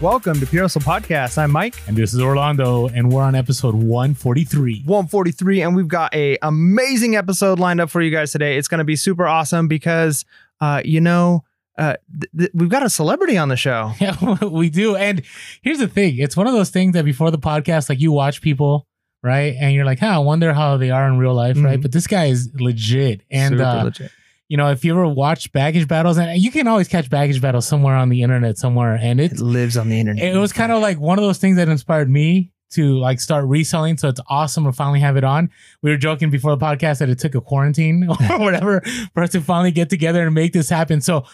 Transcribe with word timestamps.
Welcome 0.00 0.38
to 0.38 0.46
Pure 0.46 0.62
Hustle 0.64 0.80
Podcast. 0.80 1.38
I'm 1.38 1.50
Mike. 1.50 1.74
And 1.88 1.96
this 1.96 2.14
is 2.14 2.20
Orlando, 2.20 2.86
and 2.86 3.10
we're 3.10 3.22
on 3.22 3.34
episode 3.34 3.74
143. 3.74 4.82
143, 4.86 5.62
and 5.62 5.74
we've 5.74 5.88
got 5.88 6.14
a 6.14 6.38
amazing 6.40 7.16
episode 7.16 7.58
lined 7.58 7.80
up 7.80 7.90
for 7.90 8.00
you 8.00 8.12
guys 8.12 8.30
today. 8.30 8.56
It's 8.58 8.68
going 8.68 8.78
to 8.78 8.84
be 8.84 8.94
super 8.94 9.26
awesome 9.26 9.66
because, 9.66 10.24
uh, 10.60 10.82
you 10.84 11.00
know, 11.00 11.42
uh, 11.78 11.94
th- 12.20 12.30
th- 12.38 12.50
we've 12.54 12.68
got 12.68 12.84
a 12.84 12.90
celebrity 12.90 13.36
on 13.36 13.48
the 13.48 13.56
show. 13.56 13.90
Yeah, 14.00 14.44
we 14.44 14.70
do. 14.70 14.94
And 14.94 15.22
here's 15.62 15.78
the 15.80 15.88
thing 15.88 16.16
it's 16.18 16.36
one 16.36 16.46
of 16.46 16.52
those 16.52 16.70
things 16.70 16.92
that 16.94 17.04
before 17.04 17.32
the 17.32 17.38
podcast, 17.38 17.88
like 17.88 18.00
you 18.00 18.12
watch 18.12 18.40
people, 18.40 18.86
right? 19.20 19.56
And 19.58 19.74
you're 19.74 19.84
like, 19.84 19.98
huh, 19.98 20.06
I 20.14 20.18
wonder 20.18 20.52
how 20.52 20.76
they 20.76 20.90
are 20.90 21.08
in 21.08 21.18
real 21.18 21.34
life, 21.34 21.56
right? 21.60 21.78
Mhm. 21.80 21.82
But 21.82 21.90
this 21.90 22.06
guy 22.06 22.26
is 22.26 22.50
legit. 22.54 23.22
And, 23.32 23.54
super 23.54 23.64
uh, 23.64 23.84
legit. 23.84 24.12
You 24.52 24.58
know, 24.58 24.70
if 24.70 24.84
you 24.84 24.92
ever 24.92 25.08
watch 25.08 25.50
baggage 25.52 25.88
battles, 25.88 26.18
and 26.18 26.38
you 26.38 26.50
can 26.50 26.68
always 26.68 26.86
catch 26.86 27.08
baggage 27.08 27.40
battles 27.40 27.66
somewhere 27.66 27.96
on 27.96 28.10
the 28.10 28.20
internet 28.22 28.58
somewhere. 28.58 28.98
And 29.00 29.18
It 29.18 29.32
it's, 29.32 29.40
lives 29.40 29.78
on 29.78 29.88
the 29.88 29.98
internet. 29.98 30.22
it 30.22 30.36
was 30.36 30.52
kind 30.52 30.70
of 30.70 30.82
like 30.82 31.00
one 31.00 31.18
of 31.18 31.24
those 31.24 31.38
things 31.38 31.56
that 31.56 31.70
inspired 31.70 32.10
me 32.10 32.50
to 32.72 32.98
like 32.98 33.18
start 33.18 33.46
reselling. 33.46 33.96
So 33.96 34.08
it's 34.10 34.20
awesome 34.28 34.64
to 34.64 34.72
finally 34.72 35.00
have 35.00 35.16
it 35.16 35.24
on. 35.24 35.48
We 35.80 35.90
were 35.90 35.96
joking 35.96 36.28
before 36.28 36.54
the 36.54 36.62
podcast 36.62 36.98
that 36.98 37.08
it 37.08 37.18
took 37.18 37.34
a 37.34 37.40
quarantine 37.40 38.06
or 38.30 38.38
whatever 38.38 38.82
for 39.14 39.22
us 39.22 39.30
to 39.30 39.40
finally 39.40 39.70
get 39.70 39.88
together 39.88 40.26
and 40.26 40.34
make 40.34 40.52
this 40.52 40.68
happen. 40.68 41.00
So 41.00 41.24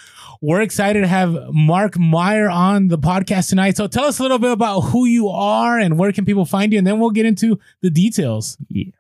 we're 0.41 0.61
excited 0.61 1.01
to 1.01 1.09
have 1.09 1.37
Mark 1.51 1.99
Meyer 1.99 2.49
on 2.49 2.87
the 2.87 2.99
podcast 2.99 3.49
tonight. 3.49 3.77
So 3.77 3.89
tell 3.89 4.05
us 4.05 4.21
a 4.21 4.23
little 4.23 4.39
bit 4.39 4.53
about 4.53 4.83
who 4.83 5.07
you 5.07 5.29
are 5.29 5.77
and 5.77 5.99
where 5.99 6.13
can 6.13 6.25
people 6.25 6.45
find 6.45 6.73
you, 6.73 6.79
and 6.79 6.87
then 6.87 7.01
we'll 7.01 7.11
get 7.11 7.27
into 7.27 7.59
the 7.83 7.91
details. 7.91 8.57
Hey, 8.73 8.93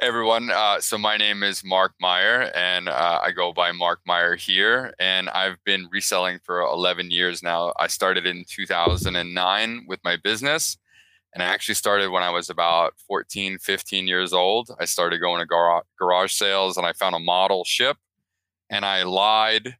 everyone. 0.00 0.50
Uh, 0.50 0.80
so 0.80 0.96
my 0.96 1.16
name 1.16 1.42
is 1.42 1.64
Mark 1.64 1.92
Meyer, 2.00 2.52
and 2.54 2.88
uh, 2.88 3.20
I 3.22 3.32
go 3.32 3.52
by 3.52 3.72
Mark 3.72 4.00
Meyer 4.06 4.36
here. 4.36 4.94
And 4.98 5.28
I've 5.30 5.62
been 5.64 5.88
reselling 5.90 6.38
for 6.44 6.60
11 6.60 7.10
years 7.10 7.42
now. 7.42 7.72
I 7.78 7.88
started 7.88 8.24
in 8.26 8.44
2009 8.48 9.86
with 9.88 9.98
my 10.04 10.16
business, 10.16 10.78
and 11.34 11.42
I 11.42 11.46
actually 11.46 11.74
started 11.74 12.10
when 12.10 12.22
I 12.22 12.30
was 12.30 12.48
about 12.48 12.94
14, 13.08 13.58
15 13.58 14.06
years 14.06 14.32
old. 14.32 14.70
I 14.78 14.84
started 14.84 15.20
going 15.20 15.40
to 15.40 15.46
gar- 15.46 15.82
garage 15.98 16.32
sales, 16.32 16.76
and 16.76 16.86
I 16.86 16.92
found 16.92 17.16
a 17.16 17.20
model 17.20 17.64
ship, 17.64 17.96
and 18.70 18.84
I 18.84 19.02
lied 19.02 19.76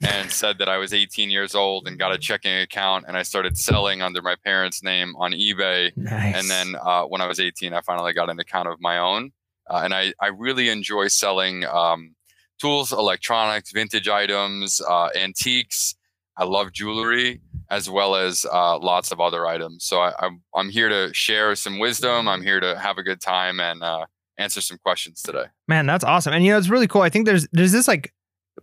and 0.00 0.30
said 0.30 0.58
that 0.58 0.70
I 0.70 0.78
was 0.78 0.94
18 0.94 1.28
years 1.28 1.54
old 1.54 1.86
and 1.86 1.98
got 1.98 2.14
a 2.14 2.18
checking 2.18 2.56
account, 2.58 3.04
and 3.06 3.18
I 3.18 3.22
started 3.22 3.58
selling 3.58 4.00
under 4.00 4.22
my 4.22 4.36
parents' 4.44 4.82
name 4.82 5.14
on 5.16 5.32
eBay. 5.32 5.94
nice. 5.94 6.36
And 6.36 6.48
then 6.48 6.80
uh, 6.82 7.02
when 7.02 7.20
I 7.20 7.26
was 7.26 7.38
18, 7.38 7.74
I 7.74 7.82
finally 7.82 8.14
got 8.14 8.30
an 8.30 8.40
account 8.40 8.68
of 8.68 8.80
my 8.80 8.96
own. 8.96 9.32
Uh, 9.68 9.82
and 9.84 9.94
I, 9.94 10.12
I 10.20 10.28
really 10.28 10.68
enjoy 10.68 11.08
selling 11.08 11.64
um, 11.64 12.14
tools, 12.58 12.92
electronics, 12.92 13.72
vintage 13.72 14.08
items, 14.08 14.80
uh, 14.80 15.08
antiques. 15.14 15.94
I 16.36 16.44
love 16.44 16.72
jewelry 16.72 17.40
as 17.70 17.90
well 17.90 18.14
as 18.14 18.46
uh, 18.50 18.78
lots 18.78 19.12
of 19.12 19.20
other 19.20 19.46
items. 19.46 19.84
So 19.84 20.00
I, 20.00 20.12
I'm, 20.20 20.42
I'm 20.54 20.70
here 20.70 20.88
to 20.88 21.12
share 21.12 21.54
some 21.54 21.78
wisdom. 21.78 22.28
I'm 22.28 22.42
here 22.42 22.60
to 22.60 22.78
have 22.78 22.96
a 22.96 23.02
good 23.02 23.20
time 23.20 23.60
and 23.60 23.82
uh, 23.82 24.06
answer 24.38 24.60
some 24.60 24.78
questions 24.78 25.20
today. 25.22 25.46
Man, 25.66 25.86
that's 25.86 26.04
awesome. 26.04 26.32
And 26.32 26.44
you 26.44 26.52
know, 26.52 26.58
it's 26.58 26.68
really 26.68 26.86
cool. 26.86 27.02
I 27.02 27.10
think 27.10 27.26
there's 27.26 27.46
there's 27.52 27.72
this 27.72 27.88
like 27.88 28.12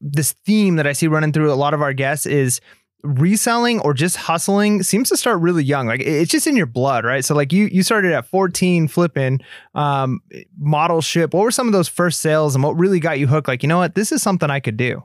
this 0.02 0.34
theme 0.46 0.78
that 0.78 0.88
I 0.88 0.94
see 0.94 1.08
running 1.08 1.34
through 1.34 1.52
a 1.52 1.56
lot 1.56 1.74
of 1.74 1.82
our 1.82 1.94
guests 1.94 2.26
is 2.26 2.60
reselling 3.06 3.80
or 3.80 3.94
just 3.94 4.18
hustling 4.18 4.84
seems 4.84 5.10
to 5.10 5.18
start 5.18 5.40
really 5.40 5.64
young. 5.64 5.88
Like 5.88 6.02
it's 6.02 6.32
just 6.32 6.48
in 6.48 6.56
your 6.56 6.66
blood, 6.66 7.06
right? 7.06 7.24
So 7.24 7.36
like 7.36 7.54
you 7.54 7.66
you 7.66 7.84
started 7.84 8.12
at 8.12 8.26
14 8.28 8.88
flipping 8.88 9.40
um 9.74 10.22
model 10.58 11.02
ship. 11.02 11.34
What 11.34 11.44
were 11.44 11.52
some 11.52 11.68
of 11.68 11.74
those 11.74 11.88
first 11.88 12.22
sales 12.22 12.56
and 12.56 12.64
what 12.64 12.78
really 12.78 13.00
got 13.00 13.20
you 13.20 13.28
hooked? 13.28 13.48
Like, 13.48 13.64
you 13.64 13.70
know 13.70 13.78
what? 13.78 13.96
This 13.96 14.12
is 14.12 14.22
something 14.22 14.50
I 14.50 14.60
could 14.60 14.78
do. 14.78 15.04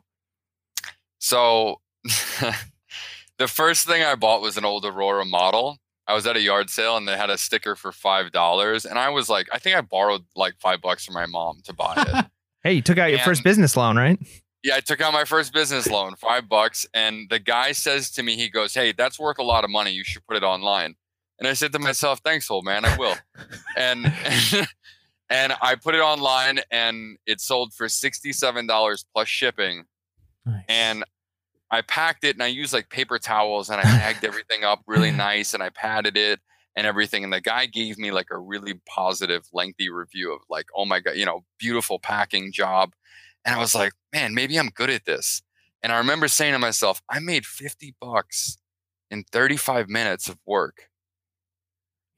So 1.18 1.80
the 3.38 3.46
first 3.46 3.86
thing 3.86 4.02
I 4.02 4.14
bought 4.14 4.40
was 4.40 4.56
an 4.56 4.64
old 4.64 4.84
Aurora 4.84 5.24
model. 5.24 5.78
I 6.06 6.14
was 6.14 6.26
at 6.26 6.36
a 6.36 6.40
yard 6.40 6.70
sale 6.70 6.96
and 6.96 7.06
they 7.06 7.16
had 7.16 7.30
a 7.30 7.38
sticker 7.38 7.76
for 7.76 7.92
five 7.92 8.32
dollars, 8.32 8.84
and 8.84 8.98
I 8.98 9.10
was 9.10 9.28
like, 9.28 9.48
I 9.52 9.58
think 9.58 9.76
I 9.76 9.80
borrowed 9.80 10.22
like 10.34 10.54
five 10.58 10.80
bucks 10.80 11.04
from 11.04 11.14
my 11.14 11.26
mom 11.26 11.60
to 11.64 11.72
buy 11.72 11.94
it. 11.96 12.26
Hey, 12.62 12.74
you 12.74 12.82
took 12.82 12.98
out 12.98 13.08
your 13.08 13.20
first 13.20 13.42
business 13.42 13.74
loan, 13.74 13.96
right? 13.96 14.18
Yeah, 14.62 14.76
I 14.76 14.80
took 14.80 15.00
out 15.00 15.12
my 15.12 15.24
first 15.24 15.52
business 15.52 15.88
loan, 15.88 16.16
five 16.16 16.48
bucks, 16.48 16.86
and 16.92 17.28
the 17.30 17.38
guy 17.38 17.72
says 17.72 18.10
to 18.12 18.22
me, 18.22 18.36
he 18.36 18.48
goes, 18.48 18.74
"Hey, 18.74 18.92
that's 18.92 19.18
worth 19.18 19.38
a 19.38 19.42
lot 19.42 19.64
of 19.64 19.70
money. 19.70 19.92
You 19.92 20.04
should 20.04 20.26
put 20.26 20.36
it 20.36 20.42
online." 20.42 20.96
And 21.38 21.48
I 21.48 21.54
said 21.54 21.72
to 21.72 21.78
myself, 21.78 22.20
"Thanks, 22.24 22.50
old 22.50 22.64
man, 22.64 22.84
I 22.84 22.96
will." 22.96 23.16
and 23.76 24.12
and 25.30 25.54
I 25.62 25.74
put 25.76 25.94
it 25.94 26.00
online, 26.00 26.60
and 26.70 27.16
it 27.26 27.40
sold 27.40 27.72
for 27.74 27.88
sixty-seven 27.88 28.66
dollars 28.66 29.04
plus 29.14 29.28
shipping. 29.28 29.84
Nice. 30.46 30.64
and 30.70 31.04
I 31.70 31.82
packed 31.82 32.24
it 32.24 32.34
and 32.34 32.42
I 32.42 32.48
used 32.48 32.72
like 32.72 32.90
paper 32.90 33.18
towels 33.18 33.70
and 33.70 33.80
I 33.80 33.84
tagged 33.84 34.24
everything 34.24 34.64
up 34.64 34.82
really 34.86 35.10
nice 35.10 35.54
and 35.54 35.62
I 35.62 35.70
padded 35.70 36.16
it 36.16 36.40
and 36.76 36.86
everything. 36.86 37.24
And 37.24 37.32
the 37.32 37.40
guy 37.40 37.66
gave 37.66 37.98
me 37.98 38.10
like 38.10 38.28
a 38.30 38.38
really 38.38 38.80
positive, 38.88 39.44
lengthy 39.52 39.88
review 39.88 40.32
of 40.34 40.40
like, 40.48 40.66
oh 40.76 40.84
my 40.84 41.00
God, 41.00 41.16
you 41.16 41.24
know, 41.24 41.44
beautiful 41.58 41.98
packing 41.98 42.52
job. 42.52 42.92
And 43.44 43.54
I 43.54 43.58
was 43.58 43.74
like, 43.74 43.92
man, 44.12 44.34
maybe 44.34 44.58
I'm 44.58 44.68
good 44.68 44.90
at 44.90 45.04
this. 45.04 45.42
And 45.82 45.92
I 45.92 45.98
remember 45.98 46.28
saying 46.28 46.52
to 46.52 46.58
myself, 46.58 47.00
I 47.08 47.20
made 47.20 47.46
50 47.46 47.94
bucks 48.00 48.58
in 49.10 49.24
35 49.32 49.88
minutes 49.88 50.28
of 50.28 50.38
work. 50.46 50.88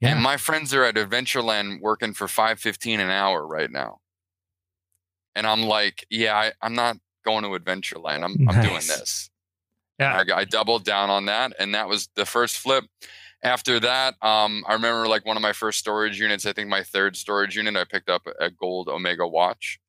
yeah. 0.01 0.09
And 0.09 0.21
my 0.21 0.37
friends 0.37 0.73
are 0.73 0.83
at 0.83 0.95
Adventureland 0.95 1.81
working 1.81 2.13
for 2.13 2.27
515 2.27 2.99
an 2.99 3.09
hour 3.09 3.45
right 3.47 3.71
now. 3.71 3.99
And 5.35 5.47
I'm 5.47 5.63
like, 5.63 6.05
yeah, 6.09 6.35
I, 6.35 6.51
I'm 6.61 6.75
not 6.75 6.97
going 7.25 7.43
to 7.43 7.49
Adventureland. 7.49 8.23
I'm, 8.23 8.47
I'm 8.47 8.61
doing 8.61 8.75
this. 8.85 9.29
Yeah. 9.99 10.23
I, 10.29 10.39
I 10.39 10.43
doubled 10.45 10.83
down 10.83 11.09
on 11.09 11.25
that, 11.25 11.53
and 11.59 11.73
that 11.73 11.87
was 11.87 12.09
the 12.15 12.25
first 12.25 12.57
flip. 12.57 12.85
After 13.43 13.79
that, 13.79 14.15
um, 14.21 14.63
I 14.67 14.73
remember 14.73 15.07
like 15.07 15.25
one 15.25 15.37
of 15.37 15.43
my 15.43 15.53
first 15.53 15.79
storage 15.79 16.19
units. 16.19 16.45
I 16.45 16.53
think 16.53 16.69
my 16.69 16.83
third 16.83 17.15
storage 17.15 17.55
unit, 17.55 17.75
I 17.75 17.83
picked 17.83 18.09
up 18.09 18.23
a 18.39 18.49
gold 18.49 18.87
Omega 18.89 19.27
watch, 19.27 19.79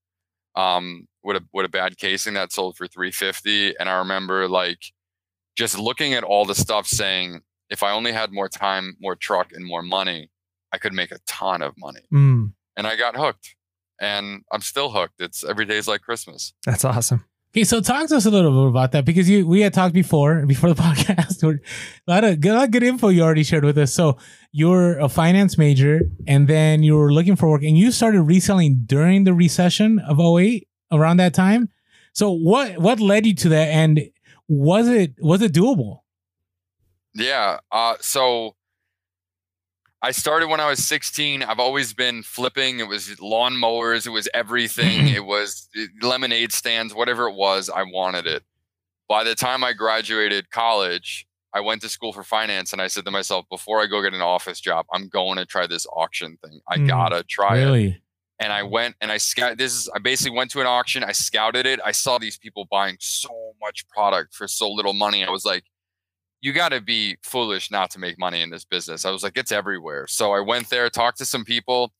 um, 0.56 1.06
with 1.22 1.37
a 1.37 1.44
with 1.53 1.66
a 1.66 1.69
bad 1.69 1.97
casing 1.97 2.34
that 2.34 2.53
sold 2.53 2.76
for 2.76 2.87
three 2.87 3.10
fifty. 3.10 3.76
And 3.78 3.88
I 3.88 3.98
remember 3.98 4.48
like 4.48 4.81
just 5.56 5.78
looking 5.78 6.15
at 6.15 6.25
all 6.25 6.44
the 6.44 6.54
stuff, 6.54 6.87
saying, 6.87 7.41
if 7.70 7.82
I 7.82 7.92
only 7.92 8.12
had 8.12 8.32
more 8.32 8.48
time, 8.48 8.97
more 9.00 9.15
truck, 9.16 9.53
and 9.53 9.65
more 9.65 9.82
money, 9.82 10.31
I 10.72 10.78
could 10.78 10.92
make 10.92 11.12
a 11.12 11.19
ton 11.26 11.62
of 11.62 11.75
money. 11.78 12.00
Mm, 12.12 12.53
And 12.76 12.87
I 12.87 12.97
got 12.97 13.16
hooked, 13.16 13.54
and 14.00 14.42
I'm 14.53 14.60
still 14.60 14.91
hooked. 14.91 15.20
It's 15.20 15.44
every 15.44 15.65
day's 15.65 15.87
like 15.88 16.00
Christmas. 16.03 16.53
that's 16.66 16.84
awesome. 16.84 17.25
Okay, 17.54 17.62
so 17.62 17.81
talk 17.81 18.09
to 18.09 18.16
us 18.16 18.26
a 18.26 18.31
little 18.31 18.50
bit 18.50 18.69
about 18.69 18.91
that 18.91 19.04
because 19.04 19.31
you 19.31 19.47
we 19.47 19.60
had 19.60 19.72
talked 19.72 19.94
before 19.94 20.44
before 20.44 20.75
the 20.75 20.82
podcast. 20.82 21.41
a 21.44 22.10
lot 22.10 22.25
of 22.25 22.41
good, 22.41 22.53
lot 22.53 22.65
of 22.65 22.70
good 22.72 22.82
info 22.82 23.10
you 23.10 23.22
already 23.22 23.44
shared 23.44 23.65
with 23.65 23.78
us. 23.78 23.94
So 23.94 24.19
you're 24.50 24.98
a 24.98 25.09
finance 25.09 25.56
major, 25.56 26.00
and 26.26 26.48
then 26.48 26.82
you 26.82 26.97
were 26.97 27.12
looking 27.12 27.37
for 27.37 27.48
work, 27.48 27.62
and 27.62 27.78
you 27.78 27.92
started 27.92 28.22
reselling 28.22 28.82
during 28.87 29.22
the 29.22 29.32
recession 29.32 30.00
of 30.00 30.19
08, 30.19 30.66
around 30.91 31.19
that 31.19 31.32
time. 31.32 31.69
So 32.12 32.32
what 32.32 32.78
what 32.78 32.98
led 32.98 33.25
you 33.25 33.37
to 33.37 33.48
that, 33.50 33.69
and 33.69 34.00
was 34.48 34.88
it 34.88 35.15
was 35.21 35.41
it 35.41 35.53
doable? 35.53 36.00
Yeah. 37.15 37.59
Uh, 37.71 37.94
so 38.00 38.56
I 40.04 40.10
started 40.10 40.48
when 40.48 40.60
I 40.60 40.69
was 40.69 40.87
16. 40.87 41.42
I've 41.42 41.59
always 41.59 41.94
been 41.94 42.22
flipping. 42.22 42.78
It 42.78 42.88
was 42.88 43.19
lawn 43.22 43.56
mowers. 43.56 44.06
It 44.06 44.10
was 44.10 44.28
everything. 44.34 45.09
it 45.09 45.25
was 45.25 45.66
uh, 45.78 45.84
lemonade 46.06 46.53
stands, 46.53 46.94
whatever 46.94 47.26
it 47.26 47.34
was. 47.34 47.70
I 47.70 47.84
wanted 47.84 48.26
it. 48.26 48.42
By 49.09 49.25
the 49.25 49.34
time 49.34 49.65
I 49.65 49.72
graduated 49.72 50.50
college, 50.50 51.26
I 51.54 51.60
went 51.60 51.81
to 51.82 51.88
school 51.88 52.12
for 52.12 52.22
finance 52.22 52.75
and 52.75 52.82
I 52.82 52.87
said 52.88 53.06
to 53.06 53.10
myself, 53.10 53.47
before 53.48 53.81
I 53.81 53.87
go 53.87 54.03
get 54.03 54.12
an 54.12 54.20
office 54.20 54.60
job, 54.60 54.84
I'm 54.92 55.09
going 55.09 55.38
to 55.38 55.47
try 55.47 55.66
this 55.66 55.87
auction 55.91 56.36
thing. 56.44 56.60
I 56.69 56.76
Mm, 56.76 56.86
gotta 56.86 57.22
try 57.25 57.56
it 57.56 57.65
really? 57.65 58.03
and 58.41 58.53
I 58.53 58.62
went 58.62 58.97
and 59.00 59.10
I 59.10 59.16
scout. 59.16 59.56
This 59.56 59.72
is 59.72 59.88
I 59.94 60.00
basically 60.00 60.36
went 60.36 60.50
to 60.50 60.60
an 60.60 60.66
auction. 60.66 61.03
I 61.03 61.12
scouted 61.12 61.65
it. 61.65 61.80
I 61.83 61.92
saw 61.92 62.18
these 62.18 62.36
people 62.36 62.66
buying 62.71 62.98
so 63.01 63.54
much 63.59 63.89
product 63.89 64.34
for 64.34 64.47
so 64.48 64.71
little 64.71 64.92
money. 64.92 65.24
I 65.24 65.30
was 65.30 65.47
like, 65.47 65.65
you 66.44 66.52
got 66.52 66.72
to 66.72 66.80
be 66.82 67.16
foolish 67.22 67.70
not 67.70 67.91
to 67.92 67.98
make 67.98 68.18
money 68.18 68.42
in 68.42 68.50
this 68.50 68.66
business. 68.66 69.06
I 69.06 69.10
was 69.10 69.22
like, 69.22 69.38
it's 69.38 69.50
everywhere. 69.50 70.06
So 70.06 70.32
I 70.32 70.41
went 70.41 70.68
there, 70.68 70.91
talked 70.91 71.16
to 71.18 71.24
some 71.24 71.42
people. 71.42 71.91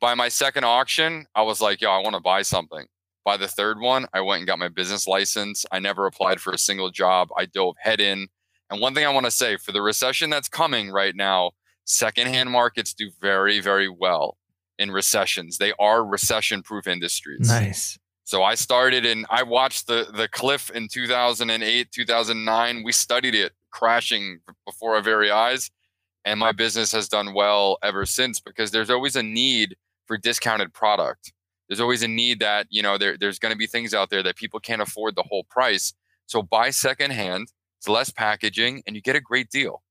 By 0.00 0.14
my 0.14 0.30
second 0.30 0.64
auction, 0.64 1.26
I 1.34 1.42
was 1.42 1.60
like, 1.60 1.82
yo, 1.82 1.90
I 1.90 1.98
want 1.98 2.14
to 2.14 2.22
buy 2.22 2.40
something. 2.40 2.86
By 3.22 3.36
the 3.36 3.46
third 3.46 3.78
one, 3.78 4.06
I 4.14 4.22
went 4.22 4.38
and 4.38 4.46
got 4.46 4.58
my 4.58 4.68
business 4.68 5.06
license. 5.06 5.66
I 5.70 5.78
never 5.78 6.06
applied 6.06 6.40
for 6.40 6.54
a 6.54 6.58
single 6.58 6.90
job. 6.90 7.28
I 7.36 7.44
dove 7.44 7.74
head 7.78 8.00
in. 8.00 8.28
And 8.70 8.80
one 8.80 8.94
thing 8.94 9.04
I 9.04 9.12
want 9.12 9.26
to 9.26 9.30
say 9.30 9.58
for 9.58 9.72
the 9.72 9.82
recession 9.82 10.30
that's 10.30 10.48
coming 10.48 10.90
right 10.90 11.14
now, 11.14 11.50
secondhand 11.84 12.50
markets 12.50 12.94
do 12.94 13.10
very, 13.20 13.60
very 13.60 13.90
well 13.90 14.38
in 14.78 14.90
recessions. 14.90 15.58
They 15.58 15.74
are 15.78 16.02
recession 16.02 16.62
proof 16.62 16.86
industries. 16.86 17.46
Nice. 17.46 17.98
So 18.24 18.42
I 18.42 18.54
started 18.54 19.04
and 19.04 19.26
I 19.30 19.44
watched 19.44 19.86
the 19.86 20.08
the 20.12 20.26
cliff 20.26 20.68
in 20.70 20.88
2008, 20.88 21.92
2009. 21.92 22.82
We 22.82 22.90
studied 22.90 23.36
it 23.36 23.52
crashing 23.76 24.40
before 24.64 24.94
our 24.96 25.02
very 25.02 25.30
eyes, 25.30 25.70
and 26.24 26.40
my 26.40 26.52
business 26.52 26.92
has 26.92 27.08
done 27.08 27.34
well 27.34 27.76
ever 27.82 28.06
since 28.06 28.40
because 28.40 28.70
there's 28.70 28.90
always 28.90 29.16
a 29.16 29.22
need 29.22 29.76
for 30.06 30.16
discounted 30.16 30.72
product. 30.72 31.32
There's 31.68 31.80
always 31.80 32.02
a 32.02 32.08
need 32.08 32.40
that 32.40 32.66
you 32.70 32.82
know 32.82 32.96
there, 32.96 33.16
there's 33.18 33.38
going 33.38 33.52
to 33.52 33.58
be 33.58 33.66
things 33.66 33.92
out 33.92 34.08
there 34.10 34.22
that 34.22 34.36
people 34.36 34.60
can't 34.60 34.80
afford 34.80 35.14
the 35.16 35.24
whole 35.24 35.44
price. 35.44 35.92
So 36.26 36.42
buy 36.42 36.70
secondhand. 36.70 37.48
It's 37.78 37.88
less 37.88 38.10
packaging, 38.10 38.82
and 38.86 38.96
you 38.96 39.02
get 39.02 39.16
a 39.16 39.20
great 39.20 39.50
deal. 39.50 39.82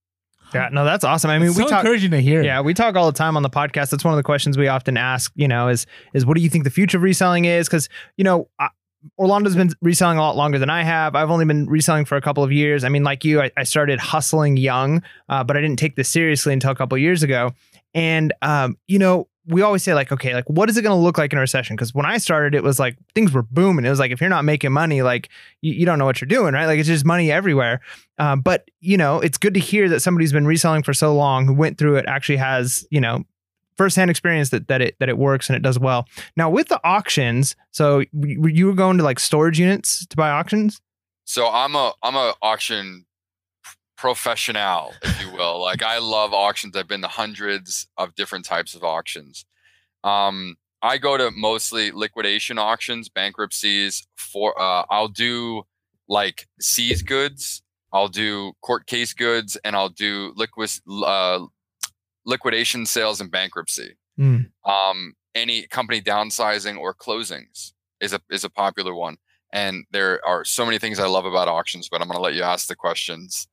Yeah, 0.54 0.70
no, 0.72 0.86
that's 0.86 1.04
awesome. 1.04 1.30
I 1.32 1.38
mean, 1.40 1.50
It's 1.50 1.58
we 1.58 1.64
so 1.64 1.70
talk. 1.70 1.80
encouraging 1.84 2.12
to 2.12 2.22
hear. 2.22 2.44
Yeah, 2.44 2.62
we 2.62 2.74
talk 2.74 2.96
all 2.96 3.06
the 3.12 3.18
time 3.18 3.36
on 3.38 3.44
the 3.44 3.50
podcast. 3.50 3.90
That's 3.90 4.04
one 4.04 4.14
of 4.14 4.18
the 4.18 4.24
questions 4.24 4.58
we 4.58 4.68
often 4.68 4.96
ask. 4.98 5.32
You 5.36 5.48
know, 5.48 5.68
is 5.68 5.86
is 6.14 6.26
what 6.26 6.38
do 6.38 6.44
you 6.44 6.50
think 6.50 6.64
the 6.64 6.70
future 6.70 6.98
of 6.98 7.04
reselling 7.04 7.46
is? 7.46 7.68
Because 7.68 7.90
you 8.18 8.24
know, 8.24 8.50
I, 8.60 8.70
Orlando's 9.18 9.56
been 9.56 9.72
reselling 9.82 10.18
a 10.18 10.22
lot 10.22 10.36
longer 10.36 10.60
than 10.60 10.70
I 10.70 10.84
have. 10.84 11.16
I've 11.16 11.30
only 11.30 11.46
been 11.46 11.68
reselling 11.68 12.06
for 12.06 12.16
a 12.16 12.22
couple 12.22 12.44
of 12.44 12.52
years. 12.52 12.84
I 12.84 12.90
mean, 12.90 13.04
like 13.04 13.24
you, 13.24 13.42
I, 13.42 13.52
I 13.58 13.64
started 13.64 14.00
hustling 14.00 14.58
young, 14.58 15.04
uh, 15.30 15.44
but 15.44 15.58
I 15.58 15.62
didn't 15.62 15.80
take 15.80 15.96
this 15.96 16.10
seriously 16.10 16.54
until 16.54 16.72
a 16.72 16.76
couple 16.76 16.96
of 16.96 17.02
years 17.02 17.24
ago. 17.24 17.54
And 17.94 18.34
um, 18.42 18.78
you 18.88 19.00
know, 19.00 19.28
we 19.48 19.62
always 19.62 19.84
say 19.84 19.94
like, 19.94 20.12
okay, 20.12 20.34
like 20.34 20.50
what 20.50 20.70
is 20.70 20.78
it 20.78 20.82
going 20.82 20.96
to 20.96 21.02
look 21.02 21.18
like 21.18 21.32
in 21.32 21.38
a 21.38 21.42
recession? 21.42 21.76
Because 21.76 21.94
when 21.94 22.06
I 22.06 22.18
started, 22.18 22.56
it 22.56 22.64
was 22.64 22.80
like 22.80 22.98
things 23.14 23.32
were 23.32 23.44
booming. 23.44 23.86
It 23.86 23.90
was 23.90 24.00
like 24.00 24.12
if 24.12 24.20
you're 24.20 24.30
not 24.30 24.44
making 24.44 24.72
money, 24.72 25.02
like 25.02 25.30
you, 25.62 25.74
you 25.74 25.86
don't 25.86 26.00
know 26.00 26.06
what 26.06 26.20
you're 26.20 26.28
doing, 26.28 26.54
right? 26.54 26.66
Like 26.66 26.80
it's 26.80 26.88
just 26.88 27.06
money 27.06 27.32
everywhere. 27.32 27.82
Um, 28.18 28.42
but 28.42 28.70
you 28.80 28.98
know, 28.98 29.20
it's 29.20 29.38
good 29.38 29.54
to 29.54 29.60
hear 29.60 29.88
that 29.90 30.00
somebody's 30.00 30.34
been 30.34 30.48
reselling 30.48 30.84
for 30.84 30.94
so 30.94 31.16
long, 31.16 31.46
who 31.46 31.54
went 31.54 31.78
through 31.78 31.98
it, 31.98 32.06
actually 32.08 32.38
has 32.38 32.86
you 32.90 33.00
know 33.00 33.24
firsthand 33.78 34.10
experience 34.10 34.50
that 34.50 34.68
that 34.68 34.82
it 34.82 34.96
that 35.00 35.10
it 35.10 35.18
works 35.18 35.50
and 35.50 35.56
it 35.56 35.62
does 35.62 35.80
well. 35.80 36.08
Now 36.36 36.50
with 36.50 36.68
the 36.68 36.80
auctions, 36.84 37.56
so 37.72 38.04
you 38.14 38.68
were 38.68 38.74
going 38.74 38.98
to 38.98 39.04
like 39.04 39.20
storage 39.20 39.60
units 39.60 40.06
to 40.08 40.16
buy 40.16 40.30
auctions. 40.30 40.82
So 41.26 41.50
I'm 41.50 41.76
a 41.76 41.94
I'm 42.04 42.16
a 42.16 42.34
auction 42.42 43.06
professional, 43.98 44.94
if 45.02 45.22
you 45.22 45.32
will. 45.32 45.62
like 45.62 45.84
I 45.84 45.98
love 46.00 46.34
auctions. 46.34 46.76
I've 46.76 46.88
been 46.88 47.02
to 47.02 47.08
hundreds 47.08 47.88
of 47.98 48.16
different 48.16 48.46
types 48.46 48.76
of 48.76 48.84
auctions. 48.84 49.46
Um, 50.04 50.56
I 50.82 50.98
go 51.00 51.18
to 51.18 51.32
mostly 51.32 51.92
liquidation 51.92 52.60
auctions, 52.60 53.10
bankruptcies. 53.10 54.08
For 54.16 54.60
uh, 54.60 54.86
I'll 54.90 55.08
do 55.08 55.64
like 56.08 56.48
seize 56.62 57.02
goods. 57.02 57.64
I'll 57.92 58.08
do 58.08 58.54
court 58.62 58.88
case 58.88 59.14
goods, 59.14 59.58
and 59.64 59.76
I'll 59.76 59.90
do 59.90 60.34
liquid 60.36 60.70
uh, 60.88 61.46
liquidation 62.26 62.86
sales 62.86 63.22
and 63.22 63.30
bankruptcy. 63.32 63.96
Mm. 64.20 64.50
Um, 64.66 65.14
any 65.34 65.68
company 65.68 66.02
downsizing 66.02 66.78
or 66.78 66.94
closings 66.94 67.74
is 68.00 68.14
a 68.14 68.22
is 68.30 68.44
a 68.44 68.50
popular 68.50 68.94
one. 68.96 69.18
And 69.54 69.86
there 69.92 70.20
are 70.28 70.44
so 70.44 70.66
many 70.66 70.80
things 70.80 71.00
I 71.00 71.08
love 71.08 71.26
about 71.26 71.48
auctions, 71.48 71.88
but 71.90 72.02
I'm 72.02 72.08
going 72.08 72.18
to 72.18 72.22
let 72.22 72.34
you 72.34 72.44
ask 72.44 72.68
the 72.68 72.76
questions. 72.76 73.48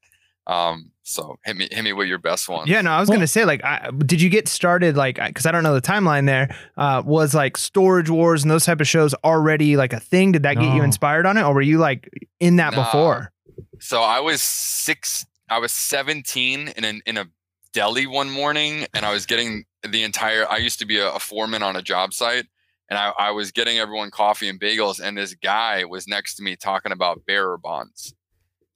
Um, 0.49 0.91
so 1.05 1.37
hit 1.45 1.57
me 1.57 1.69
hit 1.71 1.85
me 1.85 1.93
with 1.93 2.09
your 2.09 2.19
best 2.19 2.49
one. 2.49 2.67
Yeah, 2.67 2.81
no, 2.81 2.91
I 2.91 2.99
was 2.99 3.09
Well- 3.09 3.19
gonna 3.19 3.29
say 3.29 3.45
like, 3.45 3.63
I, 3.63 3.91
did 4.05 4.21
you 4.21 4.29
get 4.29 4.49
started 4.49 4.97
like 4.97 5.17
because 5.25 5.47
I 5.47 5.53
don't 5.53 5.63
know 5.63 5.75
the 5.75 5.81
timeline 5.83 6.27
there? 6.27 6.57
Uh, 6.77 7.01
was 7.05 7.33
like 7.35 7.57
Storage 7.57 8.11
Wars 8.11 8.43
and 8.43 8.51
those 8.51 8.65
type 8.65 8.81
of 8.81 8.89
shows 8.89 9.15
already 9.23 9.77
like 9.77 9.93
a 9.93 10.01
thing? 10.01 10.33
Did 10.33 10.43
that 10.43 10.55
get 10.55 10.75
you 10.75 10.83
inspired 10.83 11.27
on 11.27 11.37
it, 11.37 11.43
or 11.45 11.55
were 11.55 11.63
you 11.63 11.79
like 11.79 12.09
in 12.41 12.57
that 12.57 12.75
Nah. 12.75 12.85
before? 12.85 13.33
So 13.79 14.03
I 14.03 14.19
was 14.19 14.43
six. 14.43 15.25
I 15.49 15.59
was 15.59 15.71
17 15.71 16.69
in 16.77 16.85
an 16.85 17.03
in 17.07 17.17
a 17.19 17.27
deli 17.73 18.07
one 18.07 18.31
morning, 18.31 18.87
and 18.95 19.05
I 19.05 19.13
was 19.13 19.27
getting 19.27 19.65
the 19.89 20.03
entire. 20.03 20.51
I 20.51 20.59
used 20.59 20.79
to 20.81 20.87
be 20.87 20.99
a, 20.99 21.13
a 21.13 21.19
foreman 21.19 21.63
on 21.63 21.77
a 21.77 21.83
job 21.83 22.13
site, 22.13 22.47
and 22.89 22.99
I, 22.99 23.13
I 23.19 23.31
was 23.31 23.53
getting 23.53 23.79
everyone 23.79 24.11
coffee 24.11 24.49
and 24.49 24.61
bagels, 24.61 25.01
and 25.01 25.17
this 25.17 25.35
guy 25.35 25.85
was 25.85 26.07
next 26.07 26.37
to 26.37 26.43
me 26.43 26.57
talking 26.57 26.93
about 26.93 27.25
bearer 27.27 27.59
bonds. 27.59 28.15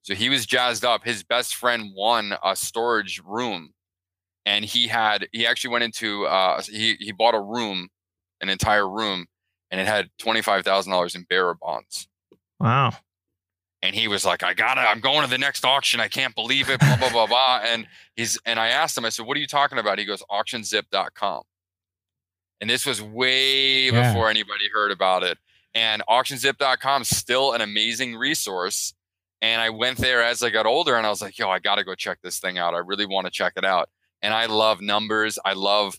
So 0.02 0.14
he 0.14 0.28
was 0.28 0.46
jazzed 0.46 0.84
up. 0.84 1.04
His 1.04 1.22
best 1.24 1.56
friend 1.56 1.90
won 1.94 2.34
a 2.44 2.54
storage 2.54 3.20
room, 3.24 3.74
and 4.44 4.64
he 4.64 4.88
had 4.88 5.28
he 5.32 5.46
actually 5.46 5.70
went 5.70 5.84
into 5.84 6.26
uh 6.26 6.62
he 6.62 6.96
he 7.00 7.12
bought 7.12 7.34
a 7.34 7.40
room, 7.40 7.88
an 8.40 8.48
entire 8.48 8.88
room, 8.88 9.26
and 9.70 9.80
it 9.80 9.86
had 9.86 10.10
twenty 10.18 10.42
five 10.42 10.64
thousand 10.64 10.92
dollars 10.92 11.14
in 11.14 11.24
bearer 11.28 11.54
bonds 11.54 12.08
Wow. 12.60 12.94
And 13.82 13.94
he 13.94 14.08
was 14.08 14.24
like, 14.24 14.42
I 14.42 14.54
gotta, 14.54 14.80
I'm 14.80 15.00
going 15.00 15.22
to 15.24 15.30
the 15.30 15.38
next 15.38 15.64
auction. 15.64 16.00
I 16.00 16.08
can't 16.08 16.34
believe 16.34 16.68
it, 16.70 16.80
blah, 16.80 16.96
blah, 16.96 17.10
blah, 17.10 17.26
blah. 17.26 17.60
And 17.66 17.86
he's, 18.16 18.38
and 18.46 18.58
I 18.58 18.68
asked 18.68 18.96
him, 18.96 19.04
I 19.04 19.10
said, 19.10 19.26
what 19.26 19.36
are 19.36 19.40
you 19.40 19.46
talking 19.46 19.78
about? 19.78 19.98
He 19.98 20.04
goes, 20.04 20.22
auctionzip.com. 20.30 21.42
And 22.60 22.70
this 22.70 22.86
was 22.86 23.02
way 23.02 23.90
Yeah. 23.90 24.12
before 24.12 24.30
anybody 24.30 24.68
heard 24.72 24.90
about 24.90 25.22
it. 25.22 25.38
And 25.74 26.02
auctionzip.com 26.08 27.02
is 27.02 27.14
still 27.14 27.52
an 27.52 27.60
amazing 27.60 28.16
resource. 28.16 28.94
And 29.42 29.60
I 29.60 29.68
went 29.70 29.98
there 29.98 30.22
as 30.22 30.42
I 30.42 30.48
got 30.50 30.64
older 30.64 30.96
and 30.96 31.06
I 31.06 31.10
was 31.10 31.20
like, 31.20 31.38
yo, 31.38 31.50
I 31.50 31.58
gotta 31.58 31.84
go 31.84 31.94
check 31.94 32.18
this 32.22 32.38
thing 32.38 32.56
out. 32.58 32.72
I 32.74 32.78
really 32.78 33.04
want 33.06 33.26
to 33.26 33.30
check 33.30 33.52
it 33.56 33.64
out. 33.64 33.90
And 34.22 34.32
I 34.32 34.46
love 34.46 34.80
numbers. 34.80 35.38
I 35.44 35.52
love, 35.52 35.96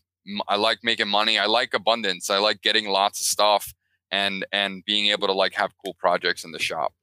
I 0.48 0.56
like 0.56 0.80
making 0.84 1.08
money. 1.08 1.38
I 1.38 1.46
like 1.46 1.76
abundance. 1.76 2.32
I 2.32 2.40
like 2.40 2.62
getting 2.64 2.90
lots 2.90 3.20
of 3.22 3.28
stuff 3.28 3.74
and, 4.10 4.44
and 4.52 4.84
being 4.84 5.12
able 5.12 5.28
to 5.28 5.34
like 5.34 5.54
have 5.54 5.72
cool 5.86 5.94
projects 6.00 6.44
in 6.44 6.52
the 6.52 6.60
shop. 6.60 6.94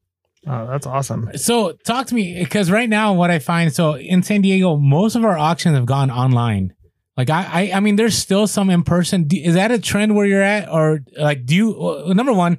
Oh, 0.47 0.67
that's 0.67 0.87
awesome. 0.87 1.31
So 1.37 1.73
talk 1.73 2.07
to 2.09 2.15
me 2.15 2.39
because 2.43 2.71
right 2.71 2.89
now 2.89 3.13
what 3.15 3.31
I 3.31 3.39
find 3.39 3.73
so 3.73 3.95
in 3.97 4.23
San 4.23 4.43
Diego 4.43 4.77
most 4.77 5.17
of 5.17 5.25
our 5.25 5.39
auctions 5.39 5.75
have 5.77 5.87
gone 5.87 6.11
online. 6.11 6.75
Like 7.17 7.31
I 7.31 7.71
I, 7.71 7.77
I 7.77 7.81
mean 7.81 7.97
there's 7.97 8.17
still 8.19 8.47
some 8.47 8.69
in 8.71 8.83
person. 8.83 9.27
Is 9.33 9.55
that 9.55 9.71
a 9.71 9.79
trend 9.79 10.15
where 10.15 10.27
you're 10.27 10.43
at 10.43 10.69
or 10.69 11.01
like 11.19 11.47
do 11.47 11.55
you 11.55 11.77
well, 11.79 12.15
number 12.15 12.33
one 12.33 12.59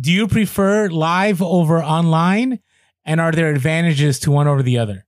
do 0.00 0.10
you 0.12 0.26
prefer 0.28 0.88
live 0.88 1.42
over 1.42 1.82
online 1.82 2.60
and 3.04 3.20
are 3.20 3.32
there 3.32 3.50
advantages 3.50 4.18
to 4.20 4.30
one 4.30 4.46
over 4.48 4.62
the 4.62 4.78
other? 4.78 5.04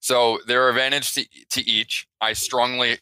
So 0.00 0.38
there 0.46 0.62
are 0.64 0.70
advantages 0.70 1.12
to, 1.14 1.26
to 1.50 1.68
each. 1.68 2.06
I 2.20 2.32
strongly, 2.34 2.98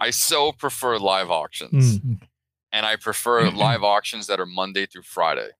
I 0.00 0.10
so 0.10 0.52
prefer 0.52 0.98
live 0.98 1.30
auctions, 1.30 1.98
Mm. 2.00 2.20
and 2.72 2.84
I 2.86 2.96
prefer 2.96 3.48
live 3.50 3.82
auctions 3.82 4.26
that 4.26 4.40
are 4.40 4.46
Monday 4.46 4.84
through 4.86 5.02
Friday. 5.02 5.50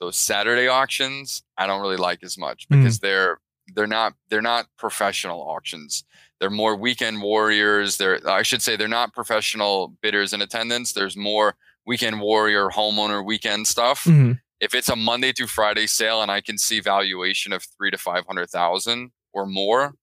Those 0.00 0.16
Saturday 0.16 0.66
auctions, 0.68 1.42
I 1.58 1.66
don't 1.66 1.82
really 1.82 1.96
like 1.98 2.22
as 2.22 2.38
much 2.38 2.66
because 2.70 2.98
they're 3.00 3.38
they're 3.74 3.86
not 3.86 4.14
they're 4.30 4.42
not 4.42 4.66
professional 4.78 5.40
auctions. 5.42 6.04
They're 6.40 6.50
more 6.50 6.74
weekend 6.74 7.20
warriors. 7.22 7.98
They're 7.98 8.18
I 8.28 8.42
should 8.42 8.62
say 8.62 8.76
they're 8.76 8.88
not 8.88 9.12
professional 9.12 9.94
bidders 10.00 10.32
in 10.32 10.40
attendance. 10.40 10.92
There's 10.92 11.16
more 11.16 11.54
weekend 11.86 12.20
warrior 12.20 12.68
homeowner 12.70 13.24
weekend 13.24 13.66
stuff 13.66 14.04
Mhm. 14.04 14.40
if 14.60 14.74
it's 14.74 14.88
a 14.88 14.96
Monday 14.96 15.32
through 15.32 15.46
Friday 15.48 15.86
sale 15.86 16.22
and 16.22 16.30
I 16.30 16.40
can 16.40 16.56
see 16.58 16.80
valuation 16.80 17.52
of 17.52 17.62
three 17.76 17.90
to 17.90 17.98
five 17.98 18.24
hundred 18.26 18.48
thousand 18.50 19.12
or 19.32 19.46
more, 19.46 19.94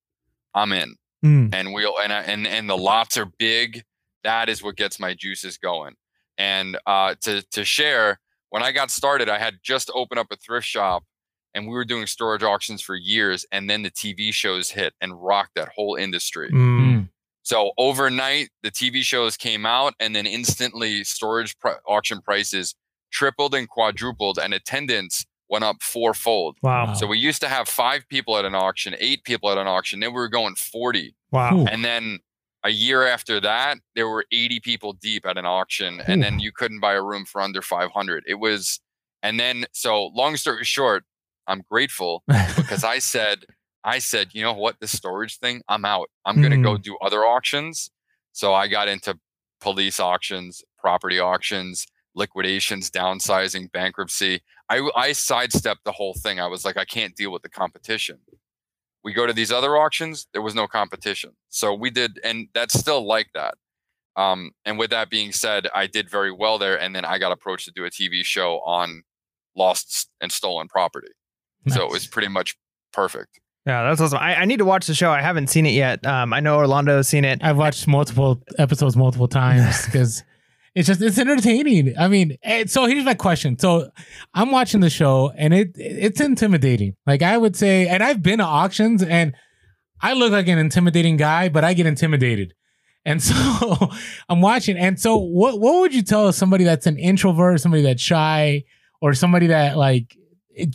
I'm 0.53 0.71
in. 0.73 0.95
Mm. 1.25 1.53
And 1.53 1.73
we'll 1.73 1.97
and 1.99 2.13
and 2.13 2.45
and 2.47 2.69
the 2.69 2.77
lots 2.77 3.17
are 3.17 3.25
big. 3.25 3.83
That 4.23 4.47
is 4.49 4.61
what 4.61 4.75
gets 4.75 4.99
my 4.99 5.13
juices 5.15 5.57
going. 5.57 5.95
And 6.37 6.77
uh, 6.85 7.15
to 7.21 7.41
to 7.41 7.65
share, 7.65 8.19
when 8.49 8.63
I 8.63 8.71
got 8.71 8.91
started, 8.91 9.29
I 9.29 9.39
had 9.39 9.55
just 9.63 9.91
opened 9.93 10.19
up 10.19 10.27
a 10.31 10.35
thrift 10.35 10.67
shop, 10.67 11.03
and 11.53 11.67
we 11.67 11.73
were 11.73 11.85
doing 11.85 12.07
storage 12.07 12.43
auctions 12.43 12.81
for 12.81 12.95
years. 12.95 13.45
And 13.51 13.69
then 13.69 13.83
the 13.83 13.91
TV 13.91 14.33
shows 14.33 14.71
hit 14.71 14.93
and 15.01 15.21
rocked 15.21 15.55
that 15.55 15.69
whole 15.75 15.95
industry. 15.95 16.51
Mm. 16.51 17.09
So 17.43 17.71
overnight, 17.77 18.49
the 18.61 18.71
TV 18.71 19.01
shows 19.01 19.37
came 19.37 19.65
out, 19.65 19.93
and 19.99 20.15
then 20.15 20.25
instantly, 20.25 21.03
storage 21.03 21.57
pri- 21.59 21.77
auction 21.87 22.21
prices 22.21 22.75
tripled 23.11 23.55
and 23.55 23.69
quadrupled, 23.69 24.37
and 24.37 24.53
attendance 24.53 25.25
went 25.49 25.63
up 25.63 25.81
fourfold. 25.81 26.57
Wow. 26.61 26.93
So 26.93 27.07
we 27.07 27.17
used 27.17 27.41
to 27.41 27.47
have 27.47 27.67
five 27.69 28.07
people 28.09 28.37
at 28.37 28.45
an 28.45 28.53
auction, 28.53 28.95
eight 28.99 29.23
people 29.23 29.49
at 29.49 29.57
an 29.57 29.67
auction. 29.67 29.99
Then 30.01 30.09
we 30.09 30.15
were 30.15 30.27
going 30.27 30.55
40. 30.55 31.15
Wow. 31.31 31.65
And 31.71 31.85
then 31.85 32.19
a 32.67 32.69
year 32.69 33.07
after 33.07 33.39
that, 33.39 33.77
there 33.95 34.09
were 34.09 34.25
80 34.29 34.59
people 34.59 34.91
deep 34.91 35.25
at 35.25 35.37
an 35.37 35.45
auction. 35.45 36.01
And 36.05 36.21
then 36.21 36.39
you 36.39 36.51
couldn't 36.51 36.81
buy 36.81 36.93
a 36.93 37.01
room 37.01 37.23
for 37.23 37.41
under 37.41 37.61
500. 37.61 38.25
It 38.27 38.35
was, 38.35 38.81
and 39.23 39.39
then, 39.39 39.65
so 39.71 40.07
long 40.07 40.35
story 40.35 40.65
short, 40.65 41.05
I'm 41.47 41.63
grateful 41.71 42.23
because 42.27 42.83
I 42.83 42.99
said, 43.13 43.45
I 43.85 43.99
said, 43.99 44.31
you 44.33 44.41
know 44.41 44.51
what, 44.51 44.75
this 44.81 44.91
storage 44.91 45.37
thing, 45.39 45.61
I'm 45.69 45.85
out. 45.85 46.09
I'm 46.25 46.41
going 46.41 46.51
to 46.51 46.57
go 46.57 46.75
mm. 46.75 46.81
do 46.81 46.97
other 46.97 47.19
auctions. 47.19 47.89
So 48.33 48.53
I 48.53 48.67
got 48.67 48.89
into 48.89 49.17
police 49.61 50.01
auctions, 50.01 50.61
property 50.77 51.21
auctions, 51.21 51.87
liquidations, 52.15 52.91
downsizing, 52.91 53.71
bankruptcy. 53.71 54.41
I, 54.69 54.89
I 54.93 55.13
sidestepped 55.13 55.85
the 55.85 55.93
whole 55.93 56.15
thing. 56.15 56.41
I 56.41 56.47
was 56.47 56.65
like, 56.65 56.75
I 56.75 56.83
can't 56.83 57.15
deal 57.15 57.31
with 57.31 57.43
the 57.43 57.49
competition. 57.49 58.17
We 59.07 59.13
go 59.13 59.25
to 59.25 59.31
these 59.31 59.53
other 59.53 59.77
auctions, 59.77 60.27
there 60.33 60.41
was 60.41 60.53
no 60.53 60.67
competition. 60.67 61.31
So 61.47 61.73
we 61.73 61.89
did, 61.89 62.19
and 62.25 62.49
that's 62.53 62.77
still 62.77 63.07
like 63.07 63.29
that. 63.35 63.53
Um, 64.17 64.51
and 64.65 64.77
with 64.77 64.89
that 64.89 65.09
being 65.09 65.31
said, 65.31 65.69
I 65.73 65.87
did 65.87 66.09
very 66.09 66.29
well 66.29 66.57
there. 66.57 66.77
And 66.77 66.93
then 66.93 67.05
I 67.05 67.17
got 67.17 67.31
approached 67.31 67.63
to 67.67 67.71
do 67.71 67.85
a 67.85 67.89
TV 67.89 68.25
show 68.25 68.59
on 68.65 69.03
lost 69.55 70.09
and 70.19 70.29
stolen 70.29 70.67
property. 70.67 71.13
So 71.69 71.85
it 71.85 71.89
was 71.89 72.05
pretty 72.05 72.27
much 72.27 72.57
perfect. 72.91 73.39
Yeah, 73.65 73.83
that's 73.83 74.01
awesome. 74.01 74.19
I, 74.19 74.41
I 74.41 74.43
need 74.43 74.57
to 74.57 74.65
watch 74.65 74.87
the 74.87 74.93
show. 74.93 75.09
I 75.09 75.21
haven't 75.21 75.47
seen 75.47 75.65
it 75.65 75.71
yet. 75.71 76.05
Um, 76.05 76.33
I 76.33 76.41
know 76.41 76.57
Orlando 76.57 76.97
has 76.97 77.07
seen 77.07 77.23
it. 77.23 77.39
I've 77.41 77.57
watched 77.57 77.87
multiple 77.87 78.43
episodes 78.57 78.97
multiple 78.97 79.29
times 79.29 79.85
because 79.85 80.21
it's 80.77 80.85
just 80.85 81.01
it's 81.01 81.17
entertaining. 81.17 81.95
I 81.97 82.07
mean, 82.07 82.37
and 82.43 82.69
so 82.69 82.85
here's 82.85 83.03
my 83.03 83.15
question. 83.15 83.57
So 83.57 83.89
I'm 84.35 84.51
watching 84.51 84.79
the 84.79 84.91
show 84.91 85.31
and 85.35 85.51
it 85.51 85.71
it's 85.73 86.21
intimidating. 86.21 86.95
Like 87.07 87.23
I 87.23 87.35
would 87.35 87.55
say, 87.55 87.87
and 87.87 88.03
I've 88.03 88.21
been 88.21 88.37
to 88.37 88.45
auctions 88.45 89.01
and 89.01 89.33
I 89.99 90.13
look 90.13 90.31
like 90.31 90.47
an 90.47 90.59
intimidating 90.59 91.17
guy, 91.17 91.49
but 91.49 91.63
I 91.63 91.73
get 91.73 91.87
intimidated. 91.87 92.53
And 93.05 93.23
so 93.23 93.89
I'm 94.29 94.39
watching. 94.39 94.77
And 94.77 94.99
so 94.99 95.17
what 95.17 95.59
what 95.59 95.79
would 95.79 95.95
you 95.95 96.03
tell 96.03 96.31
somebody 96.31 96.63
that's 96.63 96.85
an 96.85 96.99
introvert, 96.99 97.59
somebody 97.59 97.81
that's 97.81 98.03
shy, 98.03 98.63
or 99.01 99.15
somebody 99.15 99.47
that 99.47 99.77
like 99.77 100.15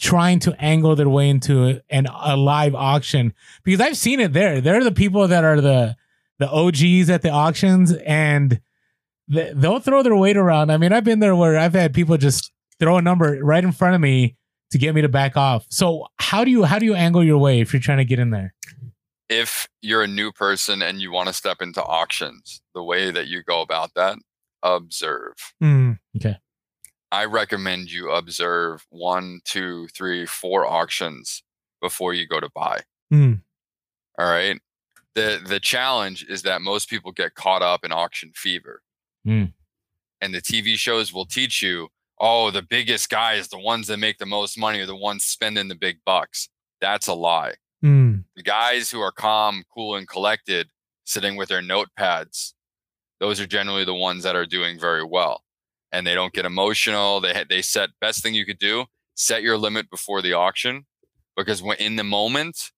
trying 0.01 0.41
to 0.41 0.61
angle 0.61 0.97
their 0.97 1.09
way 1.09 1.29
into 1.29 1.81
an 1.91 2.07
a 2.07 2.37
live 2.37 2.75
auction 2.75 3.35
because 3.63 3.81
I've 3.81 3.97
seen 3.97 4.19
it 4.19 4.33
there. 4.33 4.61
They're 4.61 4.83
the 4.83 4.91
people 4.91 5.29
that 5.29 5.45
are 5.45 5.61
the 5.61 5.95
the 6.41 6.51
OGs 6.51 7.09
at 7.09 7.23
the 7.23 7.31
auctions 7.31 7.93
and 7.93 8.61
they, 9.29 9.53
they'll 9.55 9.81
throw 9.81 10.03
their 10.03 10.17
weight 10.17 10.37
around. 10.37 10.71
I 10.71 10.77
mean, 10.77 10.93
I've 10.93 11.05
been 11.05 11.21
there 11.21 11.37
where 11.37 11.59
I've 11.59 11.75
had 11.75 11.95
people 11.95 12.17
just 12.17 12.53
throw 12.79 12.97
a 12.97 13.03
number 13.03 13.39
right 13.43 13.63
in 13.63 13.73
front 13.73 13.95
of 13.95 14.01
me 14.01 14.37
to 14.73 14.79
get 14.79 14.95
me 14.95 15.03
to 15.03 15.09
back 15.09 15.37
off. 15.37 15.67
So 15.71 16.07
how 16.19 16.45
do 16.45 16.51
you 16.51 16.65
how 16.65 16.79
do 16.79 16.87
you 16.87 16.95
angle 16.95 17.23
your 17.23 17.39
way 17.39 17.61
if 17.61 17.73
you're 17.73 17.81
trying 17.81 17.99
to 17.99 18.05
get 18.05 18.19
in 18.19 18.31
there? 18.31 18.55
If 19.29 19.69
you're 19.81 20.03
a 20.03 20.09
new 20.09 20.33
person 20.33 20.83
and 20.83 21.01
you 21.01 21.13
want 21.13 21.29
to 21.29 21.33
step 21.33 21.63
into 21.63 21.83
auctions, 21.83 22.61
the 22.75 22.83
way 22.83 23.11
that 23.11 23.29
you 23.29 23.43
go 23.43 23.63
about 23.63 23.95
that, 23.95 24.19
observe. 24.63 25.35
Mm. 25.63 25.99
I 27.11 27.27
recommend 27.27 27.93
you 27.93 28.11
observe 28.11 28.87
one, 28.89 29.41
two, 29.45 29.89
three, 29.89 30.25
four 30.27 30.67
auctions 30.67 31.43
before 31.81 32.15
you 32.15 32.27
go 32.27 32.41
to 32.41 32.49
buy. 32.55 32.81
Mm. 33.13 33.43
All 34.19 34.31
right. 34.31 34.59
The 35.15 35.41
the 35.45 35.61
challenge 35.61 36.25
is 36.29 36.43
that 36.43 36.63
most 36.63 36.89
people 36.89 37.13
get 37.13 37.35
caught 37.35 37.63
up 37.63 37.85
in 37.85 37.93
auction 37.93 38.33
fever. 38.35 38.83
Mm. 39.27 39.53
And 40.21 40.35
the 40.35 40.41
TV 40.41 40.77
shows 40.77 41.13
will 41.13 41.27
teach 41.27 41.63
you, 41.63 41.89
oh, 42.21 42.51
the 42.51 42.63
biggest 42.63 43.11
guys, 43.11 43.49
the 43.49 43.59
ones 43.59 43.89
that 43.89 43.99
make 43.99 44.19
the 44.19 44.27
most 44.27 44.59
money 44.59 44.81
are 44.81 44.87
the 44.87 44.97
ones 44.97 45.25
spending 45.25 45.69
the 45.69 45.75
big 45.75 45.99
bucks. 46.07 46.49
That's 46.81 47.09
a 47.09 47.15
lie. 47.15 47.55
Mm. 47.85 48.25
The 48.37 48.43
guys 48.43 48.91
who 48.91 49.01
are 49.01 49.13
calm, 49.13 49.65
cool, 49.75 49.97
and 49.97 50.09
collected, 50.09 50.69
sitting 51.05 51.37
with 51.37 51.49
their 51.49 51.63
notepads, 51.63 52.53
those 53.21 53.41
are 53.41 53.47
generally 53.47 53.85
the 53.85 53.95
ones 53.95 54.23
that 54.23 54.37
are 54.37 54.47
doing 54.47 54.79
very 54.79 55.05
well. 55.05 55.43
And 55.91 56.07
they 56.07 56.15
don't 56.15 56.33
get 56.33 56.47
emotional. 56.47 57.21
They 57.21 57.45
they 57.49 57.61
set 57.63 57.91
best 58.01 58.23
thing 58.23 58.35
you 58.35 58.47
could 58.47 58.59
do: 58.59 58.87
set 59.15 59.43
your 59.43 59.59
limit 59.59 59.91
before 59.91 60.23
the 60.23 60.33
auction, 60.33 60.87
because 61.37 61.63
when 61.63 61.77
in 61.79 61.97
the 61.97 62.05
moment, 62.05 62.71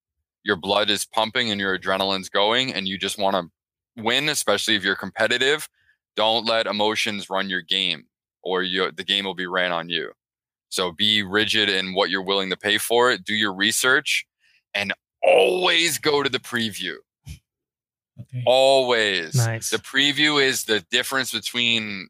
your 0.42 0.56
blood 0.56 0.90
is 0.90 1.06
pumping 1.06 1.50
and 1.50 1.60
your 1.60 1.78
adrenaline's 1.78 2.28
going, 2.28 2.74
and 2.74 2.88
you 2.88 2.98
just 2.98 3.18
want 3.18 3.36
to 3.36 4.02
win. 4.02 4.28
Especially 4.28 4.74
if 4.74 4.82
you're 4.82 4.96
competitive, 4.96 5.68
don't 6.16 6.46
let 6.46 6.66
emotions 6.66 7.30
run 7.30 7.48
your 7.48 7.62
game, 7.62 8.04
or 8.42 8.62
you 8.62 8.90
the 8.92 9.04
game 9.04 9.24
will 9.24 9.34
be 9.34 9.46
ran 9.46 9.72
on 9.72 9.88
you. 9.88 10.12
So 10.68 10.92
be 10.92 11.22
rigid 11.22 11.68
in 11.68 11.94
what 11.94 12.10
you're 12.10 12.24
willing 12.24 12.50
to 12.50 12.56
pay 12.56 12.78
for 12.78 13.10
it. 13.10 13.24
Do 13.24 13.34
your 13.34 13.54
research, 13.54 14.26
and 14.74 14.92
always 15.22 15.98
go 15.98 16.22
to 16.22 16.28
the 16.28 16.38
preview. 16.38 16.96
Okay. 18.20 18.42
Always. 18.46 19.34
Nice. 19.34 19.70
The 19.70 19.78
preview 19.78 20.42
is 20.42 20.64
the 20.64 20.80
difference 20.90 21.32
between 21.32 22.08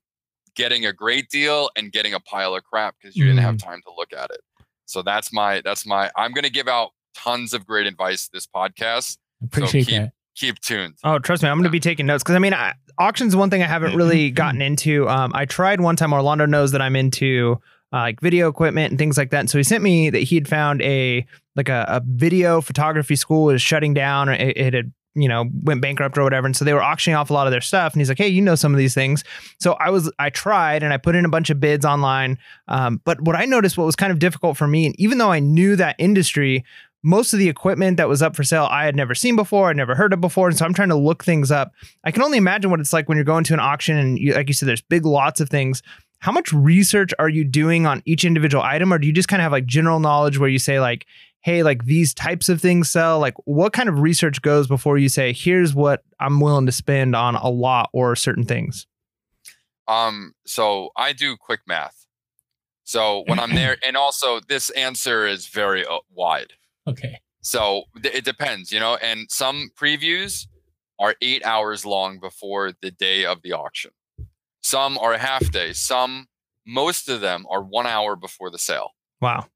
getting 0.54 0.86
a 0.86 0.92
great 0.92 1.28
deal 1.30 1.70
and 1.76 1.92
getting 1.92 2.14
a 2.14 2.20
pile 2.20 2.54
of 2.54 2.62
crap 2.64 2.94
because 3.00 3.16
you 3.16 3.24
didn't 3.24 3.40
have 3.40 3.56
mm. 3.56 3.64
time 3.64 3.80
to 3.86 3.92
look 3.96 4.12
at 4.12 4.30
it. 4.30 4.40
So 4.86 5.02
that's 5.02 5.32
my 5.32 5.60
that's 5.64 5.86
my 5.86 6.10
I'm 6.16 6.32
gonna 6.32 6.50
give 6.50 6.68
out 6.68 6.90
tons 7.14 7.54
of 7.54 7.66
great 7.66 7.86
advice 7.86 8.28
this 8.28 8.46
podcast. 8.46 9.18
Appreciate 9.42 9.86
keep- 9.86 9.96
that. 10.02 10.12
Keep 10.36 10.60
tuned. 10.60 10.94
Oh, 11.04 11.18
trust 11.18 11.42
me, 11.42 11.48
I'm 11.48 11.56
going 11.56 11.64
to 11.64 11.70
be 11.70 11.80
taking 11.80 12.06
notes 12.06 12.22
because 12.22 12.34
I 12.34 12.40
mean, 12.40 12.54
I, 12.54 12.74
auctions 12.98 13.36
one 13.36 13.50
thing 13.50 13.62
I 13.62 13.66
haven't 13.66 13.96
really 13.96 14.30
gotten 14.30 14.60
into. 14.62 15.08
Um, 15.08 15.32
I 15.34 15.44
tried 15.44 15.80
one 15.80 15.96
time. 15.96 16.12
Orlando 16.12 16.46
knows 16.46 16.72
that 16.72 16.82
I'm 16.82 16.96
into 16.96 17.60
uh, 17.92 17.98
like 17.98 18.20
video 18.20 18.48
equipment 18.48 18.90
and 18.90 18.98
things 18.98 19.16
like 19.16 19.30
that. 19.30 19.40
And 19.40 19.50
so 19.50 19.58
he 19.58 19.64
sent 19.64 19.82
me 19.82 20.10
that 20.10 20.18
he 20.18 20.34
had 20.34 20.48
found 20.48 20.82
a 20.82 21.24
like 21.54 21.68
a, 21.68 21.84
a 21.88 22.02
video 22.04 22.60
photography 22.60 23.14
school 23.14 23.44
was 23.44 23.62
shutting 23.62 23.94
down. 23.94 24.28
Or 24.28 24.32
it, 24.32 24.56
it 24.56 24.74
had 24.74 24.92
you 25.14 25.28
know 25.28 25.44
went 25.62 25.80
bankrupt 25.80 26.18
or 26.18 26.24
whatever, 26.24 26.46
and 26.46 26.56
so 26.56 26.64
they 26.64 26.74
were 26.74 26.82
auctioning 26.82 27.16
off 27.16 27.30
a 27.30 27.32
lot 27.32 27.46
of 27.46 27.52
their 27.52 27.60
stuff. 27.60 27.92
And 27.92 28.00
he's 28.00 28.08
like, 28.08 28.18
"Hey, 28.18 28.26
you 28.28 28.42
know 28.42 28.56
some 28.56 28.72
of 28.72 28.78
these 28.78 28.94
things." 28.94 29.22
So 29.60 29.74
I 29.74 29.90
was 29.90 30.10
I 30.18 30.30
tried 30.30 30.82
and 30.82 30.92
I 30.92 30.96
put 30.96 31.14
in 31.14 31.24
a 31.24 31.28
bunch 31.28 31.50
of 31.50 31.60
bids 31.60 31.84
online. 31.84 32.38
Um, 32.66 33.00
but 33.04 33.20
what 33.20 33.36
I 33.36 33.44
noticed, 33.44 33.78
what 33.78 33.84
was 33.84 33.96
kind 33.96 34.10
of 34.10 34.18
difficult 34.18 34.56
for 34.56 34.66
me, 34.66 34.86
and 34.86 34.98
even 34.98 35.18
though 35.18 35.30
I 35.30 35.38
knew 35.38 35.76
that 35.76 35.94
industry, 35.98 36.64
most 37.04 37.34
of 37.34 37.38
the 37.38 37.48
equipment 37.48 37.98
that 37.98 38.08
was 38.08 38.22
up 38.22 38.34
for 38.34 38.42
sale 38.42 38.66
I 38.70 38.86
had 38.86 38.96
never 38.96 39.14
seen 39.14 39.36
before, 39.36 39.68
I'd 39.68 39.76
never 39.76 39.94
heard 39.94 40.14
of 40.14 40.20
before, 40.20 40.48
and 40.48 40.56
so 40.56 40.64
I'm 40.64 40.74
trying 40.74 40.88
to 40.88 40.96
look 40.96 41.22
things 41.22 41.50
up. 41.50 41.72
I 42.02 42.10
can 42.10 42.22
only 42.22 42.38
imagine 42.38 42.70
what 42.70 42.80
it's 42.80 42.92
like 42.92 43.08
when 43.08 43.16
you're 43.16 43.24
going 43.24 43.44
to 43.44 43.52
an 43.52 43.60
auction 43.60 43.96
and 43.96 44.18
you, 44.18 44.34
like 44.34 44.48
you 44.48 44.54
said, 44.54 44.68
there's 44.68 44.80
big 44.80 45.04
lots 45.04 45.38
of 45.40 45.50
things. 45.50 45.82
How 46.20 46.32
much 46.32 46.52
research 46.52 47.12
are 47.18 47.28
you 47.28 47.44
doing 47.44 47.86
on 47.86 48.02
each 48.06 48.24
individual 48.24 48.64
item, 48.64 48.92
or 48.92 48.98
do 48.98 49.06
you 49.06 49.12
just 49.12 49.28
kind 49.28 49.42
of 49.42 49.44
have 49.44 49.52
like 49.52 49.66
general 49.66 50.00
knowledge 50.00 50.38
where 50.38 50.48
you 50.48 50.58
say 50.58 50.80
like, 50.80 51.04
hey, 51.40 51.62
like 51.62 51.84
these 51.84 52.14
types 52.14 52.48
of 52.48 52.62
things 52.62 52.90
sell? 52.90 53.18
Like, 53.18 53.34
what 53.44 53.74
kind 53.74 53.90
of 53.90 54.00
research 54.00 54.40
goes 54.40 54.66
before 54.66 54.96
you 54.96 55.10
say, 55.10 55.34
here's 55.34 55.74
what 55.74 56.02
I'm 56.18 56.40
willing 56.40 56.64
to 56.64 56.72
spend 56.72 57.14
on 57.14 57.34
a 57.34 57.50
lot 57.50 57.90
or 57.92 58.16
certain 58.16 58.44
things? 58.44 58.86
Um, 59.86 60.34
so 60.46 60.88
I 60.96 61.12
do 61.12 61.36
quick 61.36 61.60
math. 61.66 62.06
So 62.84 63.24
when 63.26 63.38
I'm 63.38 63.54
there, 63.54 63.76
and 63.86 63.96
also 63.96 64.40
this 64.40 64.70
answer 64.70 65.26
is 65.26 65.48
very 65.48 65.84
uh, 65.86 65.98
wide. 66.14 66.54
Okay. 66.86 67.20
So 67.40 67.84
th- 68.02 68.14
it 68.14 68.24
depends, 68.24 68.72
you 68.72 68.80
know, 68.80 68.96
and 68.96 69.26
some 69.30 69.70
previews 69.78 70.46
are 70.98 71.14
eight 71.20 71.44
hours 71.44 71.84
long 71.84 72.18
before 72.20 72.72
the 72.80 72.90
day 72.90 73.24
of 73.24 73.42
the 73.42 73.52
auction. 73.52 73.90
Some 74.62 74.96
are 74.98 75.12
a 75.12 75.18
half 75.18 75.50
day. 75.50 75.72
Some, 75.72 76.28
most 76.66 77.08
of 77.08 77.20
them 77.20 77.46
are 77.50 77.62
one 77.62 77.86
hour 77.86 78.16
before 78.16 78.50
the 78.50 78.58
sale. 78.58 78.90
Wow. 79.20 79.46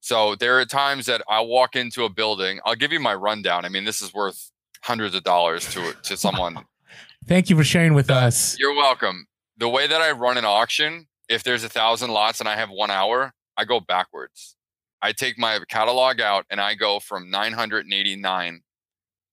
So 0.00 0.34
there 0.34 0.58
are 0.60 0.66
times 0.66 1.06
that 1.06 1.22
I'll 1.28 1.46
walk 1.46 1.76
into 1.76 2.04
a 2.04 2.10
building. 2.10 2.60
I'll 2.64 2.74
give 2.74 2.92
you 2.92 3.00
my 3.00 3.14
rundown. 3.14 3.64
I 3.64 3.70
mean, 3.70 3.84
this 3.84 4.02
is 4.02 4.12
worth 4.12 4.50
hundreds 4.82 5.14
of 5.14 5.22
dollars 5.22 5.72
to 5.72 5.94
to 6.02 6.16
someone. 6.16 6.66
Thank 7.26 7.48
you 7.48 7.56
for 7.56 7.64
sharing 7.64 7.94
with 7.94 8.10
uh, 8.10 8.14
us. 8.14 8.58
You're 8.58 8.74
welcome. 8.74 9.26
The 9.56 9.68
way 9.68 9.86
that 9.86 10.02
I 10.02 10.10
run 10.10 10.36
an 10.36 10.44
auction, 10.44 11.06
if 11.28 11.42
there's 11.42 11.64
a 11.64 11.70
thousand 11.70 12.10
lots 12.10 12.40
and 12.40 12.48
I 12.48 12.56
have 12.56 12.68
one 12.68 12.90
hour, 12.90 13.32
I 13.56 13.64
go 13.64 13.80
backwards. 13.80 14.56
I 15.04 15.12
take 15.12 15.38
my 15.38 15.60
catalog 15.68 16.18
out 16.18 16.46
and 16.48 16.62
I 16.62 16.74
go 16.74 16.98
from 16.98 17.30
989 17.30 18.62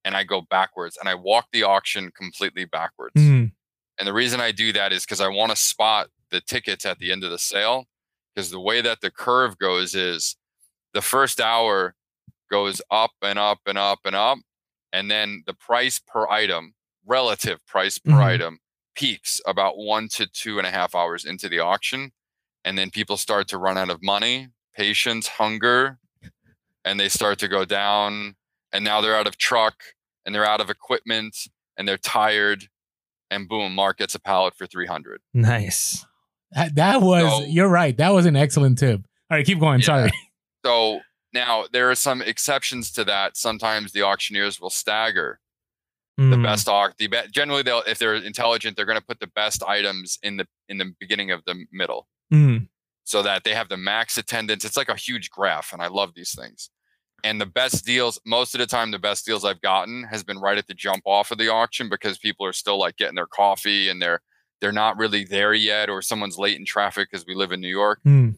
and 0.04 0.18
I 0.18 0.24
go 0.26 0.42
backwards 0.42 0.98
and 1.00 1.08
I 1.08 1.16
walk 1.16 1.46
the 1.54 1.64
auction 1.64 2.12
completely 2.12 2.66
backwards. 2.66 3.16
Mm. 3.16 3.54
And 3.98 4.08
the 4.08 4.12
reason 4.12 4.42
I 4.42 4.52
do 4.52 4.74
that 4.74 4.92
is 4.92 5.06
because 5.06 5.22
I 5.22 5.30
want 5.30 5.52
to 5.52 5.56
spot 5.56 6.10
the 6.30 6.42
tickets 6.42 6.86
at 6.86 7.00
the 7.00 7.10
end 7.10 7.24
of 7.24 7.32
the 7.32 7.40
sale. 7.40 7.86
Because 8.36 8.52
the 8.52 8.60
way 8.60 8.82
that 8.82 9.00
the 9.00 9.12
curve 9.12 9.58
goes 9.60 9.96
is 9.96 10.36
the 10.94 11.02
first 11.02 11.40
hour 11.40 11.96
goes 12.50 12.82
up 12.92 13.12
and 13.22 13.40
up 13.40 13.60
and 13.66 13.78
up 13.78 14.00
and 14.04 14.16
up. 14.16 14.40
And 14.92 15.10
then 15.10 15.44
the 15.46 15.54
price 15.54 16.00
per 16.00 16.28
item, 16.28 16.74
relative 17.06 17.66
price 17.66 17.98
per 17.98 18.12
Mhm. 18.12 18.24
item, 18.26 18.60
peaks 18.94 19.40
about 19.46 19.78
one 19.78 20.10
to 20.10 20.28
two 20.28 20.58
and 20.58 20.68
a 20.68 20.72
half 20.72 20.94
hours 20.96 21.24
into 21.24 21.48
the 21.48 21.60
auction. 21.60 22.12
And 22.66 22.78
then 22.78 22.92
people 22.92 23.16
start 23.16 23.48
to 23.50 23.58
run 23.58 23.78
out 23.78 23.90
of 23.90 24.04
money, 24.04 24.50
patience, 24.76 25.28
hunger, 25.28 25.98
and 26.86 27.00
they 27.00 27.10
start 27.10 27.40
to 27.40 27.48
go 27.48 27.66
down. 27.66 28.36
And 28.74 28.86
now 28.86 29.02
they're 29.02 29.16
out 29.16 29.28
of 29.28 29.38
truck 29.38 29.76
and 30.26 30.34
they're 30.34 30.46
out 30.46 30.62
of 30.62 30.70
equipment 30.70 31.36
and 31.78 31.88
they're 31.88 31.98
tired. 31.98 32.70
And 33.30 33.48
boom, 33.48 33.76
Mark 33.76 33.98
gets 33.98 34.16
a 34.16 34.20
pallet 34.20 34.56
for 34.56 34.66
300. 34.66 35.22
Nice. 35.34 36.06
That, 36.52 36.76
that 36.76 37.02
was, 37.02 37.30
So- 37.32 37.46
you're 37.46 37.70
right. 37.70 37.96
That 37.98 38.14
was 38.14 38.26
an 38.26 38.36
excellent 38.36 38.78
tip. 38.78 39.02
All 39.30 39.38
right, 39.38 39.46
keep 39.46 39.60
going. 39.60 39.80
Yeah. 39.80 39.86
Sorry. 39.86 40.12
So 40.66 41.00
now 41.34 41.66
there 41.72 41.90
are 41.90 41.96
some 41.96 42.22
exceptions 42.22 42.92
to 42.92 43.04
that. 43.06 43.36
Sometimes 43.38 43.94
the 43.94 44.04
auctioneers 44.04 44.60
will 44.62 44.70
stagger 44.70 45.40
the 46.18 46.24
Mm. 46.24 46.44
best 46.44 46.68
auct. 46.68 46.98
The 46.98 47.08
be- 47.08 47.18
generally 47.32 47.64
they'll 47.64 47.82
if 47.88 47.98
they're 47.98 48.14
intelligent, 48.16 48.76
they're 48.76 48.86
going 48.86 49.00
to 49.00 49.04
put 49.04 49.20
the 49.22 49.28
best 49.28 49.64
items 49.64 50.20
in 50.22 50.38
the 50.38 50.46
in 50.70 50.78
the 50.78 50.94
beginning 51.00 51.32
of 51.32 51.44
the 51.46 51.66
middle 51.72 52.08
Mm. 52.32 52.68
So 53.04 53.22
that 53.24 53.44
they 53.44 53.54
have 53.54 53.70
the 53.70 53.78
max 53.78 54.18
attendance. 54.18 54.66
It's 54.66 54.78
like 54.78 54.90
a 54.90 54.96
huge 54.96 55.30
graph, 55.30 55.74
and 55.74 55.82
I 55.82 55.88
love 55.88 56.14
these 56.16 56.36
things. 56.36 56.70
And 57.24 57.40
the 57.40 57.46
best 57.46 57.86
deals, 57.86 58.20
most 58.26 58.56
of 58.56 58.60
the 58.60 58.66
time, 58.66 58.92
the 58.92 59.00
best 59.00 59.26
deals 59.26 59.46
I've 59.46 59.62
gotten 59.62 60.04
has 60.06 60.24
been 60.24 60.40
right 60.40 60.58
at 60.58 60.68
the 60.68 60.74
jump 60.74 61.04
off 61.06 61.32
of 61.32 61.38
the 61.38 61.50
auction 61.50 61.88
because 61.88 62.18
people 62.18 62.46
are 62.46 62.54
still 62.54 62.80
like 62.80 62.98
getting 62.98 63.16
their 63.16 63.28
coffee 63.28 63.90
and 63.90 64.02
they're 64.02 64.22
they're 64.60 64.72
not 64.72 64.98
really 64.98 65.24
there 65.24 65.54
yet, 65.54 65.90
or 65.90 66.04
someone's 66.04 66.38
late 66.38 66.58
in 66.58 66.66
traffic 66.66 67.10
because 67.12 67.26
we 67.26 67.34
live 67.34 67.52
in 67.52 67.62
New 67.62 67.68
York. 67.68 68.00
Mm. 68.06 68.36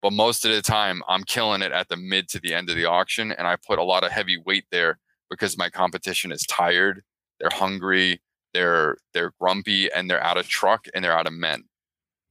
But 0.00 0.12
most 0.12 0.44
of 0.44 0.52
the 0.52 0.62
time, 0.62 1.02
I'm 1.08 1.24
killing 1.24 1.62
it 1.62 1.72
at 1.72 1.88
the 1.88 1.96
mid 1.96 2.28
to 2.28 2.38
the 2.38 2.54
end 2.54 2.70
of 2.70 2.76
the 2.76 2.84
auction, 2.84 3.32
and 3.32 3.48
I 3.48 3.56
put 3.56 3.78
a 3.78 3.84
lot 3.84 4.04
of 4.04 4.12
heavy 4.12 4.36
weight 4.36 4.66
there 4.70 5.00
because 5.30 5.58
my 5.58 5.70
competition 5.70 6.30
is 6.30 6.42
tired, 6.42 7.02
they're 7.40 7.50
hungry, 7.52 8.20
they're 8.52 8.96
they're 9.12 9.32
grumpy, 9.40 9.90
and 9.90 10.08
they're 10.08 10.22
out 10.22 10.36
of 10.36 10.48
truck 10.48 10.86
and 10.94 11.04
they're 11.04 11.16
out 11.16 11.26
of 11.26 11.32
men. 11.32 11.64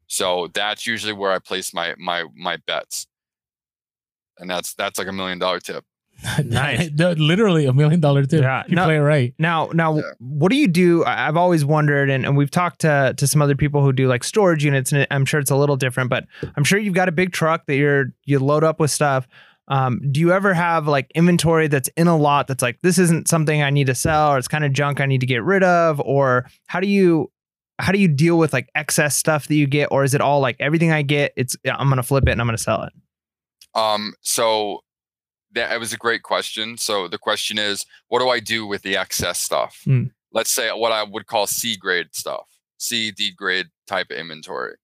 So 0.08 0.50
that's 0.54 0.86
usually 0.86 1.14
where 1.14 1.32
I 1.32 1.40
place 1.40 1.74
my 1.74 1.96
my 1.98 2.26
my 2.36 2.58
bets, 2.68 3.08
and 4.38 4.50
that's 4.50 4.74
that's 4.76 4.98
like 4.98 5.08
a 5.08 5.14
million 5.14 5.40
dollar 5.40 5.60
tip. 5.60 5.84
Nice. 6.46 6.90
Literally 6.92 7.66
a 7.66 7.74
million 7.74 8.00
dollar 8.00 8.24
tip. 8.26 8.42
Yeah. 8.44 8.64
You 8.68 8.76
No- 8.76 8.86
play 8.86 8.98
it 8.98 9.02
right. 9.02 9.34
Now, 9.40 9.70
now, 9.74 9.96
Yeah. 9.96 10.02
what 10.20 10.52
do 10.52 10.58
you 10.58 10.68
do? 10.68 11.04
I- 11.04 11.28
I've 11.28 11.36
always 11.38 11.66
wondered, 11.66 12.10
and, 12.10 12.24
and 12.26 12.38
we've 12.38 12.52
talked 12.52 12.82
to 12.82 13.14
to 13.18 13.28
some 13.28 13.42
other 13.42 13.56
people 13.56 13.82
who 13.84 13.92
do 13.92 14.08
like 14.08 14.24
storage 14.24 14.64
units, 14.64 14.92
and 14.92 15.08
I'm 15.10 15.26
sure 15.26 15.40
it's 15.40 15.52
a 15.52 15.56
little 15.56 15.76
different, 15.76 16.10
but 16.12 16.26
I'm 16.56 16.64
sure 16.64 16.78
you've 16.80 16.94
got 16.94 17.10
a 17.10 17.12
big 17.12 17.32
truck 17.34 17.66
that 17.66 17.76
you're 17.76 18.14
you 18.26 18.40
load 18.40 18.64
up 18.64 18.80
with 18.80 18.92
stuff. 18.92 19.28
Um, 19.70 20.02
do 20.12 20.20
you 20.20 20.32
ever 20.34 20.54
have 20.54 20.88
like 20.88 21.10
inventory 21.16 21.68
that's 21.70 21.90
in 21.98 22.08
a 22.08 22.18
lot 22.18 22.48
that's 22.48 22.62
like 22.62 22.80
this 22.84 22.98
isn't 23.00 23.28
something 23.30 23.64
I 23.64 23.70
need 23.72 23.88
to 23.88 23.96
sell, 23.96 24.34
or 24.34 24.38
it's 24.38 24.48
kind 24.48 24.64
of 24.66 24.72
junk 24.74 25.02
I 25.02 25.06
need 25.08 25.22
to 25.22 25.26
get 25.28 25.42
rid 25.44 25.64
of, 25.64 26.00
or 26.02 26.46
how 26.68 26.80
do 26.80 26.88
you 26.88 27.32
how 27.84 27.92
do 27.92 28.00
you 28.00 28.08
deal 28.08 28.38
with 28.38 28.54
like 28.54 28.70
excess 28.76 29.16
stuff 29.18 29.48
that 29.48 29.56
you 29.56 29.68
get, 29.68 29.90
or 29.92 30.04
is 30.04 30.14
it 30.14 30.22
all 30.22 30.40
like 30.40 30.56
everything 30.60 30.92
I 30.92 31.02
get, 31.02 31.34
it's 31.36 31.56
I'm 31.66 31.90
gonna 31.90 32.02
flip 32.02 32.28
it 32.28 32.32
and 32.32 32.40
I'm 32.40 32.48
gonna 32.48 32.58
sell 32.58 32.84
it? 32.84 32.94
Um, 33.76 34.14
so 34.22 34.84
that 35.52 35.72
it 35.74 35.80
was 35.80 35.92
a 35.94 35.98
great 35.98 36.24
question. 36.24 36.78
So 36.78 37.08
the 37.08 37.18
question 37.18 37.58
is, 37.60 37.86
what 38.08 38.20
do 38.20 38.30
I 38.30 38.40
do 38.40 38.66
with 38.66 38.84
the 38.84 38.96
excess 38.96 39.40
stuff? 39.40 39.82
Hmm. 39.84 40.06
Let's 40.32 40.50
say 40.50 40.70
what 40.72 40.92
I 40.92 41.04
would 41.04 41.28
call 41.28 41.46
C 41.46 41.76
grade 41.76 42.08
stuff, 42.14 42.48
C 42.78 43.12
D 43.12 43.32
grade 43.32 43.68
type 43.86 44.08
of 44.12 44.18
inventory. 44.18 44.76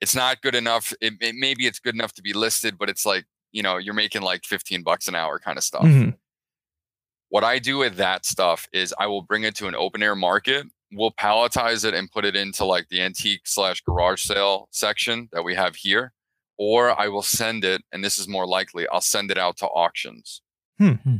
It's 0.00 0.14
not 0.14 0.40
good 0.40 0.54
enough. 0.54 0.94
It, 1.02 1.14
it 1.20 1.34
maybe 1.36 1.66
it's 1.66 1.78
good 1.78 1.94
enough 1.94 2.14
to 2.14 2.22
be 2.22 2.32
listed, 2.32 2.78
but 2.78 2.88
it's 2.88 3.04
like 3.04 3.26
you 3.52 3.62
know 3.62 3.76
you're 3.76 3.94
making 3.94 4.22
like 4.22 4.44
15 4.44 4.82
bucks 4.82 5.08
an 5.08 5.14
hour 5.14 5.38
kind 5.38 5.58
of 5.58 5.64
stuff. 5.64 5.84
Mhm. 5.84 6.16
What 7.28 7.44
I 7.44 7.58
do 7.58 7.76
with 7.78 7.96
that 7.96 8.24
stuff 8.24 8.66
is 8.72 8.94
I 8.98 9.06
will 9.06 9.22
bring 9.22 9.44
it 9.44 9.54
to 9.56 9.68
an 9.68 9.74
open 9.74 10.02
air 10.02 10.16
market. 10.16 10.66
We'll 10.92 11.12
palletize 11.12 11.84
it 11.84 11.94
and 11.94 12.10
put 12.10 12.24
it 12.24 12.34
into 12.34 12.64
like 12.64 12.88
the 12.88 13.00
antique 13.00 13.42
slash 13.44 13.80
garage 13.82 14.22
sale 14.24 14.68
section 14.72 15.28
that 15.32 15.44
we 15.44 15.54
have 15.54 15.76
here. 15.76 16.12
Or 16.58 16.98
I 17.00 17.08
will 17.08 17.22
send 17.22 17.64
it, 17.64 17.82
and 17.90 18.04
this 18.04 18.18
is 18.18 18.28
more 18.28 18.46
likely, 18.46 18.86
I'll 18.88 19.00
send 19.00 19.30
it 19.30 19.38
out 19.38 19.56
to 19.58 19.66
auctions. 19.66 20.42
Hmm. 20.78 20.92
Hmm. 20.92 21.16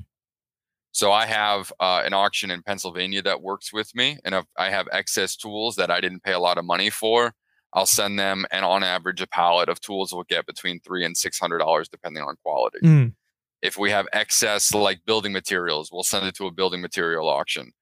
So 0.93 1.13
I 1.13 1.25
have 1.27 1.73
uh, 1.81 2.03
an 2.05 2.13
auction 2.13 2.51
in 2.51 2.63
Pennsylvania 2.63 3.23
that 3.23 3.41
works 3.41 3.73
with 3.73 3.95
me, 3.95 4.19
and 4.25 4.35
if 4.35 4.45
I 4.59 4.71
have 4.71 4.89
excess 4.93 5.37
tools 5.37 5.77
that 5.77 5.91
I 5.91 6.01
didn't 6.01 6.25
pay 6.25 6.33
a 6.33 6.41
lot 6.41 6.59
of 6.59 6.65
money 6.65 6.91
for, 6.91 7.33
I'll 7.73 7.87
send 7.87 8.19
them, 8.19 8.45
and 8.51 8.65
on 8.65 8.83
average, 8.83 9.21
a 9.23 9.27
pallet 9.29 9.69
of 9.69 9.81
tools 9.81 10.13
will 10.13 10.25
get 10.25 10.47
between 10.47 10.81
three 10.81 11.05
and 11.05 11.17
six 11.17 11.39
hundred 11.39 11.59
dollars, 11.59 11.89
depending 11.89 12.23
on 12.25 12.35
quality 12.43 12.79
Mm. 12.83 13.15
if 13.63 13.79
we 13.79 13.91
have 13.91 14.09
excess 14.13 14.75
like 14.75 15.05
building 15.07 15.33
materials, 15.33 15.91
we'll 15.93 16.03
send 16.03 16.27
it 16.27 16.35
to 16.35 16.47
a 16.47 16.51
building 16.51 16.81
material 16.81 17.29
auction. 17.29 17.73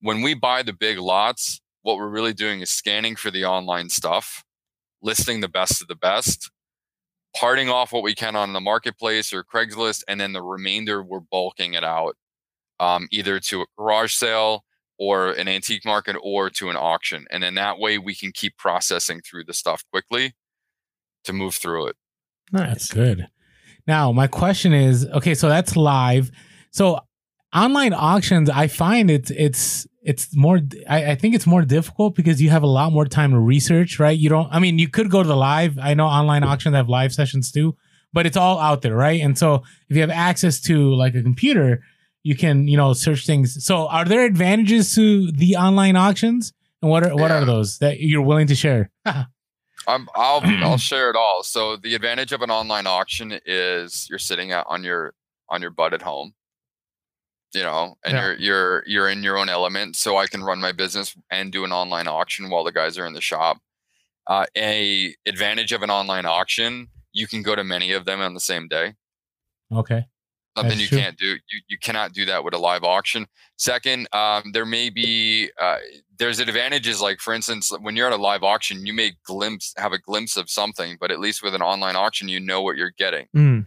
When 0.00 0.22
we 0.22 0.34
buy 0.34 0.62
the 0.62 0.72
big 0.72 0.98
lots, 0.98 1.60
what 1.82 1.96
we're 1.96 2.08
really 2.08 2.34
doing 2.34 2.60
is 2.60 2.70
scanning 2.70 3.16
for 3.16 3.30
the 3.30 3.44
online 3.44 3.88
stuff, 3.88 4.44
listing 5.02 5.40
the 5.40 5.48
best 5.48 5.82
of 5.82 5.88
the 5.88 5.96
best, 5.96 6.50
parting 7.36 7.68
off 7.68 7.92
what 7.92 8.02
we 8.02 8.14
can 8.14 8.36
on 8.36 8.52
the 8.52 8.60
marketplace 8.60 9.32
or 9.32 9.44
Craigslist, 9.44 10.02
and 10.08 10.20
then 10.20 10.32
the 10.32 10.42
remainder 10.42 11.02
we're 11.02 11.20
bulking 11.20 11.74
it 11.74 11.84
out 11.84 12.16
um, 12.80 13.08
either 13.10 13.40
to 13.40 13.62
a 13.62 13.66
garage 13.76 14.14
sale 14.14 14.64
or 14.98 15.30
an 15.32 15.48
antique 15.48 15.84
market 15.84 16.16
or 16.22 16.50
to 16.50 16.70
an 16.70 16.76
auction. 16.76 17.26
And 17.30 17.42
then 17.42 17.54
that 17.54 17.78
way 17.78 17.98
we 17.98 18.14
can 18.14 18.32
keep 18.32 18.56
processing 18.56 19.20
through 19.20 19.44
the 19.44 19.54
stuff 19.54 19.84
quickly 19.92 20.34
to 21.24 21.32
move 21.32 21.54
through 21.54 21.88
it. 21.88 21.96
That's 22.52 22.92
good. 22.92 23.28
Now, 23.86 24.12
my 24.12 24.26
question 24.26 24.72
is, 24.72 25.06
okay, 25.06 25.34
so 25.34 25.48
that's 25.48 25.76
live. 25.76 26.30
So 26.70 27.00
online 27.54 27.94
auctions, 27.94 28.50
I 28.50 28.66
find 28.68 29.10
it's 29.10 29.30
it's 29.30 29.86
it's 30.02 30.34
more 30.36 30.60
I, 30.88 31.12
I 31.12 31.14
think 31.14 31.34
it's 31.34 31.46
more 31.46 31.62
difficult 31.62 32.14
because 32.14 32.40
you 32.40 32.50
have 32.50 32.62
a 32.62 32.68
lot 32.68 32.92
more 32.92 33.06
time 33.06 33.32
to 33.32 33.38
research, 33.38 33.98
right? 33.98 34.16
You 34.16 34.28
don't 34.28 34.48
I 34.50 34.58
mean 34.58 34.78
you 34.78 34.88
could 34.88 35.10
go 35.10 35.22
to 35.22 35.28
the 35.28 35.36
live. 35.36 35.78
I 35.78 35.94
know 35.94 36.06
online 36.06 36.44
auctions 36.44 36.74
have 36.74 36.88
live 36.88 37.12
sessions 37.12 37.50
too, 37.50 37.76
but 38.12 38.26
it's 38.26 38.36
all 38.36 38.58
out 38.58 38.82
there, 38.82 38.96
right? 38.96 39.20
And 39.20 39.36
so 39.38 39.62
if 39.88 39.96
you 39.96 40.00
have 40.00 40.10
access 40.10 40.60
to 40.62 40.94
like 40.94 41.14
a 41.14 41.22
computer, 41.22 41.82
you 42.22 42.36
can, 42.36 42.68
you 42.68 42.76
know, 42.76 42.92
search 42.92 43.26
things. 43.26 43.64
So 43.64 43.88
are 43.88 44.04
there 44.04 44.24
advantages 44.24 44.94
to 44.94 45.30
the 45.32 45.56
online 45.56 45.96
auctions? 45.96 46.52
And 46.82 46.90
what 46.90 47.04
are 47.04 47.14
what 47.14 47.30
are 47.30 47.44
those 47.44 47.78
that 47.78 48.00
you're 48.00 48.22
willing 48.22 48.46
to 48.48 48.54
share? 48.54 48.90
I'm, 49.06 50.08
I'll 50.14 50.42
I'll 50.44 50.76
share 50.90 51.10
it 51.10 51.16
all. 51.16 51.42
So 51.42 51.76
the 51.76 51.94
advantage 51.94 52.32
of 52.32 52.42
an 52.42 52.50
online 52.50 52.86
auction 52.86 53.38
is 53.46 54.06
you're 54.10 54.18
sitting 54.18 54.52
out 54.52 54.66
on 54.68 54.84
your 54.84 55.14
on 55.48 55.62
your 55.62 55.70
butt 55.70 55.94
at 55.94 56.02
home, 56.02 56.34
you 57.54 57.62
know, 57.62 57.96
and 58.04 58.14
Yeah. 58.14 58.22
you're 58.24 58.36
you're 58.36 58.84
you're 58.86 59.08
in 59.08 59.22
your 59.22 59.38
own 59.38 59.48
element. 59.48 59.96
So 59.96 60.16
I 60.18 60.26
can 60.26 60.42
run 60.42 60.60
my 60.60 60.72
business 60.72 61.16
and 61.30 61.50
do 61.52 61.64
an 61.64 61.72
online 61.72 62.08
auction 62.08 62.50
while 62.50 62.64
the 62.64 62.72
guys 62.72 62.98
are 62.98 63.06
in 63.06 63.14
the 63.14 63.20
shop. 63.20 63.58
Uh, 64.26 64.44
a 64.56 65.14
advantage 65.26 65.72
of 65.72 65.82
an 65.82 65.90
online 65.90 66.26
auction, 66.26 66.88
you 67.12 67.26
can 67.26 67.42
go 67.42 67.54
to 67.56 67.64
many 67.64 67.92
of 67.92 68.04
them 68.04 68.20
on 68.20 68.34
the 68.34 68.40
same 68.40 68.68
day. 68.68 68.94
okay. 69.72 70.06
Something 70.56 70.70
That's 70.78 70.80
you 70.82 70.88
true. 70.88 70.98
can't 70.98 71.16
do. 71.16 71.26
You 71.26 71.60
you 71.68 71.78
cannot 71.78 72.12
do 72.12 72.24
that 72.24 72.42
with 72.42 72.52
a 72.52 72.58
live 72.58 72.82
auction. 72.82 73.28
Second, 73.58 74.08
um, 74.12 74.50
there 74.52 74.66
may 74.66 74.90
be 74.90 75.50
uh, 75.60 75.76
there's 76.18 76.40
advantages 76.40 77.00
like 77.00 77.20
for 77.20 77.32
instance 77.32 77.70
when 77.80 77.94
you're 77.94 78.08
at 78.08 78.12
a 78.12 78.16
live 78.16 78.42
auction 78.42 78.84
you 78.84 78.92
may 78.92 79.12
glimpse 79.24 79.72
have 79.76 79.92
a 79.92 79.98
glimpse 80.00 80.36
of 80.36 80.50
something 80.50 80.96
but 81.00 81.12
at 81.12 81.20
least 81.20 81.44
with 81.44 81.54
an 81.54 81.62
online 81.62 81.94
auction 81.94 82.28
you 82.28 82.40
know 82.40 82.60
what 82.60 82.76
you're 82.76 82.90
getting 82.98 83.26
Mm. 83.36 83.66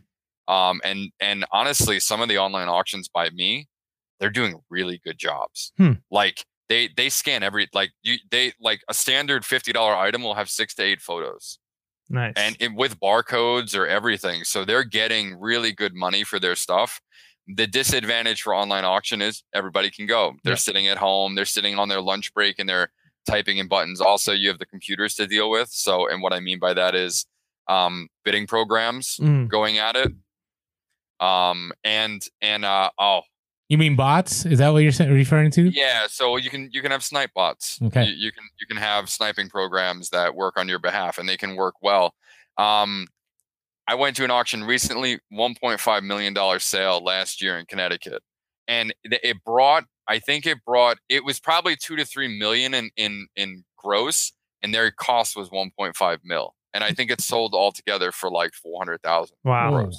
Um, 0.51 0.79
and 0.83 1.09
and 1.19 1.45
honestly 1.51 1.99
some 1.99 2.21
of 2.21 2.27
the 2.29 2.37
online 2.37 2.67
auctions 2.67 3.07
by 3.07 3.29
me 3.31 3.67
they're 4.19 4.29
doing 4.29 4.53
really 4.69 4.99
good 5.03 5.17
jobs 5.17 5.71
Hmm. 5.77 5.93
like 6.11 6.45
they 6.69 6.89
they 6.95 7.09
scan 7.09 7.41
every 7.43 7.67
like 7.73 7.91
you 8.03 8.15
they 8.29 8.53
like 8.61 8.81
a 8.87 8.93
standard 8.93 9.43
$50 9.43 9.75
item 10.07 10.21
will 10.23 10.35
have 10.35 10.49
six 10.49 10.73
to 10.75 10.83
eight 10.83 11.01
photos 11.01 11.57
Nice. 12.09 12.33
and 12.35 12.55
it, 12.59 12.73
with 12.75 12.99
barcodes 12.99 13.73
or 13.77 13.87
everything. 13.87 14.43
So 14.43 14.65
they're 14.65 14.83
getting 14.83 15.39
really 15.39 15.71
good 15.71 15.93
money 15.95 16.23
for 16.25 16.39
their 16.39 16.55
stuff. 16.55 16.99
The 17.47 17.67
disadvantage 17.67 18.41
for 18.41 18.53
online 18.53 18.83
auction 18.85 19.21
is 19.21 19.43
everybody 19.53 19.89
can 19.89 20.07
go. 20.07 20.33
They're 20.43 20.53
Yeah. 20.53 20.57
sitting 20.57 20.87
at 20.87 20.97
home, 20.97 21.35
they're 21.35 21.45
sitting 21.45 21.79
on 21.79 21.87
their 21.89 22.01
lunch 22.01 22.33
break 22.33 22.59
and 22.59 22.67
they're 22.67 22.91
typing 23.29 23.59
in 23.59 23.67
buttons. 23.69 24.01
Also, 24.01 24.33
you 24.33 24.49
have 24.49 24.59
the 24.59 24.65
computers 24.65 25.15
to 25.15 25.25
deal 25.27 25.49
with. 25.49 25.69
So, 25.69 26.05
and 26.09 26.21
what 26.21 26.33
I 26.33 26.41
mean 26.41 26.59
by 26.59 26.73
that 26.73 26.95
is 26.95 27.25
um, 27.69 28.09
bidding 28.25 28.45
programs 28.47 29.17
Mm. 29.21 29.47
going 29.47 29.77
at 29.77 29.95
it. 29.95 30.11
Um, 31.21 31.71
and 31.83 32.21
and 32.41 32.65
uh, 32.65 32.89
oh 32.99 33.21
You 33.69 33.77
mean 33.77 33.95
bots? 33.95 34.45
Is 34.45 34.59
that 34.59 34.69
what 34.69 34.79
you're 34.79 35.13
referring 35.13 35.51
to? 35.51 35.69
yeah, 35.69 36.07
so 36.09 36.35
you 36.37 36.49
can 36.49 36.69
you 36.73 36.81
can 36.81 36.91
have 36.91 37.03
snipe 37.03 37.31
bots. 37.33 37.79
Okay. 37.81 38.05
You, 38.05 38.13
you 38.13 38.31
can 38.31 38.43
you 38.59 38.67
can 38.67 38.77
have 38.77 39.09
sniping 39.09 39.49
programs 39.49 40.09
that 40.09 40.35
work 40.35 40.57
on 40.57 40.67
your 40.67 40.79
behalf, 40.79 41.17
and 41.17 41.29
they 41.29 41.37
can 41.37 41.55
work 41.55 41.75
well. 41.81 42.13
Um, 42.57 43.07
I 43.87 43.95
went 43.95 44.15
to 44.17 44.23
an 44.23 44.31
auction 44.31 44.63
recently, 44.63 45.19
1.5 45.33 46.03
million 46.03 46.33
dollar 46.33 46.59
sale 46.59 47.03
last 47.03 47.41
year 47.41 47.57
in 47.57 47.65
Connecticut, 47.65 48.21
and 48.67 48.93
it 49.03 49.19
it 49.23 49.43
brought 49.43 49.85
I 50.07 50.19
think 50.19 50.45
it 50.45 50.63
brought 50.65 50.97
it 51.07 51.23
was 51.23 51.39
probably 51.39 51.75
two 51.75 51.95
to 51.95 52.05
three 52.05 52.39
million 52.39 52.73
in 52.73 52.89
in 52.97 53.27
in 53.35 53.63
gross, 53.77 54.33
and 54.61 54.73
their 54.73 54.91
cost 54.91 55.35
was 55.35 55.49
1.5 55.49 56.19
mil, 56.23 56.55
and 56.73 56.83
I 56.83 56.91
think 56.91 57.11
it 57.11 57.21
sold 57.21 57.53
altogether 57.53 58.11
for 58.11 58.29
like 58.29 58.53
400,000 58.53 59.35
wow. 59.43 59.71
Whoa. 59.71 59.91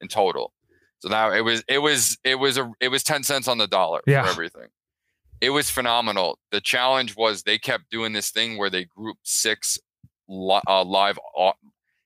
in 0.00 0.08
total. 0.08 0.52
So 1.00 1.08
now 1.08 1.32
it 1.32 1.40
was 1.40 1.62
it 1.68 1.78
was 1.78 2.18
it 2.24 2.36
was 2.36 2.56
a 2.58 2.70
it 2.80 2.88
was 2.88 3.02
10 3.02 3.22
cents 3.22 3.48
on 3.48 3.58
the 3.58 3.66
dollar 3.66 4.00
Yeah. 4.06 4.22
for 4.24 4.30
everything. 4.30 4.68
It 5.40 5.50
was 5.50 5.70
phenomenal. 5.70 6.38
The 6.50 6.60
challenge 6.60 7.16
was 7.16 7.42
they 7.42 7.58
kept 7.58 7.90
doing 7.90 8.12
this 8.12 8.30
thing 8.30 8.58
where 8.58 8.68
they 8.70 8.84
grouped 8.84 9.26
six 9.26 9.78
li- 10.28 10.60
uh, 10.68 10.84
live 10.84 11.18
au- 11.36 11.54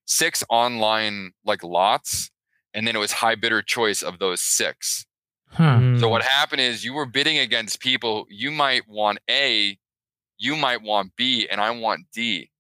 six 0.07 0.45
online 0.49 1.33
like 1.45 1.65
lots 1.65 2.31
and 2.73 2.87
then 2.87 2.95
it 2.95 3.01
was 3.01 3.13
high 3.13 3.35
bidder 3.35 3.63
choice 3.63 4.03
of 4.03 4.19
those 4.19 4.41
six. 4.41 5.07
Huh. 5.51 5.99
So 5.99 6.09
what 6.09 6.23
happened 6.23 6.61
is 6.61 6.85
you 6.85 6.95
were 6.95 7.07
bidding 7.07 7.39
against 7.39 7.81
people 7.81 8.27
you 8.29 8.51
might 8.51 8.89
want 8.89 9.19
A, 9.31 9.79
you 10.39 10.57
might 10.57 10.83
want 10.83 11.13
B 11.17 11.49
and 11.51 11.61
I 11.61 11.71
want 11.73 12.07
D. 12.13 12.51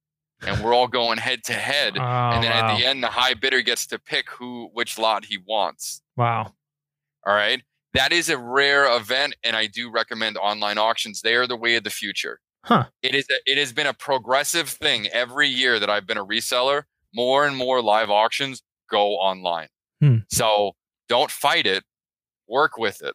And 0.47 0.63
we're 0.63 0.75
all 0.75 0.89
going 0.89 1.19
head 1.19 1.43
to 1.45 1.53
head 1.55 1.97
Oh, 1.97 2.03
and 2.03 2.43
then 2.45 2.51
wow. 2.51 2.73
at 2.73 2.79
the 2.79 2.85
end 2.87 3.03
the 3.03 3.09
high 3.09 3.35
bidder 3.35 3.63
gets 3.63 3.87
to 3.89 3.99
pick 3.99 4.29
who 4.31 4.69
which 4.73 4.99
lot 4.99 5.25
he 5.25 5.39
wants. 5.39 6.03
Wow. 6.17 6.53
All 7.27 7.35
right. 7.35 7.63
That 7.95 8.13
is 8.13 8.29
a 8.29 8.37
rare 8.37 8.95
event, 8.97 9.37
and 9.45 9.55
I 9.55 9.67
do 9.67 9.91
recommend 9.91 10.37
online 10.37 10.79
auctions. 10.79 11.23
They 11.23 11.35
are 11.35 11.47
the 11.47 11.57
way 11.57 11.77
of 11.77 11.85
the 11.85 11.91
future. 11.91 12.41
Huh. 12.65 12.87
It 13.03 13.15
is. 13.15 13.27
A, 13.31 13.53
it 13.53 13.59
has 13.59 13.73
been 13.73 13.87
a 13.87 13.95
progressive 13.95 14.69
thing 14.69 15.07
every 15.09 15.49
year 15.49 15.79
that 15.79 15.89
I've 15.89 16.07
been 16.07 16.19
a 16.19 16.25
reseller. 16.25 16.83
More 17.15 17.47
and 17.47 17.57
more 17.57 17.81
live 17.81 18.11
auctions 18.11 18.63
go 18.91 19.13
online. 19.13 19.69
Hmm. 20.01 20.19
So 20.29 20.73
don't 21.09 21.31
fight 21.31 21.67
it. 21.67 21.85
Work 22.49 22.77
with 22.77 23.03
it. 23.03 23.15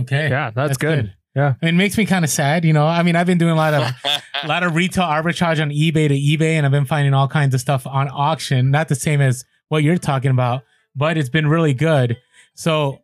Okay. 0.00 0.28
Yeah, 0.28 0.50
that's, 0.50 0.76
good. 0.76 1.14
Yeah. 1.34 1.54
It 1.62 1.72
makes 1.72 1.96
me 1.96 2.04
kind 2.04 2.24
of 2.24 2.30
sad, 2.30 2.64
you 2.64 2.72
know. 2.72 2.86
I 2.86 3.02
mean, 3.02 3.16
I've 3.16 3.26
been 3.26 3.38
doing 3.38 3.52
a 3.52 3.56
lot 3.56 3.74
of 3.74 3.94
a 4.42 4.46
lot 4.46 4.62
of 4.62 4.74
retail 4.74 5.04
arbitrage 5.04 5.60
on 5.62 5.70
eBay 5.70 6.08
to 6.08 6.14
eBay, 6.14 6.54
and 6.54 6.66
I've 6.66 6.72
been 6.72 6.84
finding 6.84 7.14
all 7.14 7.28
kinds 7.28 7.54
of 7.54 7.60
stuff 7.60 7.86
on 7.86 8.08
auction. 8.08 8.70
Not 8.70 8.88
the 8.88 8.94
same 8.94 9.20
as 9.20 9.44
what 9.68 9.82
you're 9.82 9.98
talking 9.98 10.30
about, 10.30 10.64
but 10.94 11.16
it's 11.16 11.28
been 11.28 11.46
really 11.46 11.74
good. 11.74 12.16
So, 12.54 13.02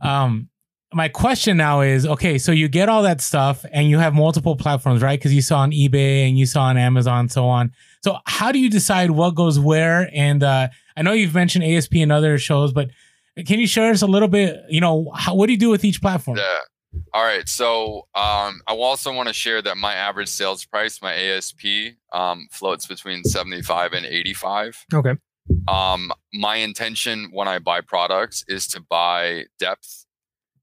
um, 0.00 0.48
my 0.92 1.08
question 1.08 1.58
now 1.58 1.82
is, 1.82 2.06
okay, 2.06 2.38
so 2.38 2.50
you 2.50 2.66
get 2.66 2.88
all 2.88 3.02
that 3.02 3.20
stuff, 3.20 3.64
and 3.72 3.88
you 3.88 3.98
have 3.98 4.14
multiple 4.14 4.56
platforms, 4.56 5.02
right? 5.02 5.18
Because 5.18 5.34
you 5.34 5.42
saw 5.42 5.58
on 5.58 5.72
eBay 5.72 6.26
and 6.26 6.38
you 6.38 6.46
saw 6.46 6.62
on 6.62 6.78
Amazon, 6.78 7.28
so 7.28 7.46
on. 7.46 7.72
So, 8.02 8.18
how 8.26 8.52
do 8.52 8.58
you 8.58 8.70
decide 8.70 9.10
what 9.10 9.34
goes 9.34 9.58
where? 9.58 10.10
And 10.14 10.42
uh, 10.42 10.68
I 10.96 11.02
know 11.02 11.12
you've 11.12 11.34
mentioned 11.34 11.64
ASP 11.64 11.96
and 11.96 12.10
other 12.10 12.38
shows, 12.38 12.72
but 12.72 12.90
can 13.46 13.60
you 13.60 13.66
share 13.66 13.90
us 13.90 14.02
a 14.02 14.06
little 14.06 14.28
bit? 14.28 14.56
You 14.68 14.80
know, 14.80 15.10
how, 15.14 15.34
what 15.34 15.46
do 15.46 15.52
you 15.52 15.58
do 15.58 15.70
with 15.70 15.84
each 15.84 16.00
platform? 16.00 16.38
Yeah. 16.38 16.58
All 17.12 17.22
right. 17.22 17.48
So 17.48 18.08
um, 18.14 18.60
I 18.66 18.74
also 18.74 19.12
want 19.12 19.28
to 19.28 19.34
share 19.34 19.60
that 19.62 19.76
my 19.76 19.94
average 19.94 20.28
sales 20.28 20.64
price, 20.64 21.02
my 21.02 21.14
ASP, 21.14 21.94
um, 22.12 22.48
floats 22.50 22.86
between 22.86 23.24
75 23.24 23.92
and 23.92 24.06
85. 24.06 24.86
Okay. 24.94 25.14
Um, 25.66 26.12
my 26.32 26.56
intention 26.56 27.28
when 27.32 27.48
I 27.48 27.58
buy 27.58 27.80
products 27.80 28.44
is 28.48 28.66
to 28.68 28.80
buy 28.80 29.44
depth. 29.58 30.04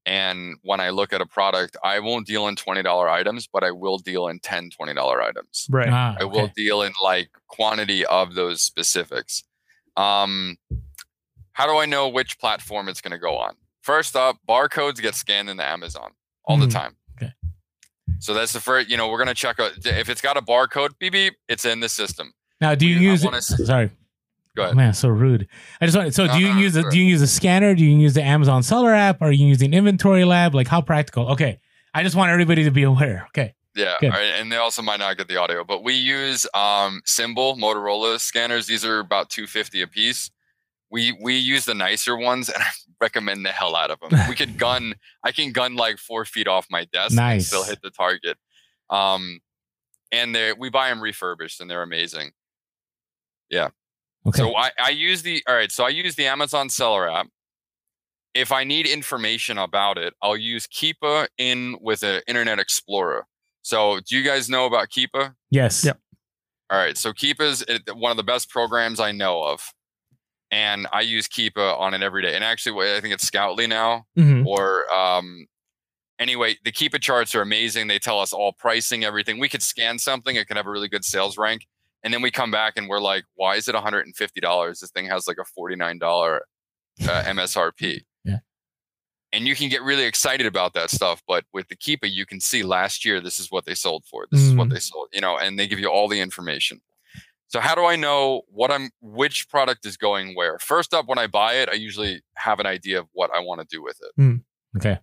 And 0.04 0.56
when 0.62 0.78
I 0.80 0.90
look 0.90 1.12
at 1.12 1.20
a 1.20 1.26
product, 1.26 1.76
I 1.82 1.98
won't 1.98 2.26
deal 2.28 2.46
in 2.46 2.54
$20 2.54 3.08
items, 3.10 3.48
but 3.52 3.64
I 3.64 3.72
will 3.72 3.98
deal 3.98 4.28
in 4.28 4.38
10 4.38 4.70
$20 4.80 5.20
items. 5.20 5.66
Right. 5.68 5.88
Ah, 5.90 6.16
I 6.20 6.24
will 6.24 6.48
deal 6.56 6.82
in 6.82 6.92
like 7.02 7.28
quantity 7.48 8.06
of 8.06 8.34
those 8.34 8.62
specifics. 8.62 9.42
Um, 9.96 10.58
how 11.54 11.66
do 11.66 11.76
I 11.78 11.86
know 11.86 12.08
which 12.08 12.38
platform 12.38 12.88
it's 12.88 13.00
going 13.00 13.12
to 13.12 13.18
go 13.18 13.36
on? 13.36 13.54
First 13.82 14.14
up, 14.14 14.36
barcodes 14.48 15.00
get 15.00 15.14
scanned 15.16 15.48
into 15.50 15.64
Amazon 15.64 16.12
all 16.44 16.56
the 16.56 16.66
Mhm. 16.66 16.72
time. 16.72 16.96
Okay. 17.16 17.32
So 18.20 18.32
that's 18.34 18.52
the 18.52 18.60
first. 18.60 18.88
You 18.88 18.96
know, 18.96 19.08
we're 19.08 19.18
going 19.18 19.28
to 19.28 19.34
check 19.34 19.58
out 19.58 19.72
if 19.84 20.08
it's 20.08 20.20
got 20.20 20.36
a 20.36 20.42
barcode. 20.42 20.98
Beep 21.00 21.12
beep. 21.14 21.34
It's 21.48 21.64
in 21.64 21.80
the 21.80 21.88
system. 21.88 22.32
Now, 22.60 22.74
do 22.76 22.86
you 22.86 22.98
We- 23.00 23.06
use? 23.06 23.24
wanna 23.24 23.42
sorry. 23.42 23.90
Go 24.56 24.64
Oh, 24.70 24.74
man, 24.74 24.94
so 24.94 25.08
rude. 25.08 25.46
I 25.80 25.86
just 25.86 25.96
want. 25.96 26.14
So, 26.14 26.26
do 26.26 26.38
you 26.40 26.54
no, 26.54 26.60
use 26.60 26.74
a, 26.76 26.80
sure. 26.82 26.90
do 26.90 26.98
you 26.98 27.04
use 27.04 27.22
a 27.22 27.26
scanner? 27.26 27.74
Do 27.74 27.84
you 27.84 27.96
use 27.96 28.14
the 28.14 28.22
Amazon 28.22 28.62
Seller 28.62 28.92
app? 28.94 29.20
Are 29.22 29.30
you 29.30 29.46
using 29.46 29.72
Inventory 29.74 30.24
Lab? 30.24 30.54
Like, 30.54 30.66
how 30.68 30.80
practical? 30.80 31.28
Okay, 31.32 31.60
I 31.94 32.02
just 32.02 32.16
want 32.16 32.30
everybody 32.30 32.64
to 32.64 32.70
be 32.70 32.82
aware. 32.82 33.26
Okay, 33.28 33.54
Yeah, 33.74 33.96
right, 34.02 34.32
and 34.40 34.50
they 34.50 34.56
also 34.56 34.80
might 34.82 34.98
not 34.98 35.16
get 35.18 35.28
the 35.28 35.36
audio, 35.36 35.62
but 35.62 35.84
we 35.84 35.92
use 35.94 36.46
um, 36.54 37.02
Symbol 37.04 37.56
Motorola 37.56 38.18
scanners. 38.18 38.66
These 38.66 38.84
are 38.84 38.98
about 38.98 39.28
two 39.30 39.46
fifty 39.46 39.82
a 39.82 39.86
piece. 39.86 40.30
We 40.90 41.16
we 41.22 41.36
use 41.36 41.64
the 41.66 41.74
nicer 41.74 42.16
ones, 42.16 42.48
and 42.48 42.62
I 42.62 42.70
recommend 43.00 43.44
the 43.44 43.50
hell 43.52 43.76
out 43.76 43.90
of 43.90 44.00
them. 44.00 44.18
We 44.28 44.34
could 44.34 44.56
gun. 44.66 44.94
I 45.22 45.32
can 45.32 45.52
gun 45.52 45.76
like 45.76 45.98
four 45.98 46.24
feet 46.24 46.48
off 46.48 46.66
my 46.70 46.84
desk 46.86 47.18
and 47.18 47.42
still 47.42 47.60
Nice. 47.60 47.68
hit 47.70 47.82
the 47.82 47.90
target. 47.90 48.38
Um, 48.88 49.40
and 50.12 50.34
they 50.34 50.52
we 50.54 50.70
buy 50.70 50.88
them 50.88 51.02
refurbished, 51.02 51.60
and 51.60 51.68
they're 51.70 51.82
amazing. 51.82 52.30
Okay, 54.26 54.38
So 54.38 54.54
I, 54.56 54.70
I 54.82 54.90
use 54.90 55.22
the 55.22 55.42
all 55.48 55.54
right. 55.54 55.70
So 55.72 55.84
I 55.84 55.88
use 55.90 56.14
the 56.14 56.26
Amazon 56.26 56.68
Seller 56.68 57.08
app. 57.10 57.28
If 58.34 58.52
I 58.52 58.64
need 58.64 58.86
information 58.86 59.56
about 59.58 59.96
it, 59.98 60.12
I'll 60.22 60.36
use 60.36 60.66
Keepa 60.66 61.28
in 61.38 61.76
with 61.80 62.02
an 62.02 62.20
Internet 62.26 62.58
Explorer. 62.58 63.26
So 63.62 64.00
do 64.06 64.16
you 64.16 64.22
guys 64.22 64.48
know 64.50 64.66
about 64.66 64.88
Keepa? 64.90 65.34
yes, 65.50 65.84
Yep. 65.84 65.98
All 66.70 66.78
right. 66.78 66.96
So 66.98 67.12
Keepa 67.12 67.40
is 67.40 67.64
one 67.94 68.10
of 68.10 68.16
the 68.16 68.22
best 68.24 68.50
programs 68.50 69.00
I 69.00 69.12
know 69.12 69.42
of, 69.42 69.72
and 70.50 70.86
I 70.92 71.00
use 71.02 71.28
Keepa 71.28 71.78
on 71.78 71.94
it 71.94 72.02
every 72.02 72.22
day. 72.22 72.34
And 72.34 72.44
actually, 72.44 72.92
I 72.94 73.00
think 73.00 73.14
it's 73.14 73.26
Scoutly 73.26 73.66
now, 73.66 74.04
Mhm. 74.18 74.44
or 74.46 74.92
um, 74.92 75.46
anyway, 76.18 76.56
the 76.64 76.72
Keepa 76.72 77.00
charts 77.00 77.34
are 77.34 77.40
amazing. 77.42 77.86
They 77.86 77.98
tell 77.98 78.20
us 78.20 78.32
all 78.32 78.52
pricing, 78.52 79.04
everything. 79.04 79.38
We 79.38 79.48
could 79.48 79.62
scan 79.62 79.98
something; 79.98 80.34
it 80.36 80.46
can 80.48 80.56
have 80.56 80.66
a 80.66 80.70
really 80.70 80.88
good 80.88 81.04
sales 81.04 81.38
rank, 81.38 81.66
and 82.06 82.14
then 82.14 82.22
we 82.22 82.30
come 82.30 82.50
back 82.52 82.74
and 82.76 82.88
we're 82.88 83.00
like, 83.00 83.24
"Why 83.34 83.56
is 83.56 83.66
it 83.68 83.74
one 83.74 83.82
hundred 83.82 84.06
and 84.06 84.14
fifty 84.16 84.40
dollars? 84.40 84.78
This 84.80 84.90
thing 84.92 85.06
has 85.06 85.26
like 85.26 85.38
a 85.38 85.44
forty 85.44 85.74
nine 85.76 85.98
dollar 85.98 86.42
uh, 87.02 87.22
MSRP." 87.26 88.02
Yeah. 88.24 88.38
And 89.32 89.46
you 89.46 89.54
can 89.56 89.68
get 89.68 89.82
really 89.82 90.04
excited 90.04 90.46
about 90.46 90.72
that 90.74 90.88
stuff, 90.90 91.20
but 91.26 91.44
with 91.52 91.66
the 91.68 91.76
Keepa, 91.76 92.10
you 92.10 92.24
can 92.24 92.40
see 92.40 92.62
last 92.62 93.04
year 93.04 93.20
this 93.20 93.38
is 93.40 93.50
what 93.50 93.66
they 93.66 93.74
sold 93.74 94.04
for. 94.08 94.26
This 94.30 94.40
is 94.40 94.54
what 94.54 94.68
Mm. 94.68 94.74
they 94.74 94.78
sold, 94.78 95.08
you 95.12 95.20
know, 95.20 95.36
and 95.36 95.58
they 95.58 95.66
give 95.66 95.80
you 95.80 95.88
all 95.88 96.08
the 96.08 96.20
information. 96.20 96.80
So 97.48 97.60
how 97.60 97.74
do 97.74 97.84
I 97.84 97.96
know 97.96 98.42
what 98.48 98.70
I'm 98.70 98.90
which 99.00 99.48
product 99.48 99.84
is 99.84 99.96
going 99.96 100.34
where? 100.36 100.58
First 100.60 100.94
up, 100.94 101.06
when 101.08 101.18
I 101.18 101.26
buy 101.26 101.54
it, 101.54 101.68
I 101.68 101.74
usually 101.74 102.22
have 102.36 102.60
an 102.60 102.66
idea 102.66 102.98
of 103.00 103.06
what 103.12 103.30
I 103.34 103.40
want 103.40 103.60
to 103.60 103.66
do 103.68 103.82
with 103.82 103.98
it. 104.00 104.40
okay, 104.76 104.98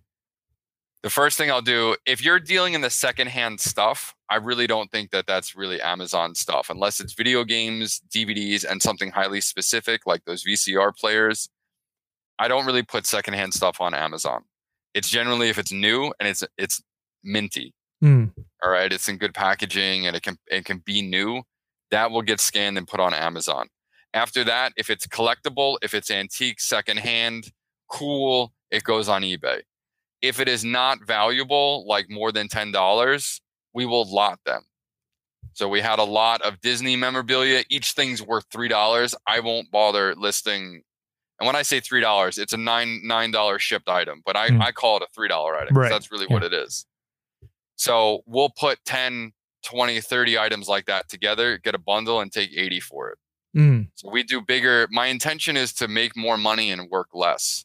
The 1.04 1.10
first 1.10 1.36
thing 1.36 1.50
I'll 1.50 1.60
do, 1.60 1.96
if 2.06 2.24
you're 2.24 2.40
dealing 2.40 2.72
in 2.72 2.80
the 2.80 2.88
secondhand 2.88 3.60
stuff, 3.60 4.14
I 4.30 4.36
really 4.36 4.66
don't 4.66 4.90
think 4.90 5.10
that 5.10 5.26
that's 5.26 5.54
really 5.54 5.78
Amazon 5.78 6.34
stuff, 6.34 6.70
unless 6.70 6.98
it's 6.98 7.12
video 7.12 7.44
games, 7.44 8.00
DVDs, 8.08 8.64
and 8.64 8.80
something 8.80 9.10
highly 9.10 9.42
specific 9.42 10.06
like 10.06 10.24
those 10.24 10.44
VCR 10.44 10.96
players. 10.96 11.50
I 12.38 12.48
don't 12.48 12.64
really 12.64 12.82
put 12.82 13.04
secondhand 13.04 13.52
stuff 13.52 13.82
on 13.82 13.92
Amazon. 13.92 14.44
It's 14.94 15.10
generally 15.10 15.50
if 15.50 15.58
it's 15.58 15.70
new 15.70 16.10
and 16.18 16.26
it's 16.26 16.42
it's 16.56 16.82
minty. 17.22 17.74
Mm. 18.02 18.32
All 18.64 18.70
right, 18.70 18.90
it's 18.90 19.06
in 19.06 19.18
good 19.18 19.34
packaging 19.34 20.06
and 20.06 20.16
it 20.16 20.22
can 20.22 20.38
it 20.46 20.64
can 20.64 20.78
be 20.78 21.02
new. 21.02 21.42
That 21.90 22.12
will 22.12 22.22
get 22.22 22.40
scanned 22.40 22.78
and 22.78 22.88
put 22.88 23.00
on 23.00 23.12
Amazon. 23.12 23.68
After 24.14 24.42
that, 24.44 24.72
if 24.78 24.88
it's 24.88 25.06
collectible, 25.06 25.76
if 25.82 25.92
it's 25.92 26.10
antique, 26.10 26.60
secondhand, 26.60 27.52
cool, 27.90 28.54
it 28.70 28.84
goes 28.84 29.10
on 29.10 29.20
eBay. 29.20 29.60
If 30.24 30.40
it 30.40 30.48
is 30.48 30.64
not 30.64 31.04
valuable, 31.06 31.84
like 31.86 32.08
more 32.10 32.32
than 32.32 32.48
ten 32.48 32.72
dollars, 32.72 33.40
we 33.72 33.84
will 33.86 34.04
lot 34.12 34.40
them. 34.46 34.62
So 35.52 35.68
we 35.68 35.80
had 35.80 35.98
a 35.98 36.04
lot 36.04 36.42
of 36.42 36.60
Disney 36.60 36.96
memorabilia. 36.96 37.62
Each 37.68 37.92
thing's 37.92 38.20
worth 38.22 38.44
three 38.50 38.68
dollars. 38.68 39.14
I 39.26 39.40
won't 39.40 39.70
bother 39.70 40.14
listing. 40.16 40.82
And 41.40 41.46
when 41.46 41.56
I 41.56 41.62
say 41.62 41.80
three 41.80 42.00
dollars, 42.00 42.38
it's 42.38 42.52
a 42.52 42.56
nine 42.56 43.00
nine 43.04 43.30
dollar 43.30 43.58
shipped 43.58 43.88
item, 43.88 44.22
but 44.24 44.36
I, 44.36 44.48
Mm. 44.50 44.60
I 44.62 44.72
call 44.72 44.96
it 44.96 45.02
a 45.02 45.08
three 45.14 45.28
dollar 45.28 45.54
item. 45.56 45.68
'cause 45.74 45.76
Right. 45.82 45.90
That's 45.90 46.10
really 46.10 46.26
what 46.26 46.42
it 46.42 46.52
is. 46.52 46.86
So 47.76 48.22
we'll 48.26 48.50
put 48.50 48.78
10, 48.84 49.32
20, 49.64 50.00
30 50.00 50.38
items 50.38 50.68
like 50.68 50.86
that 50.86 51.08
together, 51.08 51.58
get 51.58 51.74
a 51.74 51.78
bundle, 51.78 52.20
and 52.20 52.32
take 52.32 52.50
80 52.56 52.80
for 52.80 53.10
it. 53.10 53.18
Mm. 53.56 53.88
So 53.94 54.08
we 54.10 54.22
do 54.22 54.40
bigger. 54.40 54.86
My 54.90 55.06
intention 55.06 55.56
is 55.56 55.72
to 55.74 55.88
make 55.88 56.16
more 56.16 56.36
money 56.36 56.70
and 56.70 56.88
work 56.90 57.08
less. 57.12 57.64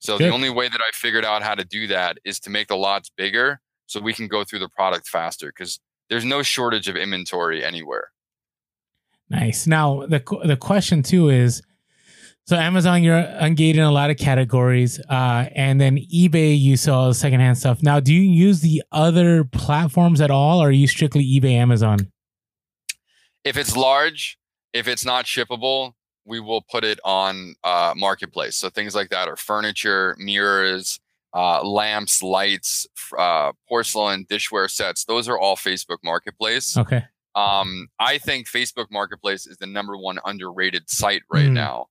So 0.00 0.16
Good. 0.16 0.28
the 0.28 0.34
only 0.34 0.50
way 0.50 0.68
that 0.68 0.80
I 0.80 0.90
figured 0.92 1.24
out 1.24 1.42
how 1.42 1.54
to 1.54 1.64
do 1.64 1.86
that 1.88 2.18
is 2.24 2.38
to 2.40 2.50
make 2.50 2.68
the 2.68 2.76
lots 2.76 3.10
bigger 3.16 3.60
so 3.86 4.00
we 4.00 4.12
can 4.12 4.28
go 4.28 4.44
through 4.44 4.60
the 4.60 4.68
product 4.68 5.08
faster 5.08 5.48
because 5.48 5.80
there's 6.08 6.24
no 6.24 6.42
shortage 6.42 6.88
of 6.88 6.96
inventory 6.96 7.64
anywhere. 7.64 8.10
nice. 9.30 9.66
Now, 9.66 10.06
the 10.06 10.22
the 10.44 10.56
question 10.56 11.02
too 11.02 11.28
is, 11.28 11.62
so 12.46 12.56
Amazon, 12.56 13.02
you're 13.02 13.18
engaged 13.18 13.78
in 13.78 13.84
a 13.84 13.90
lot 13.92 14.08
of 14.08 14.16
categories, 14.16 14.98
uh, 15.10 15.46
and 15.54 15.78
then 15.78 15.98
eBay, 15.98 16.58
you 16.58 16.78
sell 16.78 17.12
secondhand 17.12 17.58
stuff. 17.58 17.82
Now, 17.82 18.00
do 18.00 18.14
you 18.14 18.22
use 18.22 18.60
the 18.60 18.82
other 18.90 19.44
platforms 19.44 20.22
at 20.22 20.30
all, 20.30 20.62
or 20.62 20.68
are 20.68 20.70
you 20.70 20.86
strictly 20.86 21.24
eBay, 21.24 21.52
Amazon? 21.52 22.10
If 23.44 23.58
it's 23.58 23.76
large, 23.76 24.38
if 24.72 24.88
it's 24.88 25.04
not 25.04 25.26
shippable, 25.26 25.92
we 26.28 26.40
will 26.40 26.62
put 26.70 26.84
it 26.84 27.00
on 27.04 27.54
uh, 27.64 27.94
marketplace. 27.96 28.54
So 28.56 28.68
things 28.68 28.94
like 28.94 29.08
that 29.10 29.28
are 29.28 29.36
furniture, 29.36 30.14
mirrors, 30.18 31.00
uh, 31.34 31.62
lamps, 31.66 32.22
lights, 32.22 32.86
uh, 33.18 33.52
porcelain, 33.68 34.24
dishware 34.26 34.70
sets. 34.70 35.04
Those 35.04 35.28
are 35.28 35.38
all 35.38 35.56
Facebook 35.56 35.98
Marketplace. 36.04 36.76
Okay, 36.76 37.04
Um, 37.34 37.88
I 37.98 38.18
think 38.18 38.46
Facebook 38.46 38.86
Marketplace 38.90 39.46
is 39.46 39.56
the 39.58 39.66
number 39.66 39.96
one 39.96 40.18
underrated 40.24 40.88
site 40.90 41.22
right 41.30 41.46
Mm. 41.48 41.52
now 41.52 41.86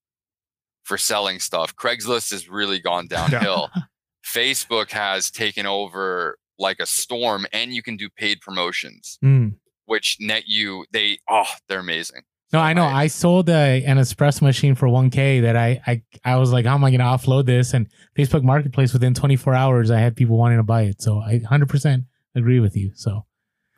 for 0.83 0.97
selling 0.97 1.39
stuff. 1.39 1.75
Craigslist 1.75 2.31
has 2.31 2.47
really 2.49 2.79
gone 2.79 3.07
downhill. 3.17 3.69
Facebook 4.25 4.91
has 4.91 5.29
taken 5.31 5.65
over 5.65 6.37
like 6.59 6.79
a 6.79 6.85
storm, 6.85 7.45
and 7.53 7.73
you 7.73 7.81
can 7.83 7.95
do 7.97 8.09
paid 8.09 8.41
promotions, 8.41 9.19
Mm. 9.23 9.55
which 9.85 10.17
net 10.19 10.43
you 10.47 10.85
they 10.91 11.19
oh 11.29 11.45
they're 11.69 11.79
amazing. 11.79 12.23
No, 12.53 12.59
I 12.59 12.73
know. 12.73 12.83
I- 12.85 13.03
I 13.03 13.07
sold 13.07 13.49
a, 13.49 13.83
an 13.85 13.97
espresso 13.97 14.41
machine 14.43 14.73
for 14.75 14.87
1K 14.87 15.41
that 15.41 15.55
I, 15.57 15.81
I 15.85 16.01
I 16.23 16.35
was 16.37 16.51
like, 16.53 16.65
how 16.65 16.75
am 16.75 16.83
I 16.83 16.89
going 16.91 16.99
to 16.99 17.05
offload 17.05 17.45
this? 17.45 17.73
And 17.73 17.87
Facebook 18.17 18.43
Marketplace 18.43 18.93
within 18.93 19.13
24 19.13 19.53
hours, 19.53 19.91
I 19.91 19.99
had 19.99 20.15
people 20.15 20.37
wanting 20.37 20.57
to 20.57 20.63
buy 20.63 20.83
it. 20.83 21.01
So 21.01 21.19
I 21.19 21.39
100% 21.39 22.05
agree 22.35 22.59
with 22.61 22.75
you. 22.77 22.91
So 22.95 23.25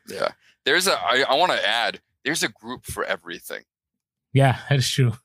Yeah, 0.08 0.30
there's 0.66 0.88
a 0.88 0.94
I, 1.00 1.24
I 1.28 1.34
want 1.36 1.52
to 1.52 1.68
add 1.68 2.00
there's 2.24 2.44
a 2.44 2.50
group 2.50 2.86
for 2.86 3.04
everything. 3.06 3.64
yeah, 4.34 4.60
that 4.70 4.78
is 4.80 4.90
true. 4.90 5.14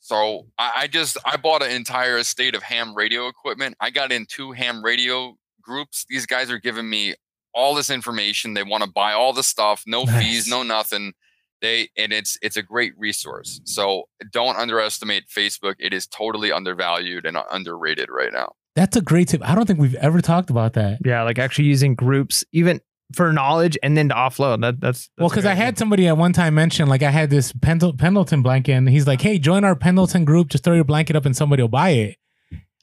So 0.00 0.46
I, 0.58 0.72
I 0.80 0.86
just 0.86 1.16
I 1.24 1.36
bought 1.38 1.62
an 1.62 1.70
entire 1.70 2.18
estate 2.18 2.54
of 2.54 2.62
ham 2.62 2.94
radio 2.94 3.26
equipment. 3.28 3.74
I 3.80 3.88
got 3.88 4.12
in 4.12 4.26
two 4.26 4.52
ham 4.52 4.84
radio 4.84 5.36
groups. 5.62 6.04
These 6.10 6.26
guys 6.26 6.50
are 6.50 6.58
giving 6.58 6.88
me 6.90 7.14
all 7.54 7.74
this 7.74 7.88
information. 7.88 8.52
They 8.52 8.62
want 8.64 8.84
to 8.84 8.90
buy 8.90 9.12
all 9.14 9.32
the 9.32 9.42
stuff, 9.42 9.82
no 9.86 10.02
Nice. 10.04 10.22
fees, 10.22 10.46
no 10.46 10.62
nothing. 10.62 11.14
They 11.60 11.88
and 11.96 12.12
it's 12.12 12.36
it's 12.42 12.56
a 12.56 12.62
great 12.62 12.92
resource. 12.98 13.60
So 13.64 14.04
don't 14.30 14.56
underestimate 14.56 15.28
Facebook. 15.28 15.74
It 15.78 15.92
is 15.94 16.06
totally 16.06 16.52
undervalued 16.52 17.26
and 17.26 17.38
underrated 17.50 18.08
right 18.10 18.32
now. 18.32 18.52
That's 18.76 18.96
a 18.96 19.00
great 19.00 19.28
tip. 19.28 19.48
I 19.48 19.54
don't 19.54 19.66
think 19.66 19.78
we've 19.78 19.94
ever 19.96 20.20
talked 20.20 20.50
about 20.50 20.72
that. 20.74 20.98
Yeah, 21.04 21.22
like 21.22 21.38
actually 21.38 21.66
using 21.66 21.94
groups 21.94 22.44
even 22.52 22.80
for 23.12 23.32
knowledge 23.32 23.78
and 23.82 23.96
then 23.96 24.08
to 24.08 24.14
offload. 24.14 24.60
That 24.62 24.80
that's, 24.80 25.08
Well, 25.18 25.28
that's 25.28 25.32
a 25.32 25.42
because 25.42 25.46
I 25.46 25.54
had 25.54 25.78
somebody 25.78 26.08
at 26.08 26.16
one 26.16 26.32
time 26.32 26.54
mention, 26.54 26.88
like, 26.88 27.02
I 27.02 27.10
had 27.10 27.30
this 27.30 27.52
Pendle- 27.52 27.94
Pendleton 27.94 28.42
blanket, 28.42 28.72
and 28.72 28.88
he's 28.88 29.06
like, 29.06 29.20
uh-huh. 29.20 29.30
hey, 29.30 29.38
join 29.38 29.64
our 29.64 29.76
Pendleton 29.76 30.24
group. 30.24 30.48
Just 30.48 30.64
throw 30.64 30.74
your 30.74 30.84
blanket 30.84 31.16
up 31.16 31.26
and 31.26 31.36
somebody 31.36 31.62
will 31.62 31.68
buy 31.68 31.90
it. 31.90 32.16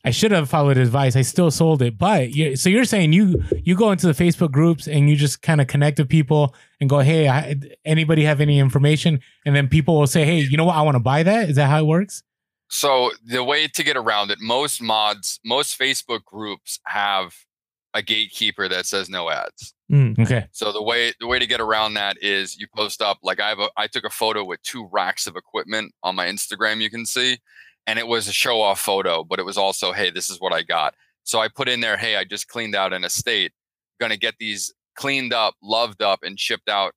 I 0.03 0.09
should 0.11 0.31
have 0.31 0.49
followed 0.49 0.77
advice. 0.77 1.15
I 1.15 1.21
still 1.21 1.51
sold 1.51 1.81
it. 1.81 1.97
But 1.97 2.31
you, 2.31 2.55
so 2.55 2.69
you're 2.69 2.85
saying 2.85 3.13
you 3.13 3.43
you 3.63 3.75
go 3.75 3.91
into 3.91 4.07
the 4.07 4.13
Facebook 4.13 4.51
groups 4.51 4.87
and 4.87 5.09
you 5.09 5.15
just 5.15 5.41
kind 5.41 5.61
of 5.61 5.67
connect 5.67 5.99
with 5.99 6.09
people 6.09 6.55
and 6.79 6.89
go, 6.89 6.99
hey, 6.99 7.29
I, 7.29 7.55
anybody 7.85 8.23
have 8.23 8.41
any 8.41 8.59
information? 8.59 9.19
And 9.45 9.55
then 9.55 9.67
people 9.67 9.99
will 9.99 10.07
say, 10.07 10.25
hey, 10.25 10.39
you 10.39 10.57
know 10.57 10.65
what? 10.65 10.75
I 10.75 10.81
want 10.81 10.95
to 10.95 10.99
buy 10.99 11.23
that. 11.23 11.49
Is 11.49 11.55
that 11.57 11.69
how 11.69 11.79
it 11.79 11.85
works? 11.85 12.23
So 12.69 13.11
the 13.25 13.43
way 13.43 13.67
to 13.67 13.83
get 13.83 13.97
around 13.97 14.31
it, 14.31 14.39
most 14.39 14.81
mods, 14.81 15.39
most 15.43 15.77
Facebook 15.77 16.23
groups 16.23 16.79
have 16.85 17.35
a 17.93 18.01
gatekeeper 18.01 18.69
that 18.69 18.85
says 18.85 19.09
no 19.09 19.29
ads. 19.29 19.73
Mm. 19.91 20.17
Okay. 20.19 20.47
So 20.51 20.71
the 20.71 20.81
way 20.81 21.13
the 21.19 21.27
way 21.27 21.37
to 21.37 21.45
get 21.45 21.59
around 21.59 21.95
that 21.95 22.17
is 22.21 22.57
you 22.57 22.67
post 22.73 23.01
up 23.01 23.19
like 23.21 23.41
I 23.41 23.49
have 23.49 23.59
a 23.59 23.69
I 23.75 23.87
took 23.87 24.05
a 24.05 24.09
photo 24.09 24.43
with 24.45 24.61
two 24.63 24.87
racks 24.91 25.27
of 25.27 25.35
equipment 25.35 25.93
on 26.01 26.15
my 26.15 26.27
Instagram 26.27 26.81
you 26.81 26.89
can 26.89 27.05
see 27.05 27.39
and 27.87 27.97
it 27.99 28.07
was 28.07 28.27
a 28.27 28.33
show 28.33 28.61
off 28.61 28.79
photo 28.79 29.23
but 29.23 29.39
it 29.39 29.43
was 29.45 29.57
also 29.57 29.91
hey 29.91 30.09
this 30.09 30.29
is 30.29 30.39
what 30.39 30.53
I 30.53 30.61
got. 30.63 30.93
So 31.23 31.39
I 31.39 31.47
put 31.47 31.67
in 31.69 31.79
there 31.81 31.97
hey 31.97 32.15
I 32.15 32.23
just 32.23 32.47
cleaned 32.47 32.75
out 32.75 32.93
an 32.93 33.03
estate 33.03 33.51
going 33.99 34.11
to 34.11 34.17
get 34.17 34.35
these 34.39 34.73
cleaned 34.95 35.31
up, 35.33 35.53
loved 35.61 36.01
up 36.01 36.19
and 36.23 36.39
shipped 36.39 36.67
out, 36.67 36.93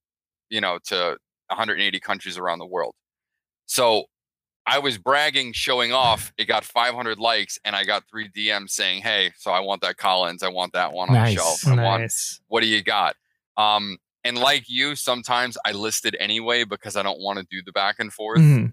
you 0.48 0.60
know, 0.60 0.78
to 0.84 1.18
180 1.48 2.00
countries 2.00 2.38
around 2.38 2.58
the 2.58 2.66
world. 2.66 2.94
So 3.66 4.04
I 4.66 4.78
was 4.78 4.96
bragging, 4.96 5.52
showing 5.52 5.92
off. 5.92 6.32
It 6.38 6.46
got 6.46 6.64
500 6.64 7.18
likes, 7.18 7.58
and 7.64 7.76
I 7.76 7.84
got 7.84 8.04
three 8.10 8.30
DMs 8.30 8.70
saying, 8.70 9.02
"Hey, 9.02 9.32
so 9.36 9.50
I 9.50 9.60
want 9.60 9.82
that 9.82 9.98
Collins. 9.98 10.42
I 10.42 10.48
want 10.48 10.72
that 10.72 10.92
one 10.94 11.10
on 11.10 11.14
Nice. 11.16 11.34
the 11.34 11.40
shelf. 11.40 11.66
I 11.66 11.74
want 11.82 12.00
Nice. 12.02 12.40
what 12.48 12.62
do 12.62 12.66
you 12.66 12.82
got?" 12.82 13.14
Um, 13.58 13.98
and 14.24 14.38
like 14.38 14.64
you, 14.66 14.96
sometimes 14.96 15.58
I 15.66 15.72
listed 15.72 16.16
anyway 16.18 16.64
because 16.64 16.96
I 16.96 17.02
don't 17.02 17.20
want 17.20 17.38
to 17.38 17.46
do 17.50 17.60
the 17.62 17.72
back 17.72 17.96
and 17.98 18.10
forth, 18.10 18.40
Mhm. 18.40 18.72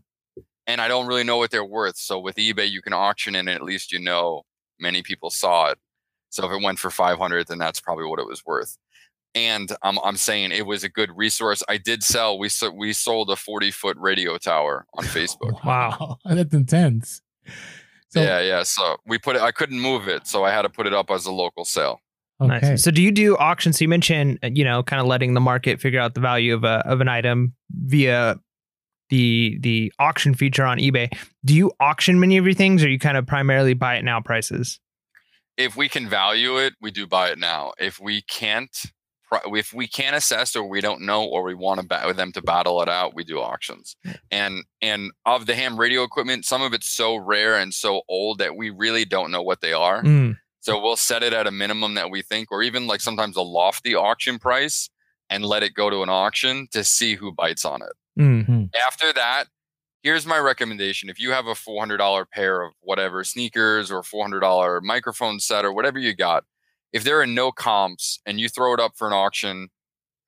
And 0.72 0.80
I 0.80 0.88
don't 0.88 1.06
really 1.06 1.26
know 1.26 1.36
what 1.36 1.52
they're 1.52 1.66
worth. 1.66 1.98
So 1.98 2.18
with 2.18 2.38
eBay, 2.38 2.70
you 2.70 2.82
can 2.82 2.94
auction 2.94 3.36
it, 3.36 3.40
and 3.40 3.50
at 3.50 3.62
least 3.62 3.92
you 3.92 4.00
know 4.00 4.44
many 4.80 5.02
people 5.02 5.30
saw 5.30 5.70
it. 5.70 5.78
So 6.30 6.46
if 6.46 6.52
it 6.52 6.64
went 6.64 6.80
for 6.80 6.90
500, 6.90 7.48
then 7.48 7.58
that's 7.58 7.82
probably 7.82 8.06
what 8.06 8.20
it 8.20 8.26
was 8.26 8.46
worth. 8.46 8.78
And 9.36 9.72
I'm 9.84 9.98
I'm 10.04 10.16
saying 10.16 10.52
it 10.52 10.66
was 10.66 10.86
a 10.86 10.90
good 10.90 11.10
resource. 11.16 11.62
I 11.68 11.78
did 11.78 12.04
sell. 12.04 12.40
We 12.40 12.48
so, 12.48 12.72
we 12.72 12.94
sold 12.94 13.30
a 13.30 13.36
40 13.36 13.72
foot 13.72 13.98
radio 14.00 14.38
tower 14.38 14.86
on 14.94 15.04
Facebook. 15.18 15.64
Wow. 15.66 16.20
That's 16.26 16.54
intense. 16.54 17.22
So, 18.10 18.22
yeah, 18.22 18.40
yeah. 18.42 18.64
So 18.64 18.98
we 19.06 19.18
put 19.18 19.36
it. 19.36 19.42
I 19.42 19.52
couldn't 19.52 19.80
move 19.80 20.08
it, 20.08 20.26
so 20.26 20.44
I 20.44 20.52
had 20.52 20.62
to 20.64 20.70
put 20.70 20.88
it 20.88 20.94
up 20.94 21.12
as 21.12 21.26
a 21.26 21.32
local 21.32 21.66
sale. 21.66 22.00
okay. 22.42 22.60
Nice. 22.72 22.84
So 22.84 22.92
do 22.92 23.02
you 23.02 23.12
do 23.12 23.38
auctions? 23.38 23.78
So 23.80 23.84
you 23.84 23.90
mentioned, 23.90 24.40
uh, 24.44 24.50
you 24.54 24.66
know, 24.66 24.84
kind 24.84 25.02
of 25.02 25.08
letting 25.08 25.34
the 25.34 25.42
market 25.42 25.80
figure 25.82 26.00
out 26.00 26.14
the 26.14 26.22
value 26.22 26.54
of 26.54 26.64
a 26.64 26.86
of 26.86 27.02
an 27.02 27.08
item 27.08 27.54
via 27.72 28.38
the 29.12 29.60
the 29.60 29.94
auction 30.00 30.34
feature 30.34 30.66
on 30.66 30.80
eBay. 30.80 31.12
Do 31.46 31.54
you 31.54 31.72
auction 31.80 32.20
many 32.20 32.38
of 32.38 32.46
your 32.46 32.56
things, 32.56 32.84
or 32.84 32.90
you 32.90 32.98
kind 32.98 33.18
of 33.18 33.28
primarily 33.28 33.76
buy 33.76 33.98
it 33.98 34.04
now 34.04 34.20
prices? 34.20 34.80
If 35.58 35.76
we 35.76 35.88
can 35.88 36.10
value 36.10 36.58
it, 36.58 36.74
we 36.82 36.90
do 36.90 37.06
buy 37.06 37.30
it 37.30 37.38
now. 37.38 37.74
If 37.78 38.00
we 38.00 38.24
can't, 38.24 38.76
if 39.46 39.74
we 39.74 39.86
can't 39.86 40.16
assess 40.16 40.56
or 40.56 40.64
we 40.64 40.82
don't 40.82 41.02
know 41.02 41.24
or 41.24 41.44
we 41.44 41.54
want 41.54 41.82
to 41.82 41.86
ba- 41.86 42.14
them 42.16 42.32
to 42.32 42.42
battle 42.42 42.82
it 42.82 42.90
out, 42.90 43.14
we 43.14 43.24
do 43.24 43.40
auctions. 43.40 43.96
And 44.32 44.64
and 44.82 45.12
of 45.26 45.46
the 45.46 45.54
ham 45.54 45.80
radio 45.80 46.04
equipment, 46.04 46.46
some 46.46 46.64
of 46.64 46.74
it's 46.74 46.90
so 46.90 47.18
rare 47.18 47.58
and 47.58 47.74
so 47.74 48.02
old 48.10 48.40
that 48.40 48.56
we 48.56 48.72
really 48.72 49.06
don't 49.06 49.30
know 49.30 49.44
what 49.44 49.62
they 49.62 49.74
are. 49.74 50.02
Mm. 50.02 50.38
So 50.62 50.82
we'll 50.82 50.96
set 50.96 51.24
it 51.24 51.34
at 51.34 51.48
a 51.48 51.52
minimum 51.52 51.96
that 51.96 52.12
we 52.12 52.22
think, 52.22 52.52
or 52.52 52.64
even 52.64 52.88
like 52.88 53.02
sometimes 53.02 53.36
a 53.36 53.42
lofty 53.42 53.94
auction 53.94 54.40
price, 54.40 54.90
and 55.30 55.44
let 55.44 55.64
it 55.64 55.74
go 55.74 55.90
to 55.90 56.02
an 56.02 56.10
auction 56.10 56.68
to 56.72 56.84
see 56.84 57.16
who 57.16 57.32
bites 57.32 57.66
on 57.66 57.82
it. 57.82 57.94
Mm. 58.22 58.70
After 58.88 59.12
that, 59.14 59.46
here's 60.04 60.26
my 60.26 60.38
recommendation. 60.38 61.10
If 61.10 61.20
you 61.20 61.32
have 61.32 61.48
a 61.48 61.54
$400 61.54 62.26
pair 62.32 62.62
of 62.62 62.74
whatever 62.82 63.24
sneakers 63.24 63.92
or 63.92 64.02
$400 64.02 64.82
microphone 64.82 65.40
set 65.40 65.66
or 65.66 65.74
whatever 65.74 66.00
you 66.00 66.16
got, 66.16 66.44
if 66.94 67.04
there 67.04 67.20
are 67.22 67.28
no 67.28 67.52
comps 67.52 68.20
and 68.26 68.40
you 68.40 68.50
throw 68.50 68.74
it 68.74 68.80
up 68.80 68.94
for 68.96 69.08
an 69.08 69.14
auction 69.14 69.70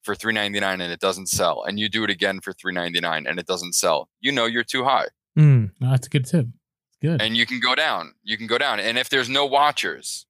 for 0.04 0.16
399 0.16 0.82
and 0.82 0.92
it 0.92 1.00
doesn't 1.00 1.28
sell 1.28 1.64
and 1.64 1.80
you 1.80 1.88
do 1.90 2.04
it 2.04 2.10
again 2.10 2.40
for 2.42 2.54
399 2.54 3.26
and 3.28 3.40
it 3.40 3.46
doesn't 3.46 3.74
sell, 3.74 4.10
you 4.22 4.32
know 4.32 4.46
you're 4.46 4.64
too 4.64 4.84
high 4.84 5.08
Mm. 5.38 5.72
That's 5.80 6.06
a 6.06 6.10
good 6.12 6.26
tip. 6.26 6.46
Good. 7.02 7.22
and 7.22 7.36
you 7.36 7.46
can 7.46 7.60
go 7.60 7.74
down. 7.76 8.14
You 8.24 8.38
can 8.38 8.48
go 8.48 8.58
down. 8.58 8.80
And 8.80 8.98
if 8.98 9.10
there's 9.10 9.28
no 9.28 9.46
watchers, 9.46 10.26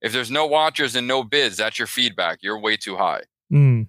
if 0.00 0.12
there's 0.12 0.30
no 0.30 0.46
watchers 0.46 0.96
and 0.96 1.06
no 1.06 1.22
bids, 1.22 1.56
that's 1.58 1.78
your 1.78 1.86
feedback. 1.86 2.42
You're 2.42 2.58
way 2.58 2.76
too 2.76 2.96
high. 2.96 3.22
Mm. 3.52 3.88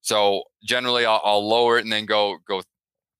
So 0.00 0.44
generally, 0.62 1.04
I'll, 1.04 1.20
I'll 1.24 1.46
lower 1.46 1.78
it 1.78 1.84
and 1.84 1.92
then 1.92 2.06
go 2.06 2.38
go 2.46 2.62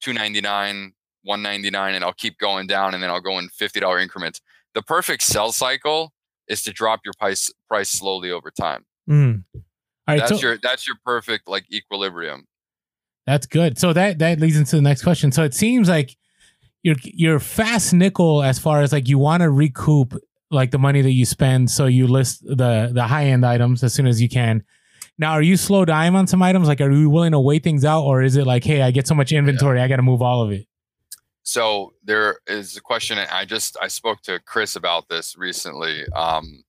two 0.00 0.12
ninety 0.12 0.40
nine, 0.40 0.92
one 1.22 1.42
ninety 1.42 1.70
nine, 1.70 1.94
and 1.94 2.04
I'll 2.04 2.12
keep 2.12 2.38
going 2.38 2.66
down, 2.66 2.94
and 2.94 3.02
then 3.02 3.10
I'll 3.10 3.20
go 3.20 3.38
in 3.38 3.48
fifty 3.48 3.80
dollar 3.80 3.98
increments. 3.98 4.40
The 4.74 4.82
perfect 4.82 5.22
sell 5.22 5.52
cycle 5.52 6.12
is 6.48 6.62
to 6.62 6.72
drop 6.72 7.00
your 7.04 7.14
price 7.18 7.50
price 7.68 7.90
slowly 7.90 8.30
over 8.30 8.50
time. 8.50 8.84
Mm. 9.08 9.44
Right. 10.06 10.20
that's 10.20 10.40
so, 10.40 10.46
your 10.46 10.58
that's 10.62 10.86
your 10.86 10.96
perfect 11.04 11.48
like 11.48 11.70
equilibrium. 11.72 12.46
That's 13.26 13.46
good. 13.46 13.78
So 13.78 13.92
that 13.92 14.18
that 14.20 14.40
leads 14.40 14.56
into 14.56 14.76
the 14.76 14.82
next 14.82 15.02
question. 15.02 15.32
So 15.32 15.44
it 15.44 15.54
seems 15.54 15.88
like 15.88 16.16
you're 16.82 16.96
you're 17.02 17.40
fast 17.40 17.92
nickel 17.92 18.42
as 18.42 18.58
far 18.58 18.80
as 18.80 18.92
like 18.92 19.08
you 19.08 19.18
want 19.18 19.42
to 19.42 19.50
recoup 19.50 20.14
like 20.50 20.70
the 20.70 20.78
money 20.78 21.02
that 21.02 21.12
you 21.12 21.26
spend. 21.26 21.70
So 21.70 21.86
you 21.86 22.06
list 22.06 22.42
the 22.42 22.90
the 22.92 23.04
high 23.06 23.26
end 23.26 23.44
items 23.44 23.82
as 23.84 23.92
soon 23.92 24.06
as 24.06 24.22
you 24.22 24.28
can. 24.28 24.64
Now, 25.18 25.32
are 25.32 25.42
you 25.42 25.56
slow 25.56 25.84
dime 25.84 26.14
on 26.14 26.28
some 26.28 26.42
items? 26.42 26.68
Like, 26.68 26.80
are 26.80 26.90
you 26.90 27.10
willing 27.10 27.32
to 27.32 27.40
wait 27.40 27.64
things 27.64 27.84
out, 27.84 28.04
or 28.04 28.22
is 28.22 28.36
it 28.36 28.46
like, 28.46 28.62
hey, 28.62 28.82
I 28.82 28.92
get 28.92 29.08
so 29.08 29.14
much 29.14 29.32
inventory, 29.32 29.80
I 29.80 29.88
got 29.88 29.96
to 29.96 30.02
move 30.02 30.22
all 30.22 30.42
of 30.42 30.52
it? 30.52 30.66
So 31.42 31.94
there 32.04 32.40
is 32.46 32.76
a 32.76 32.80
question. 32.80 33.18
I 33.18 33.44
just 33.44 33.76
I 33.80 33.88
spoke 33.88 34.20
to 34.22 34.38
Chris 34.38 34.76
about 34.76 35.08
this 35.08 35.36
recently. 35.36 36.06
Um, 36.14 36.62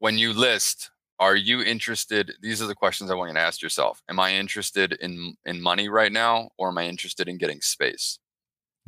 when 0.00 0.18
you 0.18 0.32
list, 0.32 0.90
are 1.20 1.36
you 1.36 1.62
interested? 1.62 2.32
These 2.42 2.60
are 2.60 2.66
the 2.66 2.74
questions 2.74 3.10
I 3.10 3.14
want 3.14 3.30
you 3.30 3.34
to 3.34 3.40
ask 3.40 3.62
yourself. 3.62 4.02
Am 4.08 4.18
I 4.18 4.34
interested 4.34 4.92
in 5.00 5.36
in 5.46 5.62
money 5.62 5.88
right 5.88 6.12
now, 6.12 6.50
or 6.58 6.68
am 6.68 6.78
I 6.78 6.86
interested 6.86 7.28
in 7.28 7.38
getting 7.38 7.60
space? 7.60 8.18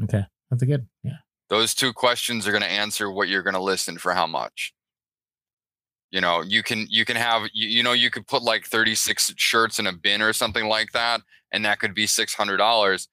Okay, 0.03 0.25
that's 0.51 0.63
a 0.63 0.67
good. 0.67 0.89
Yeah. 1.03 1.19
Those 1.49 1.75
two 1.75 1.93
questions 1.93 2.47
are 2.47 2.53
going 2.53 2.63
to 2.63 2.71
answer 2.71 3.11
what 3.11 3.29
you're 3.29 3.43
going 3.43 3.55
to 3.55 3.63
list 3.63 3.89
and 3.89 4.01
for 4.01 4.15
how 4.15 4.27
much. 4.27 4.75
You 6.11 6.21
know, 6.21 6.43
you 6.43 6.63
can 6.63 6.87
you 6.91 7.05
can 7.05 7.17
have 7.17 7.43
you, 7.53 7.69
you 7.69 7.83
know 7.83 7.93
you 7.93 8.11
could 8.11 8.27
put 8.27 8.43
like 8.43 8.67
36 8.67 9.33
shirts 9.37 9.79
in 9.79 9.87
a 9.87 9.93
bin 9.93 10.23
or 10.23 10.33
something 10.33 10.67
like 10.67 10.93
that, 10.93 11.21
and 11.53 11.65
that 11.65 11.79
could 11.79 11.95
be 11.95 12.07
six 12.07 12.35
hundred 12.35 12.57
dollars. 12.57 13.09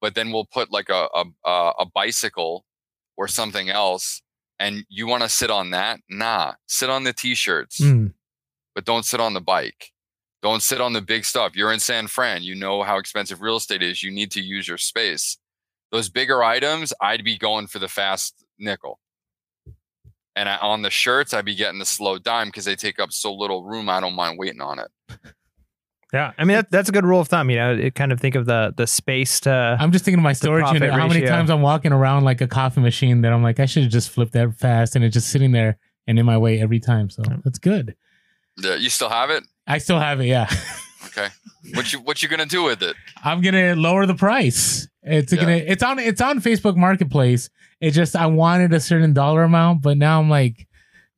But 0.00 0.14
then 0.14 0.32
we'll 0.32 0.46
put 0.46 0.72
like 0.72 0.88
a 0.88 1.08
a, 1.14 1.24
a 1.46 1.72
a 1.80 1.86
bicycle 1.86 2.64
or 3.16 3.28
something 3.28 3.68
else, 3.68 4.20
and 4.58 4.84
you 4.88 5.06
want 5.06 5.22
to 5.22 5.28
sit 5.28 5.50
on 5.50 5.70
that? 5.70 6.00
Nah, 6.08 6.54
sit 6.66 6.90
on 6.90 7.04
the 7.04 7.12
t-shirts, 7.12 7.80
Mm. 7.80 8.14
but 8.74 8.84
don't 8.84 9.04
sit 9.04 9.20
on 9.20 9.34
the 9.34 9.40
bike. 9.40 9.92
Don't 10.42 10.62
sit 10.62 10.80
on 10.80 10.94
the 10.94 11.02
big 11.02 11.26
stuff. 11.26 11.54
You're 11.54 11.72
in 11.72 11.80
San 11.80 12.06
Fran. 12.06 12.42
You 12.42 12.54
know 12.54 12.82
how 12.82 12.96
expensive 12.96 13.42
real 13.42 13.56
estate 13.56 13.82
is. 13.82 14.02
You 14.02 14.10
need 14.10 14.30
to 14.32 14.40
use 14.40 14.66
your 14.66 14.78
space. 14.78 15.36
Those 15.92 16.08
bigger 16.08 16.42
items, 16.42 16.94
I'd 17.00 17.22
be 17.24 17.36
going 17.36 17.66
for 17.66 17.78
the 17.78 17.88
fast 17.88 18.42
nickel. 18.58 18.98
And 20.36 20.48
I, 20.48 20.56
on 20.58 20.82
the 20.82 20.90
shirts, 20.90 21.34
I'd 21.34 21.44
be 21.44 21.54
getting 21.54 21.78
the 21.78 21.84
slow 21.84 22.18
dime 22.18 22.48
because 22.48 22.64
they 22.64 22.76
take 22.76 23.00
up 23.00 23.12
so 23.12 23.34
little 23.34 23.64
room. 23.64 23.88
I 23.88 24.00
don't 24.00 24.14
mind 24.14 24.38
waiting 24.38 24.60
on 24.60 24.78
it. 24.78 24.90
Yeah, 26.12 26.32
I 26.38 26.44
mean 26.44 26.56
that, 26.56 26.70
that's 26.70 26.88
a 26.88 26.92
good 26.92 27.04
rule 27.04 27.20
of 27.20 27.28
thumb. 27.28 27.50
You 27.50 27.56
know, 27.56 27.72
it 27.72 27.94
kind 27.94 28.10
of 28.10 28.20
think 28.20 28.34
of 28.34 28.44
the 28.46 28.74
the 28.76 28.86
space 28.86 29.38
to. 29.40 29.76
I'm 29.78 29.92
just 29.92 30.04
thinking 30.04 30.18
of 30.18 30.24
my 30.24 30.32
storage 30.32 30.62
profit 30.62 30.82
unit. 30.82 30.92
How 30.92 31.06
many 31.06 31.24
times 31.24 31.50
I'm 31.50 31.62
walking 31.62 31.92
around 31.92 32.24
like 32.24 32.40
a 32.40 32.48
coffee 32.48 32.80
machine 32.80 33.20
that 33.22 33.32
I'm 33.32 33.44
like, 33.44 33.60
I 33.60 33.66
should 33.66 33.84
have 33.84 33.92
just 33.92 34.10
flipped 34.10 34.32
that 34.32 34.54
fast, 34.56 34.96
and 34.96 35.04
it's 35.04 35.14
just 35.14 35.28
sitting 35.28 35.52
there 35.52 35.78
and 36.08 36.18
in 36.18 36.26
my 36.26 36.36
way 36.36 36.60
every 36.60 36.80
time. 36.80 37.10
So 37.10 37.22
that's 37.44 37.60
good. 37.60 37.94
Yeah, 38.58 38.74
you 38.74 38.90
still 38.90 39.08
have 39.08 39.30
it? 39.30 39.44
I 39.68 39.78
still 39.78 40.00
have 40.00 40.20
it. 40.20 40.26
Yeah. 40.26 40.50
Okay. 41.06 41.28
What 41.74 41.92
you 41.92 42.00
what 42.00 42.22
you 42.22 42.28
gonna 42.28 42.46
do 42.46 42.64
with 42.64 42.82
it? 42.82 42.96
I'm 43.22 43.40
gonna 43.40 43.76
lower 43.76 44.06
the 44.06 44.14
price. 44.14 44.88
It's 45.02 45.32
Yeah. 45.32 45.40
gonna 45.40 45.52
it's 45.56 45.82
on 45.82 45.98
it's 45.98 46.20
on 46.20 46.40
Facebook 46.40 46.76
Marketplace. 46.76 47.48
It 47.80 47.92
just 47.92 48.14
I 48.16 48.26
wanted 48.26 48.72
a 48.72 48.80
certain 48.80 49.12
dollar 49.12 49.42
amount, 49.44 49.82
but 49.82 49.96
now 49.96 50.20
I'm 50.20 50.28
like, 50.28 50.66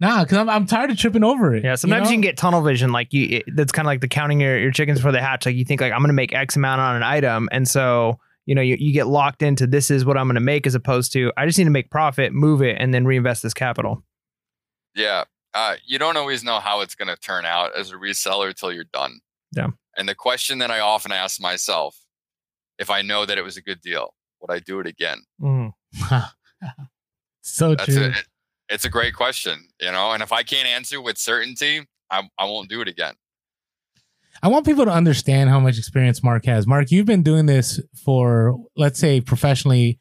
nah, 0.01 0.23
because 0.23 0.39
I'm 0.39 0.49
I'm 0.49 0.67
tired 0.67 0.91
of 0.91 0.97
tripping 0.99 1.25
over 1.25 1.55
it. 1.55 1.65
yeah, 1.65 1.75
sometimes 1.75 2.03
you, 2.03 2.05
know? 2.05 2.15
can 2.15 2.21
get 2.21 2.37
tunnel 2.37 2.63
vision. 2.63 2.93
Like 2.93 3.13
you, 3.13 3.39
it, 3.39 3.45
that's 3.57 3.73
kind 3.73 3.87
of 3.87 3.89
like 3.89 4.01
the 4.01 4.09
counting 4.09 4.41
your, 4.41 4.59
your 4.59 4.71
chickens 4.71 4.99
before 4.99 5.13
they 5.13 5.21
hatch. 5.21 5.47
Like 5.47 5.57
you 5.57 5.65
think 5.65 5.81
like 5.81 5.93
I'm 5.93 5.99
going 5.99 6.09
to 6.09 6.15
make 6.15 6.33
X 6.35 6.55
amount 6.57 6.81
on 6.81 6.95
an 6.97 7.03
item, 7.03 7.49
and 7.51 7.67
so 7.67 8.19
you 8.47 8.55
know 8.55 8.63
you, 8.63 8.77
you 8.79 8.93
get 8.93 9.09
locked 9.09 9.43
into 9.43 9.67
this 9.67 9.91
is 9.91 10.05
what 10.05 10.17
I'm 10.17 10.27
going 10.27 10.35
to 10.37 10.41
make 10.41 10.67
as 10.67 10.75
opposed 10.77 11.13
to 11.15 11.33
I 11.37 11.47
just 11.47 11.59
need 11.59 11.65
to 11.65 11.71
make 11.71 11.91
profit, 11.91 12.33
move 12.33 12.63
it, 12.63 12.77
and 12.79 12.95
then 12.95 13.05
reinvest 13.05 13.43
this 13.43 13.55
capital. 13.55 14.05
Yeah. 14.95 15.25
Uh, 15.55 15.77
you 15.85 15.99
don't 15.99 16.17
always 16.17 16.43
know 16.43 16.61
how 16.61 16.81
it's 16.81 16.95
gonna 16.95 17.17
turn 17.17 17.45
out 17.45 17.77
as 17.77 17.91
a 17.91 17.95
reseller 17.97 18.55
till 18.55 18.73
you're 18.73 18.85
done. 18.85 19.21
Yeah. 19.55 19.69
And 19.99 20.09
the 20.09 20.15
question 20.15 20.59
that 20.61 20.71
I 20.71 20.81
often 20.81 21.13
ask 21.13 21.39
myself, 21.43 21.99
if 22.83 22.91
I 22.91 23.01
know 23.01 23.25
that 23.25 23.39
it 23.39 23.45
was 23.45 23.57
a 23.57 23.63
good 23.63 23.81
deal, 23.81 24.13
would 24.41 24.51
I 24.55 24.59
do 24.59 24.81
it 24.81 24.87
again? 24.87 25.19
Mm. 25.41 25.73
so 27.43 27.75
That's 27.75 27.87
true. 27.95 28.05
it. 28.07 28.25
It's 28.69 28.85
a 28.85 28.91
great 28.91 29.15
question, 29.15 29.69
you 29.81 29.91
know. 29.93 30.13
And 30.13 30.23
if 30.23 30.33
I 30.33 30.43
can't 30.43 30.67
answer 30.67 31.01
with 31.01 31.17
certainty, 31.19 31.87
I, 32.11 32.29
I 32.39 32.45
won't 32.47 32.69
do 32.69 32.81
it 32.81 32.89
again. 32.89 33.15
I 34.43 34.49
want 34.49 34.67
people 34.67 34.85
to 34.85 34.91
understand 34.91 35.51
how 35.51 35.61
much 35.61 35.79
experience 35.79 36.23
Mark 36.23 36.45
has. 36.47 36.67
Mark, 36.67 36.91
you've 36.91 37.07
been 37.07 37.23
doing 37.23 37.47
this 37.47 37.81
for 38.05 38.59
let's 38.77 38.99
say 38.99 39.21
professionally 39.21 40.01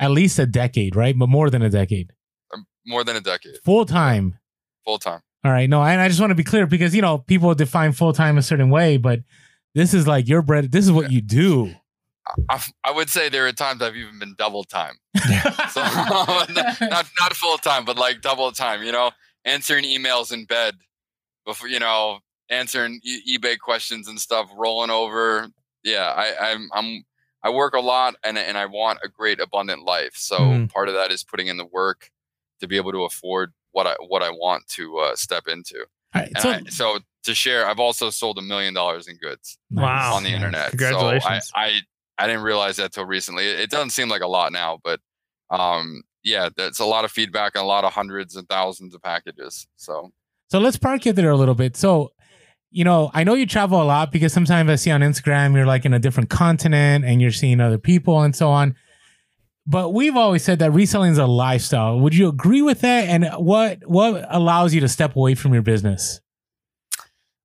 at 0.00 0.10
least 0.10 0.38
a 0.38 0.46
decade, 0.46 0.96
right? 0.96 1.16
But 1.16 1.28
more 1.28 1.50
than 1.50 1.62
a 1.62 1.68
decade. 1.70 2.12
Um, 2.52 2.66
More 2.86 3.04
than 3.04 3.16
a 3.16 3.20
decade, 3.20 3.56
Full 3.64 3.84
time. 3.84 4.38
full 4.84 4.98
time. 4.98 5.20
All 5.44 5.52
right. 5.52 5.68
No, 5.70 5.82
and 5.82 6.00
I 6.00 6.08
just 6.08 6.20
want 6.20 6.30
to 6.30 6.34
be 6.34 6.44
clear 6.44 6.66
because 6.66 6.94
you 6.94 7.02
know 7.02 7.18
people 7.18 7.54
define 7.54 7.92
full 7.92 8.12
time 8.12 8.38
a 8.38 8.42
certain 8.42 8.70
way, 8.70 8.96
but 8.96 9.20
this 9.74 9.94
is 9.94 10.06
like 10.06 10.26
your 10.28 10.42
bread. 10.42 10.72
This 10.72 10.84
is 10.86 10.92
what 10.92 11.12
you 11.12 11.20
do. 11.20 11.72
I, 12.48 12.62
I 12.84 12.90
would 12.92 13.08
say 13.10 13.28
there 13.28 13.46
are 13.46 13.52
times 13.52 13.82
I've 13.82 13.96
even 13.96 14.18
been 14.18 14.34
double 14.38 14.64
time. 14.64 14.94
So 15.70 15.82
not 15.82 16.50
not, 16.80 17.06
not 17.20 17.34
full 17.34 17.56
time, 17.58 17.84
but 17.84 17.96
like 17.96 18.20
double 18.22 18.50
time. 18.52 18.82
You 18.82 18.92
know, 18.92 19.10
answering 19.44 19.84
emails 19.84 20.32
in 20.32 20.44
bed 20.44 20.74
before 21.46 21.68
you 21.68 21.78
know 21.78 22.18
answering 22.48 23.00
e- 23.04 23.38
eBay 23.38 23.58
questions 23.58 24.08
and 24.08 24.18
stuff, 24.20 24.50
rolling 24.56 24.90
over. 24.90 25.48
Yeah, 25.84 26.12
I, 26.16 26.52
I'm 26.52 26.68
I'm 26.74 27.04
I 27.42 27.50
work 27.50 27.74
a 27.74 27.80
lot 27.80 28.16
and 28.24 28.36
and 28.36 28.58
I 28.58 28.66
want 28.66 28.98
a 29.04 29.08
great 29.08 29.40
abundant 29.40 29.84
life. 29.84 30.12
So 30.14 30.40
Mhm. 30.40 30.70
part 30.72 30.88
of 30.88 30.94
that 30.94 31.10
is 31.10 31.22
putting 31.24 31.46
in 31.46 31.56
the 31.56 31.66
work 31.66 32.10
to 32.60 32.66
be 32.68 32.76
able 32.76 32.92
to 32.92 33.04
afford 33.04 33.52
what 33.72 33.86
I 33.86 33.94
what 34.06 34.22
I 34.22 34.30
want 34.30 34.66
to 34.76 34.98
uh, 34.98 35.16
step 35.16 35.46
into. 35.46 35.78
All 36.14 36.20
right, 36.22 36.30
And 36.34 36.42
so, 36.42 36.50
I, 36.50 36.60
so 36.68 36.98
to 37.24 37.34
share, 37.34 37.66
I've 37.66 37.78
also 37.78 38.10
sold 38.10 38.38
a 38.38 38.42
million 38.42 38.74
dollars 38.74 39.06
in 39.08 39.16
goods 39.18 39.56
Wow. 39.70 40.14
on 40.14 40.24
the 40.24 40.30
internet. 40.30 40.70
Congratulations. 40.70 41.46
So 41.48 41.52
I, 41.54 41.66
I 41.66 41.80
I 42.20 42.26
didn't 42.26 42.42
realize 42.42 42.76
that 42.76 42.92
till 42.92 43.06
recently. 43.06 43.46
It, 43.46 43.70
doesn't 43.70 43.90
seem 43.90 44.10
like 44.10 44.20
a 44.20 44.28
lot 44.28 44.52
now, 44.52 44.78
but 44.84 45.00
um, 45.48 46.02
yeah, 46.22 46.50
that's 46.54 46.78
a 46.78 46.84
lot 46.84 47.06
of 47.06 47.10
feedback 47.10 47.52
and 47.54 47.62
a 47.62 47.66
lot 47.66 47.84
of 47.84 47.92
hundreds 47.92 48.36
and 48.36 48.46
thousands 48.46 48.94
of 48.94 49.02
packages. 49.02 49.66
So, 49.76 50.12
So 50.50 50.58
let's 50.58 50.76
park 50.76 51.06
it 51.06 51.16
there 51.16 51.30
a 51.30 51.36
little 51.36 51.54
bit. 51.54 51.76
So, 51.76 52.12
you 52.70 52.84
know, 52.84 53.10
I 53.14 53.24
know 53.24 53.34
you 53.34 53.46
travel 53.46 53.80
a 53.80 53.84
lot 53.84 54.12
because 54.12 54.34
sometimes 54.34 54.68
I 54.68 54.74
see 54.74 54.90
on 54.90 55.00
Instagram 55.00 55.54
you're 55.54 55.66
like 55.66 55.86
in 55.86 55.94
a 55.94 55.98
different 55.98 56.28
continent 56.28 57.06
and 57.06 57.22
you're 57.22 57.30
seeing 57.30 57.58
other 57.58 57.78
people 57.78 58.20
and 58.20 58.36
so 58.36 58.50
on. 58.50 58.76
But 59.66 59.94
we've 59.94 60.16
always 60.16 60.44
said 60.44 60.58
that 60.58 60.72
reselling 60.72 61.12
is 61.12 61.18
a 61.18 61.26
lifestyle. 61.26 62.00
Would 62.00 62.14
you 62.14 62.28
agree 62.28 62.60
with 62.60 62.80
that? 62.80 63.08
And 63.08 63.28
what 63.36 63.78
what 63.86 64.26
allows 64.28 64.74
you 64.74 64.80
to 64.80 64.88
step 64.88 65.16
away 65.16 65.34
from 65.34 65.52
your 65.52 65.62
business? 65.62 66.20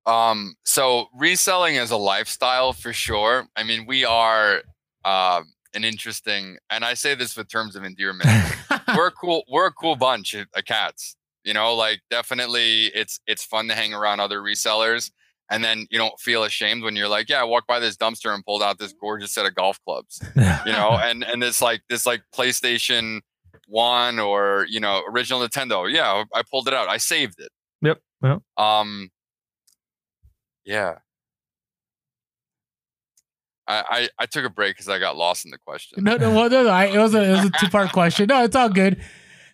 Um, 0.06 0.56
so 0.64 1.08
reselling 1.16 1.76
is 1.76 1.92
a 1.92 1.98
lifestyle 1.98 2.74
for 2.74 2.94
sure. 2.94 3.48
I 3.56 3.64
mean, 3.64 3.86
we 3.88 4.06
are 4.06 4.62
uh, 5.04 5.42
an 5.74 5.84
interesting, 5.84 6.58
and 6.70 6.86
I 6.86 6.94
say 6.94 7.16
this 7.16 7.36
with 7.36 7.50
terms 7.50 7.76
of 7.76 7.84
endearment. 7.84 8.30
we're 8.96 9.08
a 9.08 9.12
cool, 9.12 9.44
we're 9.50 9.68
a 9.68 9.74
cool 9.74 9.96
bunch 9.96 10.34
of, 10.34 10.48
cats. 10.66 11.16
You 11.44 11.54
know, 11.54 11.76
like 11.76 12.02
definitely, 12.10 12.86
it's 12.88 13.20
it's 13.28 13.44
fun 13.44 13.68
to 13.68 13.76
hang 13.76 13.94
around 13.94 14.20
other 14.20 14.42
resellers, 14.42 15.12
and 15.52 15.64
then 15.64 15.86
you 15.92 16.00
don't 16.00 16.20
feel 16.20 16.44
ashamed 16.44 16.84
when 16.84 16.96
you're 16.96 17.08
like, 17.08 17.30
yeah, 17.30 17.42
I 17.42 17.44
walked 17.44 17.68
by 17.68 17.80
this 17.80 17.96
dumpster 17.96 18.34
and 18.34 18.44
pulled 18.44 18.64
out 18.64 18.80
this 18.80 18.94
gorgeous 18.94 19.32
set 19.32 19.46
of 19.46 19.54
golf 19.54 19.80
clubs. 19.86 20.20
you 20.36 20.72
know, 20.72 20.98
and 21.02 21.24
and 21.24 21.44
it's 21.44 21.62
like 21.62 21.82
this 21.88 22.06
like 22.06 22.24
PlayStation 22.36 23.22
One 23.68 24.20
or 24.20 24.66
you 24.70 24.80
know 24.80 25.04
original 25.12 25.40
Nintendo. 25.42 25.92
Yeah, 25.92 26.24
I 26.34 26.42
pulled 26.50 26.68
it 26.68 26.74
out. 26.74 26.90
I 26.90 26.98
saved 26.98 27.40
it. 27.40 27.50
Yep. 27.82 28.00
Yep. 28.24 28.42
Um. 28.58 29.10
Yeah. 30.66 30.96
I 33.68 33.84
I, 33.88 34.10
I 34.20 34.26
took 34.26 34.46
a 34.46 34.50
break 34.50 34.76
because 34.76 34.90
I 34.90 35.00
got 35.00 35.16
lost 35.18 35.46
in 35.46 35.52
the 35.52 35.58
question. 35.58 36.04
no, 36.04 36.18
no, 36.18 36.32
well, 36.32 36.50
no, 36.50 36.64
no. 36.64 36.70
I, 36.70 36.86
it 36.86 36.98
was 36.98 37.14
a 37.16 37.24
it 37.24 37.32
was 37.32 37.46
a 37.46 37.52
two 37.60 37.70
part 37.70 37.92
question. 37.94 38.28
No, 38.28 38.44
it's 38.44 38.56
all 38.56 38.70
good. 38.70 39.02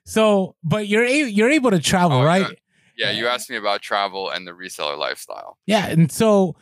So, 0.04 0.56
but 0.64 0.88
you're 0.88 1.04
a, 1.06 1.24
you're 1.30 1.50
able 1.52 1.72
to 1.72 1.80
travel, 1.80 2.18
Oh, 2.20 2.24
right? 2.26 2.46
Yeah, 2.98 3.12
you 3.12 3.28
asked 3.28 3.50
me 3.50 3.56
about 3.56 3.82
travel 3.82 4.30
and 4.30 4.46
the 4.46 4.52
reseller 4.52 4.98
lifestyle. 4.98 5.58
Yeah, 5.66 5.88
and 5.88 6.12
so 6.12 6.56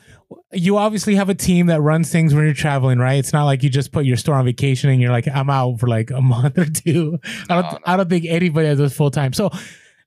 you 0.54 0.78
obviously 0.78 1.16
have 1.16 1.28
a 1.28 1.34
team 1.36 1.66
that 1.68 1.82
runs 1.82 2.12
things 2.12 2.34
when 2.34 2.46
you're 2.46 2.54
traveling, 2.54 3.00
right? 3.00 3.16
It's 3.18 3.34
not 3.34 3.46
like 3.46 3.64
you 3.64 3.70
just 3.70 3.92
put 3.92 4.06
your 4.06 4.16
store 4.16 4.36
on 4.36 4.46
vacation 4.46 4.90
and 4.90 5.02
you're 5.02 5.12
like, 5.12 5.28
I'm 5.28 5.50
out 5.50 5.80
for 5.80 5.88
like 5.88 6.12
a 6.12 6.22
month 6.22 6.58
or 6.58 6.66
two. 6.66 7.18
I 7.50 7.56
don't, 7.62 7.64
No, 7.64 7.72
no. 7.72 7.80
I 7.86 7.98
don't 7.98 8.10
think 8.10 8.26
anybody 8.26 8.68
has 8.68 8.78
this 8.78 8.96
full 8.96 9.10
time. 9.12 9.34
So 9.34 9.50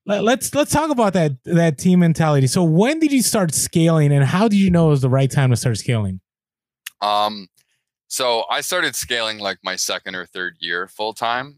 let's 0.07 0.55
let's 0.55 0.73
talk 0.73 0.91
about 0.91 1.12
that 1.12 1.33
that 1.45 1.79
team 1.79 2.01
mentality. 2.01 2.47
So 2.47 2.62
when 2.62 2.99
did 2.99 3.12
you 3.12 3.23
start 3.23 3.55
scaling, 3.55 4.12
and 4.12 4.25
how 4.25 4.49
did 4.49 4.59
you 4.59 4.71
know 4.71 4.87
it 4.88 4.91
was 4.91 5.03
the 5.03 5.11
right 5.11 5.31
time 5.31 5.51
to 5.51 5.57
start 5.57 5.79
scaling? 5.79 6.21
Um, 7.01 7.49
so 8.09 8.45
I 8.51 8.61
started 8.61 8.95
scaling 8.95 9.38
like 9.38 9.59
my 9.65 9.77
second 9.77 10.15
or 10.15 10.27
third 10.27 10.57
year 10.61 10.88
full 10.88 11.15
time. 11.15 11.57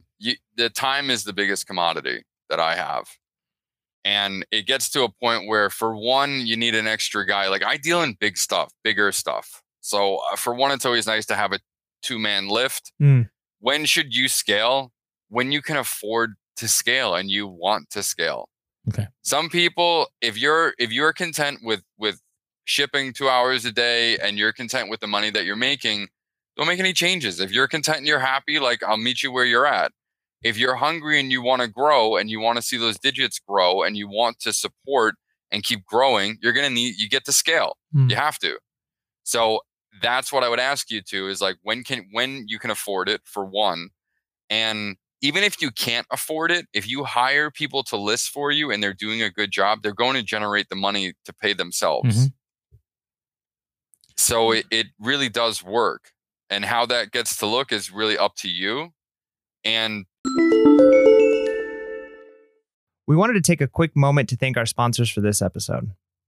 The 0.56 0.70
time 0.70 1.10
is 1.10 1.24
the 1.24 1.32
biggest 1.32 1.66
commodity 1.66 2.22
that 2.48 2.60
I 2.60 2.76
have. 2.76 3.08
And 4.04 4.46
it 4.50 4.66
gets 4.66 4.90
to 4.90 5.02
a 5.02 5.08
point 5.08 5.48
where, 5.48 5.70
for 5.70 5.96
one, 5.96 6.46
you 6.46 6.56
need 6.56 6.74
an 6.74 6.86
extra 6.86 7.26
guy. 7.26 7.48
Like 7.48 7.64
I 7.64 7.76
deal 7.76 8.02
in 8.02 8.16
big 8.20 8.36
stuff, 8.36 8.72
bigger 8.82 9.10
stuff. 9.12 9.62
So 9.80 10.20
uh, 10.32 10.36
for 10.36 10.54
one, 10.54 10.70
it's 10.72 10.86
always 10.86 11.06
nice 11.06 11.26
to 11.26 11.34
have 11.34 11.52
a 11.52 11.58
two 12.02 12.18
man 12.18 12.48
lift. 12.48 12.92
Mm. 13.02 13.28
When 13.60 13.84
should 13.86 14.14
you 14.14 14.28
scale? 14.28 14.92
When 15.28 15.52
you 15.52 15.62
can 15.62 15.76
afford 15.76 16.34
to 16.56 16.68
scale 16.68 17.14
and 17.14 17.30
you 17.30 17.46
want 17.46 17.90
to 17.90 18.02
scale. 18.02 18.48
Okay. 18.88 19.06
Some 19.22 19.48
people, 19.48 20.08
if 20.20 20.38
you're 20.38 20.74
if 20.78 20.92
you're 20.92 21.12
content 21.12 21.60
with 21.62 21.82
with 21.98 22.20
shipping 22.64 23.12
two 23.12 23.28
hours 23.28 23.64
a 23.64 23.72
day 23.72 24.18
and 24.18 24.38
you're 24.38 24.52
content 24.52 24.90
with 24.90 25.00
the 25.00 25.06
money 25.06 25.30
that 25.30 25.44
you're 25.44 25.56
making, 25.56 26.08
don't 26.56 26.66
make 26.66 26.78
any 26.78 26.92
changes. 26.92 27.40
If 27.40 27.52
you're 27.52 27.68
content 27.68 27.98
and 27.98 28.06
you're 28.06 28.18
happy, 28.18 28.58
like 28.58 28.82
I'll 28.82 28.96
meet 28.96 29.22
you 29.22 29.32
where 29.32 29.44
you're 29.44 29.66
at. 29.66 29.92
If 30.42 30.58
you're 30.58 30.74
hungry 30.74 31.18
and 31.18 31.32
you 31.32 31.42
want 31.42 31.62
to 31.62 31.68
grow 31.68 32.16
and 32.16 32.28
you 32.28 32.38
want 32.38 32.56
to 32.56 32.62
see 32.62 32.76
those 32.76 32.98
digits 32.98 33.38
grow 33.38 33.82
and 33.82 33.96
you 33.96 34.08
want 34.08 34.40
to 34.40 34.52
support 34.52 35.14
and 35.50 35.62
keep 35.62 35.86
growing, 35.86 36.36
you're 36.42 36.52
going 36.52 36.68
to 36.68 36.72
need, 36.72 36.96
you 36.98 37.08
get 37.08 37.24
to 37.24 37.32
scale. 37.32 37.76
Mm. 37.94 38.10
You 38.10 38.16
have 38.16 38.38
to. 38.40 38.58
So 39.22 39.60
that's 40.02 40.32
what 40.32 40.44
I 40.44 40.48
would 40.50 40.60
ask 40.60 40.90
you 40.90 41.00
to 41.00 41.28
is 41.28 41.40
like 41.40 41.56
when 41.62 41.82
can, 41.82 42.08
when 42.12 42.44
you 42.46 42.58
can 42.58 42.70
afford 42.70 43.08
it 43.08 43.22
for 43.24 43.46
one. 43.46 43.88
And 44.50 44.96
even 45.24 45.42
if 45.42 45.62
you 45.62 45.70
can't 45.70 46.06
afford 46.10 46.50
it, 46.50 46.66
if 46.74 46.86
you 46.86 47.02
hire 47.02 47.50
people 47.50 47.82
to 47.82 47.96
list 47.96 48.28
for 48.28 48.50
you 48.52 48.70
and 48.70 48.82
they're 48.82 48.92
doing 48.92 49.22
a 49.22 49.30
good 49.30 49.50
job, 49.50 49.78
they're 49.82 49.94
going 49.94 50.12
to 50.12 50.22
generate 50.22 50.68
the 50.68 50.76
money 50.76 51.14
to 51.24 51.32
pay 51.32 51.54
themselves. 51.54 52.28
Mhm. 52.28 52.32
So 54.18 54.52
it, 54.52 54.66
it 54.70 54.88
really 55.00 55.30
does 55.30 55.62
work. 55.64 56.12
And 56.50 56.66
how 56.66 56.84
that 56.86 57.10
gets 57.10 57.38
to 57.38 57.46
look 57.46 57.72
is 57.72 57.90
really 57.90 58.18
up 58.18 58.34
to 58.36 58.50
you. 58.50 58.92
And 59.64 60.04
we 63.06 63.16
wanted 63.16 63.32
to 63.32 63.40
take 63.40 63.62
a 63.62 63.66
quick 63.66 63.96
moment 63.96 64.28
to 64.28 64.36
thank 64.36 64.58
our 64.58 64.66
sponsors 64.66 65.10
for 65.10 65.22
this 65.22 65.40
episode. 65.40 65.92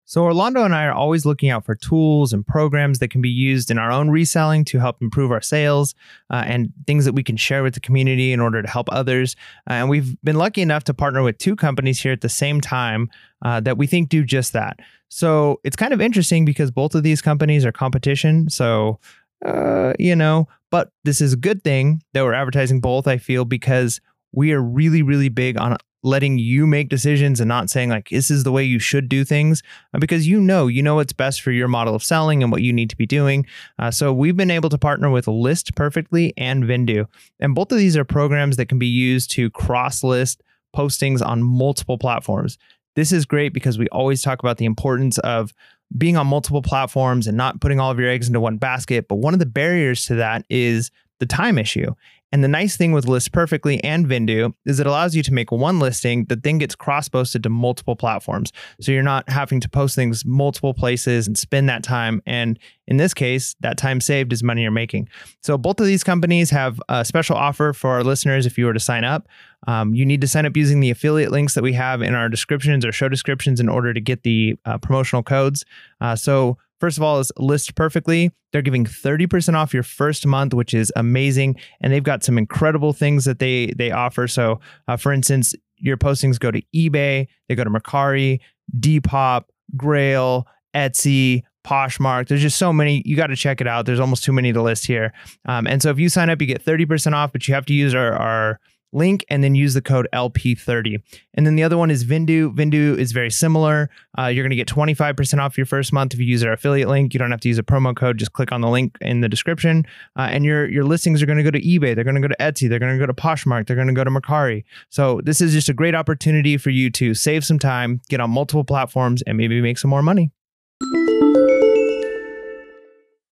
So, 0.08 0.24
Orlando 0.24 0.64
and 0.64 0.74
I 0.74 0.86
are 0.86 0.94
always 0.94 1.26
looking 1.26 1.50
out 1.50 1.66
for 1.66 1.74
tools 1.74 2.32
and 2.32 2.46
programs 2.46 2.98
that 3.00 3.08
can 3.08 3.20
be 3.20 3.28
used 3.28 3.70
in 3.70 3.76
our 3.76 3.92
own 3.92 4.08
reselling 4.08 4.64
to 4.64 4.78
help 4.78 5.02
improve 5.02 5.30
our 5.30 5.42
sales 5.42 5.94
uh, 6.30 6.44
and 6.46 6.72
things 6.86 7.04
that 7.04 7.12
we 7.12 7.22
can 7.22 7.36
share 7.36 7.62
with 7.62 7.74
the 7.74 7.80
community 7.80 8.32
in 8.32 8.40
order 8.40 8.62
to 8.62 8.70
help 8.70 8.88
others. 8.90 9.36
Uh, 9.68 9.74
and 9.74 9.90
we've 9.90 10.16
been 10.22 10.36
lucky 10.36 10.62
enough 10.62 10.82
to 10.84 10.94
partner 10.94 11.22
with 11.22 11.36
two 11.36 11.54
companies 11.54 12.00
here 12.00 12.10
at 12.10 12.22
the 12.22 12.28
same 12.30 12.58
time 12.58 13.10
uh, 13.44 13.60
that 13.60 13.76
we 13.76 13.86
think 13.86 14.08
do 14.08 14.24
just 14.24 14.54
that. 14.54 14.80
So, 15.10 15.60
it's 15.62 15.76
kind 15.76 15.92
of 15.92 16.00
interesting 16.00 16.46
because 16.46 16.70
both 16.70 16.94
of 16.94 17.02
these 17.02 17.20
companies 17.20 17.66
are 17.66 17.72
competition. 17.72 18.48
So, 18.48 18.98
uh, 19.44 19.92
you 19.98 20.16
know, 20.16 20.48
but 20.70 20.90
this 21.04 21.20
is 21.20 21.34
a 21.34 21.36
good 21.36 21.62
thing 21.62 22.02
that 22.14 22.24
we're 22.24 22.32
advertising 22.32 22.80
both, 22.80 23.06
I 23.06 23.18
feel, 23.18 23.44
because 23.44 24.00
we 24.32 24.52
are 24.52 24.62
really, 24.62 25.02
really 25.02 25.28
big 25.28 25.58
on 25.58 25.76
letting 26.02 26.38
you 26.38 26.66
make 26.66 26.88
decisions 26.88 27.40
and 27.40 27.48
not 27.48 27.70
saying 27.70 27.90
like 27.90 28.08
this 28.08 28.30
is 28.30 28.44
the 28.44 28.52
way 28.52 28.62
you 28.62 28.78
should 28.78 29.08
do 29.08 29.24
things 29.24 29.62
uh, 29.94 29.98
because 29.98 30.28
you 30.28 30.40
know 30.40 30.66
you 30.66 30.82
know 30.82 30.94
what's 30.96 31.12
best 31.12 31.42
for 31.42 31.50
your 31.50 31.68
model 31.68 31.94
of 31.94 32.02
selling 32.02 32.42
and 32.42 32.52
what 32.52 32.62
you 32.62 32.72
need 32.72 32.90
to 32.90 32.96
be 32.96 33.06
doing. 33.06 33.44
Uh, 33.78 33.90
so 33.90 34.12
we've 34.12 34.36
been 34.36 34.50
able 34.50 34.68
to 34.68 34.78
partner 34.78 35.10
with 35.10 35.26
list 35.26 35.74
perfectly 35.74 36.32
and 36.36 36.64
Vendoo 36.64 37.06
and 37.40 37.54
both 37.54 37.72
of 37.72 37.78
these 37.78 37.96
are 37.96 38.04
programs 38.04 38.56
that 38.56 38.68
can 38.68 38.78
be 38.78 38.86
used 38.86 39.30
to 39.32 39.50
cross 39.50 40.04
list 40.04 40.42
postings 40.74 41.24
on 41.24 41.42
multiple 41.42 41.98
platforms. 41.98 42.58
This 42.94 43.12
is 43.12 43.24
great 43.24 43.52
because 43.52 43.78
we 43.78 43.88
always 43.88 44.22
talk 44.22 44.40
about 44.40 44.58
the 44.58 44.64
importance 44.64 45.18
of 45.18 45.52
being 45.96 46.16
on 46.16 46.26
multiple 46.26 46.62
platforms 46.62 47.26
and 47.26 47.36
not 47.36 47.60
putting 47.60 47.80
all 47.80 47.90
of 47.90 47.98
your 47.98 48.10
eggs 48.10 48.28
into 48.28 48.40
one 48.40 48.58
basket 48.58 49.08
but 49.08 49.16
one 49.16 49.32
of 49.32 49.40
the 49.40 49.46
barriers 49.46 50.04
to 50.04 50.14
that 50.14 50.44
is 50.50 50.90
the 51.18 51.26
time 51.26 51.58
issue 51.58 51.94
and 52.30 52.44
the 52.44 52.48
nice 52.48 52.76
thing 52.76 52.92
with 52.92 53.06
List 53.06 53.32
Perfectly 53.32 53.82
and 53.82 54.06
Vendoo 54.06 54.52
is 54.66 54.80
it 54.80 54.86
allows 54.86 55.14
you 55.14 55.22
to 55.22 55.32
make 55.32 55.50
one 55.50 55.78
listing 55.78 56.26
that 56.26 56.42
then 56.42 56.58
gets 56.58 56.74
cross 56.74 57.08
posted 57.08 57.42
to 57.42 57.48
multiple 57.48 57.96
platforms. 57.96 58.52
So 58.80 58.92
you're 58.92 59.02
not 59.02 59.28
having 59.30 59.60
to 59.60 59.68
post 59.68 59.94
things 59.94 60.24
multiple 60.24 60.74
places 60.74 61.26
and 61.26 61.38
spend 61.38 61.68
that 61.68 61.82
time. 61.82 62.22
And 62.26 62.58
in 62.86 62.98
this 62.98 63.14
case, 63.14 63.56
that 63.60 63.78
time 63.78 64.00
saved 64.00 64.32
is 64.32 64.42
money 64.42 64.62
you're 64.62 64.70
making. 64.70 65.08
So 65.42 65.56
both 65.56 65.80
of 65.80 65.86
these 65.86 66.04
companies 66.04 66.50
have 66.50 66.80
a 66.88 67.04
special 67.04 67.36
offer 67.36 67.72
for 67.72 67.90
our 67.90 68.04
listeners 68.04 68.44
if 68.44 68.58
you 68.58 68.66
were 68.66 68.74
to 68.74 68.80
sign 68.80 69.04
up. 69.04 69.26
Um, 69.66 69.94
you 69.94 70.04
need 70.04 70.20
to 70.20 70.28
sign 70.28 70.46
up 70.46 70.56
using 70.56 70.80
the 70.80 70.90
affiliate 70.90 71.32
links 71.32 71.54
that 71.54 71.62
we 71.62 71.72
have 71.72 72.02
in 72.02 72.14
our 72.14 72.28
descriptions 72.28 72.84
or 72.84 72.92
show 72.92 73.08
descriptions 73.08 73.58
in 73.58 73.68
order 73.68 73.92
to 73.92 74.00
get 74.00 74.22
the 74.22 74.54
uh, 74.64 74.78
promotional 74.78 75.22
codes. 75.22 75.64
Uh, 76.00 76.14
so 76.14 76.58
First 76.80 76.96
of 76.96 77.02
all, 77.02 77.18
is 77.18 77.32
list 77.36 77.74
perfectly. 77.74 78.30
They're 78.52 78.62
giving 78.62 78.84
30% 78.84 79.54
off 79.54 79.74
your 79.74 79.82
first 79.82 80.26
month, 80.26 80.54
which 80.54 80.74
is 80.74 80.92
amazing. 80.96 81.56
And 81.80 81.92
they've 81.92 82.02
got 82.02 82.24
some 82.24 82.38
incredible 82.38 82.92
things 82.92 83.24
that 83.24 83.38
they 83.38 83.72
they 83.76 83.90
offer. 83.90 84.28
So, 84.28 84.60
uh, 84.86 84.96
for 84.96 85.12
instance, 85.12 85.54
your 85.76 85.96
postings 85.96 86.38
go 86.38 86.50
to 86.50 86.62
eBay, 86.74 87.28
they 87.48 87.54
go 87.54 87.64
to 87.64 87.70
Mercari, 87.70 88.40
Depop, 88.78 89.44
Grail, 89.76 90.46
Etsy, 90.74 91.42
Poshmark. 91.64 92.28
There's 92.28 92.40
just 92.40 92.58
so 92.58 92.72
many. 92.72 93.02
You 93.04 93.16
got 93.16 93.28
to 93.28 93.36
check 93.36 93.60
it 93.60 93.66
out. 93.66 93.86
There's 93.86 94.00
almost 94.00 94.24
too 94.24 94.32
many 94.32 94.52
to 94.52 94.62
list 94.62 94.86
here. 94.86 95.12
Um, 95.46 95.66
and 95.66 95.82
so 95.82 95.90
if 95.90 95.98
you 95.98 96.08
sign 96.08 96.30
up, 96.30 96.40
you 96.40 96.46
get 96.46 96.64
30% 96.64 97.12
off, 97.12 97.32
but 97.32 97.46
you 97.46 97.54
have 97.54 97.66
to 97.66 97.74
use 97.74 97.94
our, 97.94 98.12
our 98.14 98.60
link 98.92 99.24
and 99.28 99.42
then 99.44 99.54
use 99.54 99.74
the 99.74 99.82
code 99.82 100.08
LP30. 100.12 101.02
And 101.34 101.46
then 101.46 101.56
the 101.56 101.62
other 101.62 101.76
one 101.76 101.90
is 101.90 102.04
Vendoo. 102.04 102.54
Vendoo 102.54 102.96
is 102.98 103.12
very 103.12 103.30
similar. 103.30 103.90
Uh, 104.18 104.26
you're 104.26 104.44
going 104.44 104.50
to 104.50 104.56
get 104.56 104.68
25% 104.68 105.38
off 105.38 105.56
your 105.56 105.66
first 105.66 105.92
month 105.92 106.14
if 106.14 106.20
you 106.20 106.26
use 106.26 106.42
our 106.44 106.52
affiliate 106.52 106.88
link. 106.88 107.14
You 107.14 107.18
don't 107.18 107.30
have 107.30 107.40
to 107.40 107.48
use 107.48 107.58
a 107.58 107.62
promo 107.62 107.94
code. 107.96 108.18
Just 108.18 108.32
click 108.32 108.52
on 108.52 108.60
the 108.60 108.68
link 108.68 108.96
in 109.00 109.20
the 109.20 109.28
description. 109.28 109.84
Uh, 110.18 110.28
and 110.30 110.44
your 110.44 110.68
your 110.68 110.84
listings 110.84 111.22
are 111.22 111.26
going 111.26 111.38
to 111.38 111.44
go 111.44 111.50
to 111.50 111.60
eBay. 111.60 111.94
They're 111.94 112.04
going 112.04 112.16
to 112.16 112.20
go 112.20 112.28
to 112.28 112.36
Etsy. 112.40 112.68
They're 112.68 112.78
going 112.78 112.92
to 112.92 112.98
go 112.98 113.06
to 113.06 113.14
Poshmark. 113.14 113.66
They're 113.66 113.76
going 113.76 113.88
to 113.88 113.94
go 113.94 114.04
to 114.04 114.10
Mercari. 114.10 114.64
So 114.90 115.20
this 115.24 115.40
is 115.40 115.52
just 115.52 115.68
a 115.68 115.74
great 115.74 115.94
opportunity 115.94 116.56
for 116.56 116.70
you 116.70 116.90
to 116.90 117.14
save 117.14 117.44
some 117.44 117.58
time, 117.58 118.00
get 118.08 118.20
on 118.20 118.30
multiple 118.30 118.64
platforms, 118.64 119.22
and 119.22 119.36
maybe 119.36 119.60
make 119.60 119.78
some 119.78 119.90
more 119.90 120.02
money. 120.02 120.30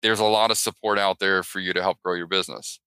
there's 0.02 0.20
a 0.20 0.26
lot 0.26 0.52
of 0.52 0.58
support 0.58 0.98
out 0.98 1.20
there 1.20 1.44
for 1.44 1.60
you 1.60 1.74
to 1.74 1.82
help 1.82 2.02
grow 2.04 2.16
your 2.16 2.28
business. 2.28 2.80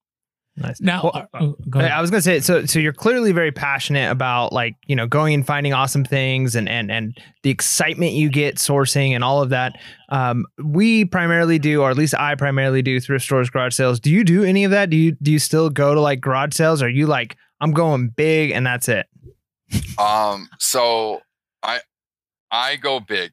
Nice. 0.56 0.82
Now, 0.82 1.04
Well, 1.04 1.28
uh, 1.32 1.52
oh, 1.74 1.80
I 1.80 2.00
was 2.02 2.10
gonna 2.10 2.20
say 2.20 2.40
so. 2.40 2.66
So 2.66 2.78
you're 2.78 2.92
clearly 2.92 3.32
very 3.32 3.52
passionate 3.52 4.10
about 4.10 4.52
like 4.52 4.76
you 4.86 4.94
know 4.94 5.06
going 5.06 5.32
and 5.32 5.46
finding 5.46 5.72
awesome 5.72 6.04
things 6.04 6.54
and 6.54 6.68
and 6.68 6.90
and 6.90 7.18
the 7.42 7.48
excitement 7.48 8.12
you 8.12 8.28
get 8.28 8.56
sourcing 8.56 9.12
and 9.12 9.24
all 9.24 9.42
of 9.42 9.48
that. 9.48 9.78
Um, 10.10 10.44
we 10.62 11.06
primarily 11.06 11.58
do, 11.58 11.80
or 11.80 11.90
at 11.90 11.96
least 11.96 12.14
I 12.14 12.34
primarily 12.34 12.82
do, 12.82 13.00
thrift 13.00 13.24
stores, 13.24 13.48
garage 13.48 13.74
sales. 13.74 13.98
Do 13.98 14.10
you 14.10 14.24
do 14.24 14.44
any 14.44 14.64
of 14.64 14.70
that? 14.72 14.90
Do 14.90 14.96
you 14.96 15.12
do 15.22 15.32
you 15.32 15.38
still 15.38 15.70
go 15.70 15.94
to 15.94 16.00
like 16.00 16.20
garage 16.20 16.52
sales? 16.52 16.82
Or 16.82 16.86
are 16.86 16.90
you 16.90 17.06
like 17.06 17.36
I'm 17.62 17.72
going 17.72 18.08
big 18.08 18.50
and 18.50 18.66
that's 18.66 18.90
it? 18.90 19.06
Um, 19.98 20.50
so 20.58 21.22
I 21.62 21.80
I 22.50 22.76
go 22.76 23.00
big, 23.00 23.30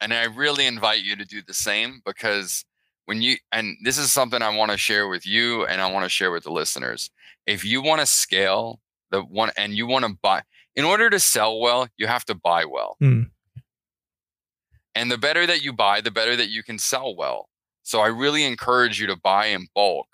and 0.00 0.14
I 0.14 0.24
really 0.24 0.64
invite 0.64 1.02
you 1.02 1.14
to 1.16 1.26
do 1.26 1.42
the 1.46 1.52
same 1.52 2.00
because 2.06 2.64
when 3.08 3.22
you 3.22 3.38
and 3.52 3.78
this 3.84 3.96
is 3.96 4.12
something 4.12 4.42
I 4.42 4.54
want 4.54 4.70
to 4.70 4.76
share 4.76 5.08
with 5.08 5.26
you, 5.26 5.64
and 5.64 5.80
I 5.80 5.90
want 5.90 6.04
to 6.04 6.10
share 6.10 6.30
with 6.30 6.44
the 6.44 6.52
listeners. 6.52 7.10
If 7.46 7.64
you 7.64 7.80
want 7.80 8.00
to 8.00 8.06
scale 8.06 8.80
the 9.10 9.22
one, 9.22 9.50
and 9.56 9.72
you 9.72 9.86
want 9.86 10.04
to 10.04 10.14
buy, 10.20 10.42
in 10.76 10.84
order 10.84 11.08
to 11.08 11.18
sell 11.18 11.58
well, 11.58 11.88
you 11.96 12.06
have 12.06 12.26
to 12.26 12.34
buy 12.34 12.66
well. 12.66 12.96
Hmm. 13.00 13.22
And 14.94 15.10
the 15.10 15.16
better 15.16 15.46
that 15.46 15.62
you 15.62 15.72
buy, 15.72 16.02
the 16.02 16.10
better 16.10 16.36
that 16.36 16.50
you 16.50 16.62
can 16.62 16.78
sell 16.78 17.16
well. 17.16 17.48
So 17.82 18.00
I 18.00 18.08
really 18.08 18.44
encourage 18.44 19.00
you 19.00 19.06
to 19.06 19.16
buy 19.16 19.46
in 19.46 19.68
bulk 19.74 20.08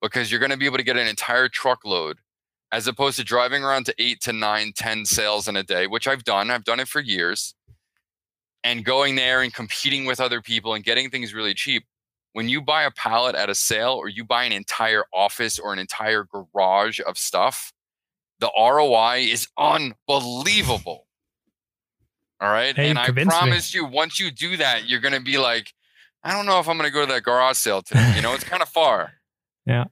because 0.00 0.30
you're 0.30 0.40
going 0.40 0.52
to 0.52 0.56
be 0.56 0.64
able 0.64 0.78
to 0.78 0.82
get 0.82 0.96
an 0.96 1.06
entire 1.06 1.50
truckload 1.50 2.16
as 2.72 2.86
opposed 2.86 3.18
to 3.18 3.24
driving 3.24 3.62
around 3.62 3.84
to 3.86 3.94
eight 3.98 4.22
to 4.22 4.32
nine, 4.32 4.72
10 4.74 5.04
sales 5.04 5.48
in 5.48 5.56
a 5.56 5.62
day, 5.62 5.86
which 5.86 6.08
I've 6.08 6.24
done. 6.24 6.50
I've 6.50 6.64
done 6.64 6.80
it 6.80 6.88
for 6.88 7.00
years. 7.00 7.54
And 8.64 8.86
going 8.86 9.16
there 9.16 9.42
and 9.42 9.52
competing 9.52 10.06
with 10.06 10.18
other 10.18 10.40
people 10.40 10.72
and 10.72 10.82
getting 10.82 11.10
things 11.10 11.34
really 11.34 11.52
cheap. 11.52 11.84
When 12.32 12.48
you 12.48 12.62
buy 12.62 12.84
a 12.84 12.90
pallet 12.90 13.34
at 13.34 13.50
a 13.50 13.54
sale 13.54 13.92
or 13.92 14.08
you 14.08 14.24
buy 14.24 14.44
an 14.44 14.52
entire 14.52 15.04
office 15.12 15.58
or 15.58 15.72
an 15.72 15.78
entire 15.78 16.24
garage 16.24 17.00
of 17.06 17.18
stuff, 17.18 17.72
the 18.40 18.50
ROI 18.56 19.26
is 19.30 19.48
unbelievable. 19.58 21.06
All 22.40 22.50
right. 22.50 22.74
Hey, 22.74 22.90
and 22.90 22.98
I 22.98 23.06
convinced 23.06 23.28
me. 23.28 23.38
promise 23.38 23.74
you, 23.74 23.84
once 23.84 24.18
you 24.18 24.30
do 24.30 24.56
that, 24.56 24.88
you're 24.88 25.00
going 25.00 25.14
to 25.14 25.20
be 25.20 25.38
like, 25.38 25.72
I 26.24 26.32
don't 26.32 26.46
know 26.46 26.58
if 26.58 26.68
I'm 26.68 26.76
going 26.76 26.88
to 26.88 26.92
go 26.92 27.06
to 27.06 27.12
that 27.12 27.22
garage 27.22 27.56
sale 27.56 27.82
today. 27.86 28.14
You 28.16 28.22
know, 28.22 28.34
it's 28.34 28.44
kind 28.44 28.62
of 28.62 28.68
far. 28.68 29.12
Yeah. 29.64 29.84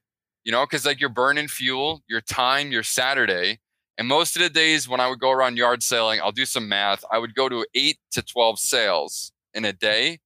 You 0.43 0.53
know, 0.53 0.65
because 0.67 0.85
like 0.85 0.99
you're 0.99 1.11
burning 1.11 1.47
fuel, 1.47 2.03
your 2.09 2.21
time, 2.21 2.73
your 2.73 2.83
Saturday. 2.83 3.61
And 3.99 4.09
most 4.09 4.35
of 4.35 4.43
the 4.43 4.49
days 4.49 4.89
when 4.89 4.99
I 4.99 5.09
would 5.09 5.21
go 5.21 5.31
around 5.31 5.59
yard 5.59 5.83
selling, 5.83 6.21
I'll 6.21 6.33
do 6.33 6.47
some 6.47 6.69
math. 6.69 7.05
I 7.13 7.19
would 7.19 7.35
go 7.35 7.49
to 7.49 7.67
eight 7.75 7.99
to 8.13 8.23
12 8.23 8.59
sales 8.59 9.31
in 9.53 9.65
a 9.65 9.73
day. 9.73 10.19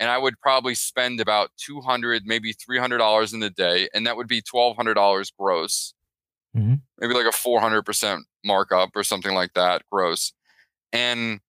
And 0.00 0.10
I 0.10 0.18
would 0.18 0.38
probably 0.40 0.74
spend 0.74 1.20
about 1.20 1.50
200, 1.56 2.22
maybe 2.26 2.52
$300 2.52 3.32
in 3.32 3.40
the 3.40 3.50
day. 3.50 3.88
And 3.94 4.06
that 4.06 4.16
would 4.16 4.26
be 4.28 4.42
$1,200 4.42 5.30
gross. 5.38 5.94
Mhm. 6.56 6.80
Maybe 6.98 7.14
like 7.14 7.26
a 7.26 7.32
400% 7.36 8.24
markup 8.44 8.90
or 8.94 9.04
something 9.04 9.34
like 9.34 9.54
that 9.54 9.82
gross. 9.90 10.32
And 10.92 11.40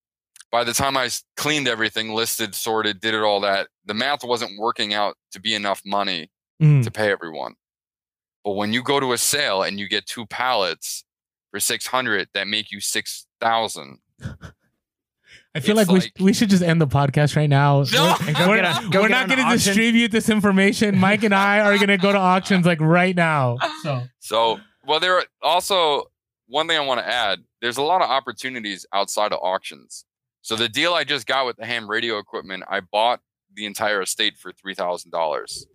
by 0.52 0.64
the 0.64 0.74
time 0.74 0.96
I 0.98 1.10
cleaned 1.38 1.68
everything, 1.68 2.14
listed, 2.14 2.56
sorted, 2.56 3.00
did 3.02 3.14
it 3.14 3.22
all 3.22 3.40
that, 3.42 3.68
the 3.86 3.94
math 3.94 4.24
wasn't 4.24 4.60
working 4.60 4.94
out 4.94 5.18
to 5.32 5.40
be 5.40 5.54
enough 5.56 5.82
money 5.86 6.30
Mm. 6.62 6.84
to 6.84 6.92
pay 6.92 7.12
everyone. 7.12 7.56
But 8.44 8.52
when 8.52 8.72
you 8.74 8.82
go 8.84 9.00
to 9.00 9.12
a 9.14 9.18
sale 9.18 9.64
and 9.64 9.80
you 9.80 9.90
get 9.90 10.06
two 10.06 10.26
pallets 10.28 11.04
for 11.52 11.60
600 11.60 12.30
that 12.34 12.48
make 12.48 12.72
you 12.72 12.80
6,000. 12.80 14.00
I 15.56 15.60
feel 15.62 15.80
it's 15.80 15.90
like, 15.90 16.12
we, 16.20 16.26
we 16.26 16.34
should 16.34 16.50
just 16.50 16.62
end 16.62 16.82
the 16.82 16.88
podcast 16.88 17.36
right 17.36 17.50
now. 17.50 17.84
No! 17.94 18.16
We're, 18.20 18.28
And 18.28 18.36
go 18.38 18.50
we're- 18.50 18.62
get 18.62 18.84
a- 18.84 18.90
go 18.90 19.02
we're 19.02 19.08
get 19.08 19.28
not 19.28 19.36
going 19.36 19.48
to 19.50 19.54
distribute 19.56 20.12
this 20.12 20.30
information. 20.30 20.98
Mike 20.98 21.24
and 21.24 21.34
I 21.34 21.62
are 21.62 21.76
going 21.78 21.88
to 21.88 21.98
go 21.98 22.12
to 22.12 22.18
auctions 22.18 22.66
like 22.66 22.82
right 22.82 23.16
now. 23.16 23.58
So 23.84 24.04
So, 24.20 24.60
well, 24.86 25.00
there 25.00 25.16
are 25.18 25.24
also 25.42 26.06
one 26.48 26.68
thing 26.68 26.78
I 26.78 26.82
want 26.86 27.00
to 27.00 27.08
add. 27.08 27.40
There's 27.62 27.78
a 27.78 27.82
lot 27.84 28.02
of 28.02 28.10
opportunities 28.10 28.86
outside 28.94 29.32
of 29.34 29.40
auctions. 29.42 30.06
So 30.42 30.56
the 30.56 30.70
deal 30.70 30.94
I 30.94 31.04
just 31.06 31.26
got 31.26 31.46
with 31.46 31.56
the 31.58 31.66
ham 31.66 31.90
radio 31.90 32.18
equipment, 32.20 32.64
I 32.70 32.82
bought 32.82 33.20
the 33.54 33.66
entire 33.66 34.02
estate 34.02 34.38
for 34.38 34.52
three 34.52 34.76
thousand 34.76 35.12
dollars, 35.12 35.66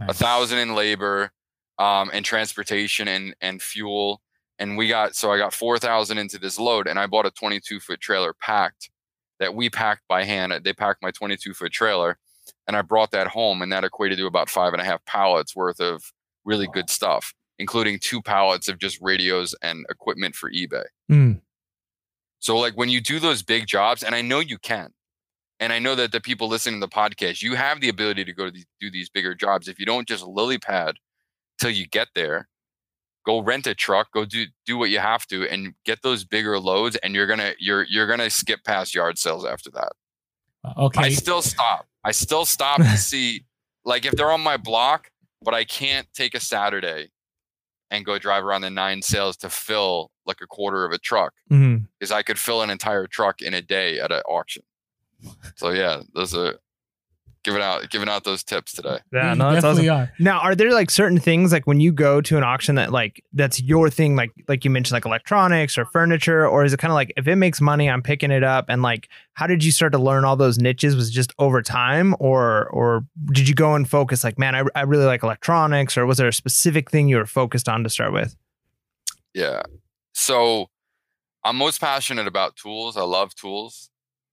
a 0.00 0.12
thousand 0.14 0.58
in 0.58 0.74
labor, 0.74 1.32
um, 1.78 2.10
and 2.12 2.24
transportation 2.24 3.08
and 3.08 3.34
and 3.40 3.60
fuel. 3.62 4.20
And 4.58 4.76
we 4.76 4.88
got 4.88 5.14
so 5.16 5.32
I 5.32 5.38
got 5.38 5.52
four 5.54 5.78
thousand 5.78 6.18
into 6.18 6.38
this 6.38 6.58
load, 6.58 6.86
and 6.86 6.98
I 6.98 7.06
bought 7.06 7.26
a 7.26 7.30
22 7.30 7.80
foot 7.80 8.00
trailer 8.00 8.32
packed 8.40 8.90
that 9.38 9.54
we 9.54 9.70
packed 9.70 10.02
by 10.08 10.24
hand. 10.24 10.52
They 10.64 10.72
packed 10.72 11.02
my 11.02 11.10
22 11.10 11.54
foot 11.54 11.72
trailer, 11.72 12.18
and 12.66 12.76
I 12.76 12.82
brought 12.82 13.10
that 13.12 13.28
home, 13.28 13.62
and 13.62 13.72
that 13.72 13.84
equated 13.84 14.18
to 14.18 14.26
about 14.26 14.50
five 14.50 14.72
and 14.72 14.82
a 14.82 14.84
half 14.84 15.04
pallets 15.04 15.54
worth 15.54 15.80
of 15.80 16.12
really 16.44 16.66
good 16.66 16.90
stuff, 16.90 17.34
including 17.58 17.98
two 17.98 18.22
pallets 18.22 18.68
of 18.68 18.78
just 18.78 18.98
radios 19.00 19.54
and 19.62 19.86
equipment 19.90 20.34
for 20.34 20.50
eBay. 20.50 20.84
Mm. 21.10 21.40
So 22.38 22.56
like 22.56 22.74
when 22.74 22.88
you 22.88 23.00
do 23.00 23.18
those 23.18 23.42
big 23.42 23.66
jobs, 23.66 24.02
and 24.02 24.14
I 24.14 24.22
know 24.22 24.40
you 24.40 24.58
can, 24.58 24.92
and 25.58 25.72
I 25.72 25.78
know 25.78 25.94
that 25.94 26.12
the 26.12 26.20
people 26.20 26.48
listening 26.48 26.80
to 26.80 26.86
the 26.86 26.90
podcast, 26.90 27.42
you 27.42 27.54
have 27.54 27.80
the 27.80 27.88
ability 27.88 28.24
to 28.24 28.32
go 28.32 28.46
to 28.46 28.50
these, 28.50 28.66
do 28.80 28.90
these 28.90 29.08
bigger 29.08 29.34
jobs. 29.34 29.68
If 29.68 29.78
you 29.78 29.86
don't 29.86 30.06
just 30.06 30.24
lily 30.26 30.58
pad 30.58 30.96
till 31.58 31.70
you 31.70 31.86
get 31.86 32.08
there, 32.14 32.48
go 33.26 33.40
rent 33.40 33.66
a 33.66 33.74
truck, 33.74 34.10
go 34.12 34.24
do 34.24 34.46
do 34.64 34.78
what 34.78 34.88
you 34.90 35.00
have 35.00 35.26
to, 35.26 35.46
and 35.48 35.74
get 35.84 36.02
those 36.02 36.24
bigger 36.24 36.58
loads, 36.58 36.96
and 36.96 37.14
you're 37.14 37.26
gonna 37.26 37.52
you're 37.58 37.84
you're 37.84 38.06
gonna 38.06 38.30
skip 38.30 38.64
past 38.64 38.94
yard 38.94 39.18
sales 39.18 39.44
after 39.44 39.70
that. 39.72 39.92
Uh, 40.64 40.84
okay. 40.84 41.02
I 41.02 41.08
still 41.10 41.42
stop. 41.42 41.86
I 42.04 42.12
still 42.12 42.44
stop 42.44 42.78
to 42.78 42.96
see, 42.96 43.44
like, 43.84 44.06
if 44.06 44.12
they're 44.12 44.30
on 44.30 44.40
my 44.40 44.56
block, 44.56 45.10
but 45.42 45.54
I 45.54 45.64
can't 45.64 46.06
take 46.14 46.34
a 46.34 46.40
Saturday 46.40 47.10
and 47.90 48.04
go 48.04 48.18
drive 48.18 48.44
around 48.44 48.62
the 48.62 48.70
nine 48.70 49.02
sales 49.02 49.36
to 49.38 49.50
fill 49.50 50.10
like 50.24 50.38
a 50.40 50.46
quarter 50.46 50.84
of 50.84 50.92
a 50.92 50.98
truck 50.98 51.34
mm-hmm. 51.50 51.84
because 51.98 52.10
I 52.10 52.22
could 52.22 52.38
fill 52.38 52.62
an 52.62 52.70
entire 52.70 53.06
truck 53.06 53.42
in 53.42 53.54
a 53.54 53.62
day 53.62 54.00
at 54.00 54.10
an 54.10 54.22
auction. 54.28 54.62
So 55.54 55.70
yeah, 55.70 56.02
those 56.14 56.34
are 56.34 56.58
giving 57.46 57.62
out 57.62 57.88
giving 57.90 58.08
out 58.08 58.24
those 58.24 58.42
tips 58.42 58.72
today. 58.72 58.98
Yeah, 59.12 59.32
no, 59.34 59.52
that's 59.52 59.64
awesome. 59.64 59.88
are. 59.88 60.12
Now, 60.18 60.40
are 60.40 60.56
there 60.56 60.72
like 60.72 60.90
certain 60.90 61.18
things 61.18 61.52
like 61.52 61.64
when 61.64 61.78
you 61.78 61.92
go 61.92 62.20
to 62.20 62.36
an 62.36 62.42
auction 62.42 62.74
that 62.74 62.90
like 62.90 63.22
that's 63.32 63.62
your 63.62 63.88
thing, 63.88 64.16
like 64.16 64.32
like 64.48 64.64
you 64.64 64.70
mentioned, 64.70 64.94
like 64.94 65.06
electronics 65.06 65.78
or 65.78 65.84
furniture, 65.86 66.46
or 66.46 66.64
is 66.64 66.72
it 66.72 66.78
kind 66.78 66.90
of 66.90 66.96
like 66.96 67.12
if 67.16 67.28
it 67.28 67.36
makes 67.36 67.60
money, 67.60 67.88
I'm 67.88 68.02
picking 68.02 68.32
it 68.32 68.42
up? 68.42 68.66
And 68.68 68.82
like, 68.82 69.08
how 69.34 69.46
did 69.46 69.62
you 69.62 69.70
start 69.70 69.92
to 69.92 69.98
learn 69.98 70.24
all 70.24 70.34
those 70.34 70.58
niches? 70.58 70.96
Was 70.96 71.08
it 71.10 71.12
just 71.12 71.32
over 71.38 71.62
time, 71.62 72.16
or 72.18 72.66
or 72.70 73.06
did 73.32 73.48
you 73.48 73.54
go 73.54 73.74
and 73.74 73.88
focus 73.88 74.24
like, 74.24 74.38
man, 74.38 74.56
I, 74.56 74.64
I 74.74 74.82
really 74.82 75.06
like 75.06 75.22
electronics, 75.22 75.96
or 75.96 76.04
was 76.04 76.18
there 76.18 76.28
a 76.28 76.32
specific 76.32 76.90
thing 76.90 77.08
you 77.08 77.16
were 77.16 77.26
focused 77.26 77.68
on 77.68 77.84
to 77.84 77.88
start 77.88 78.12
with? 78.12 78.36
Yeah. 79.34 79.62
So 80.14 80.66
I'm 81.44 81.56
most 81.56 81.80
passionate 81.80 82.26
about 82.26 82.56
tools. 82.56 82.96
I 82.96 83.02
love 83.02 83.34
tools. 83.36 83.90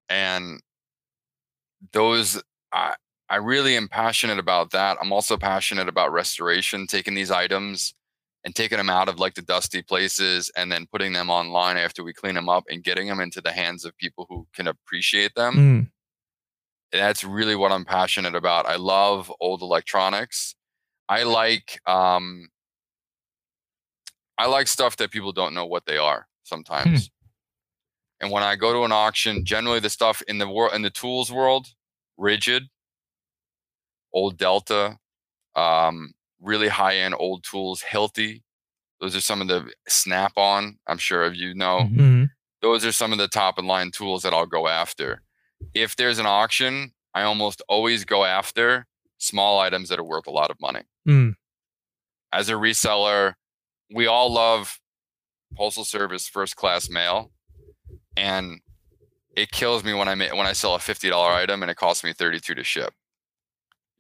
And 0.10 0.62
those 1.92 2.42
I 2.74 2.96
I 3.30 3.38
really 3.38 3.76
am 3.76 3.88
passionate 3.88 4.40
about 4.40 4.72
that. 4.72 4.98
I'm 5.02 5.14
also 5.14 5.38
passionate 5.38 5.88
about 5.88 6.12
restoration, 6.12 6.88
taking 6.88 7.16
these 7.16 7.32
items 7.32 7.94
and 8.44 8.54
taking 8.54 8.78
them 8.78 8.90
out 8.90 9.08
of 9.08 9.20
like 9.20 9.36
the 9.36 9.42
dusty 9.42 9.82
places 9.82 10.52
and 10.56 10.72
then 10.72 10.88
putting 10.92 11.14
them 11.14 11.30
online 11.30 11.78
after 11.78 12.04
we 12.04 12.14
clean 12.14 12.36
them 12.36 12.50
up 12.50 12.66
and 12.70 12.84
getting 12.84 13.08
them 13.08 13.20
into 13.20 13.42
the 13.42 13.52
hands 13.52 13.86
of 13.86 13.98
people 13.98 14.26
who 14.30 14.48
can 14.54 14.68
appreciate 14.68 15.34
them. 15.36 15.56
Mm. 15.56 15.92
that's 16.92 17.24
really 17.24 17.56
what 17.56 17.72
I'm 17.72 17.86
passionate 17.86 18.36
about. 18.36 18.68
I 18.68 18.76
love 18.76 19.32
old 19.40 19.62
electronics. 19.62 20.56
I 21.10 21.24
like 21.24 21.80
um 21.88 22.50
I 24.38 24.48
like 24.48 24.68
stuff 24.68 24.98
that 24.98 25.12
people 25.12 25.32
don't 25.32 25.54
know 25.54 25.66
what 25.66 25.86
they 25.86 25.98
are 25.98 26.28
sometimes. 26.44 27.10
And 28.20 28.32
when 28.32 28.44
I 28.44 28.56
go 28.56 28.72
to 28.74 28.84
an 28.84 28.92
auction, 28.92 29.44
generally 29.44 29.80
the 29.82 29.90
stuff 29.90 30.22
in 30.28 30.38
the 30.38 30.48
world 30.48 30.74
in 30.74 30.82
the 30.82 30.90
tools 30.90 31.32
world, 31.32 31.68
Ridgid, 32.20 32.68
old 34.14 34.38
Delta, 34.38 34.98
um, 35.56 36.14
really 36.42 36.68
high 36.68 36.98
end 36.98 37.16
old 37.18 37.44
tools, 37.44 37.82
Hilti. 37.82 38.42
Those 39.00 39.16
are 39.16 39.22
some 39.22 39.42
of 39.42 39.48
the 39.48 39.72
snap 39.88 40.34
on, 40.38 40.78
I'm 40.88 40.98
sure 40.98 41.24
of 41.24 41.36
you 41.36 41.54
know 41.54 41.80
Mhm. 41.80 41.98
Mhm. 41.98 42.30
those 42.62 42.86
are 42.86 42.92
some 42.92 43.12
of 43.12 43.18
the 43.18 43.28
top 43.28 43.58
of 43.58 43.66
line 43.66 43.92
tools 43.92 44.24
that 44.24 44.34
I'll 44.34 44.46
go 44.46 44.68
after. 44.68 45.22
If 45.74 45.96
there's 45.96 46.20
an 46.20 46.26
auction, 46.26 46.94
I 47.14 47.24
almost 47.24 47.62
always 47.68 48.06
go 48.06 48.24
after 48.26 48.88
small 49.18 49.60
items 49.60 49.90
that 49.90 50.00
are 50.00 50.04
worth 50.04 50.28
a 50.28 50.32
lot 50.32 50.52
of 50.52 50.60
money. 50.60 50.84
Mm. 51.08 51.36
As 52.32 52.50
a 52.50 52.54
reseller, 52.54 53.36
we 53.92 54.08
all 54.08 54.32
love 54.32 54.80
postal 55.56 55.86
service 55.86 56.28
first 56.28 56.56
class 56.56 56.90
mail 56.90 57.32
and 58.18 58.62
it 59.36 59.52
kills 59.52 59.84
me 59.84 59.94
when 59.94 60.08
I 60.08 60.16
ma- 60.16 60.36
when 60.36 60.48
I 60.48 60.54
sell 60.54 60.76
a 60.76 60.80
$50 60.80 61.34
item 61.36 61.62
and 61.62 61.70
it 61.72 61.76
costs 61.78 62.04
me 62.04 62.12
32 62.14 62.56
to 62.56 62.64
ship. 62.64 62.94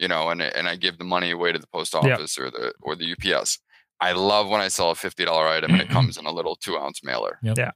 You 0.03 0.09
know, 0.09 0.23
and 0.31 0.41
and 0.41 0.67
I 0.67 0.75
give 0.75 0.97
the 0.97 1.05
money 1.15 1.31
away 1.31 1.49
to 1.53 1.59
the 1.59 1.67
post 1.67 1.93
Yep. 1.93 2.03
office 2.03 2.37
or 2.37 2.51
the 2.51 2.73
or 2.81 2.95
the 2.95 3.05
UPS. 3.13 3.59
I 4.01 4.11
love 4.11 4.49
when 4.49 4.59
I 4.59 4.67
sell 4.67 4.89
a 4.91 4.95
$50 4.95 5.27
item 5.57 5.71
and 5.71 5.81
it 5.81 5.87
comes 5.89 6.17
in 6.17 6.25
a 6.25 6.31
little 6.31 6.55
2 6.57 6.77
ounce 6.77 6.99
mailer. 7.05 7.39
Yep. 7.41 7.57
Yeah. 7.57 7.71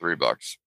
3 0.00 0.14
bucks. 0.16 0.58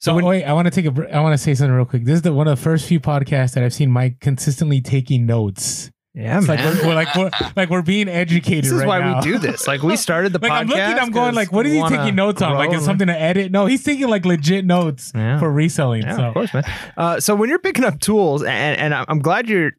So 0.00 0.14
when- 0.14 0.24
wait, 0.24 0.44
I 0.44 0.52
want 0.52 0.66
to 0.66 0.70
take 0.72 0.86
a. 0.86 0.90
br- 0.90 1.12
I 1.12 1.20
want 1.20 1.34
to 1.34 1.38
say 1.38 1.54
something 1.54 1.74
real 1.74 1.84
quick. 1.84 2.04
This 2.04 2.16
is 2.16 2.22
the 2.22 2.32
one 2.32 2.48
of 2.48 2.56
the 2.58 2.62
first 2.62 2.86
few 2.88 2.98
podcasts 3.00 3.52
that 3.54 3.62
I've 3.62 3.74
seen 3.74 3.90
Mike 3.92 4.18
consistently 4.20 4.80
taking 4.80 5.24
notes 5.26 5.90
Yeah, 6.14 6.38
It's 6.38 6.46
like 6.48 6.60
man. 6.60 6.76
we're, 6.78 6.88
we're 6.88 6.94
like 7.02 7.14
we're 7.16 7.30
like 7.56 7.70
we're 7.70 7.82
being 7.82 8.08
educated. 8.08 8.64
this 8.64 8.72
is 8.72 8.80
right 8.80 8.88
why 8.88 8.98
now. 9.00 9.16
we 9.16 9.22
do 9.32 9.38
this. 9.38 9.66
Like 9.66 9.82
we 9.82 9.96
started 10.08 10.32
the 10.32 10.38
like 10.40 10.50
podcast. 10.52 10.60
I'm 10.60 10.66
looking, 10.68 10.98
I'm 11.04 11.10
going 11.10 11.34
like, 11.34 11.50
what 11.52 11.66
is 11.66 11.72
we 11.72 11.80
he 11.80 11.88
taking 11.96 12.14
notes 12.14 12.40
on? 12.42 12.54
Like, 12.54 12.70
grow 12.70 12.78
is 12.78 12.84
something 12.84 13.08
to 13.08 13.18
edit? 13.20 13.50
No, 13.52 13.66
he's 13.66 13.82
taking 13.84 14.06
like 14.08 14.24
legit 14.24 14.64
notes 14.64 15.10
Yeah. 15.14 15.38
for 15.40 15.50
reselling. 15.50 16.02
Yeah, 16.02 16.16
so 16.16 16.22
of 16.24 16.34
course, 16.34 16.54
man. 16.54 16.64
Uh, 16.96 17.18
so 17.20 17.34
when 17.34 17.48
you're 17.48 17.58
picking 17.68 17.84
up 17.84 17.98
tools, 18.00 18.42
and 18.44 18.78
and 18.78 18.94
I'm 18.94 19.04
I'm 19.08 19.18
glad 19.20 19.48
you're. 19.48 19.72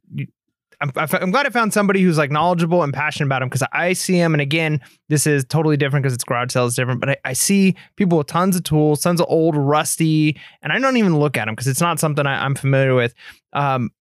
I'm, 0.95 1.07
I'm 1.11 1.31
glad 1.31 1.45
I 1.45 1.49
found 1.49 1.73
somebody 1.73 2.01
who's 2.01 2.17
like 2.17 2.31
knowledgeable 2.31 2.83
and 2.83 2.93
passionate 2.93 3.27
about 3.27 3.39
them 3.39 3.49
because 3.49 3.63
I 3.71 3.93
see 3.93 4.17
them. 4.17 4.33
And 4.33 4.41
again, 4.41 4.81
this 5.09 5.25
is 5.27 5.45
totally 5.45 5.77
different 5.77 6.03
because 6.03 6.13
it's 6.13 6.23
garage 6.23 6.51
sales 6.51 6.75
different. 6.75 6.99
But 6.99 7.09
I, 7.09 7.17
I 7.25 7.33
see 7.33 7.75
people 7.95 8.17
with 8.17 8.27
tons 8.27 8.55
of 8.55 8.63
tools, 8.63 9.01
tons 9.01 9.21
of 9.21 9.27
old, 9.29 9.55
rusty, 9.55 10.39
and 10.61 10.71
I 10.71 10.79
don't 10.79 10.97
even 10.97 11.19
look 11.19 11.37
at 11.37 11.45
them 11.45 11.55
because 11.55 11.67
it's 11.67 11.81
not 11.81 11.99
something 11.99 12.25
I, 12.25 12.43
I'm 12.45 12.55
familiar 12.55 12.95
with. 12.95 13.13
Um, 13.53 13.91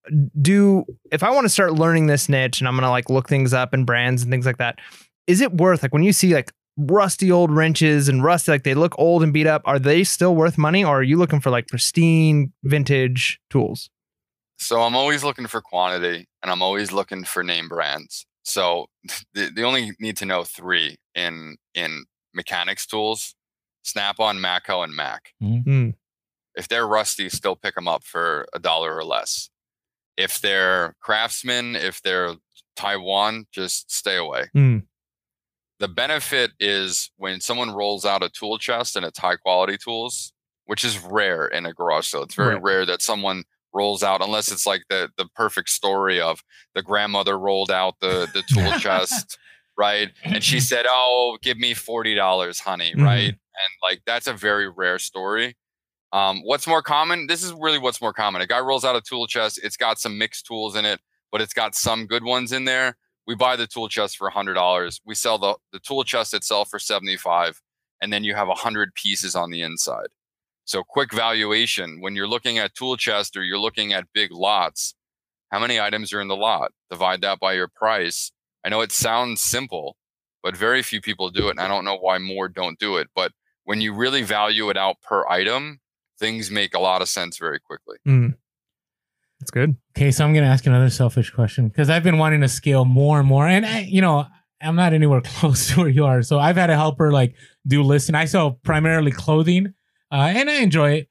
do 0.41 0.85
if 1.13 1.23
I 1.23 1.31
want 1.31 1.45
to 1.45 1.49
start 1.49 1.75
learning 1.75 2.07
this 2.07 2.29
niche 2.29 2.61
and 2.61 2.67
I'm 2.67 2.75
gonna 2.75 2.91
like 2.91 3.09
look 3.09 3.29
things 3.29 3.53
up 3.53 3.73
and 3.73 3.87
brands 3.87 4.23
and 4.23 4.31
things 4.31 4.47
like 4.47 4.59
that, 4.59 4.79
is 5.27 5.41
it 5.41 5.53
worth 5.53 5.83
like 5.83 5.93
when 5.93 6.03
you 6.03 6.13
see 6.13 6.35
like 6.35 6.53
rusty 6.77 7.31
old 7.31 7.53
wrenches 7.53 8.09
and 8.09 8.25
rusty 8.25 8.51
like 8.51 8.65
they 8.65 8.75
look 8.75 8.99
old 8.99 9.23
and 9.23 9.33
beat 9.33 9.47
up 9.47 9.63
are 9.65 9.79
they 9.79 10.03
still 10.03 10.35
worth 10.35 10.59
money 10.59 10.85
or 10.85 10.99
are 10.99 11.03
you 11.05 11.17
looking 11.17 11.41
for 11.41 11.51
like 11.51 11.69
pristine 11.69 12.53
vintage 12.65 13.39
tools 13.49 13.91
So 14.59 14.83
I'm 14.83 14.97
always 14.97 15.25
looking 15.25 15.47
for 15.47 15.61
quantity 15.61 16.27
and 16.43 16.51
I'm 16.51 16.63
always 16.63 16.93
looking 16.93 17.25
for 17.25 17.43
name 17.43 17.69
brands. 17.69 18.25
So 18.45 18.87
they, 19.35 19.51
they 19.51 19.63
only 19.63 19.93
need 20.01 20.17
to 20.19 20.27
know 20.27 20.45
three 20.45 20.97
in 21.15 21.57
in 21.75 22.05
mechanics 22.35 22.87
tools, 22.87 23.35
Snap-on, 23.83 24.39
Matco, 24.39 24.83
and 24.85 24.95
Mac. 24.95 25.33
Hmm. 25.41 25.91
If 26.57 26.69
they're 26.69 26.87
rusty, 26.87 27.29
still 27.29 27.57
pick 27.57 27.75
them 27.75 27.89
up 27.89 28.05
for 28.05 28.47
a 28.55 28.59
dollar 28.59 28.95
or 28.97 29.05
less. 29.05 29.51
If 30.17 30.41
they're 30.41 30.95
craftsman, 31.01 31.75
if 31.77 32.01
they're 32.03 32.35
Taiwan, 32.77 33.47
just 33.53 33.91
stay 33.93 34.17
away. 34.17 34.45
Hmm. 34.53 34.79
The 35.81 35.89
benefit 35.89 36.53
is 36.61 37.11
when 37.17 37.41
someone 37.41 37.73
rolls 37.73 38.05
out 38.05 38.23
a 38.23 38.29
tool 38.31 38.59
chest 38.59 38.95
and 38.97 39.05
it's 39.05 39.19
high 39.19 39.37
quality 39.37 39.77
tools, 39.77 40.33
which 40.67 40.85
is 40.85 40.99
rare 41.01 41.47
in 41.47 41.67
a 41.67 41.73
garage 41.73 42.07
sale. 42.07 42.23
It's 42.23 42.35
very 42.37 42.55
Right. 42.55 42.63
rare 42.63 42.87
that 42.87 43.03
someone 43.03 43.43
rolls 43.75 44.03
out 44.03 44.23
unless 44.23 44.51
it's 44.53 44.67
like 44.67 44.83
the 44.89 45.11
the 45.19 45.27
perfect 45.35 45.69
story 45.69 46.21
of 46.21 46.43
the 46.75 46.83
grandmother 46.83 47.39
rolled 47.39 47.71
out 47.71 47.97
the 48.01 48.29
the 48.33 48.43
tool 48.49 48.73
chest, 48.79 49.37
right? 49.77 50.11
And 50.23 50.43
she 50.43 50.61
said, 50.71 50.87
"Oh, 50.89 51.37
give 51.43 51.59
me 51.59 51.75
forty 51.75 52.15
dollars, 52.15 52.61
honey," 52.61 52.93
Mhm. 52.97 53.05
right? 53.05 53.29
And 53.29 53.73
like 53.83 54.03
that's 54.07 54.27
a 54.27 54.33
very 54.33 54.69
rare 54.69 54.99
story. 54.99 55.57
Um, 56.13 56.43
what's 56.45 56.67
more 56.69 56.83
common? 56.83 57.27
This 57.27 57.43
is 57.43 57.53
really 57.53 57.79
what's 57.79 58.01
more 58.01 58.13
common. 58.13 58.41
A 58.41 58.47
guy 58.47 58.61
rolls 58.61 58.85
out 58.85 58.95
a 58.97 59.01
tool 59.01 59.27
chest. 59.27 59.59
It's 59.63 59.77
got 59.77 59.99
some 59.99 60.17
mixed 60.17 60.47
tools 60.47 60.77
in 60.77 60.85
it, 60.85 61.01
but 61.33 61.41
it's 61.41 61.53
got 61.55 61.75
some 61.75 62.07
good 62.07 62.23
ones 62.23 62.53
in 62.53 62.65
there. 62.67 62.97
We 63.27 63.35
buy 63.35 63.57
the 63.57 63.67
tool 63.67 63.89
chest 63.89 64.17
for 64.17 64.31
hundred 64.31 64.55
dollars. 64.55 65.01
We 65.05 65.15
sell 65.17 65.39
the 65.39 65.57
the 65.73 65.81
tool 65.81 66.05
chest 66.05 66.33
itself 66.35 66.69
for 66.69 66.79
seventy 66.79 67.17
five, 67.17 67.61
and 68.01 68.13
then 68.13 68.23
you 68.23 68.35
have 68.37 68.47
hundred 68.51 68.95
pieces 68.95 69.35
on 69.35 69.51
the 69.51 69.63
inside. 69.63 70.09
So 70.65 70.83
quick 70.83 71.13
valuation 71.13 72.01
when 72.01 72.15
you're 72.15 72.29
looking 72.29 72.59
at 72.59 72.75
tool 72.75 72.97
chest 72.97 73.37
or 73.37 73.43
you're 73.43 73.59
looking 73.59 73.93
at 73.93 74.07
big 74.15 74.33
lots, 74.33 74.95
how 75.51 75.59
many 75.59 75.79
items 75.79 76.13
are 76.13 76.21
in 76.21 76.29
the 76.29 76.37
lot? 76.37 76.73
Divide 76.91 77.21
that 77.21 77.39
by 77.39 77.53
your 77.53 77.69
price. 77.69 78.33
I 78.65 78.71
know 78.71 78.81
it 78.81 78.93
sounds 78.93 79.43
simple, 79.43 79.97
but 80.43 80.57
very 80.57 80.83
few 80.83 81.01
people 81.01 81.31
do 81.31 81.49
it. 81.49 81.53
And 81.53 81.61
I 81.61 81.69
don't 81.69 81.85
know 81.85 81.99
why 81.99 82.19
more 82.19 82.49
don't 82.49 82.79
do 82.79 82.97
it. 82.97 83.09
But 83.15 83.33
when 83.65 83.81
you 83.81 83.95
really 83.95 84.23
value 84.23 84.71
it 84.71 84.77
out 84.77 84.97
per 85.03 85.27
item, 85.29 85.81
things 86.19 86.51
make 86.51 86.75
a 86.75 86.81
lot 86.81 87.03
of 87.03 87.09
sense 87.09 87.39
very 87.39 87.61
quickly. 87.61 87.97
Hmm. 88.05 88.29
that's 89.41 89.51
good 89.51 89.77
Okay, 89.97 90.11
so 90.11 90.25
I'm 90.25 90.35
gonna 90.35 90.47
ask 90.47 90.67
another 90.67 90.91
selfish 90.91 91.31
question 91.31 91.69
because 91.69 91.89
I've 91.89 92.03
been 92.03 92.19
wanting 92.19 92.41
to 92.41 92.49
scale 92.49 92.85
more 92.85 93.21
and 93.21 93.29
more, 93.29 93.47
and 93.47 93.65
I, 93.65 93.81
you 93.81 94.01
know, 94.01 94.27
I'm 94.61 94.75
not 94.75 94.93
anywhere 94.93 95.21
close 95.25 95.69
to 95.69 95.81
where 95.81 95.89
you 95.89 96.05
are. 96.05 96.23
So 96.23 96.39
I've 96.39 96.57
had 96.57 96.71
a 96.71 96.75
helper 96.77 97.13
like 97.13 97.35
do 97.67 97.83
listing. 97.83 98.17
I 98.17 98.25
sell 98.25 98.59
primarily 98.65 99.13
clothing, 99.13 99.73
uh, 100.15 100.33
and 100.37 100.49
I 100.49 100.63
enjoy 100.63 100.93
it. 100.93 101.09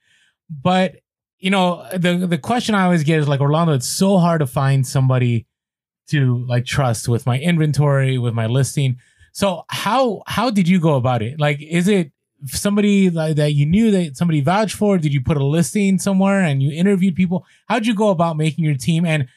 But 0.49 1.01
you 1.39 1.49
know, 1.49 1.85
the 1.91 2.25
the 2.25 2.37
question 2.37 2.73
I 2.73 2.85
always 2.85 3.03
get 3.03 3.19
is 3.19 3.27
like 3.27 3.41
Orlando, 3.41 3.73
it's 3.73 3.87
so 3.87 4.17
hard 4.17 4.39
to 4.39 4.47
find 4.47 4.87
somebody 4.87 5.45
to 6.07 6.45
like 6.45 6.65
trust 6.65 7.09
with 7.09 7.25
my 7.25 7.37
inventory, 7.37 8.17
with 8.17 8.33
my 8.33 8.47
listing. 8.47 8.97
So 9.33 9.65
how 9.67 10.23
how 10.25 10.49
did 10.49 10.69
you 10.69 10.79
go 10.79 10.95
about 10.95 11.21
it? 11.21 11.39
Like, 11.39 11.61
is 11.61 11.89
it 11.89 12.13
somebody 12.45 13.09
that 13.09 13.53
you 13.53 13.65
knew 13.65 13.91
that 13.91 14.15
somebody 14.15 14.39
vouched 14.39 14.75
for? 14.75 14.97
Did 14.97 15.13
you 15.13 15.21
put 15.21 15.35
a 15.35 15.43
listing 15.45 15.99
somewhere 15.99 16.39
and 16.39 16.63
you 16.63 16.71
interviewed 16.71 17.15
people? 17.15 17.45
How'd 17.67 17.85
you 17.85 17.95
go 17.95 18.09
about 18.09 18.37
making 18.37 18.63
your 18.63 18.75
team? 18.75 19.05
And 19.05 19.27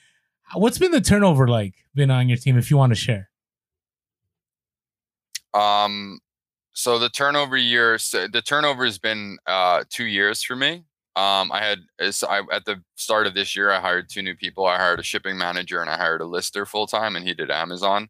what's 0.54 0.78
been 0.78 0.92
the 0.92 1.00
turnover 1.00 1.48
like 1.48 1.74
been 1.92 2.12
on 2.12 2.28
your 2.28 2.38
team? 2.38 2.56
If 2.56 2.70
you 2.70 2.76
want 2.76 2.90
to 2.90 2.96
share. 2.96 3.30
Um, 5.54 6.20
so 6.78 6.98
the 6.98 7.08
turnover 7.08 7.56
year, 7.56 7.96
so 7.96 8.28
the 8.28 8.42
turnover 8.42 8.84
has 8.84 8.98
been 8.98 9.38
uh, 9.46 9.84
two 9.88 10.04
years 10.04 10.42
for 10.42 10.54
me. 10.56 10.84
Um, 11.16 11.50
I 11.50 11.60
had 11.62 11.78
as 11.98 12.22
I, 12.22 12.42
at 12.52 12.66
the 12.66 12.82
start 12.96 13.26
of 13.26 13.32
this 13.32 13.56
year, 13.56 13.70
I 13.70 13.80
hired 13.80 14.10
two 14.10 14.20
new 14.20 14.36
people. 14.36 14.66
I 14.66 14.76
hired 14.76 15.00
a 15.00 15.02
shipping 15.02 15.38
manager 15.38 15.80
and 15.80 15.88
I 15.88 15.96
hired 15.96 16.20
a 16.20 16.26
lister 16.26 16.66
full 16.66 16.86
time, 16.86 17.16
and 17.16 17.26
he 17.26 17.32
did 17.32 17.50
Amazon. 17.50 18.08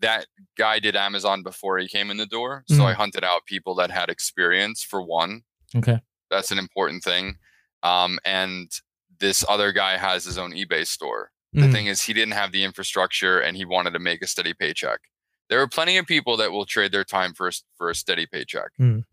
That 0.00 0.26
guy 0.56 0.78
did 0.78 0.94
Amazon 0.94 1.42
before 1.42 1.78
he 1.78 1.88
came 1.88 2.10
in 2.10 2.16
the 2.18 2.26
door, 2.26 2.62
so 2.68 2.84
I 2.84 2.92
hunted 2.92 3.24
out 3.24 3.46
people 3.46 3.74
that 3.76 3.90
had 3.90 4.08
experience 4.10 4.82
for 4.84 5.02
one. 5.02 5.42
Okay. 5.74 5.98
That's 6.30 6.50
an 6.52 6.58
important 6.58 7.02
thing. 7.02 7.36
Um, 7.82 8.18
and 8.24 8.70
this 9.18 9.42
other 9.48 9.72
guy 9.72 9.96
has 9.96 10.24
his 10.24 10.38
own 10.38 10.52
eBay 10.52 10.86
store. 10.86 11.30
The 11.54 11.66
Hmm. 11.66 11.72
thing 11.72 11.86
is, 11.86 12.02
he 12.02 12.12
didn't 12.12 12.34
have 12.34 12.52
the 12.52 12.62
infrastructure 12.62 13.40
and 13.40 13.56
he 13.56 13.64
wanted 13.64 13.92
to 13.94 13.98
make 13.98 14.20
a 14.22 14.26
steady 14.26 14.52
paycheck. 14.54 15.00
There 15.48 15.60
are 15.60 15.68
plenty 15.68 15.96
of 15.96 16.06
people 16.06 16.36
that 16.38 16.52
will 16.52 16.66
trade 16.66 16.92
their 16.92 17.04
time 17.04 17.32
for 17.34 17.48
a, 17.48 17.52
for 17.76 17.90
a 17.90 17.94
steady 17.94 18.26
paycheck. 18.26 18.70
Mm. 18.80 19.04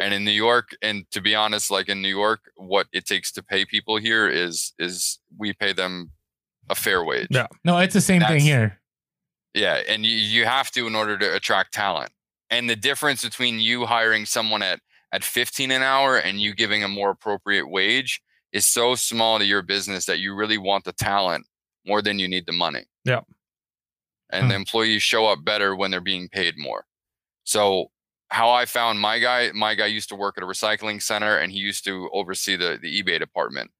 And 0.00 0.12
in 0.12 0.24
New 0.24 0.32
York, 0.32 0.76
and 0.82 1.08
to 1.12 1.20
be 1.20 1.34
honest, 1.34 1.70
like 1.70 1.88
in 1.88 2.02
New 2.02 2.08
York, 2.08 2.40
what 2.56 2.86
it 2.92 3.06
takes 3.06 3.32
to 3.32 3.42
pay 3.42 3.64
people 3.64 3.96
here 3.96 4.28
is 4.28 4.72
is 4.78 5.18
we 5.38 5.52
pay 5.52 5.72
them 5.72 6.10
a 6.68 6.74
fair 6.74 7.04
wage. 7.04 7.28
Yeah. 7.30 7.46
No, 7.64 7.78
it's 7.78 7.94
the 7.94 8.00
same 8.00 8.20
thing 8.22 8.40
here. 8.40 8.78
Yeah, 9.54 9.80
and 9.88 10.04
you, 10.04 10.16
you 10.16 10.44
have 10.44 10.70
to 10.72 10.86
in 10.86 10.94
order 10.94 11.16
to 11.16 11.34
attract 11.34 11.72
talent. 11.72 12.10
And 12.50 12.68
the 12.68 12.76
difference 12.76 13.24
between 13.24 13.58
you 13.58 13.86
hiring 13.86 14.26
someone 14.26 14.62
at 14.62 14.80
at 15.12 15.24
15 15.24 15.70
an 15.70 15.82
hour 15.82 16.18
and 16.18 16.40
you 16.40 16.54
giving 16.54 16.82
a 16.84 16.88
more 16.88 17.10
appropriate 17.10 17.70
wage 17.70 18.20
is 18.52 18.66
so 18.66 18.94
small 18.94 19.38
to 19.38 19.44
your 19.44 19.62
business 19.62 20.04
that 20.06 20.18
you 20.18 20.34
really 20.34 20.58
want 20.58 20.84
the 20.84 20.92
talent 20.92 21.46
more 21.86 22.02
than 22.02 22.18
you 22.18 22.28
need 22.28 22.44
the 22.46 22.52
money. 22.52 22.84
Yeah. 23.04 23.20
And 24.30 24.50
the 24.50 24.54
Hmm. 24.54 24.60
employees 24.60 25.02
show 25.02 25.26
up 25.26 25.44
better 25.44 25.76
when 25.76 25.90
they're 25.90 26.00
being 26.00 26.28
paid 26.28 26.56
more. 26.58 26.84
So 27.44 27.88
how 28.30 28.50
I 28.50 28.66
found 28.66 29.00
my 29.00 29.18
guy, 29.20 29.52
my 29.54 29.74
guy 29.74 29.86
used 29.86 30.08
to 30.10 30.16
work 30.16 30.36
at 30.38 30.44
a 30.44 30.46
recycling 30.46 31.02
center 31.02 31.38
and 31.38 31.52
he 31.52 31.58
used 31.58 31.84
to 31.84 32.10
oversee 32.12 32.56
the, 32.56 32.78
the 32.80 33.02
eBay 33.02 33.18
department. 33.18 33.70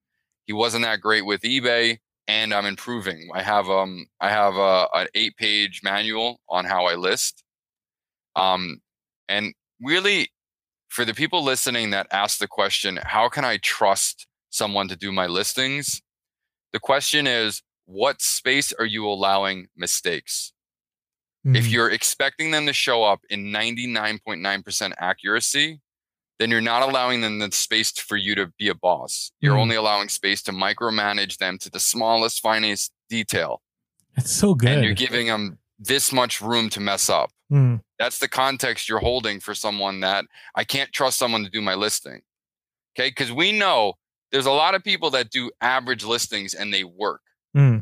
He 0.46 0.52
wasn't 0.54 0.84
that 0.84 1.00
great 1.00 1.22
with 1.26 1.42
eBay 1.42 1.98
and 2.28 2.54
I'm 2.54 2.66
improving. 2.66 3.30
I 3.34 3.42
have 3.42 3.68
um 3.70 4.06
I 4.20 4.30
have 4.30 4.56
a, 4.56 4.88
an 4.94 5.08
eight 5.14 5.36
page 5.36 5.82
manual 5.84 6.40
on 6.48 6.64
how 6.64 6.86
I 6.86 6.94
list. 6.96 7.44
Um, 8.36 8.80
and 9.28 9.54
really, 9.80 10.30
for 10.88 11.04
the 11.04 11.14
people 11.14 11.42
listening 11.44 11.90
that 11.90 12.06
ask 12.12 12.38
the 12.38 12.48
question, 12.48 12.98
how 13.02 13.28
can 13.28 13.44
I 13.44 13.58
trust 13.58 14.26
someone 14.50 14.88
to 14.88 14.96
do 14.96 15.12
my 15.12 15.26
listings? 15.26 16.02
The 16.72 16.80
question 16.80 17.26
is, 17.26 17.62
what 17.86 18.20
space 18.20 18.72
are 18.78 18.84
you 18.84 19.06
allowing 19.06 19.68
mistakes? 19.76 20.52
If 21.44 21.66
Mhm. 21.66 21.70
you're 21.70 21.90
expecting 21.90 22.50
them 22.50 22.66
to 22.66 22.72
show 22.72 23.04
up 23.04 23.20
in 23.30 23.52
99.9% 23.52 24.94
accuracy, 24.98 25.80
then 26.38 26.50
you're 26.50 26.60
not 26.60 26.82
allowing 26.82 27.20
them 27.20 27.38
the 27.38 27.50
space 27.52 27.92
for 27.92 28.16
you 28.16 28.34
to 28.34 28.48
be 28.58 28.68
a 28.68 28.74
boss. 28.74 29.30
You're 29.40 29.54
Mhm. 29.54 29.60
only 29.60 29.76
allowing 29.76 30.08
space 30.08 30.42
to 30.42 30.52
micromanage 30.52 31.38
them 31.38 31.58
to 31.58 31.70
the 31.70 31.80
smallest, 31.80 32.40
finest 32.40 32.92
detail. 33.08 33.62
That's 34.16 34.32
so 34.32 34.54
good. 34.54 34.70
And 34.70 34.84
you're 34.84 34.94
giving 34.94 35.28
them 35.28 35.58
this 35.78 36.12
much 36.12 36.40
room 36.40 36.68
to 36.70 36.80
mess 36.80 37.08
up. 37.08 37.30
Hmm. 37.48 37.76
That's 37.98 38.18
the 38.18 38.28
context 38.28 38.88
you're 38.88 38.98
holding 38.98 39.38
for 39.40 39.54
someone 39.54 40.00
that 40.00 40.24
I 40.56 40.64
can't 40.64 40.92
trust 40.92 41.16
someone 41.18 41.44
to 41.44 41.50
do 41.50 41.62
my 41.62 41.74
listing. 41.74 42.22
Okay. 42.98 43.10
Because 43.10 43.30
we 43.30 43.52
know 43.52 43.94
there's 44.32 44.46
a 44.46 44.50
lot 44.50 44.74
of 44.74 44.82
people 44.82 45.10
that 45.10 45.30
do 45.30 45.52
average 45.60 46.02
listings 46.02 46.54
and 46.54 46.74
they 46.74 46.82
work. 46.82 47.22
Hmm. 47.56 47.78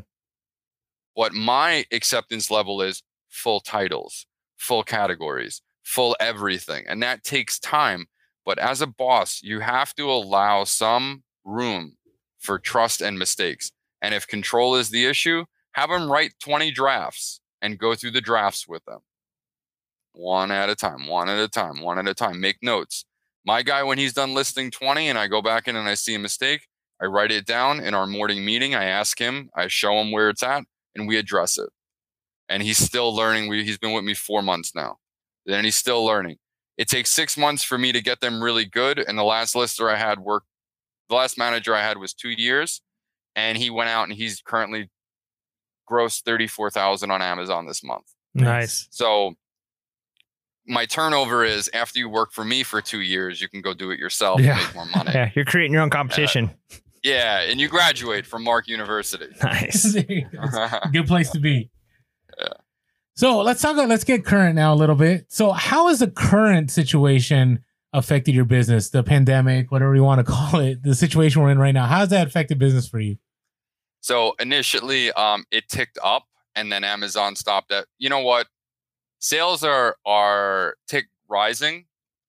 What 1.15 1.33
my 1.33 1.85
acceptance 1.91 2.49
level 2.49 2.81
is 2.81 3.03
full 3.29 3.59
titles, 3.59 4.25
full 4.55 4.83
categories, 4.83 5.61
full 5.83 6.15
everything. 6.17 6.85
And 6.87 7.03
that 7.03 7.25
takes 7.25 7.59
time. 7.59 8.07
But 8.45 8.57
as 8.57 8.79
a 8.79 8.87
boss, 8.87 9.41
you 9.43 9.59
have 9.59 9.93
to 9.95 10.09
allow 10.09 10.63
some 10.63 11.23
room 11.43 11.97
for 12.39 12.57
trust 12.57 13.01
and 13.01 13.19
mistakes. 13.19 13.73
And 14.01 14.13
if 14.13 14.25
control 14.25 14.75
is 14.75 14.91
the 14.91 15.05
issue, 15.05 15.43
have 15.73 15.89
them 15.89 16.09
write 16.09 16.35
20 16.39 16.71
drafts 16.71 17.41
and 17.61 17.77
go 17.77 17.95
through 17.95 18.11
the 18.11 18.21
drafts 18.21 18.69
with 18.69 18.85
them. 18.85 18.99
One 20.13 20.51
at 20.51 20.69
a 20.69 20.75
time, 20.75 21.07
one 21.07 21.27
at 21.27 21.37
a 21.37 21.49
time, 21.49 21.81
one 21.81 21.99
at 21.99 22.07
a 22.07 22.13
time. 22.13 22.39
Make 22.39 22.59
notes. 22.61 23.03
My 23.45 23.61
guy, 23.61 23.83
when 23.83 23.97
he's 23.97 24.13
done 24.13 24.33
listing 24.33 24.71
20 24.71 25.09
and 25.09 25.19
I 25.19 25.27
go 25.27 25.41
back 25.41 25.67
in 25.67 25.75
and 25.75 25.89
I 25.89 25.95
see 25.95 26.15
a 26.15 26.19
mistake, 26.19 26.67
I 27.01 27.05
write 27.05 27.31
it 27.31 27.45
down 27.45 27.79
in 27.81 27.93
our 27.93 28.07
morning 28.07 28.45
meeting. 28.45 28.73
I 28.75 28.85
ask 28.85 29.19
him, 29.19 29.49
I 29.55 29.67
show 29.67 29.99
him 29.99 30.11
where 30.11 30.29
it's 30.29 30.43
at, 30.43 30.63
and 30.95 31.07
we 31.07 31.17
address 31.17 31.57
it. 31.57 31.69
And 32.47 32.61
he's 32.63 32.77
still 32.77 33.13
learning. 33.13 33.49
We, 33.49 33.63
he's 33.65 33.77
been 33.77 33.93
with 33.93 34.03
me 34.03 34.13
four 34.13 34.41
months 34.41 34.73
now, 34.75 34.97
and 35.47 35.65
he's 35.65 35.75
still 35.75 36.05
learning. 36.05 36.37
It 36.77 36.87
takes 36.87 37.09
six 37.09 37.37
months 37.37 37.63
for 37.63 37.77
me 37.77 37.91
to 37.91 38.01
get 38.01 38.19
them 38.21 38.43
really 38.43 38.65
good. 38.65 38.99
And 38.99 39.17
the 39.17 39.23
last 39.23 39.55
lister 39.55 39.89
I 39.89 39.95
had 39.95 40.19
worked, 40.19 40.47
the 41.09 41.15
last 41.15 41.37
manager 41.37 41.73
I 41.75 41.81
had 41.81 41.97
was 41.97 42.13
two 42.13 42.29
years, 42.29 42.81
and 43.35 43.57
he 43.57 43.69
went 43.69 43.89
out 43.89 44.03
and 44.03 44.13
he's 44.13 44.41
currently 44.41 44.89
grossed 45.89 46.23
thirty 46.23 46.47
four 46.47 46.69
thousand 46.69 47.11
on 47.11 47.21
Amazon 47.21 47.65
this 47.67 47.83
month. 47.83 48.05
Nice. 48.33 48.87
So 48.91 49.35
my 50.67 50.85
turnover 50.85 51.45
is 51.45 51.69
after 51.73 51.99
you 51.99 52.09
work 52.09 52.31
for 52.31 52.43
me 52.43 52.63
for 52.63 52.81
two 52.81 53.01
years, 53.01 53.39
you 53.41 53.47
can 53.47 53.61
go 53.61 53.73
do 53.73 53.91
it 53.91 53.99
yourself 53.99 54.41
Yeah. 54.41 54.57
and 54.57 54.65
make 54.65 54.75
more 54.75 54.85
money. 54.87 55.11
Yeah, 55.13 55.31
you're 55.35 55.45
creating 55.45 55.73
your 55.73 55.83
own 55.83 55.89
competition. 55.91 56.49
Yeah, 57.05 57.41
and 57.41 57.61
you 57.61 57.67
graduate 57.67 58.25
from 58.25 58.43
Mark 58.43 58.67
University. 58.67 59.27
Nice. 59.43 59.93
Go. 59.93 60.69
Good 60.91 61.05
place 61.05 61.29
to 61.31 61.39
be. 61.39 61.69
Yeah. 62.39 62.47
So 63.13 63.41
let's 63.41 63.61
talk. 63.61 63.77
Let's 63.77 64.03
get 64.03 64.25
current 64.25 64.55
now 64.55 64.73
a 64.73 64.75
little 64.75 64.95
bit. 64.95 65.27
So 65.29 65.51
how 65.51 65.87
has 65.87 65.99
the 65.99 66.07
current 66.07 66.71
situation 66.71 67.63
affected 67.93 68.33
your 68.33 68.45
business? 68.45 68.89
The 68.89 69.03
pandemic, 69.03 69.71
whatever 69.71 69.95
you 69.95 70.03
want 70.03 70.25
to 70.25 70.31
call 70.31 70.59
it, 70.59 70.81
the 70.81 70.95
situation 70.95 71.43
we're 71.43 71.51
in 71.51 71.59
right 71.59 71.73
now. 71.73 71.85
How 71.85 71.99
has 71.99 72.09
that 72.09 72.25
affected 72.25 72.57
business 72.57 72.87
for 72.87 72.99
you? 72.99 73.17
so 74.01 74.35
initially, 74.39 75.11
um, 75.13 75.45
it 75.51 75.67
ticked 75.69 75.99
up, 76.03 76.25
and 76.55 76.71
then 76.71 76.83
Amazon 76.83 77.35
stopped 77.35 77.71
at. 77.71 77.85
You 77.99 78.09
know 78.09 78.21
what? 78.21 78.47
Sales 79.19 79.63
are 79.63 79.95
are 80.07 80.75
tick 80.87 81.05
rising 81.29 81.85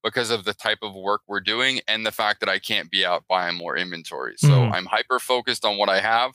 because 0.07 0.31
of 0.31 0.45
the 0.45 0.55
type 0.55 0.79
of 0.83 0.95
work 0.95 1.21
we're 1.27 1.41
doing 1.41 1.81
and 1.89 2.07
the 2.07 2.13
fact 2.13 2.41
that 2.41 2.49
I 2.49 2.59
can't 2.61 2.91
be 2.91 3.05
out 3.05 3.25
buying 3.29 3.57
more 3.57 3.77
inventory. 3.77 4.35
So 4.39 4.49
Mhm. 4.49 4.73
I'm 4.73 4.87
hyper 4.87 5.19
focused 5.19 5.65
on 5.65 5.77
what 5.77 5.89
I 5.89 6.01
have. 6.01 6.33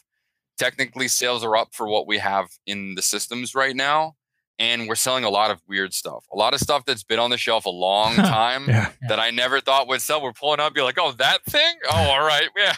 Technically, 0.57 1.07
sales 1.07 1.43
are 1.43 1.55
up 1.55 1.69
for 1.73 1.87
what 1.87 2.05
we 2.05 2.17
have 2.17 2.49
in 2.67 2.95
the 2.95 3.01
systems 3.01 3.55
right 3.55 3.75
now. 3.75 4.15
And 4.59 4.87
we're 4.87 4.95
selling 4.95 5.23
a 5.23 5.29
lot 5.29 5.49
of 5.49 5.59
weird 5.67 5.93
stuff. 5.93 6.25
A 6.31 6.35
lot 6.35 6.53
of 6.53 6.59
stuff 6.59 6.83
that's 6.85 7.03
been 7.03 7.17
on 7.17 7.31
the 7.31 7.37
shelf 7.37 7.65
a 7.65 7.69
long 7.69 8.15
time 8.17 8.67
Yeah. 8.69 8.91
that 9.07 9.19
I 9.19 9.31
never 9.31 9.59
thought 9.61 9.87
would 9.87 10.01
sell. 10.01 10.21
We're 10.21 10.33
pulling 10.33 10.59
up, 10.59 10.73
you're 10.75 10.85
like, 10.85 10.99
oh, 10.99 11.13
that 11.13 11.43
thing? 11.45 11.75
Oh, 11.89 12.09
all 12.11 12.23
right. 12.23 12.49
Yeah. 12.55 12.75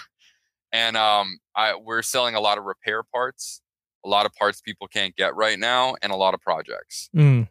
And 0.71 0.95
um, 0.95 1.39
I, 1.55 1.75
we're 1.75 2.01
selling 2.03 2.35
a 2.35 2.39
lot 2.39 2.57
of 2.57 2.63
repair 2.63 3.03
parts, 3.03 3.61
a 4.05 4.09
lot 4.09 4.25
of 4.25 4.33
parts 4.33 4.61
people 4.61 4.87
can't 4.87 5.15
get 5.15 5.35
right 5.35 5.59
now, 5.59 5.95
and 6.01 6.11
a 6.11 6.15
lot 6.15 6.33
of 6.33 6.39
projects. 6.41 7.09
Mm. 7.15 7.47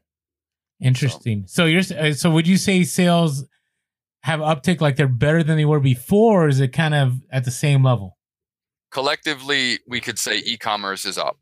Interesting. 0.82 1.44
So 1.46 1.64
you're 1.64 1.82
uh, 1.96 2.12
so 2.12 2.30
would 2.30 2.46
you 2.46 2.56
say 2.56 2.82
sales 2.82 3.44
have 4.22 4.40
uptick 4.40 4.80
like 4.80 4.96
they're 4.96 5.08
better 5.08 5.42
than 5.42 5.56
they 5.56 5.64
were 5.64 5.80
before, 5.80 6.44
or 6.44 6.48
is 6.48 6.60
it 6.60 6.68
kind 6.68 6.94
of 6.94 7.20
at 7.30 7.44
the 7.44 7.50
same 7.50 7.84
level? 7.84 8.18
Collectively, 8.90 9.78
we 9.86 10.00
could 10.00 10.18
say 10.18 10.38
e-commerce 10.38 11.04
is 11.04 11.16
up. 11.16 11.38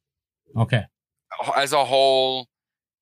Okay. 0.56 0.84
as 1.56 1.72
a 1.72 1.84
whole, 1.84 2.48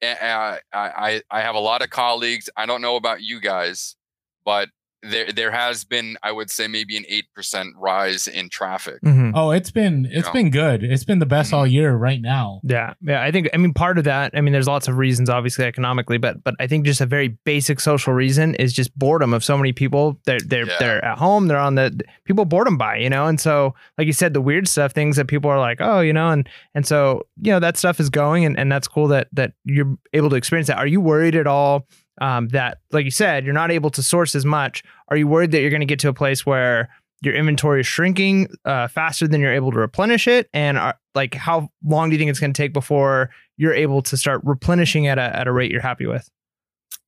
eh, 0.01 0.15
I, 0.21 0.61
I 0.73 1.23
I 1.31 1.41
have 1.41 1.55
a 1.55 1.61
lot 1.61 1.83
of 1.83 1.91
colleagues. 1.91 2.49
I 2.57 2.67
don't 2.67 2.81
know 2.81 2.97
about 2.97 3.21
you 3.23 3.41
guys, 3.41 3.97
but 4.45 4.69
there 5.03 5.31
there 5.33 5.51
has 5.53 5.85
been, 5.85 6.17
I 6.25 6.33
would 6.33 6.51
say, 6.51 6.67
maybe 6.67 6.97
an 6.97 7.05
eight 7.09 7.27
percent 7.35 7.75
rise 7.77 8.27
in 8.27 8.49
traffic. 8.49 9.01
Mhm. 9.03 9.33
Oh, 9.35 9.53
it's 9.53 9.71
been 9.71 10.09
it's 10.11 10.27
Yeah. 10.27 10.33
been 10.33 10.51
good. 10.51 10.83
It's 10.83 11.05
been 11.05 11.21
the 11.21 11.27
best 11.27 11.53
all 11.53 11.67
year 11.67 11.95
right 11.95 12.21
now. 12.21 12.61
Yeah, 12.65 12.95
yeah. 13.01 13.23
I 13.23 13.31
think 13.31 13.49
I 13.55 13.59
mean 13.59 13.73
part 13.73 13.99
of 13.99 14.05
that. 14.05 14.33
I 14.35 14.41
mean, 14.41 14.53
there's 14.53 14.67
lots 14.67 14.89
of 14.89 14.97
reasons, 14.99 15.31
obviously 15.31 15.65
economically, 15.65 16.19
but 16.19 16.43
but 16.43 16.55
I 16.59 16.67
think 16.67 16.85
just 16.85 17.01
a 17.01 17.07
very 17.07 17.29
basic 17.45 17.79
social 17.79 18.13
reason 18.13 18.55
is 18.57 18.73
just 18.73 18.97
boredom 18.99 19.33
of 19.33 19.45
so 19.45 19.57
many 19.57 19.73
people. 19.73 20.19
They're 20.27 20.41
they're 20.45 20.67
Yeah. 20.67 20.77
they're 20.81 21.05
at 21.05 21.19
home. 21.19 21.47
They're 21.47 21.59
on 21.59 21.77
the 21.77 22.01
people 22.25 22.45
boredom 22.45 22.77
by 22.77 22.97
you 22.97 23.09
know, 23.11 23.27
and 23.27 23.41
so 23.41 23.75
like 23.99 24.07
you 24.09 24.13
said, 24.13 24.35
the 24.35 24.41
weird 24.41 24.67
stuff, 24.67 24.93
things 24.93 25.17
that 25.17 25.29
people 25.29 25.49
are 25.51 25.61
like, 25.61 25.79
oh, 25.81 26.01
you 26.01 26.13
know, 26.13 26.31
and 26.31 26.49
and 26.75 26.85
so 26.85 27.23
you 27.41 27.53
know 27.53 27.61
that 27.61 27.77
stuff 27.77 28.01
is 28.01 28.11
going, 28.11 28.45
and 28.45 28.59
and 28.59 28.71
that's 28.73 28.89
cool 28.89 29.07
that 29.09 29.29
that 29.33 29.53
you're 29.65 29.97
able 30.13 30.29
to 30.31 30.37
experience 30.37 30.67
that. 30.67 30.79
Are 30.79 30.87
you 30.89 31.01
worried 31.01 31.37
at 31.37 31.47
all? 31.47 31.87
Um, 32.21 32.49
that, 32.49 32.79
like 32.93 33.05
you 33.05 33.11
said, 33.11 33.45
you're 33.45 33.55
not 33.55 33.71
able 33.71 33.91
to 33.91 34.03
source 34.03 34.35
as 34.35 34.45
much. 34.45 34.83
Are 35.09 35.17
you 35.17 35.27
worried 35.27 35.53
that 35.53 35.61
you're 35.61 35.71
going 35.71 35.81
to 35.81 35.87
get 35.87 35.99
to 36.01 36.09
a 36.09 36.15
place 36.15 36.45
where 36.45 36.89
your 37.21 37.35
inventory 37.35 37.81
is 37.81 37.87
shrinking 37.87 38.49
uh, 38.65 38.89
faster 38.89 39.27
than 39.27 39.41
you're 39.41 39.55
able 39.55 39.73
to 39.73 39.79
replenish 39.79 40.27
it? 40.27 40.49
And 40.53 40.79
are, 40.79 40.99
like, 41.15 41.35
how 41.35 41.69
long 41.85 42.11
do 42.11 42.15
you 42.15 42.19
think 42.19 42.31
it's 42.31 42.41
going 42.41 42.53
to 42.53 42.63
take 42.63 42.73
before 42.73 43.31
you're 43.57 43.75
able 43.75 44.03
to 44.03 44.17
start 44.17 44.41
replenishing 44.45 45.07
at 45.07 45.19
a 45.19 45.37
at 45.37 45.47
a 45.47 45.53
rate 45.53 45.71
you're 45.71 45.81
happy 45.81 46.07
with? 46.07 46.29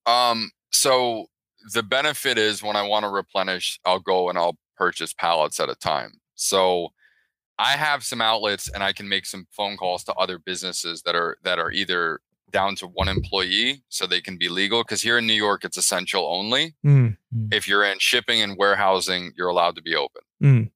Um, 0.06 0.50
so 0.70 1.26
the 1.72 1.82
benefit 1.82 2.38
is 2.38 2.62
when 2.62 2.76
I 2.76 2.82
want 2.82 3.04
to 3.04 3.08
replenish, 3.08 3.78
I'll 3.84 4.00
go 4.00 4.28
and 4.28 4.38
I'll 4.38 4.56
purchase 4.76 5.12
pallets 5.12 5.60
at 5.60 5.68
a 5.68 5.74
time. 5.74 6.20
So 6.34 6.88
I 7.58 7.72
have 7.72 8.02
some 8.02 8.22
outlets 8.22 8.68
and 8.68 8.82
I 8.82 8.92
can 8.92 9.08
make 9.08 9.26
some 9.26 9.46
phone 9.50 9.76
calls 9.76 10.04
to 10.04 10.14
other 10.14 10.38
businesses 10.38 11.02
that 11.02 11.14
are 11.14 11.36
that 11.42 11.58
are 11.58 11.70
either 11.70 12.20
down 12.50 12.74
to 12.76 12.86
one 12.86 13.08
employee 13.08 13.82
so 13.88 14.06
they 14.06 14.20
can 14.20 14.36
be 14.36 14.48
legal 14.48 14.82
because 14.82 15.02
here 15.02 15.18
in 15.18 15.26
New 15.26 15.32
York 15.34 15.64
it's 15.64 15.76
essential 15.76 16.26
only. 16.26 16.74
Mm, 16.84 17.16
If 17.52 17.66
you're 17.68 17.84
in 17.84 17.98
shipping 17.98 18.42
and 18.42 18.56
warehousing, 18.56 19.32
you're 19.36 19.48
allowed 19.48 19.76
to 19.76 19.82
be 19.82 19.94
open. 19.96 20.22
mm, 20.42 20.70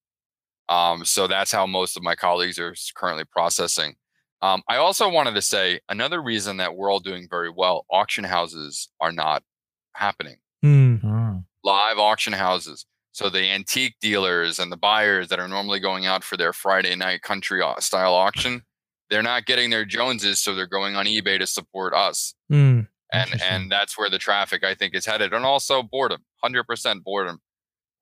Um, 0.69 1.05
so 1.05 1.27
that's 1.27 1.53
how 1.53 1.67
most 1.67 1.97
of 1.97 2.03
my 2.03 2.15
colleagues 2.15 2.59
are 2.59 2.75
currently 2.95 3.25
processing. 3.25 3.97
Um, 4.43 4.63
I 4.69 4.77
also 4.77 5.09
wanted 5.09 5.35
to 5.35 5.43
say 5.43 5.81
another 5.89 6.23
reason 6.23 6.59
that 6.59 6.75
we're 6.75 6.91
all 6.93 7.01
doing 7.01 7.27
very 7.31 7.51
well: 7.51 7.87
auction 7.91 8.25
houses 8.25 8.89
are 9.01 9.13
not 9.13 9.43
happening. 9.95 10.37
mm, 10.65 11.01
Oh. 11.05 11.45
Live 11.63 11.99
auction 11.99 12.33
houses. 12.35 12.85
So 13.13 13.29
the 13.31 13.45
antique 13.51 13.95
dealers 14.01 14.59
and 14.59 14.71
the 14.73 14.77
buyers 14.77 15.29
that 15.29 15.39
are 15.39 15.49
normally 15.49 15.79
going 15.81 16.05
out 16.05 16.25
for 16.25 16.37
their 16.37 16.53
Friday 16.53 16.95
night 16.97 17.23
country 17.23 17.63
style 17.79 18.13
auction, 18.15 18.63
they're 19.11 19.23
not 19.23 19.47
getting 19.47 19.71
their 19.71 19.85
Joneses, 19.85 20.41
so 20.41 20.55
they're 20.55 20.67
going 20.67 20.97
on 20.97 21.07
eBay 21.07 21.39
to 21.39 21.47
support 21.47 21.95
us 21.95 22.35
mm. 22.51 22.87
and 23.13 23.43
and 23.43 23.73
that's 23.73 23.99
where 23.99 24.11
the 24.11 24.19
traffic 24.19 24.65
I 24.65 24.75
think 24.75 24.95
is 24.95 25.07
headed, 25.07 25.33
and 25.33 25.45
also 25.45 25.83
boredom, 25.83 26.23
hundred 26.43 26.65
percent 26.65 27.05
boredom. 27.05 27.41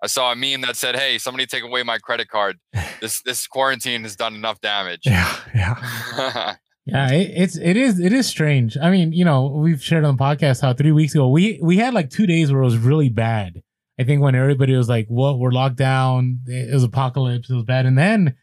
I 0.03 0.09
saw 0.09 0.33
a 0.33 0.37
meme 0.37 0.63
that 0.63 0.77
said, 0.77 0.97
"Hey, 0.97 1.19
somebody 1.19 1.47
take 1.47 1.63
away 1.63 1.83
my 1.83 1.99
credit 1.99 2.29
card. 2.29 2.59
This 3.01 3.21
this 3.23 3.49
quarantine 3.49 4.05
has 4.05 4.15
done 4.15 4.37
enough 4.37 4.61
damage." 4.61 5.03
Yeah, 5.05 5.37
yeah. 5.55 6.55
Yeah, 6.85 7.13
it, 7.13 7.31
it's 7.37 7.57
it 7.57 7.77
is 7.77 8.01
it 8.01 8.13
is 8.13 8.27
strange. 8.27 8.77
I 8.77 8.91
mean, 8.91 9.13
you 9.13 9.25
know, 9.25 9.47
we've 9.47 9.83
shared 9.83 10.05
on 10.05 10.17
the 10.17 10.23
podcast 10.23 10.63
how 10.63 10.75
three 10.75 10.91
weeks 10.91 11.15
ago 11.15 11.29
we 11.29 11.61
we 11.63 11.77
had 11.77 11.95
like 11.95 12.11
two 12.11 12.27
days 12.27 12.51
where 12.51 12.61
it 12.61 12.65
was 12.65 12.77
really 12.77 13.09
bad. 13.09 13.63
I 14.01 14.05
think 14.05 14.21
when 14.21 14.35
everybody 14.35 14.75
was 14.75 14.89
like, 14.89 15.07
"What? 15.07 15.39
We're 15.39 15.53
locked 15.53 15.77
down. 15.77 16.41
It 16.47 16.75
was 16.75 16.83
apocalypse. 16.83 17.49
It 17.49 17.55
was 17.55 17.65
bad," 17.65 17.87
and 17.87 17.97
then 17.97 18.35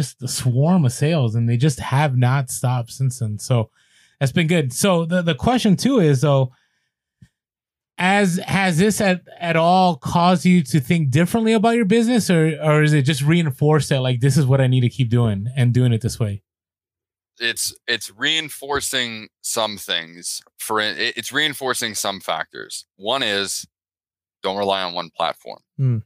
just 0.00 0.18
the 0.18 0.28
swarm 0.28 0.84
of 0.84 0.92
sales, 0.92 1.34
and 1.34 1.48
they 1.48 1.56
just 1.56 1.80
have 1.80 2.16
not 2.16 2.50
stopped 2.50 2.90
since 2.90 3.18
then. 3.18 3.38
So 3.38 3.70
that's 4.18 4.32
been 4.32 4.46
good. 4.46 4.72
So 4.72 5.04
the 5.04 5.22
the 5.22 5.34
question 5.34 5.76
too 5.76 6.00
is 6.00 6.20
though, 6.20 6.52
as 7.98 8.36
has 8.38 8.78
this 8.78 9.00
at 9.00 9.22
at 9.38 9.56
all 9.56 9.96
caused 9.96 10.44
you 10.44 10.62
to 10.64 10.80
think 10.80 11.10
differently 11.10 11.52
about 11.52 11.76
your 11.76 11.84
business, 11.84 12.30
or 12.30 12.58
or 12.62 12.82
is 12.82 12.92
it 12.92 13.02
just 13.02 13.22
reinforced 13.22 13.88
that 13.90 14.00
like 14.00 14.20
this 14.20 14.36
is 14.36 14.46
what 14.46 14.60
I 14.60 14.66
need 14.66 14.82
to 14.82 14.88
keep 14.88 15.10
doing 15.10 15.46
and 15.56 15.72
doing 15.72 15.92
it 15.92 16.00
this 16.00 16.18
way? 16.18 16.42
it's 17.40 17.74
it's 17.88 18.12
reinforcing 18.16 19.28
some 19.40 19.78
things. 19.78 20.42
For 20.58 20.80
it's 20.80 21.32
reinforcing 21.32 21.94
some 21.94 22.20
factors. 22.20 22.86
One 22.96 23.22
is 23.22 23.66
don't 24.42 24.58
rely 24.58 24.82
on 24.82 24.94
one 24.94 25.10
platform. 25.10 25.60
Hmm. 25.76 25.98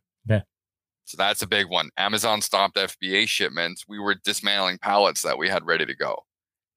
Yeah. 1.05 1.11
So 1.11 1.17
that's 1.19 1.43
a 1.43 1.47
big 1.47 1.69
one. 1.69 1.91
Amazon 1.97 2.41
stopped 2.41 2.77
FBA 2.77 3.29
shipments. 3.29 3.85
We 3.89 3.99
were 3.99 4.15
dismantling 4.25 4.79
pallets 4.79 5.23
that 5.23 5.39
we 5.39 5.49
had 5.49 5.65
ready 5.67 5.87
to 5.87 5.95
go. 5.97 6.25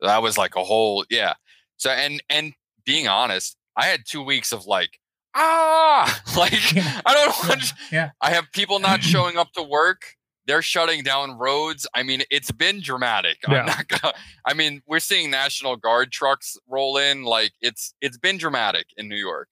That 0.01 0.21
was 0.21 0.37
like 0.37 0.55
a 0.55 0.63
whole 0.63 1.05
yeah. 1.09 1.33
So 1.77 1.89
and 1.89 2.21
and 2.29 2.53
being 2.85 3.07
honest, 3.07 3.55
I 3.75 3.85
had 3.85 4.01
two 4.05 4.21
weeks 4.23 4.51
of 4.51 4.65
like 4.65 4.99
ah 5.35 6.21
like 6.37 6.73
Yeah. 6.73 7.01
I 7.05 7.13
don't 7.13 7.49
want. 7.49 7.73
Yeah. 7.91 8.11
I 8.21 8.31
have 8.31 8.45
people 8.53 8.79
not 8.79 9.03
showing 9.03 9.37
up 9.37 9.51
to 9.53 9.63
work. 9.63 10.01
They're 10.45 10.61
shutting 10.61 11.03
down 11.03 11.37
roads. 11.37 11.85
I 11.93 12.03
mean, 12.03 12.23
it's 12.31 12.51
been 12.51 12.79
dramatic. 12.81 13.37
Yeah. 13.49 13.59
I'm 13.59 13.65
not 13.65 13.87
gonna. 13.89 14.13
I 14.45 14.53
mean, 14.53 14.81
we're 14.87 14.99
seeing 14.99 15.29
National 15.29 15.75
Guard 15.75 16.11
trucks 16.11 16.55
roll 16.69 16.97
in. 16.97 17.23
Like 17.23 17.51
it's 17.61 17.93
it's 18.01 18.17
been 18.17 18.37
dramatic 18.37 18.87
in 18.95 19.09
New 19.09 19.17
York. 19.17 19.49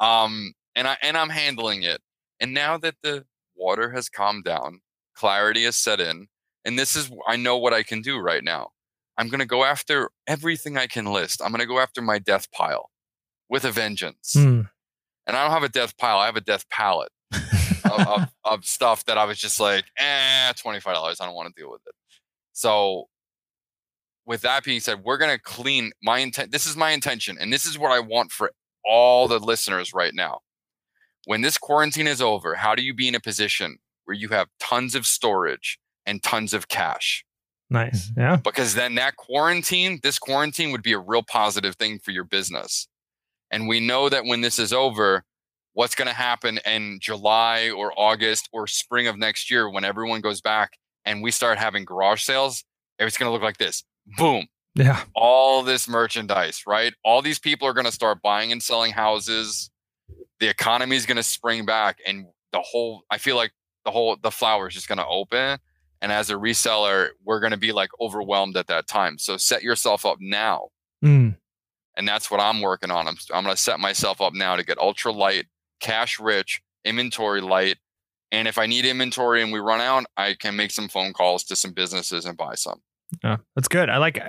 Um, 0.00 0.52
and 0.76 0.86
I 0.86 0.96
and 1.02 1.16
I'm 1.16 1.30
handling 1.30 1.82
it. 1.82 2.00
And 2.40 2.52
now 2.52 2.76
that 2.78 2.96
the 3.02 3.24
water 3.58 3.90
has 3.90 4.08
calmed 4.08 4.44
down, 4.44 4.80
clarity 5.14 5.64
has 5.64 5.76
set 5.76 6.00
in, 6.00 6.28
and 6.64 6.78
this 6.78 6.96
is 6.96 7.10
I 7.26 7.36
know 7.36 7.58
what 7.58 7.74
I 7.74 7.82
can 7.82 8.02
do 8.02 8.18
right 8.18 8.44
now. 8.44 8.70
I'm 9.16 9.28
gonna 9.28 9.46
go 9.46 9.64
after 9.64 10.10
everything 10.26 10.76
I 10.76 10.86
can 10.86 11.06
list. 11.06 11.42
I'm 11.42 11.50
gonna 11.50 11.66
go 11.66 11.80
after 11.80 12.00
my 12.00 12.18
death 12.18 12.50
pile 12.52 12.90
with 13.48 13.64
a 13.64 13.72
vengeance. 13.72 14.34
Mm. 14.36 14.68
And 15.26 15.36
I 15.36 15.42
don't 15.42 15.52
have 15.52 15.62
a 15.62 15.68
death 15.68 15.96
pile. 15.98 16.18
I 16.18 16.26
have 16.26 16.36
a 16.36 16.40
death 16.40 16.68
pallet 16.70 17.10
of, 17.32 18.06
of, 18.06 18.28
of 18.44 18.64
stuff 18.64 19.04
that 19.04 19.18
I 19.18 19.24
was 19.24 19.38
just 19.38 19.60
like, 19.60 19.84
eh, 19.98 20.52
$25. 20.52 20.86
I 20.86 21.26
don't 21.26 21.34
want 21.34 21.54
to 21.54 21.60
deal 21.60 21.70
with 21.70 21.82
it. 21.86 21.94
So, 22.52 23.08
with 24.26 24.42
that 24.42 24.64
being 24.64 24.80
said, 24.80 25.04
we're 25.04 25.16
going 25.18 25.34
to 25.34 25.42
clean 25.42 25.92
my 26.02 26.18
intent. 26.18 26.50
This 26.50 26.66
is 26.66 26.76
my 26.76 26.90
intention. 26.90 27.38
And 27.40 27.52
this 27.52 27.64
is 27.64 27.78
what 27.78 27.92
I 27.92 28.00
want 28.00 28.30
for 28.30 28.52
all 28.84 29.28
the 29.28 29.38
listeners 29.38 29.94
right 29.94 30.14
now. 30.14 30.40
When 31.28 31.42
this 31.42 31.58
quarantine 31.58 32.06
is 32.06 32.22
over, 32.22 32.54
how 32.54 32.74
do 32.74 32.82
you 32.82 32.94
be 32.94 33.06
in 33.06 33.14
a 33.14 33.20
position 33.20 33.76
where 34.06 34.16
you 34.16 34.30
have 34.30 34.48
tons 34.58 34.94
of 34.94 35.04
storage 35.04 35.78
and 36.06 36.22
tons 36.22 36.54
of 36.54 36.68
cash? 36.68 37.22
Nice. 37.68 38.10
Yeah. 38.16 38.36
because 38.36 38.72
then 38.72 38.94
that 38.94 39.16
quarantine, 39.16 40.00
this 40.02 40.18
quarantine 40.18 40.72
would 40.72 40.82
be 40.82 40.94
a 40.94 40.98
real 40.98 41.22
positive 41.22 41.76
thing 41.76 41.98
for 41.98 42.12
your 42.12 42.24
business. 42.24 42.88
And 43.50 43.68
we 43.68 43.78
know 43.78 44.08
that 44.08 44.24
when 44.24 44.40
this 44.40 44.58
is 44.58 44.72
over, 44.72 45.22
what's 45.74 45.94
going 45.94 46.08
to 46.08 46.14
happen 46.14 46.60
in 46.64 46.98
July 46.98 47.68
or 47.76 47.92
August 47.94 48.48
or 48.54 48.66
spring 48.66 49.06
of 49.06 49.18
next 49.18 49.50
year 49.50 49.68
when 49.68 49.84
everyone 49.84 50.22
goes 50.22 50.40
back 50.40 50.78
and 51.04 51.22
we 51.22 51.30
start 51.30 51.58
having 51.58 51.84
garage 51.84 52.22
sales, 52.22 52.64
it's 52.98 53.18
going 53.18 53.28
to 53.28 53.34
look 53.34 53.42
like 53.42 53.58
this. 53.58 53.84
Boom. 54.16 54.46
Yeah. 54.74 55.02
All 55.14 55.62
this 55.62 55.86
merchandise, 55.86 56.62
right? 56.66 56.94
All 57.04 57.20
these 57.20 57.38
people 57.38 57.68
are 57.68 57.74
going 57.74 57.84
to 57.84 57.92
start 57.92 58.22
buying 58.22 58.50
and 58.50 58.62
selling 58.62 58.92
houses. 58.92 59.68
The 60.40 60.48
economy 60.48 60.96
is 60.96 61.06
going 61.06 61.16
to 61.16 61.22
spring 61.22 61.66
back 61.66 61.98
and 62.06 62.26
the 62.52 62.60
whole 62.60 63.02
I 63.10 63.18
feel 63.18 63.36
like 63.36 63.52
the 63.84 63.90
whole 63.90 64.16
the 64.20 64.30
flower 64.30 64.68
is 64.68 64.74
just 64.74 64.88
going 64.88 64.98
to 64.98 65.06
open 65.06 65.58
and 66.00 66.12
as 66.12 66.30
a 66.30 66.34
reseller, 66.34 67.08
we're 67.24 67.40
going 67.40 67.52
to 67.52 67.58
be 67.58 67.72
like 67.72 67.90
overwhelmed 68.00 68.56
at 68.56 68.68
that 68.68 68.86
time. 68.86 69.18
So 69.18 69.36
set 69.36 69.62
yourself 69.62 70.06
up 70.06 70.18
now. 70.20 70.68
Mm. 71.04 71.36
And 71.96 72.08
that's 72.08 72.30
what 72.30 72.40
I'm 72.40 72.60
working 72.60 72.90
on. 72.90 73.08
I'm, 73.08 73.16
I'm 73.32 73.44
going 73.44 73.56
to 73.56 73.60
set 73.60 73.80
myself 73.80 74.20
up 74.20 74.32
now 74.32 74.54
to 74.56 74.64
get 74.64 74.78
ultra 74.78 75.12
light, 75.12 75.46
cash 75.80 76.20
rich, 76.20 76.60
inventory 76.84 77.40
light. 77.40 77.78
And 78.30 78.46
if 78.46 78.58
I 78.58 78.66
need 78.66 78.84
inventory 78.84 79.42
and 79.42 79.52
we 79.52 79.58
run 79.58 79.80
out, 79.80 80.04
I 80.16 80.34
can 80.34 80.54
make 80.54 80.70
some 80.70 80.88
phone 80.88 81.12
calls 81.12 81.42
to 81.44 81.56
some 81.56 81.72
businesses 81.72 82.26
and 82.26 82.36
buy 82.36 82.54
some. 82.54 82.80
Yeah, 83.24 83.38
that's 83.56 83.68
good. 83.68 83.88
I 83.88 83.96
like 83.96 84.22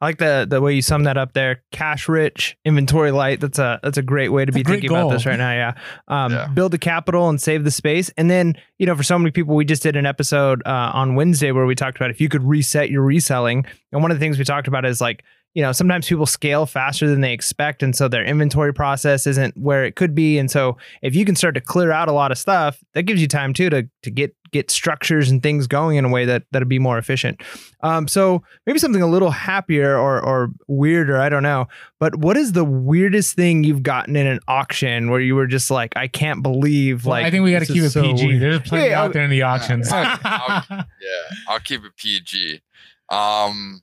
I 0.00 0.06
like 0.06 0.18
the 0.18 0.46
the 0.48 0.60
way 0.60 0.74
you 0.74 0.82
sum 0.82 1.04
that 1.04 1.16
up 1.16 1.32
there. 1.32 1.62
Cash 1.72 2.08
rich, 2.08 2.56
inventory 2.66 3.12
light. 3.12 3.40
That's 3.40 3.58
a 3.58 3.80
that's 3.82 3.96
a 3.96 4.02
great 4.02 4.28
way 4.28 4.44
to 4.44 4.50
It's 4.50 4.56
be 4.56 4.62
great 4.62 4.82
thinking 4.82 4.90
about 4.90 5.10
this 5.10 5.24
right 5.24 5.38
now. 5.38 5.52
Yeah. 5.52 5.72
Um, 6.08 6.32
Yeah. 6.32 6.48
Build 6.48 6.72
the 6.72 6.78
capital 6.78 7.28
and 7.30 7.40
save 7.40 7.64
the 7.64 7.70
space, 7.70 8.10
and 8.18 8.30
then 8.30 8.56
you 8.78 8.84
know 8.86 8.94
for 8.94 9.02
so 9.02 9.18
many 9.18 9.30
people, 9.30 9.54
we 9.54 9.64
just 9.64 9.82
did 9.82 9.96
an 9.96 10.04
episode 10.04 10.62
uh, 10.66 10.90
on 10.92 11.14
Wednesday 11.14 11.50
where 11.50 11.64
we 11.64 11.74
talked 11.74 11.96
about 11.96 12.10
if 12.10 12.20
you 12.20 12.28
could 12.28 12.42
reset 12.42 12.90
your 12.90 13.02
reselling, 13.02 13.64
and 13.90 14.02
one 14.02 14.10
of 14.10 14.18
the 14.18 14.20
things 14.20 14.38
we 14.38 14.44
talked 14.44 14.68
about 14.68 14.84
is 14.84 15.00
like 15.00 15.24
you 15.56 15.62
know 15.62 15.72
sometimes 15.72 16.06
people 16.06 16.26
scale 16.26 16.66
faster 16.66 17.08
than 17.08 17.22
they 17.22 17.32
expect, 17.32 17.82
and 17.82 17.96
so 17.96 18.08
their 18.08 18.22
inventory 18.24 18.74
process 18.74 19.26
isn't 19.26 19.56
where 19.56 19.86
it 19.86 19.96
could 19.96 20.14
be, 20.14 20.36
and 20.38 20.50
so 20.50 20.76
if 21.00 21.14
you 21.16 21.24
can 21.24 21.34
start 21.34 21.54
to 21.54 21.62
clear 21.62 21.90
out 21.90 22.08
a 22.08 22.12
lot 22.12 22.30
of 22.30 22.36
stuff, 22.36 22.78
that 22.92 23.04
gives 23.04 23.22
you 23.22 23.26
time 23.26 23.54
too 23.54 23.70
to 23.70 23.88
to 24.02 24.10
get 24.10 24.36
get 24.52 24.70
structures 24.70 25.28
and 25.30 25.42
things 25.42 25.66
going 25.66 25.96
in 25.96 26.04
a 26.04 26.08
way 26.08 26.24
that 26.26 26.44
that'll 26.52 26.68
be 26.68 26.78
more 26.78 26.98
efficient. 26.98 27.40
Um, 27.80 28.06
so 28.06 28.42
maybe 28.66 28.78
something 28.78 29.00
a 29.02 29.06
little 29.06 29.30
happier 29.30 29.96
or 29.98 30.20
or 30.22 30.50
weirder, 30.68 31.18
I 31.18 31.30
don't 31.30 31.42
know. 31.42 31.66
But 31.98 32.16
what 32.16 32.36
is 32.36 32.52
the 32.52 32.64
weirdest 32.64 33.34
thing 33.34 33.64
you've 33.64 33.82
gotten 33.82 34.14
in 34.14 34.26
an 34.26 34.40
auction 34.46 35.10
where 35.10 35.20
you 35.20 35.34
were 35.34 35.46
just 35.46 35.70
like, 35.70 35.96
I 35.96 36.06
can't 36.06 36.42
believe 36.42 37.06
Well, 37.06 37.12
like 37.12 37.24
I 37.26 37.30
think 37.30 37.44
we 37.44 37.52
got 37.52 37.60
to 37.60 37.66
keep 37.66 37.78
it 37.78 37.86
is 37.86 37.94
so 37.94 38.02
PG. 38.02 38.26
weird. 38.26 38.42
There's 38.42 38.60
plenty 38.60 38.88
Yeah, 38.90 39.00
out 39.00 39.04
I'll- 39.06 39.12
there 39.14 39.24
in 39.24 39.30
the 39.30 39.42
auctions. 39.42 39.88
I'll- 39.90 40.16
Yeah, 40.70 41.36
I'll 41.48 41.60
keep 41.60 41.82
it 41.84 41.96
PG. 41.96 42.60
Um, 43.08 43.80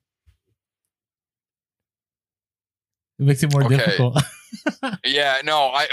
it 3.23 3.27
makes 3.27 3.43
it 3.43 3.51
more 3.53 3.63
Okay. 3.63 3.77
difficult. 3.77 4.21
yeah, 5.05 5.41
no, 5.43 5.71
I 5.73 5.87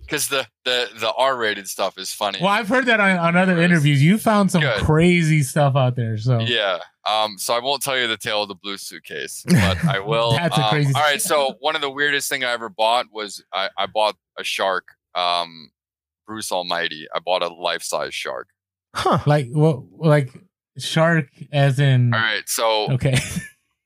because 0.00 0.28
the 0.28 0.46
the 0.64 0.88
the 0.98 1.12
R-rated 1.16 1.68
stuff 1.68 1.98
is 1.98 2.12
funny. 2.12 2.38
well, 2.40 2.50
I've 2.50 2.68
heard 2.68 2.86
that 2.86 3.00
on, 3.00 3.18
on 3.18 3.36
other 3.36 3.60
interviews. 3.60 4.02
You 4.02 4.16
found 4.18 4.50
some 4.50 4.62
Good. 4.62 4.82
crazy 4.82 5.42
stuff 5.42 5.76
out 5.76 5.96
there. 5.96 6.16
So 6.16 6.38
Yeah. 6.40 6.78
Um, 7.10 7.38
so 7.38 7.54
I 7.54 7.60
won't 7.60 7.82
tell 7.82 7.96
you 7.98 8.06
the 8.08 8.16
tale 8.16 8.42
of 8.42 8.48
the 8.48 8.54
blue 8.54 8.76
suitcase, 8.78 9.44
but 9.48 9.84
I 9.84 9.98
will. 10.00 10.32
That's 10.32 10.56
a 10.56 10.62
um, 10.64 10.70
crazy 10.70 10.92
All 10.94 11.02
right. 11.02 11.20
So 11.20 11.54
one 11.60 11.74
of 11.76 11.80
the 11.82 11.90
weirdest 11.90 12.28
thing 12.28 12.44
I 12.44 12.52
ever 12.52 12.68
bought 12.68 13.06
was 13.12 13.44
I, 13.52 13.68
I 13.78 13.86
bought 13.86 14.16
a 14.38 14.44
shark. 14.44 14.88
Um, 15.14 15.70
Bruce 16.26 16.50
Almighty. 16.50 17.06
I 17.14 17.20
bought 17.20 17.42
a 17.42 17.48
life 17.48 17.82
size 17.82 18.14
shark. 18.14 18.48
Huh. 18.94 19.18
like 19.26 19.48
what? 19.50 19.82
Like 19.98 20.32
shark, 20.78 21.28
as 21.52 21.78
in. 21.78 22.12
All 22.14 22.20
right. 22.20 22.42
So 22.48 22.90
Okay. 22.92 23.16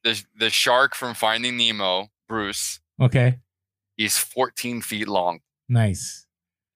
the 0.05 0.23
the 0.39 0.49
shark 0.51 0.95
from 0.95 1.15
Finding 1.15 1.57
Nemo, 1.59 2.09
Bruce, 2.31 2.79
Okay. 3.01 3.41
he's 3.97 4.17
14 4.17 4.81
feet 4.83 5.09
long, 5.09 5.41
Nice. 5.69 6.27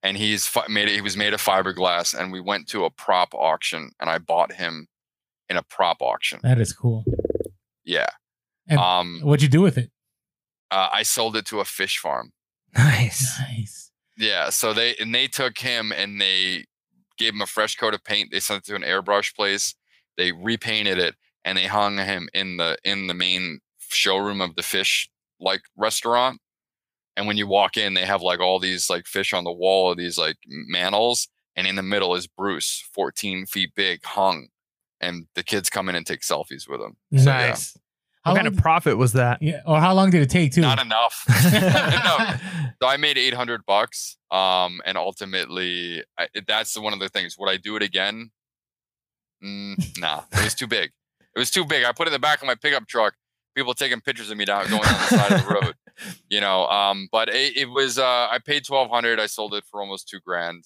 and 0.02 0.16
he's 0.16 0.46
fi- 0.48 0.66
made. 0.68 0.88
He 0.88 1.00
was 1.00 1.16
made 1.16 1.32
of 1.32 1.40
fiberglass, 1.40 2.12
and 2.12 2.32
we 2.32 2.40
went 2.40 2.68
to 2.70 2.84
a 2.84 2.90
prop 2.90 3.32
auction, 3.34 3.92
and 4.00 4.10
I 4.10 4.18
bought 4.18 4.54
him 4.54 4.88
in 5.48 5.56
a 5.56 5.62
prop 5.62 5.98
auction. 6.02 6.40
That 6.42 6.58
is 6.60 6.72
cool. 6.72 7.04
Yeah. 7.84 8.08
And- 8.66 8.80
um, 8.80 9.20
What'd 9.22 9.42
you 9.42 9.48
do 9.48 9.60
with 9.62 9.78
it? 9.78 9.90
uh, 10.72 10.88
I 10.92 11.04
sold 11.04 11.36
it 11.36 11.46
to 11.46 11.60
a 11.60 11.64
fish 11.64 11.98
farm. 11.98 12.32
Nice. 12.76 13.38
Nice. 13.38 13.92
Yeah, 14.16 14.50
so 14.50 14.72
they 14.72 14.96
and 14.96 15.14
they 15.14 15.28
took 15.28 15.58
him 15.58 15.92
and 15.92 16.20
they 16.20 16.64
gave 17.16 17.32
him 17.34 17.42
a 17.42 17.46
fresh 17.46 17.76
coat 17.76 17.94
of 17.94 18.02
paint. 18.02 18.30
They 18.32 18.40
sent 18.40 18.58
it 18.62 18.64
to 18.70 18.74
an 18.74 18.82
airbrush 18.82 19.32
place. 19.36 19.76
They 20.16 20.32
repainted 20.32 20.98
it 20.98 21.14
and 21.44 21.56
they 21.56 21.66
hung 21.66 21.98
him 21.98 22.28
in 22.34 22.56
the 22.56 22.76
in 22.82 23.06
the 23.06 23.14
main 23.14 23.60
showroom 23.78 24.40
of 24.40 24.56
the 24.56 24.62
fish 24.64 25.08
like 25.40 25.62
restaurant. 25.76 26.40
And 27.16 27.26
when 27.26 27.36
you 27.36 27.46
walk 27.46 27.76
in, 27.76 27.94
they 27.94 28.04
have 28.04 28.22
like 28.22 28.40
all 28.40 28.58
these 28.58 28.90
like 28.90 29.06
fish 29.06 29.32
on 29.32 29.44
the 29.44 29.52
wall 29.52 29.90
of 29.90 29.98
these 29.98 30.18
like 30.18 30.36
mantles, 30.46 31.28
and 31.56 31.66
in 31.66 31.76
the 31.76 31.82
middle 31.82 32.14
is 32.14 32.26
Bruce, 32.26 32.82
14 32.92 33.46
feet 33.46 33.72
big, 33.74 34.04
hung. 34.04 34.48
And 35.00 35.26
the 35.34 35.42
kids 35.42 35.70
come 35.70 35.88
in 35.88 35.94
and 35.94 36.06
take 36.06 36.22
selfies 36.22 36.68
with 36.68 36.80
him. 36.80 36.96
So, 37.18 37.30
yeah, 37.30 37.48
nice. 37.48 37.76
How 38.24 38.32
What 38.32 38.36
kind 38.36 38.48
of 38.48 38.56
profit 38.56 38.96
was 38.96 39.12
that? 39.12 39.42
Yeah. 39.42 39.60
Or 39.66 39.78
how 39.78 39.92
long 39.92 40.08
did 40.08 40.22
it 40.22 40.30
take 40.30 40.52
too? 40.52 40.62
Not 40.62 40.80
enough. 40.80 41.24
no, 41.52 42.34
So 42.80 42.88
I 42.88 42.96
made 42.96 43.18
800 43.18 43.66
bucks. 43.66 44.16
Um, 44.30 44.80
and 44.86 44.96
ultimately, 44.96 46.02
I, 46.18 46.28
that's 46.46 46.78
one 46.78 46.94
of 46.94 47.00
the 47.00 47.10
things. 47.10 47.36
Would 47.38 47.50
I 47.50 47.58
do 47.58 47.76
it 47.76 47.82
again? 47.82 48.30
Mm, 49.44 49.98
nah, 49.98 50.22
it 50.32 50.42
was 50.42 50.54
too 50.54 50.66
big. 50.66 50.90
It 51.36 51.38
was 51.38 51.50
too 51.50 51.66
big. 51.66 51.84
I 51.84 51.92
put 51.92 52.06
it 52.06 52.10
in 52.10 52.12
the 52.14 52.18
back 52.18 52.40
of 52.40 52.46
my 52.46 52.54
pickup 52.54 52.86
truck. 52.88 53.14
People 53.54 53.74
taking 53.74 54.00
pictures 54.00 54.30
of 54.30 54.36
me 54.36 54.44
down 54.44 54.68
going 54.68 54.82
on 54.82 54.94
the 54.94 55.06
side 55.16 55.32
of 55.32 55.46
the 55.46 55.54
road. 55.54 55.74
You 56.28 56.40
know, 56.40 56.66
um, 56.66 57.08
but 57.12 57.28
it, 57.28 57.56
it 57.56 57.66
was. 57.70 57.98
Uh, 58.00 58.26
I 58.28 58.40
paid 58.44 58.64
1200. 58.66 59.20
I 59.20 59.26
sold 59.26 59.54
it 59.54 59.62
for 59.70 59.80
almost 59.80 60.08
two 60.08 60.18
grand, 60.18 60.64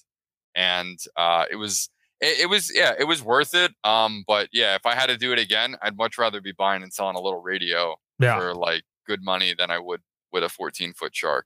and 0.55 0.97
uh, 1.15 1.45
it 1.51 1.55
was. 1.57 1.87
It, 2.19 2.39
it 2.39 2.45
was 2.49 2.71
yeah, 2.75 2.93
it 2.97 3.03
was 3.03 3.21
worth 3.23 3.53
it. 3.53 3.71
Um, 3.83 4.23
but 4.27 4.49
yeah, 4.51 4.73
if 4.73 4.87
I 4.87 4.95
had 4.95 5.05
to 5.05 5.17
do 5.17 5.31
it 5.31 5.37
again, 5.37 5.75
I'd 5.83 5.97
much 5.97 6.17
rather 6.17 6.41
be 6.41 6.51
buying 6.51 6.81
and 6.81 6.91
selling 6.91 7.15
a 7.15 7.21
little 7.21 7.43
radio 7.43 7.95
Yeah. 8.17 8.39
for 8.39 8.55
like 8.55 8.81
good 9.05 9.23
money 9.23 9.53
than 9.55 9.69
I 9.69 9.77
would 9.77 10.01
with 10.31 10.43
a 10.43 10.49
14 10.49 10.93
foot 10.93 11.15
shark. 11.15 11.45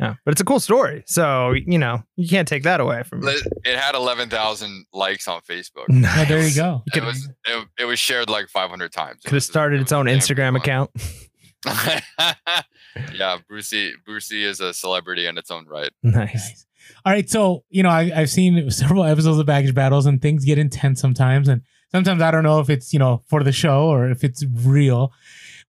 Yeah. 0.00 0.14
But 0.24 0.32
it's 0.32 0.40
a 0.40 0.44
cool 0.44 0.60
story. 0.60 1.04
So, 1.06 1.52
you 1.52 1.78
know, 1.78 2.02
you 2.16 2.26
can't 2.26 2.48
take 2.48 2.62
that 2.62 2.80
away 2.80 3.02
from 3.02 3.20
me. 3.20 3.32
It 3.32 3.46
it 3.64 3.78
had 3.78 3.94
11,000 3.94 4.86
likes 4.92 5.28
on 5.28 5.42
Facebook. 5.42 5.86
Oh, 6.12 6.24
there 6.24 6.42
you 6.42 6.54
go. 6.54 6.82
It 6.94 7.04
was 7.04 7.28
it, 7.46 7.68
it 7.78 7.84
was 7.84 7.98
shared 7.98 8.30
like 8.30 8.48
500 8.48 8.92
times. 8.92 9.20
Could 9.22 9.34
have 9.34 9.42
started 9.42 9.80
it 9.80 9.82
its 9.82 9.92
own 9.92 10.06
Instagram 10.06 10.52
fun. 10.52 10.56
account. 10.56 10.90
yeah, 13.14 13.36
Brucey 13.46 13.92
Brucey 14.04 14.44
is 14.44 14.60
a 14.60 14.72
celebrity 14.72 15.26
in 15.26 15.36
its 15.36 15.50
own 15.50 15.66
right. 15.66 15.90
nice. 16.02 16.32
Nice. 16.34 16.66
All 17.04 17.12
right, 17.12 17.28
so 17.28 17.64
you 17.68 17.82
know 17.82 17.90
I, 17.90 18.10
I've 18.14 18.30
seen 18.30 18.70
several 18.70 19.04
episodes 19.04 19.38
of 19.38 19.46
Baggage 19.46 19.74
Battles, 19.74 20.06
and 20.06 20.20
things 20.22 20.44
get 20.44 20.58
intense 20.58 21.00
sometimes, 21.00 21.48
and 21.48 21.62
sometimes 21.92 22.22
I 22.22 22.30
don't 22.30 22.42
know 22.42 22.60
if 22.60 22.70
it's 22.70 22.92
you 22.92 22.98
know 22.98 23.22
for 23.28 23.42
the 23.44 23.52
show 23.52 23.88
or 23.88 24.08
if 24.10 24.24
it's 24.24 24.44
real. 24.64 25.12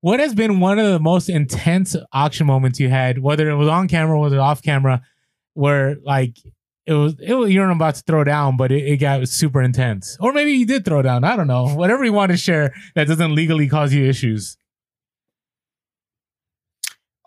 What 0.01 0.19
has 0.19 0.33
been 0.33 0.59
one 0.59 0.79
of 0.79 0.91
the 0.91 0.99
most 0.99 1.29
intense 1.29 1.95
auction 2.11 2.47
moments 2.47 2.79
you 2.79 2.89
had, 2.89 3.19
whether 3.19 3.49
it 3.49 3.55
was 3.55 3.67
on 3.67 3.87
camera 3.87 4.17
or 4.17 4.21
whether 4.21 4.39
off 4.39 4.61
camera, 4.61 5.01
where 5.53 5.97
like 6.03 6.37
it 6.87 6.93
was 6.93 7.15
it 7.19 7.33
was 7.33 7.51
you're 7.51 7.69
about 7.69 7.95
to 7.95 8.01
throw 8.01 8.23
down, 8.23 8.57
but 8.57 8.71
it, 8.71 8.83
it 8.83 8.97
got 8.97 9.27
super 9.27 9.61
intense, 9.61 10.17
or 10.19 10.33
maybe 10.33 10.51
you 10.51 10.65
did 10.65 10.85
throw 10.85 11.01
down. 11.01 11.23
I 11.23 11.35
don't 11.35 11.47
know. 11.47 11.67
Whatever 11.67 12.03
you 12.03 12.13
want 12.13 12.31
to 12.31 12.37
share 12.37 12.73
that 12.95 13.07
doesn't 13.07 13.35
legally 13.35 13.67
cause 13.67 13.93
you 13.93 14.05
issues. 14.05 14.57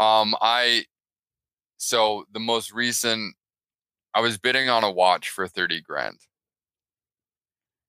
Um 0.00 0.34
I 0.40 0.84
so 1.78 2.24
the 2.32 2.40
most 2.40 2.72
recent 2.72 3.36
I 4.14 4.20
was 4.20 4.38
bidding 4.38 4.68
on 4.68 4.84
a 4.84 4.90
watch 4.90 5.28
for 5.28 5.48
30 5.48 5.80
grand. 5.82 6.18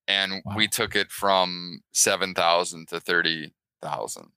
And 0.08 0.42
we 0.56 0.68
took 0.68 0.96
it 0.96 1.12
from 1.12 1.82
7,000 1.94 2.88
to 2.90 3.00
30,000. 3.00 4.32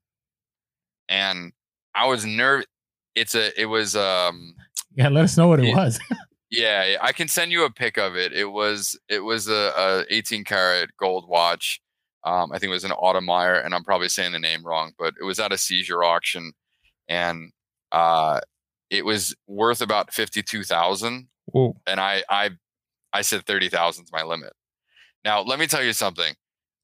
And 1.08 1.52
I 1.94 2.06
was 2.06 2.24
nervous 2.24 2.66
it's 3.14 3.34
a 3.34 3.60
it 3.60 3.66
was 3.66 3.96
um 3.96 4.54
Yeah, 4.94 5.08
let 5.08 5.24
us 5.24 5.36
know 5.36 5.48
what 5.48 5.60
it 5.60 5.66
Yeah. 5.66 5.76
was. 5.76 5.98
Yeah, 6.50 6.82
yeah, 6.86 6.96
I 7.02 7.12
can 7.12 7.28
send 7.28 7.52
you 7.52 7.64
a 7.66 7.70
pic 7.70 7.98
of 7.98 8.16
it. 8.16 8.32
It 8.32 8.46
was 8.46 8.98
it 9.10 9.20
was 9.20 9.48
a, 9.48 9.72
a 9.76 10.04
18 10.08 10.44
karat 10.44 10.88
gold 10.98 11.28
watch. 11.28 11.78
Um, 12.24 12.52
I 12.52 12.58
think 12.58 12.70
it 12.70 12.72
was 12.72 12.84
an 12.84 12.90
Audemars, 12.92 13.62
and 13.66 13.74
I'm 13.74 13.84
probably 13.84 14.08
saying 14.08 14.32
the 14.32 14.38
name 14.38 14.64
wrong, 14.64 14.92
but 14.98 15.12
it 15.20 15.24
was 15.24 15.38
at 15.38 15.52
a 15.52 15.58
seizure 15.58 16.02
auction, 16.02 16.52
and 17.06 17.52
uh, 17.92 18.40
it 18.88 19.04
was 19.04 19.34
worth 19.46 19.82
about 19.82 20.14
fifty 20.14 20.42
two 20.42 20.64
thousand. 20.64 21.28
And 21.86 22.00
I 22.00 22.22
I 22.30 22.50
I 23.12 23.20
said 23.20 23.44
thirty 23.44 23.68
thousand 23.68 24.04
is 24.04 24.12
my 24.12 24.22
limit. 24.22 24.54
Now 25.26 25.42
let 25.42 25.58
me 25.58 25.66
tell 25.66 25.82
you 25.84 25.92
something. 25.92 26.34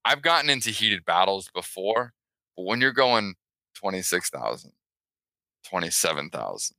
I've 0.04 0.20
gotten 0.20 0.50
into 0.50 0.68
heated 0.70 1.06
battles 1.06 1.48
before, 1.54 2.12
but 2.54 2.64
when 2.64 2.82
you're 2.82 2.92
going 2.92 3.34
26,000, 3.84 4.72
27,000, 5.68 6.74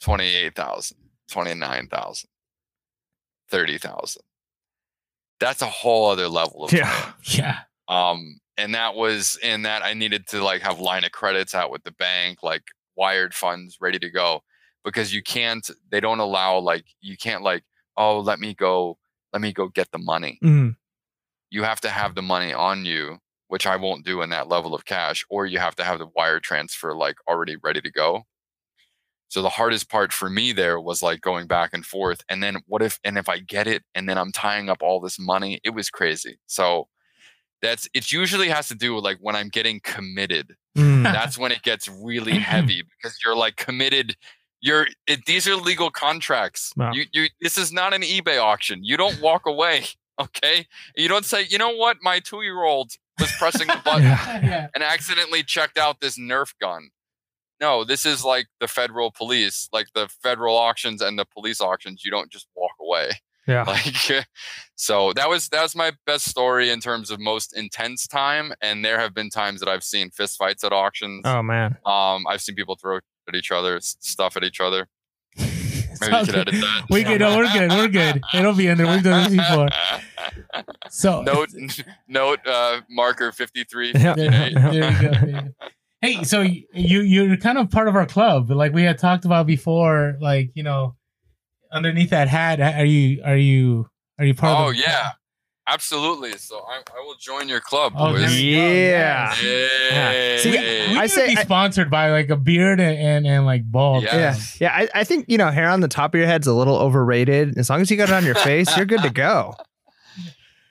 28,000, 0.00 0.96
29,000, 1.28 2.28
30,000. 3.50 4.22
That's 5.40 5.60
a 5.60 5.66
whole 5.66 6.08
other 6.10 6.28
level 6.28 6.64
of 6.64 6.72
Yeah. 6.72 7.12
yeah. 7.24 7.58
um 7.88 8.38
and 8.56 8.74
that 8.76 8.94
was 8.94 9.36
in 9.42 9.62
that 9.62 9.82
I 9.84 9.92
needed 9.92 10.28
to 10.28 10.42
like 10.42 10.62
have 10.62 10.78
line 10.78 11.02
of 11.04 11.10
credits 11.10 11.52
out 11.54 11.70
with 11.72 11.82
the 11.82 11.90
bank, 11.92 12.42
like 12.44 12.62
wired 12.96 13.34
funds 13.34 13.78
ready 13.80 13.98
to 13.98 14.08
go, 14.08 14.42
because 14.84 15.12
you 15.12 15.22
can't. 15.22 15.68
They 15.90 16.00
don't 16.00 16.20
allow 16.20 16.58
like 16.60 16.84
you 17.00 17.16
can't 17.18 17.42
like 17.42 17.64
oh 17.96 18.20
let 18.20 18.38
me 18.38 18.54
go 18.54 18.96
let 19.32 19.42
me 19.42 19.52
go 19.52 19.66
get 19.68 19.90
the 19.90 19.98
money. 19.98 20.38
Mhm. 20.42 20.76
You 21.50 21.64
have 21.64 21.80
to 21.82 21.90
have 21.90 22.14
the 22.14 22.22
money 22.22 22.54
on 22.54 22.84
you, 22.86 23.18
which 23.48 23.66
I 23.66 23.76
won't 23.76 24.04
do 24.04 24.22
in 24.22 24.30
that 24.30 24.48
level 24.48 24.74
of 24.74 24.84
cash, 24.84 25.24
or 25.28 25.46
you 25.46 25.58
have 25.58 25.76
to 25.76 25.84
have 25.84 25.98
the 25.98 26.08
wire 26.14 26.40
transfer 26.40 26.94
like 26.94 27.16
already 27.28 27.56
ready 27.62 27.80
to 27.80 27.90
go. 27.90 28.24
So 29.28 29.42
the 29.42 29.48
hardest 29.48 29.90
part 29.90 30.12
for 30.12 30.30
me 30.30 30.52
there 30.52 30.80
was 30.80 31.02
like 31.02 31.20
going 31.20 31.46
back 31.46 31.70
and 31.72 31.84
forth. 31.84 32.22
And 32.28 32.42
then 32.42 32.58
what 32.66 32.82
if 32.82 33.00
and 33.04 33.18
if 33.18 33.28
I 33.28 33.38
get 33.38 33.66
it 33.66 33.82
and 33.94 34.08
then 34.08 34.18
I'm 34.18 34.32
tying 34.32 34.68
up 34.68 34.82
all 34.82 35.00
this 35.00 35.18
money? 35.18 35.60
It 35.64 35.70
was 35.70 35.90
crazy. 35.90 36.38
So 36.46 36.88
that's 37.62 37.88
it 37.94 38.12
usually 38.12 38.48
has 38.48 38.68
to 38.68 38.74
do 38.74 38.94
with 38.94 39.04
like 39.04 39.18
when 39.20 39.34
I'm 39.34 39.48
getting 39.48 39.80
committed. 39.80 40.54
Mm. 40.76 41.04
That's 41.04 41.38
when 41.38 41.52
it 41.52 41.62
gets 41.62 41.88
really 41.88 42.38
heavy 42.38 42.82
because 42.82 43.18
you're 43.24 43.36
like 43.36 43.56
committed. 43.56 44.16
You're 44.60 44.86
it, 45.06 45.26
these 45.26 45.48
are 45.48 45.56
legal 45.56 45.90
contracts. 45.90 46.72
Wow. 46.76 46.92
You 46.92 47.04
you 47.12 47.28
this 47.40 47.58
is 47.58 47.72
not 47.72 47.94
an 47.94 48.02
eBay 48.02 48.40
auction. 48.40 48.80
You 48.82 48.96
don't 48.96 49.20
walk 49.20 49.46
away. 49.46 49.84
Okay. 50.18 50.66
You 50.96 51.08
don't 51.08 51.26
say, 51.26 51.44
you 51.50 51.58
know 51.58 51.76
what? 51.76 51.98
My 52.00 52.20
two 52.20 52.40
year 52.40 52.62
old 52.62 52.92
was 53.20 53.32
pressing 53.32 53.66
the 53.68 53.80
button 53.84 54.04
Yeah. 54.04 54.40
yeah. 54.44 54.66
and 54.74 54.82
accidentally 54.82 55.42
checked 55.42 55.78
out 55.78 56.00
this 56.00 56.18
Nerf 56.18 56.52
gun. 56.60 56.90
No, 57.60 57.84
this 57.84 58.04
is 58.04 58.24
like 58.24 58.48
the 58.60 58.68
federal 58.68 59.10
police, 59.10 59.68
like 59.72 59.86
the 59.94 60.08
federal 60.22 60.56
auctions 60.56 61.00
and 61.00 61.18
the 61.18 61.24
police 61.24 61.60
auctions. 61.60 62.04
You 62.04 62.10
don't 62.10 62.30
just 62.30 62.46
walk 62.54 62.72
away. 62.80 63.12
Yeah. 63.46 63.64
Like, 63.66 64.26
so 64.74 65.12
that 65.14 65.28
was 65.28 65.48
that 65.50 65.62
was 65.62 65.74
my 65.76 65.92
best 66.04 66.26
story 66.28 66.68
in 66.68 66.80
terms 66.80 67.10
of 67.10 67.20
most 67.20 67.56
intense 67.56 68.06
time. 68.06 68.52
And 68.60 68.84
there 68.84 68.98
have 68.98 69.14
been 69.14 69.30
times 69.30 69.60
that 69.60 69.68
I've 69.68 69.84
seen 69.84 70.10
fist 70.10 70.36
fights 70.36 70.64
at 70.64 70.72
auctions. 70.72 71.22
Oh 71.24 71.42
man. 71.42 71.76
Um, 71.86 72.26
I've 72.28 72.40
seen 72.40 72.56
people 72.56 72.76
throw 72.76 72.96
at 73.28 73.34
each 73.34 73.50
other, 73.52 73.78
stuff 73.80 74.36
at 74.36 74.42
each 74.44 74.60
other. 74.60 74.88
Maybe 76.00 76.16
you 76.16 76.24
could 76.26 76.36
edit 76.36 76.54
that. 76.54 76.86
We 76.90 77.04
good. 77.04 77.20
No, 77.20 77.36
we're 77.36 77.52
good. 77.52 77.70
We're 77.70 77.88
good. 77.88 78.22
It'll 78.34 78.54
be 78.54 78.66
in 78.68 78.78
there. 78.78 78.86
We've 78.86 79.02
done 79.02 79.30
this 79.30 79.36
before. 79.42 79.68
So 80.90 81.22
note 81.22 81.48
note 82.08 82.40
uh, 82.46 82.80
marker 82.90 83.32
fifty 83.32 83.64
three. 83.64 83.92
Yeah. 83.94 84.14
there, 84.14 84.30
there 84.30 84.48
you 84.50 84.54
go. 84.54 84.70
There 84.70 85.26
you 85.28 85.32
go. 85.32 85.48
Hey, 86.02 86.24
so 86.24 86.42
you 86.42 87.00
you're 87.00 87.36
kind 87.38 87.58
of 87.58 87.70
part 87.70 87.88
of 87.88 87.96
our 87.96 88.06
club, 88.06 88.50
like 88.50 88.72
we 88.72 88.82
had 88.82 88.98
talked 88.98 89.24
about 89.24 89.46
before. 89.46 90.16
Like 90.20 90.50
you 90.54 90.62
know, 90.62 90.94
underneath 91.72 92.10
that 92.10 92.28
hat, 92.28 92.60
are 92.60 92.84
you 92.84 93.22
are 93.24 93.36
you 93.36 93.88
are 94.18 94.24
you 94.24 94.34
part 94.34 94.58
Oh 94.58 94.68
of? 94.70 94.76
yeah, 94.76 95.10
absolutely. 95.66 96.32
So 96.38 96.56
I, 96.68 96.78
I 96.96 97.00
will 97.04 97.16
join 97.18 97.48
your 97.48 97.60
club, 97.60 97.92
Oh, 97.96 98.12
boys. 98.12 98.38
you 98.40 98.56
go. 98.56 98.62
Yeah. 98.62 99.32
See, 100.38 100.50
we 100.50 100.58
I 100.96 101.02
I 101.02 101.06
say 101.06 101.26
say- 101.28 101.34
be 101.34 101.40
I- 101.40 101.44
sponsored 101.44 101.90
by 101.90 102.10
like 102.10 102.30
a 102.30 102.36
beard 102.36 102.80
and 102.80 102.96
and, 102.98 103.26
and 103.26 103.46
like 103.46 103.64
bald. 103.70 104.04
Yeah. 104.04 104.16
Yeah. 104.16 104.36
Yeah. 104.60 104.72
I, 104.74 104.88
I 105.00 105.04
think, 105.04 105.26
you 105.28 105.38
know, 105.38 105.50
hair 105.50 105.68
on 105.68 105.80
the 105.80 105.88
top 105.88 106.14
of 106.14 106.18
your 106.18 106.26
head's 106.28 106.46
a 106.46 106.52
little 106.54 106.76
overrated. 106.76 107.58
As 107.58 107.68
long 107.70 107.80
as 107.80 107.90
you 107.90 107.96
got 107.96 108.08
it 108.08 108.14
on 108.14 108.24
your 108.24 108.34
face, 108.36 108.74
you're 108.76 108.86
good 108.86 109.02
to 109.02 109.10
go. 109.10 109.54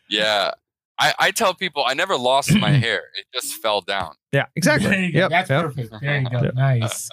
Yeah. 0.09 0.51
I, 0.99 1.13
I 1.19 1.31
tell 1.31 1.53
people 1.53 1.83
I 1.85 1.93
never 1.93 2.15
lost 2.15 2.53
my 2.55 2.69
hair. 2.85 2.99
It 3.17 3.25
just 3.33 3.55
fell 3.55 3.81
down. 3.81 4.13
Yeah, 4.31 4.45
exactly. 4.55 4.89
There 4.89 5.01
you 5.01 5.11
go. 5.11 5.19
Yep. 5.19 5.29
That's 5.31 5.49
yep. 5.49 5.61
perfect. 5.65 5.93
There 6.01 6.19
you 6.21 6.29
go. 6.29 6.41
Yep. 6.43 6.53
Nice. 6.55 7.09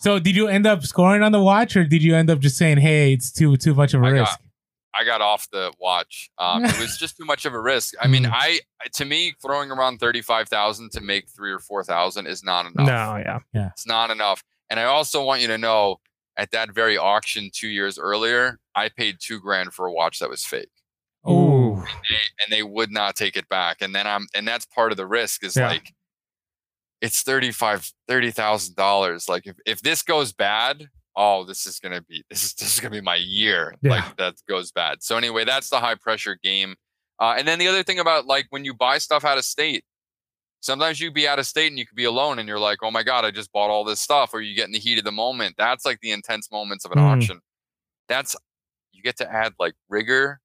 So, 0.00 0.18
did 0.18 0.34
you 0.34 0.48
end 0.48 0.66
up 0.66 0.82
scoring 0.84 1.22
on 1.22 1.32
the 1.32 1.40
watch, 1.40 1.76
or 1.76 1.84
did 1.84 2.02
you 2.02 2.14
end 2.16 2.28
up 2.30 2.40
just 2.40 2.56
saying, 2.58 2.78
"Hey, 2.78 3.12
it's 3.12 3.30
too 3.32 3.56
too 3.56 3.74
much 3.74 3.94
of 3.94 4.02
a 4.02 4.06
I 4.06 4.10
got- 4.10 4.14
risk"? 4.20 4.40
I 4.98 5.04
got 5.04 5.20
off 5.20 5.48
the 5.52 5.72
watch. 5.78 6.30
Um, 6.38 6.64
it 6.64 6.78
was 6.80 6.96
just 7.00 7.16
too 7.16 7.24
much 7.24 7.44
of 7.44 7.54
a 7.54 7.60
risk. 7.60 7.94
I 8.00 8.06
mean, 8.08 8.24
Mm. 8.24 8.32
I 8.34 8.60
to 8.94 9.04
me 9.04 9.34
throwing 9.40 9.70
around 9.70 9.98
thirty 9.98 10.20
five 10.22 10.48
thousand 10.48 10.90
to 10.92 11.00
make 11.00 11.28
three 11.28 11.52
or 11.52 11.58
four 11.58 11.84
thousand 11.84 12.26
is 12.26 12.42
not 12.42 12.66
enough. 12.66 12.86
No, 12.86 13.16
yeah. 13.16 13.38
yeah, 13.52 13.68
It's 13.68 13.86
not 13.86 14.10
enough. 14.10 14.42
And 14.70 14.78
I 14.80 14.84
also 14.84 15.24
want 15.24 15.40
you 15.40 15.46
to 15.48 15.58
know, 15.58 15.96
at 16.36 16.50
that 16.50 16.72
very 16.74 16.98
auction 16.98 17.50
two 17.52 17.68
years 17.68 17.98
earlier, 17.98 18.58
I 18.74 18.88
paid 18.90 19.16
two 19.20 19.40
grand 19.40 19.72
for 19.72 19.86
a 19.86 19.92
watch 19.92 20.18
that 20.18 20.28
was 20.28 20.44
fake. 20.44 20.68
Oh, 21.24 21.76
they, 21.76 22.16
and 22.44 22.50
they 22.52 22.62
would 22.62 22.90
not 22.90 23.16
take 23.16 23.36
it 23.36 23.48
back. 23.48 23.78
And 23.80 23.94
then 23.94 24.06
I'm 24.06 24.26
and 24.34 24.46
that's 24.46 24.66
part 24.66 24.92
of 24.92 24.96
the 24.96 25.06
risk 25.06 25.44
is 25.44 25.56
Yeah. 25.56 25.68
like 25.68 25.92
it's 27.00 27.22
thirty 27.22 27.50
five 27.52 27.90
thirty 28.08 28.30
thousand 28.30 28.74
dollars. 28.76 29.28
Like 29.28 29.46
if, 29.46 29.56
if 29.66 29.80
this 29.82 30.02
goes 30.02 30.32
bad, 30.32 30.88
oh, 31.18 31.44
this 31.44 31.66
is 31.66 31.78
gonna 31.80 32.00
be 32.02 32.24
this 32.30 32.44
is 32.44 32.54
this 32.54 32.74
is 32.74 32.80
gonna 32.80 32.92
be 32.94 33.00
my 33.02 33.16
year. 33.16 33.74
Yeah. 33.82 33.90
Like 33.96 34.16
that 34.16 34.34
goes 34.48 34.70
bad. 34.72 35.02
So 35.02 35.16
anyway, 35.16 35.44
that's 35.44 35.68
the 35.68 35.80
high 35.80 35.96
pressure 35.96 36.38
game. 36.42 36.76
Uh, 37.20 37.34
and 37.36 37.46
then 37.48 37.58
the 37.58 37.66
other 37.68 37.82
thing 37.82 37.98
about 37.98 38.26
like 38.26 38.46
when 38.50 38.64
you 38.64 38.72
buy 38.72 38.98
stuff 38.98 39.24
out 39.24 39.36
of 39.38 39.44
state, 39.44 39.84
sometimes 40.60 41.00
you 41.00 41.10
be 41.10 41.26
out 41.26 41.38
of 41.40 41.46
state 41.46 41.66
and 41.68 41.78
you 41.78 41.84
could 41.84 41.96
be 41.96 42.04
alone 42.04 42.38
and 42.38 42.48
you're 42.48 42.60
like, 42.60 42.78
oh 42.82 42.90
my 42.92 43.02
god, 43.02 43.24
I 43.24 43.30
just 43.32 43.52
bought 43.52 43.70
all 43.70 43.84
this 43.84 44.00
stuff, 44.00 44.32
or 44.32 44.40
you 44.40 44.54
get 44.54 44.66
in 44.66 44.72
the 44.72 44.78
heat 44.78 44.98
of 44.98 45.04
the 45.04 45.12
moment. 45.12 45.56
That's 45.58 45.84
like 45.84 46.00
the 46.00 46.12
intense 46.12 46.50
moments 46.52 46.84
of 46.84 46.92
an 46.92 46.98
Mm. 46.98 47.02
auction. 47.16 47.40
That's 48.08 48.36
you 48.92 49.02
get 49.02 49.16
to 49.18 49.30
add 49.32 49.52
like 49.58 49.74
rigor 49.88 50.40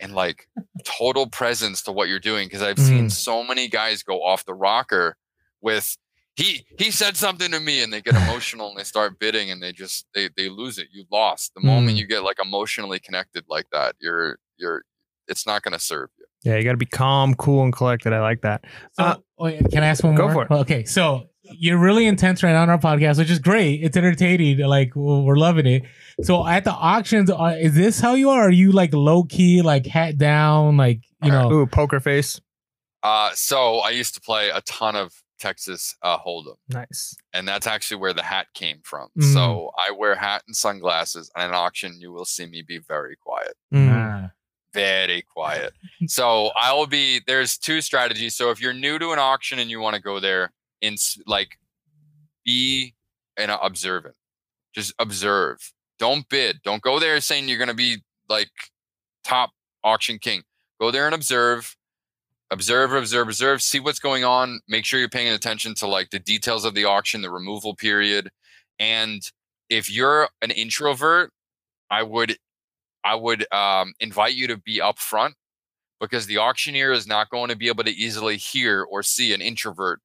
and 0.00 0.14
like 0.14 0.48
total 0.84 1.26
presence 1.28 1.82
to 1.82 1.92
what 1.92 2.08
you're 2.08 2.20
doing 2.20 2.46
because 2.46 2.62
I've 2.62 2.78
seen 2.78 3.06
Mm. 3.06 3.12
so 3.12 3.42
many 3.44 3.68
guys 3.68 4.02
go 4.02 4.22
off 4.22 4.44
the 4.44 4.54
rocker 4.54 5.16
with 5.60 5.96
he 6.38 6.64
he 6.78 6.90
said 6.90 7.16
something 7.16 7.50
to 7.50 7.60
me 7.60 7.82
and 7.82 7.92
they 7.92 8.00
get 8.00 8.14
emotional 8.24 8.68
and 8.70 8.78
they 8.78 8.84
start 8.84 9.18
bidding 9.18 9.50
and 9.50 9.62
they 9.62 9.72
just 9.72 10.06
they 10.14 10.30
they 10.36 10.48
lose 10.48 10.78
it. 10.78 10.86
You 10.92 11.04
lost. 11.10 11.52
The 11.54 11.60
moment 11.60 11.96
Mm. 11.96 12.00
you 12.00 12.06
get 12.06 12.22
like 12.22 12.38
emotionally 12.42 12.98
connected 13.00 13.44
like 13.48 13.66
that, 13.72 13.96
you're 14.00 14.38
you're 14.56 14.84
it's 15.26 15.46
not 15.46 15.62
going 15.62 15.72
to 15.74 15.78
serve 15.78 16.08
you. 16.18 16.24
Yeah, 16.44 16.56
you 16.56 16.64
got 16.64 16.70
to 16.70 16.76
be 16.78 16.86
calm, 16.86 17.34
cool, 17.34 17.62
and 17.64 17.72
collected. 17.72 18.12
I 18.14 18.20
like 18.20 18.40
that. 18.42 18.64
So, 18.92 19.04
Uh, 19.04 19.16
wait, 19.38 19.58
can 19.70 19.82
I 19.82 19.88
ask 19.88 20.02
one 20.04 20.14
go 20.14 20.28
more? 20.28 20.46
for 20.46 20.54
it. 20.54 20.58
Okay, 20.60 20.84
so 20.84 21.28
you're 21.42 21.76
really 21.78 22.06
intense 22.06 22.42
right 22.42 22.52
now 22.52 22.62
on 22.62 22.70
our 22.70 22.78
podcast, 22.78 23.18
which 23.18 23.30
is 23.30 23.38
great. 23.40 23.82
It's 23.82 23.96
entertaining. 23.96 24.58
Like 24.60 24.94
we're 24.94 25.20
we're 25.22 25.36
loving 25.36 25.66
it. 25.66 25.82
So 26.22 26.46
at 26.46 26.64
the 26.64 26.72
auctions, 26.72 27.30
uh, 27.30 27.56
is 27.60 27.74
this 27.74 28.00
how 28.00 28.14
you 28.14 28.30
are? 28.30 28.42
Are 28.48 28.50
you 28.50 28.70
like 28.72 28.94
low 28.94 29.24
key, 29.24 29.60
like 29.62 29.86
hat 29.86 30.16
down, 30.18 30.76
like 30.76 31.00
you 31.22 31.30
know? 31.32 31.52
Ooh, 31.52 31.66
poker 31.66 32.00
face. 32.00 32.40
Uh 33.02 33.30
so 33.34 33.78
I 33.78 33.90
used 33.90 34.14
to 34.14 34.20
play 34.20 34.50
a 34.50 34.60
ton 34.62 34.94
of 34.96 35.12
Texas 35.38 35.96
uh 36.02 36.18
Hold'em 36.18 36.56
Nice. 36.68 37.14
and 37.32 37.46
that's 37.46 37.66
actually 37.66 37.98
where 37.98 38.12
the 38.12 38.22
hat 38.22 38.46
came 38.54 38.80
from. 38.82 39.08
Mm. 39.18 39.32
So 39.32 39.70
I 39.78 39.92
wear 39.92 40.14
hat 40.14 40.42
and 40.46 40.54
sunglasses 40.56 41.30
at 41.36 41.48
an 41.48 41.54
auction 41.54 42.00
you 42.00 42.12
will 42.12 42.24
see 42.24 42.46
me 42.46 42.62
be 42.62 42.78
very 42.78 43.16
quiet. 43.16 43.54
Mm. 43.72 43.90
Ah. 43.92 44.30
very 44.72 45.22
quiet. 45.22 45.72
so 46.06 46.50
I 46.60 46.72
will 46.72 46.86
be 46.86 47.20
there's 47.26 47.56
two 47.58 47.80
strategies. 47.80 48.34
So 48.36 48.50
if 48.50 48.60
you're 48.60 48.74
new 48.74 48.98
to 48.98 49.10
an 49.12 49.18
auction 49.18 49.58
and 49.58 49.70
you 49.70 49.80
want 49.80 49.96
to 49.96 50.02
go 50.02 50.20
there, 50.20 50.52
in 50.80 50.96
like 51.26 51.58
be 52.44 52.94
an 53.36 53.50
observant. 53.50 54.14
Just 54.74 54.92
observe. 54.98 55.72
Don't 55.98 56.28
bid. 56.28 56.60
Don't 56.62 56.82
go 56.82 56.98
there 57.00 57.20
saying 57.20 57.48
you're 57.48 57.58
gonna 57.58 57.74
be 57.74 57.98
like 58.28 58.50
top 59.24 59.50
auction 59.82 60.18
king. 60.18 60.42
Go 60.80 60.90
there 60.90 61.06
and 61.06 61.14
observe. 61.14 61.76
Observe, 62.50 62.94
observe, 62.94 63.28
observe. 63.28 63.62
See 63.62 63.80
what's 63.80 63.98
going 63.98 64.24
on. 64.24 64.60
Make 64.68 64.84
sure 64.84 64.98
you're 64.98 65.08
paying 65.08 65.32
attention 65.32 65.74
to 65.76 65.86
like 65.86 66.10
the 66.10 66.18
details 66.18 66.64
of 66.64 66.74
the 66.74 66.84
auction, 66.86 67.20
the 67.20 67.30
removal 67.30 67.74
period, 67.74 68.30
and 68.78 69.22
if 69.68 69.90
you're 69.90 70.28
an 70.40 70.50
introvert, 70.50 71.30
I 71.90 72.02
would 72.02 72.36
I 73.04 73.14
would 73.14 73.50
um, 73.52 73.94
invite 74.00 74.34
you 74.34 74.46
to 74.48 74.56
be 74.56 74.80
up 74.80 74.98
front 74.98 75.34
because 76.00 76.26
the 76.26 76.38
auctioneer 76.38 76.92
is 76.92 77.06
not 77.06 77.30
going 77.30 77.48
to 77.48 77.56
be 77.56 77.68
able 77.68 77.84
to 77.84 77.90
easily 77.90 78.36
hear 78.36 78.82
or 78.82 79.02
see 79.02 79.32
an 79.32 79.40
introvert 79.40 80.00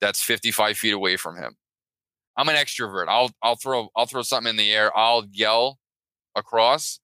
that's 0.00 0.22
55 0.22 0.76
feet 0.76 0.92
away 0.92 1.16
from 1.16 1.36
him. 1.36 1.56
I'm 2.36 2.48
an 2.48 2.56
extrovert. 2.56 3.08
I'll 3.08 3.30
I'll 3.42 3.56
throw 3.56 3.88
I'll 3.96 4.06
throw 4.06 4.22
something 4.22 4.50
in 4.50 4.56
the 4.56 4.72
air. 4.72 4.96
I'll 4.96 5.24
yell 5.30 5.78
across. 6.34 7.00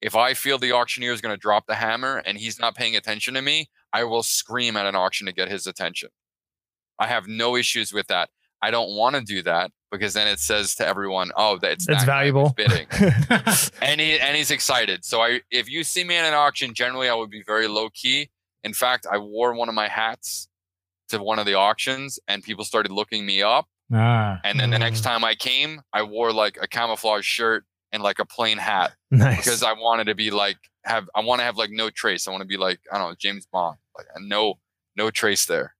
If 0.00 0.16
I 0.16 0.32
feel 0.32 0.56
the 0.56 0.72
auctioneer 0.72 1.12
is 1.12 1.20
going 1.20 1.34
to 1.34 1.40
drop 1.40 1.66
the 1.66 1.74
hammer 1.74 2.22
and 2.24 2.38
he's 2.38 2.58
not 2.58 2.74
paying 2.74 2.96
attention 2.96 3.34
to 3.34 3.42
me, 3.42 3.68
I 3.92 4.04
will 4.04 4.22
scream 4.22 4.76
at 4.76 4.86
an 4.86 4.94
auction 4.94 5.26
to 5.26 5.32
get 5.32 5.48
his 5.48 5.66
attention. 5.66 6.10
I 6.98 7.06
have 7.06 7.26
no 7.26 7.56
issues 7.56 7.92
with 7.92 8.06
that. 8.08 8.28
I 8.62 8.70
don't 8.70 8.94
want 8.94 9.16
to 9.16 9.22
do 9.22 9.42
that 9.42 9.70
because 9.90 10.12
then 10.14 10.28
it 10.28 10.38
says 10.38 10.74
to 10.76 10.86
everyone, 10.86 11.32
"Oh, 11.36 11.58
that's 11.58 11.88
It's 11.88 12.04
valuable. 12.04 12.52
bidding." 12.56 12.86
and 13.82 14.00
he 14.00 14.18
and 14.20 14.36
he's 14.36 14.50
excited. 14.50 15.04
So 15.04 15.22
I, 15.22 15.40
if 15.50 15.68
you 15.70 15.82
see 15.82 16.04
me 16.04 16.16
at 16.16 16.26
an 16.26 16.34
auction, 16.34 16.74
generally 16.74 17.08
I 17.08 17.14
would 17.14 17.30
be 17.30 17.42
very 17.46 17.68
low 17.68 17.88
key. 17.90 18.30
In 18.64 18.74
fact, 18.74 19.06
I 19.10 19.16
wore 19.18 19.54
one 19.54 19.68
of 19.70 19.74
my 19.74 19.88
hats 19.88 20.48
to 21.08 21.22
one 21.22 21.38
of 21.38 21.46
the 21.46 21.54
auctions, 21.54 22.18
and 22.28 22.42
people 22.42 22.64
started 22.64 22.92
looking 22.92 23.24
me 23.24 23.42
up. 23.42 23.66
ah. 23.92 24.38
And 24.44 24.60
then 24.60 24.70
the 24.70 24.78
next 24.78 25.00
Mm. 25.00 25.04
time 25.04 25.24
I 25.24 25.34
came, 25.34 25.80
I 25.92 26.02
wore 26.02 26.32
like 26.32 26.58
a 26.60 26.68
camouflage 26.68 27.24
shirt 27.24 27.64
and 27.92 28.02
like 28.02 28.18
a 28.20 28.26
plain 28.26 28.58
hat 28.58 28.92
nice. 29.10 29.38
because 29.38 29.62
I 29.62 29.72
wanted 29.72 30.04
to 30.04 30.14
be 30.14 30.30
like 30.30 30.58
have 30.84 31.08
I 31.14 31.20
want 31.20 31.40
to 31.40 31.44
have 31.44 31.56
like 31.56 31.70
no 31.70 31.90
trace. 31.90 32.26
I 32.26 32.30
want 32.30 32.42
to 32.42 32.46
be 32.46 32.56
like 32.56 32.80
I 32.92 32.98
don't 32.98 33.10
know 33.10 33.16
James 33.18 33.46
Bond, 33.46 33.76
like 33.96 34.06
no 34.20 34.54
no 34.96 35.10
trace 35.10 35.44
there. 35.46 35.74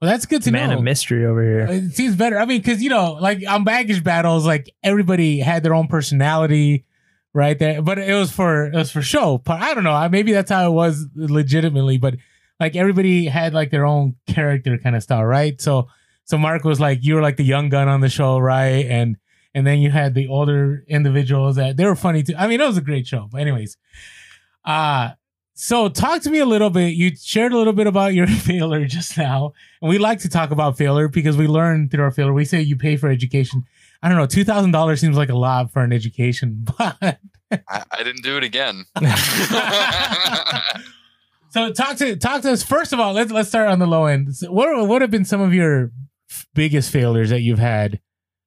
Well, 0.00 0.10
that's 0.10 0.24
good 0.24 0.42
to 0.44 0.50
Man 0.50 0.62
know. 0.62 0.68
Man 0.68 0.78
of 0.78 0.84
mystery 0.84 1.26
over 1.26 1.42
here. 1.42 1.66
It 1.68 1.92
seems 1.92 2.16
better. 2.16 2.38
I 2.38 2.46
mean, 2.46 2.60
because 2.60 2.82
you 2.82 2.88
know, 2.88 3.12
like 3.20 3.42
on 3.46 3.64
baggage 3.64 4.02
battles, 4.02 4.46
like 4.46 4.70
everybody 4.82 5.40
had 5.40 5.62
their 5.62 5.74
own 5.74 5.88
personality, 5.88 6.86
right 7.34 7.58
there. 7.58 7.82
But 7.82 7.98
it 7.98 8.14
was 8.14 8.32
for 8.32 8.66
it 8.66 8.74
was 8.74 8.90
for 8.90 9.02
show. 9.02 9.38
But 9.38 9.60
I 9.60 9.74
don't 9.74 9.84
know. 9.84 9.92
I- 9.92 10.08
Maybe 10.08 10.32
that's 10.32 10.50
how 10.50 10.66
it 10.66 10.72
was 10.74 11.06
legitimately. 11.14 11.98
But 11.98 12.14
like 12.58 12.76
everybody 12.76 13.26
had 13.26 13.52
like 13.54 13.70
their 13.70 13.84
own 13.86 14.16
character 14.26 14.78
kind 14.78 14.96
of 14.96 15.02
style, 15.02 15.24
right? 15.24 15.60
So 15.60 15.88
so 16.24 16.38
Mark 16.38 16.64
was 16.64 16.80
like 16.80 17.00
you 17.02 17.14
were 17.16 17.22
like 17.22 17.36
the 17.36 17.44
young 17.44 17.68
gun 17.68 17.88
on 17.88 18.00
the 18.00 18.08
show, 18.08 18.38
right? 18.38 18.86
And 18.86 19.16
and 19.54 19.66
then 19.66 19.78
you 19.78 19.90
had 19.90 20.14
the 20.14 20.28
older 20.28 20.84
individuals 20.88 21.56
that 21.56 21.76
they 21.76 21.84
were 21.84 21.96
funny 21.96 22.22
too. 22.22 22.34
I 22.38 22.46
mean, 22.46 22.60
it 22.60 22.66
was 22.66 22.76
a 22.76 22.82
great 22.82 23.06
show. 23.06 23.28
But 23.30 23.40
anyways, 23.40 23.76
uh 24.64 25.10
so 25.62 25.90
talk 25.90 26.22
to 26.22 26.30
me 26.30 26.38
a 26.38 26.46
little 26.46 26.70
bit. 26.70 26.94
You 26.94 27.14
shared 27.14 27.52
a 27.52 27.58
little 27.58 27.74
bit 27.74 27.86
about 27.86 28.14
your 28.14 28.26
failure 28.48 28.86
just 28.86 29.18
now, 29.18 29.52
and 29.82 29.90
we 29.90 29.98
like 29.98 30.20
to 30.20 30.28
talk 30.30 30.52
about 30.52 30.78
failure 30.78 31.06
because 31.06 31.36
we 31.36 31.46
learn 31.46 31.90
through 31.90 32.02
our 32.02 32.10
failure. 32.10 32.32
We 32.32 32.46
say 32.46 32.62
you 32.62 32.76
pay 32.76 32.96
for 32.96 33.10
education. 33.10 33.64
I 34.02 34.08
don't 34.08 34.16
know, 34.16 34.24
two 34.24 34.42
thousand 34.42 34.70
dollars 34.70 35.00
seems 35.00 35.18
like 35.18 35.28
a 35.28 35.36
lot 35.36 35.70
for 35.70 35.82
an 35.84 35.92
education, 35.92 36.64
but 36.78 36.96
I, 37.02 37.18
I 37.68 38.02
didn't 38.02 38.22
do 38.22 38.38
it 38.38 38.42
again. 38.42 38.86
so 41.50 41.70
talk 41.74 41.98
to 41.98 42.16
talk 42.16 42.40
to 42.40 42.52
us 42.52 42.62
first 42.62 42.94
of 42.94 43.00
all. 43.00 43.12
Let's 43.12 43.30
let's 43.30 43.50
start 43.50 43.68
on 43.68 43.80
the 43.80 43.86
low 43.86 44.06
end. 44.06 44.34
So 44.34 44.50
what 44.50 44.88
what 44.88 45.02
have 45.02 45.10
been 45.10 45.26
some 45.26 45.42
of 45.42 45.52
your 45.52 45.92
biggest 46.54 46.90
failures 46.90 47.28
that 47.28 47.42
you've 47.42 47.58
had? 47.58 48.00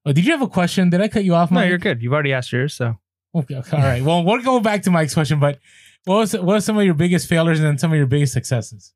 Oh, 0.06 0.12
did 0.12 0.26
you 0.26 0.32
have 0.32 0.42
a 0.42 0.48
question? 0.48 0.90
Did 0.90 1.00
I 1.00 1.08
cut 1.08 1.24
you 1.24 1.34
off? 1.34 1.50
No, 1.50 1.56
Mike? 1.60 1.68
you're 1.68 1.78
good. 1.78 2.02
You've 2.02 2.12
already 2.12 2.32
asked 2.32 2.52
yours, 2.52 2.74
so 2.74 2.98
Okay, 3.34 3.56
okay, 3.56 3.76
all 3.76 3.82
right. 3.82 4.02
Well, 4.02 4.22
we'll 4.22 4.42
go 4.42 4.60
back 4.60 4.82
to 4.82 4.90
Mike's 4.90 5.14
question, 5.14 5.40
but 5.40 5.58
what 6.04 6.16
was 6.16 6.32
what 6.34 6.56
are 6.56 6.60
some 6.60 6.76
of 6.78 6.84
your 6.84 6.94
biggest 6.94 7.28
failures 7.28 7.58
and 7.58 7.66
then 7.66 7.78
some 7.78 7.90
of 7.90 7.96
your 7.96 8.06
biggest 8.06 8.32
successes? 8.32 8.92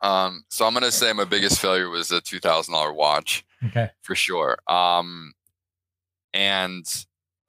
um, 0.00 0.44
so 0.48 0.66
I'm 0.66 0.74
gonna 0.74 0.90
say 0.90 1.12
my 1.12 1.24
biggest 1.24 1.60
failure 1.60 1.88
was 1.88 2.10
a 2.10 2.20
two 2.20 2.38
thousand 2.40 2.74
dollar 2.74 2.92
watch. 2.92 3.44
Okay. 3.64 3.90
for 4.02 4.16
sure. 4.16 4.58
Um, 4.66 5.32
and 6.34 6.84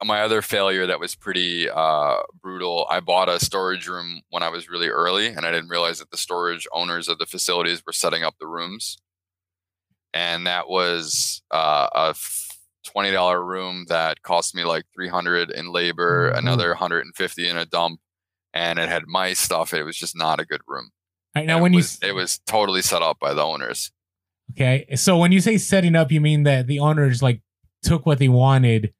my 0.04 0.20
other 0.20 0.42
failure 0.42 0.86
that 0.86 1.00
was 1.00 1.14
pretty 1.16 1.68
uh, 1.68 2.18
brutal. 2.40 2.86
I 2.88 3.00
bought 3.00 3.28
a 3.28 3.40
storage 3.40 3.88
room 3.88 4.20
when 4.30 4.42
I 4.42 4.48
was 4.48 4.68
really 4.70 4.88
early, 4.88 5.26
and 5.26 5.44
I 5.44 5.50
didn't 5.50 5.70
realize 5.70 5.98
that 5.98 6.10
the 6.10 6.16
storage 6.16 6.68
owners 6.72 7.08
of 7.08 7.18
the 7.18 7.26
facilities 7.26 7.82
were 7.84 7.92
setting 7.92 8.22
up 8.22 8.34
the 8.38 8.46
rooms. 8.46 8.98
And 10.14 10.46
that 10.46 10.68
was 10.68 11.42
uh, 11.50 11.88
a 11.94 12.14
twenty 12.86 13.10
dollar 13.10 13.44
room 13.44 13.84
that 13.88 14.22
cost 14.22 14.54
me 14.54 14.64
like 14.64 14.84
three 14.94 15.08
hundred 15.08 15.50
in 15.50 15.72
labor, 15.72 16.32
Mhm. 16.32 16.38
another 16.38 16.74
hundred 16.74 17.04
and 17.04 17.14
fifty 17.16 17.48
in 17.48 17.56
a 17.56 17.66
dump, 17.66 18.00
and 18.52 18.78
it 18.78 18.88
had 18.88 19.02
mice 19.06 19.40
stuff. 19.40 19.74
It 19.74 19.82
was 19.82 19.96
just 19.96 20.16
not 20.16 20.40
a 20.40 20.46
good 20.46 20.60
room. 20.68 20.90
Right. 21.34 21.46
Now, 21.46 21.54
And 21.56 21.62
when 21.64 21.74
it 21.74 21.98
you 22.02 22.08
it 22.08 22.12
was 22.14 22.38
totally 22.46 22.80
set 22.80 23.02
up 23.02 23.18
by 23.18 23.34
the 23.34 23.42
owners. 23.42 23.90
okay, 24.52 24.86
so 24.94 25.18
when 25.18 25.32
you 25.32 25.40
say 25.40 25.58
setting 25.58 25.96
up, 25.96 26.12
you 26.12 26.20
mean 26.20 26.44
that 26.44 26.68
the 26.68 26.78
owners 26.78 27.20
like 27.22 27.40
took 27.82 28.06
what 28.06 28.18
they 28.20 28.28
wanted 28.28 28.94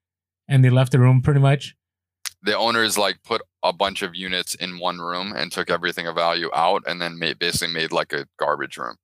and 0.49 0.65
they 0.65 0.71
left 0.71 0.91
the 0.93 0.99
room 0.99 1.23
pretty 1.23 1.41
much. 1.41 1.75
the 2.43 2.57
owners 2.59 2.99
like 2.99 3.23
put 3.23 3.41
a 3.63 3.73
bunch 3.73 4.03
of 4.03 4.15
units 4.15 4.55
in 4.57 4.79
one 4.79 4.99
room 4.99 5.33
and 5.35 5.51
took 5.53 5.71
everything 5.71 6.07
of 6.07 6.15
value 6.17 6.51
out 6.55 6.83
and 6.87 7.01
then 7.01 7.19
made 7.19 7.39
basically 7.39 7.73
made 7.73 7.91
like 7.93 8.13
a 8.13 8.27
garbage 8.39 8.77
room 8.77 8.97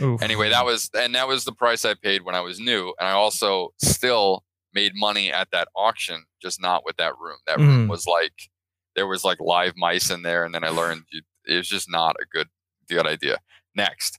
Oof. 0.00 0.20
anyway 0.22 0.48
that 0.50 0.64
was 0.64 0.90
and 0.94 1.14
that 1.14 1.28
was 1.28 1.44
the 1.44 1.52
price 1.52 1.84
i 1.84 1.94
paid 1.94 2.22
when 2.24 2.34
i 2.34 2.40
was 2.40 2.58
new 2.58 2.92
and 2.98 3.08
i 3.08 3.12
also 3.12 3.72
still 3.78 4.42
made 4.74 4.92
money 4.94 5.32
at 5.32 5.48
that 5.52 5.68
auction 5.76 6.24
just 6.42 6.60
not 6.60 6.84
with 6.84 6.96
that 6.96 7.12
room 7.18 7.38
that 7.46 7.58
room 7.58 7.86
Mm. 7.86 7.88
was 7.90 8.06
like 8.06 8.50
there 8.94 9.06
was 9.06 9.24
like 9.24 9.38
live 9.40 9.74
mice 9.76 10.10
in 10.10 10.22
there 10.22 10.44
and 10.44 10.54
then 10.54 10.64
i 10.64 10.68
learned 10.68 11.02
you- 11.12 11.22
it 11.46 11.56
was 11.56 11.68
just 11.68 11.88
not 11.90 12.16
a 12.20 12.26
good 12.26 12.48
good 12.88 13.06
idea 13.06 13.38
next 13.74 14.18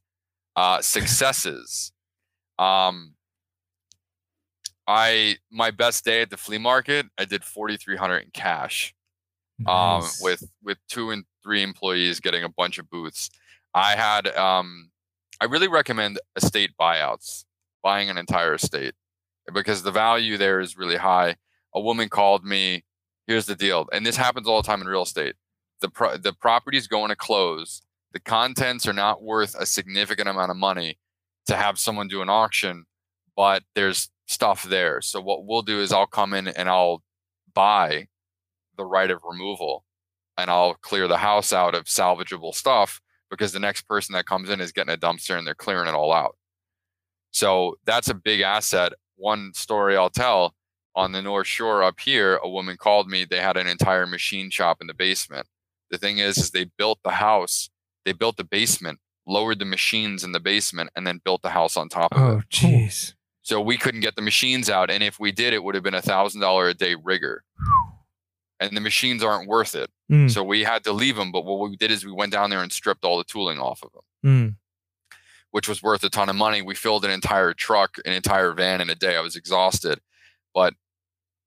uh 0.56 0.82
successes 0.82 1.92
um 2.60 3.14
i 4.88 5.36
my 5.52 5.72
best 5.72 6.06
day 6.06 6.22
at 6.22 6.30
the 6.30 6.38
flea 6.38 6.58
market 6.58 7.06
i 7.18 7.26
did 7.26 7.44
4300 7.44 8.18
in 8.20 8.30
cash 8.34 8.94
um, 9.66 10.04
with 10.22 10.44
with 10.64 10.78
two 10.88 11.10
and 11.12 11.26
three 11.44 11.64
employees 11.64 12.20
getting 12.20 12.44
a 12.44 12.50
bunch 12.50 12.78
of 12.78 12.88
booths. 12.92 13.32
I 13.74 13.96
had 13.96 14.28
um, 14.38 14.92
I 15.40 15.46
really 15.46 15.68
recommend 15.68 16.20
estate 16.36 16.72
buyouts, 16.80 17.46
buying 17.84 18.10
an 18.10 18.18
entire 18.18 18.56
estate, 18.56 18.96
because 19.54 19.84
the 19.84 19.92
value 19.92 20.38
there 20.38 20.60
is 20.60 20.78
really 20.78 20.98
high. 20.98 21.36
A 21.76 21.82
woman 21.82 22.10
called 22.10 22.44
me. 22.44 22.84
Here's 23.28 23.46
the 23.46 23.56
deal, 23.56 23.88
and 23.92 24.06
this 24.06 24.16
happens 24.16 24.48
all 24.48 24.62
the 24.62 24.68
time 24.68 24.82
in 24.82 24.88
real 24.88 25.04
estate. 25.04 25.36
The 25.82 25.90
pro- 25.90 26.18
the 26.18 26.34
property's 26.34 26.88
going 26.88 27.10
to 27.10 27.16
close. 27.16 27.82
The 28.14 28.20
contents 28.20 28.88
are 28.88 28.94
not 28.94 29.22
worth 29.22 29.54
a 29.54 29.66
significant 29.66 30.30
amount 30.30 30.50
of 30.50 30.58
money 30.58 30.98
to 31.46 31.56
have 31.56 31.78
someone 31.78 32.08
do 32.08 32.22
an 32.22 32.30
auction, 32.30 32.86
but 33.36 33.64
there's 33.76 34.10
stuff 34.28 34.64
there. 34.64 35.02
So 35.02 35.22
what 35.22 35.46
we'll 35.46 35.62
do 35.62 35.82
is 35.82 35.92
I'll 35.92 36.08
come 36.08 36.34
in 36.34 36.48
and 36.48 36.70
I'll 36.70 37.04
buy 37.54 38.08
the 38.78 38.86
right 38.86 39.12
of 39.12 39.22
removal 39.24 39.84
and 40.38 40.50
I'll 40.50 40.76
clear 40.76 41.08
the 41.08 41.18
house 41.18 41.52
out 41.52 41.76
of 41.76 41.86
salvageable 41.86 42.54
stuff 42.54 43.02
because 43.30 43.52
the 43.52 43.60
next 43.60 43.84
person 43.84 44.14
that 44.14 44.26
comes 44.26 44.50
in 44.50 44.62
is 44.62 44.72
getting 44.72 44.94
a 44.94 44.98
dumpster 44.98 45.38
and 45.38 45.46
they're 45.46 45.56
clearing 45.56 45.88
it 45.88 45.96
all 45.96 46.12
out. 46.12 46.38
So 47.32 47.76
that's 47.86 48.10
a 48.10 48.14
big 48.14 48.42
asset. 48.42 48.94
One 49.16 49.54
story 49.54 49.98
I'll 49.98 50.10
tell 50.10 50.56
on 50.96 51.12
the 51.12 51.22
North 51.22 51.48
Shore 51.48 51.84
up 51.84 52.00
here, 52.00 52.40
a 52.44 52.50
woman 52.50 52.78
called 52.78 53.08
me. 53.08 53.26
They 53.26 53.40
had 53.40 53.58
an 53.58 53.68
entire 53.68 54.08
machine 54.08 54.50
shop 54.50 54.78
in 54.82 54.88
the 54.88 54.94
basement. 54.94 55.48
The 55.92 55.98
thing 55.98 56.18
is, 56.18 56.38
is 56.38 56.52
they 56.52 56.66
built 56.78 57.00
the 57.04 57.12
house, 57.12 57.70
they 58.04 58.14
built 58.14 58.38
the 58.38 58.44
basement, 58.44 59.00
lowered 59.28 59.60
the 59.60 59.66
machines 59.66 60.24
in 60.24 60.32
the 60.32 60.40
basement, 60.40 60.90
and 60.96 61.06
then 61.06 61.22
built 61.24 61.44
the 61.44 61.50
house 61.50 61.78
on 61.78 61.90
top 61.90 62.14
of 62.14 62.22
oh, 62.22 62.28
it. 62.28 62.36
Oh, 62.38 62.42
jeez. 62.50 63.14
So 63.44 63.62
we 63.62 63.78
couldn't 63.78 64.02
get 64.02 64.16
the 64.16 64.22
machines 64.22 64.70
out, 64.70 64.90
and 64.90 65.02
if 65.02 65.20
we 65.20 65.32
did, 65.32 65.54
it 65.54 65.64
would 65.64 65.76
have 65.76 65.84
been 65.84 65.94
a 65.94 66.02
thousand 66.02 66.42
dollar 66.42 66.68
a 66.68 66.74
day 66.74 66.96
rigor. 67.02 67.44
And 68.60 68.76
the 68.76 68.82
machines 68.82 69.24
aren't 69.24 69.48
worth 69.48 69.76
it, 69.76 69.90
Mm, 70.12 70.32
so 70.32 70.42
we 70.44 70.64
had 70.64 70.84
to 70.86 70.94
leave 70.94 71.16
them. 71.18 71.32
But 71.32 71.44
what 71.46 71.70
we 71.70 71.76
did 71.76 71.92
is 71.92 72.06
we 72.06 72.12
went 72.14 72.32
down 72.32 72.50
there 72.50 72.64
and 72.64 72.72
stripped 72.72 73.04
all 73.04 73.18
the 73.18 73.24
tooling 73.26 73.60
off 73.60 73.84
of 73.84 73.92
them, 73.92 74.02
mm. 74.26 74.56
which 75.52 75.68
was 75.68 75.84
worth 75.84 76.04
a 76.04 76.10
ton 76.10 76.30
of 76.30 76.36
money. 76.36 76.62
We 76.62 76.76
filled 76.76 77.04
an 77.06 77.12
entire 77.12 77.54
truck, 77.54 77.98
an 78.06 78.14
entire 78.14 78.54
van 78.54 78.80
in 78.82 78.90
a 78.90 78.96
day. 78.96 79.16
I 79.18 79.22
was 79.22 79.36
exhausted, 79.36 80.00
but 80.54 80.74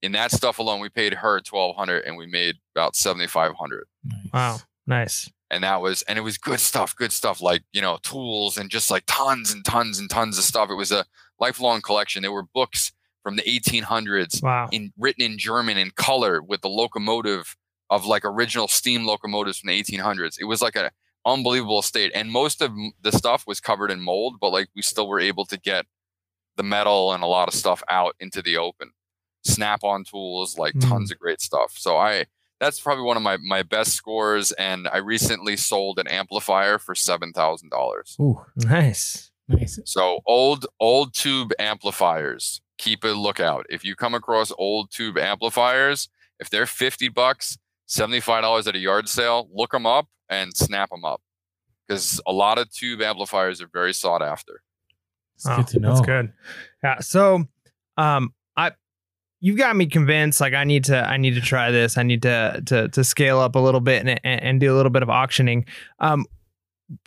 in 0.03 0.13
that 0.13 0.31
stuff 0.31 0.59
alone, 0.59 0.81
we 0.81 0.89
paid 0.89 1.15
her 1.15 1.41
twelve 1.41 1.75
hundred, 1.77 2.05
and 2.05 2.17
we 2.17 2.27
made 2.27 2.57
about 2.77 2.97
seventy 2.97 3.27
five 3.27 3.53
hundred. 3.59 3.87
Nice. 4.05 4.33
Wow. 4.33 4.59
Nice. 4.87 5.31
and 5.51 5.63
that 5.65 5.81
was 5.81 6.03
and 6.03 6.19
it 6.19 6.23
was 6.23 6.37
good 6.37 6.59
stuff 6.59 6.97
good 6.97 7.13
stuff 7.13 7.41
like 7.41 7.63
you 7.73 7.81
know 7.81 7.99
tools 8.03 8.57
and 8.57 8.71
just 8.71 8.91
like 8.91 9.05
tons 9.07 9.53
and 9.53 9.65
tons 9.65 9.99
and 10.01 10.11
tons 10.11 10.37
of 10.37 10.43
stuff 10.45 10.69
it 10.71 10.75
was 10.75 10.91
a 10.91 11.05
lifelong 11.39 11.81
collection 11.81 12.23
there 12.23 12.33
were 12.33 12.43
books 12.43 12.91
from 13.23 13.37
the 13.37 13.43
1800s 13.43 14.43
Wow. 14.43 14.69
in 14.73 14.93
written 14.99 15.23
in 15.25 15.39
german 15.39 15.77
in 15.79 15.91
color 15.93 16.43
with 16.43 16.61
the 16.63 16.69
locomotive 16.69 17.57
of 17.91 18.07
like 18.07 18.25
original 18.25 18.69
steam 18.69 19.05
locomotives 19.05 19.59
from 19.59 19.69
the 19.69 19.83
1800s 19.83 20.37
it 20.41 20.45
was 20.45 20.63
like 20.63 20.77
an 20.77 20.91
unbelievable 21.27 21.83
state 21.83 22.11
and 22.15 22.31
most 22.33 22.63
of 22.63 22.73
the 23.03 23.13
stuff 23.13 23.47
was 23.47 23.61
covered 23.61 23.91
in 23.91 24.01
mold 24.01 24.37
but 24.41 24.51
like 24.51 24.69
we 24.75 24.83
still 24.83 25.07
were 25.09 25.21
able 25.21 25.45
to 25.45 25.59
get 25.59 25.85
the 26.57 26.63
metal 26.63 27.13
and 27.13 27.23
a 27.23 27.27
lot 27.27 27.47
of 27.49 27.55
stuff 27.55 27.83
out 27.91 28.15
into 28.21 28.41
the 28.43 28.57
open 28.57 28.91
snap 29.45 29.83
on 29.85 30.03
tools 30.05 30.57
like 30.59 30.75
Mm. 30.75 30.89
tons 30.89 31.11
of 31.11 31.19
great 31.19 31.41
stuff 31.41 31.73
so 31.77 31.97
i 31.97 32.25
that's 32.59 32.79
probably 32.79 33.05
one 33.05 33.17
of 33.17 33.23
my, 33.23 33.39
my 33.39 33.63
best 33.63 33.93
scores 33.95 34.53
and 34.53 34.87
i 34.89 34.99
recently 34.99 35.57
sold 35.57 35.99
an 35.99 36.07
amplifier 36.09 36.79
for 36.79 36.95
$7000 36.95 38.21
Ooh, 38.21 38.41
Nice. 38.57 39.31
nice. 39.49 39.79
so 39.85 40.21
old 40.27 40.67
old 40.79 41.13
tube 41.15 41.53
amplifiers 41.59 42.61
keep 42.81 43.05
a 43.05 43.09
lookout 43.09 43.67
if 43.69 43.85
you 43.85 43.95
come 43.95 44.15
across 44.15 44.53
old 44.59 44.91
tube 44.91 45.19
amplifiers 45.19 46.09
if 46.39 46.49
they're 46.49 46.67
50 46.67 47.09
bucks 47.09 47.59
$75 47.89 48.67
at 48.67 48.75
a 48.75 48.79
yard 48.79 49.09
sale 49.09 49.49
look 49.53 49.73
them 49.73 49.87
up 49.87 50.09
and 50.29 50.57
snap 50.57 50.91
them 50.91 51.05
up 51.05 51.21
because 51.87 52.21
a 52.27 52.33
lot 52.33 52.59
of 52.59 52.71
tube 52.71 53.03
amplifiers 53.03 53.61
are 53.61 53.69
very 53.73 53.93
sought 53.93 54.23
after 54.23 54.63
Oh, 55.47 55.57
good 55.57 55.67
to 55.69 55.81
know. 55.81 55.89
That's 55.89 56.07
good. 56.07 56.33
Yeah. 56.83 57.01
So, 57.01 57.45
um, 57.97 58.35
I, 58.57 58.73
you've 59.41 59.59
got 59.59 59.77
me 59.77 59.87
convinced. 59.87 60.41
Like, 60.41 60.55
I 60.55 60.65
need 60.65 60.85
to, 60.85 60.99
I 60.99 61.17
need 61.17 61.35
to 61.35 61.41
try 61.41 61.71
this. 61.71 61.97
I 61.97 62.03
need 62.03 62.23
to, 62.23 62.63
to, 62.67 62.89
to 62.89 63.05
scale 63.05 63.39
up 63.39 63.55
a 63.55 63.59
little 63.59 63.81
bit 63.81 64.07
and, 64.07 64.21
and, 64.25 64.43
and 64.43 64.61
do 64.61 64.73
a 64.73 64.77
little 64.77 64.91
bit 64.91 65.03
of 65.03 65.11
auctioning. 65.11 65.67
Um, 65.99 66.27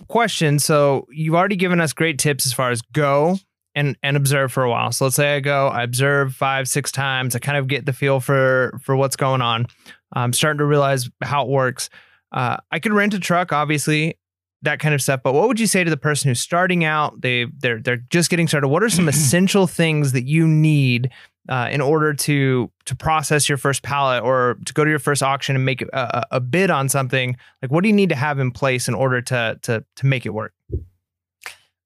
question. 0.07 0.59
So 0.59 1.07
you've 1.11 1.36
already 1.36 1.55
given 1.55 1.80
us 1.82 1.93
great 1.93 2.17
tips 2.19 2.45
as 2.45 2.53
far 2.53 2.71
as 2.71 2.82
go 2.82 3.38
and 3.76 3.97
and 4.03 4.17
observe 4.17 4.51
for 4.51 4.63
a 4.63 4.69
while. 4.69 4.91
So 4.91 5.05
let's 5.05 5.15
say 5.15 5.36
I 5.36 5.39
go, 5.39 5.67
I 5.67 5.84
observe 5.84 6.36
five, 6.36 6.67
six 6.67 6.91
times. 6.91 7.36
I 7.36 7.39
kind 7.39 7.57
of 7.57 7.67
get 7.67 7.86
the 7.86 7.93
feel 7.93 8.19
for 8.19 8.78
for 8.82 8.95
what's 8.95 9.15
going 9.15 9.41
on. 9.41 9.67
I'm 10.13 10.34
starting 10.34 10.59
to 10.59 10.65
realize 10.65 11.09
how 11.21 11.43
it 11.43 11.49
works. 11.49 11.89
Uh, 12.32 12.57
I 12.71 12.80
could 12.80 12.93
rent 12.93 13.13
a 13.13 13.19
truck, 13.19 13.51
obviously, 13.51 14.17
that 14.61 14.80
kind 14.80 14.95
of 14.95 15.01
stuff. 15.01 15.21
But 15.24 15.34
what 15.34 15.47
would 15.47 15.59
you 15.59 15.67
say 15.67 15.84
to 15.84 15.89
the 15.89 15.97
person 15.97 16.30
who's 16.30 16.41
starting 16.41 16.84
out? 16.84 17.21
They 17.21 17.45
they're 17.59 17.80
they're 17.80 18.03
just 18.09 18.30
getting 18.30 18.47
started. 18.47 18.67
What 18.67 18.84
are 18.84 18.89
some 18.89 19.07
essential 19.09 19.67
things 19.67 20.11
that 20.13 20.24
you 20.24 20.47
need 20.47 21.11
uh, 21.49 21.69
in 21.71 21.82
order 21.82 22.13
to 22.13 22.71
to 22.86 22.95
process 22.95 23.49
your 23.49 23.57
first 23.57 23.84
pallet 23.84 24.24
or 24.24 24.57
to 24.65 24.74
go 24.74 24.84
to 24.84 24.89
your 24.89 24.99
first 24.99 25.24
auction 25.24 25.55
and 25.55 25.65
make 25.65 25.82
a, 25.82 25.88
a, 25.93 26.26
a 26.32 26.39
bid 26.39 26.69
on 26.69 26.89
something? 26.89 27.38
Like, 27.61 27.71
what 27.71 27.82
do 27.84 27.89
you 27.89 27.95
need 27.95 28.09
to 28.09 28.15
have 28.15 28.39
in 28.39 28.51
place 28.51 28.88
in 28.88 28.93
order 28.93 29.21
to 29.21 29.59
to 29.63 29.84
to 29.95 30.05
make 30.05 30.26
it 30.26 30.34
work? 30.34 30.53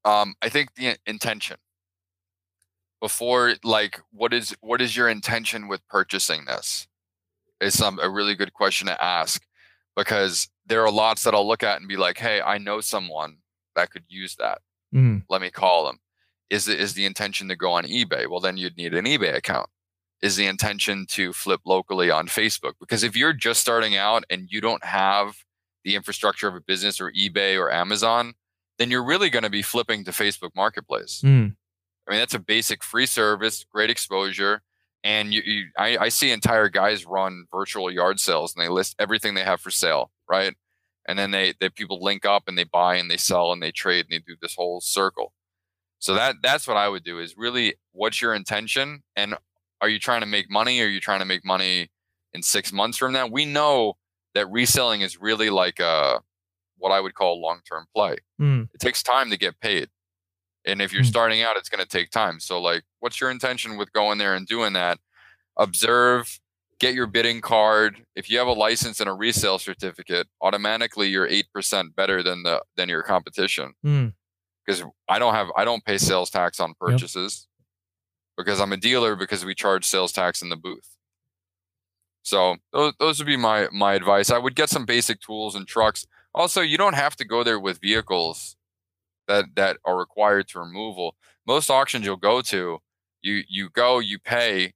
um, 0.07 0.35
i 0.41 0.49
think 0.49 0.73
the 0.75 0.97
intention 1.05 1.57
before 3.01 3.53
like 3.63 3.99
what 4.11 4.33
is 4.33 4.55
what 4.61 4.81
is 4.81 4.95
your 4.97 5.07
intention 5.07 5.67
with 5.67 5.87
purchasing 5.87 6.45
this 6.45 6.87
is 7.61 7.77
some 7.77 7.99
a 8.01 8.09
really 8.09 8.35
good 8.35 8.53
question 8.53 8.87
to 8.87 9.03
ask 9.03 9.41
because 9.95 10.49
there 10.67 10.83
are 10.85 10.91
lots 10.91 11.23
that 11.23 11.33
I'll 11.33 11.47
look 11.47 11.63
at 11.63 11.79
and 11.79 11.87
be 11.87 11.97
like, 11.97 12.17
hey, 12.19 12.39
I 12.41 12.59
know 12.59 12.81
someone 12.81 13.37
that 13.75 13.89
could 13.89 14.03
use 14.07 14.35
that. 14.35 14.59
Mm. 14.93 15.23
Let 15.29 15.41
me 15.41 15.49
call 15.49 15.85
them. 15.85 15.97
Is 16.49 16.67
it 16.67 16.79
is 16.79 16.93
the 16.93 17.05
intention 17.05 17.49
to 17.49 17.55
go 17.55 17.73
on 17.73 17.83
eBay? 17.83 18.29
Well, 18.29 18.39
then 18.39 18.57
you'd 18.57 18.77
need 18.77 18.93
an 18.93 19.05
eBay 19.05 19.35
account. 19.35 19.69
Is 20.21 20.35
the 20.35 20.47
intention 20.47 21.05
to 21.09 21.33
flip 21.33 21.61
locally 21.65 22.09
on 22.09 22.27
Facebook? 22.27 22.73
Because 22.79 23.03
if 23.03 23.15
you're 23.15 23.33
just 23.33 23.59
starting 23.59 23.95
out 23.95 24.23
and 24.29 24.47
you 24.49 24.61
don't 24.61 24.83
have 24.83 25.35
the 25.83 25.95
infrastructure 25.95 26.47
of 26.47 26.55
a 26.55 26.61
business 26.61 27.01
or 27.01 27.11
eBay 27.11 27.59
or 27.59 27.71
Amazon, 27.71 28.33
then 28.79 28.89
you're 28.89 29.03
really 29.03 29.29
going 29.29 29.43
to 29.43 29.49
be 29.49 29.61
flipping 29.61 30.05
to 30.05 30.11
Facebook 30.11 30.51
Marketplace. 30.55 31.21
Mm. 31.23 31.55
I 32.07 32.11
mean, 32.11 32.19
that's 32.19 32.33
a 32.33 32.39
basic 32.39 32.83
free 32.83 33.05
service, 33.05 33.65
great 33.71 33.89
exposure. 33.89 34.61
And 35.03 35.33
you, 35.33 35.41
you 35.45 35.65
I, 35.77 35.97
I 35.97 36.09
see 36.09 36.31
entire 36.31 36.69
guys 36.69 37.05
run 37.05 37.45
virtual 37.51 37.91
yard 37.91 38.19
sales 38.19 38.55
and 38.55 38.63
they 38.63 38.69
list 38.69 38.95
everything 38.99 39.33
they 39.33 39.43
have 39.43 39.61
for 39.61 39.71
sale, 39.71 40.11
right? 40.29 40.53
And 41.07 41.17
then 41.17 41.31
they, 41.31 41.53
they 41.59 41.69
people 41.69 42.01
link 42.01 42.25
up 42.25 42.43
and 42.47 42.57
they 42.57 42.63
buy 42.63 42.95
and 42.95 43.09
they 43.09 43.17
sell 43.17 43.51
and 43.51 43.61
they 43.61 43.71
trade 43.71 44.05
and 44.09 44.11
they 44.11 44.23
do 44.25 44.37
this 44.41 44.55
whole 44.55 44.81
circle. 44.81 45.33
So 45.99 46.13
that 46.13 46.37
that's 46.43 46.67
what 46.67 46.77
I 46.77 46.89
would 46.89 47.03
do 47.03 47.19
is 47.19 47.35
really 47.37 47.75
what's 47.91 48.21
your 48.21 48.33
intention 48.33 49.03
and 49.15 49.35
are 49.81 49.89
you 49.89 49.99
trying 49.99 50.21
to 50.21 50.27
make 50.27 50.49
money? 50.49 50.79
Or 50.81 50.85
are 50.85 50.89
you 50.89 50.99
trying 50.99 51.19
to 51.19 51.25
make 51.25 51.45
money 51.45 51.89
in 52.33 52.41
six 52.41 52.71
months 52.71 52.97
from 52.97 53.13
now? 53.13 53.27
We 53.27 53.45
know 53.45 53.93
that 54.33 54.49
reselling 54.51 55.01
is 55.01 55.19
really 55.19 55.49
like 55.49 55.79
a 55.79 56.21
what 56.77 56.91
I 56.91 56.99
would 56.99 57.15
call 57.15 57.41
long 57.41 57.61
term 57.67 57.85
play. 57.95 58.17
Mm. 58.39 58.69
It 58.73 58.79
takes 58.79 59.01
time 59.01 59.29
to 59.31 59.37
get 59.37 59.59
paid. 59.59 59.89
And 60.67 60.81
if 60.81 60.91
you're 60.93 61.03
Mm. 61.03 61.07
starting 61.07 61.41
out, 61.41 61.55
it's 61.57 61.69
going 61.69 61.83
to 61.83 61.89
take 61.89 62.11
time. 62.11 62.39
So, 62.39 62.59
like, 62.61 62.83
what's 62.99 63.19
your 63.21 63.31
intention 63.31 63.77
with 63.77 63.91
going 63.93 64.17
there 64.19 64.35
and 64.35 64.45
doing 64.45 64.73
that? 64.73 64.99
Observe, 65.57 66.39
get 66.79 66.93
your 66.93 67.07
bidding 67.07 67.41
card. 67.41 68.05
If 68.15 68.29
you 68.29 68.37
have 68.37 68.47
a 68.47 68.53
license 68.53 68.99
and 68.99 69.09
a 69.09 69.13
resale 69.13 69.57
certificate, 69.59 70.27
automatically 70.41 71.07
you're 71.07 71.25
eight 71.27 71.47
percent 71.53 71.95
better 71.95 72.21
than 72.21 72.43
the 72.43 72.61
than 72.75 72.89
your 72.89 73.01
competition. 73.03 73.73
Mm. 73.85 74.13
Because 74.65 74.83
I 75.07 75.17
don't 75.17 75.33
have 75.33 75.47
I 75.55 75.63
don't 75.63 75.85
pay 75.85 75.97
sales 75.97 76.29
tax 76.29 76.59
on 76.59 76.73
purchases 76.79 77.47
because 78.35 78.59
I'm 78.59 78.73
a 78.73 78.77
dealer 78.77 79.15
because 79.15 79.45
we 79.45 79.55
charge 79.55 79.85
sales 79.85 80.11
tax 80.11 80.41
in 80.41 80.49
the 80.49 80.57
booth. 80.57 80.89
So 82.23 82.57
those 82.73 82.93
those 82.99 83.19
would 83.19 83.25
be 83.27 83.37
my 83.37 83.69
my 83.71 83.93
advice. 83.93 84.29
I 84.29 84.37
would 84.37 84.55
get 84.55 84.69
some 84.69 84.85
basic 84.85 85.21
tools 85.21 85.55
and 85.55 85.65
trucks. 85.65 86.05
Also, 86.35 86.59
you 86.61 86.77
don't 86.77 86.93
have 86.95 87.15
to 87.15 87.25
go 87.25 87.41
there 87.43 87.59
with 87.59 87.79
vehicles 87.79 88.56
that 89.27 89.45
that 89.55 89.77
are 89.85 89.97
required 89.97 90.47
to 90.49 90.59
removal. 90.59 91.15
Most 91.45 91.69
auctions 91.69 92.05
you'll 92.05 92.15
go 92.17 92.41
to, 92.41 92.79
you 93.21 93.43
you 93.47 93.69
go, 93.69 93.99
you 93.99 94.19
pay, 94.19 94.73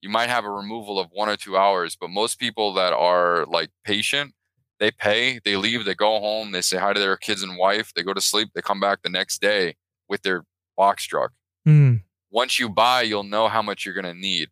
you 0.00 0.08
might 0.08 0.28
have 0.28 0.44
a 0.44 0.50
removal 0.50 0.98
of 0.98 1.08
one 1.12 1.28
or 1.28 1.36
two 1.36 1.56
hours, 1.56 1.96
but 2.00 2.10
most 2.10 2.38
people 2.38 2.72
that 2.74 2.92
are 2.92 3.44
like 3.46 3.70
patient, 3.84 4.32
they 4.80 4.90
pay, 4.90 5.40
they 5.44 5.56
leave, 5.56 5.84
they 5.84 5.94
go 5.94 6.20
home, 6.20 6.52
they 6.52 6.60
say 6.60 6.76
hi 6.78 6.92
to 6.92 7.00
their 7.00 7.16
kids 7.16 7.42
and 7.42 7.56
wife, 7.58 7.92
they 7.94 8.02
go 8.02 8.14
to 8.14 8.20
sleep, 8.20 8.50
they 8.54 8.62
come 8.62 8.80
back 8.80 9.02
the 9.02 9.08
next 9.10 9.40
day 9.40 9.74
with 10.08 10.22
their 10.22 10.44
box 10.76 11.04
truck. 11.04 11.32
Mm. 11.66 12.02
Once 12.30 12.58
you 12.58 12.68
buy, 12.68 13.02
you'll 13.02 13.22
know 13.24 13.48
how 13.48 13.62
much 13.62 13.84
you're 13.84 13.94
gonna 13.94 14.14
need. 14.14 14.48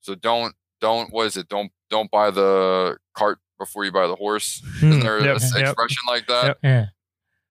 So 0.00 0.14
don't 0.14 0.54
don't 0.80 1.12
what 1.12 1.26
is 1.26 1.36
it? 1.36 1.48
Don't 1.48 1.70
don't 1.90 2.10
buy 2.10 2.30
the 2.30 2.96
cart 3.14 3.38
before 3.58 3.84
you 3.84 3.92
buy 3.92 4.06
the 4.06 4.14
horse. 4.16 4.62
Isn't 4.76 5.00
Mm. 5.00 5.02
there 5.02 5.18
Yep, 5.20 5.32
a 5.32 5.34
s- 5.36 5.52
yep. 5.56 5.64
expression 5.68 6.02
like 6.06 6.26
that? 6.28 6.44
Yep. 6.46 6.58
Yeah. 6.62 6.86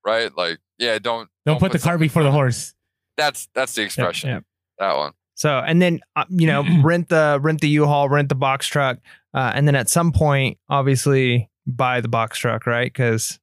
Right? 0.05 0.35
Like, 0.37 0.59
yeah, 0.77 0.99
don't 0.99 1.29
Don't, 1.45 1.59
put 1.59 1.71
the 1.71 1.79
cart 1.79 1.99
before 1.99 2.23
the 2.23 2.31
horse. 2.31 2.73
That's 3.17 3.47
that's 3.55 3.73
the 3.75 3.83
expression. 3.83 4.29
yep. 4.29 4.43
That 4.79 4.95
one. 4.97 5.13
So 5.35 5.59
and 5.59 5.81
then 5.81 6.01
uh, 6.15 6.25
you 6.29 6.47
know 6.47 6.63
rent 6.83 7.09
the 7.09 7.39
rent 7.41 7.61
the 7.61 7.69
U-Haul, 7.69 8.09
rent 8.09 8.29
the 8.29 8.35
box 8.35 8.67
truck, 8.67 8.97
uh, 9.33 9.51
and 9.55 9.67
then 9.67 9.75
at 9.75 9.89
some 9.89 10.11
point, 10.11 10.57
obviously 10.69 11.49
buy 11.67 12.01
the 12.01 12.07
box 12.07 12.37
truck, 12.39 12.65
right? 12.67 12.91
Because 12.91 13.39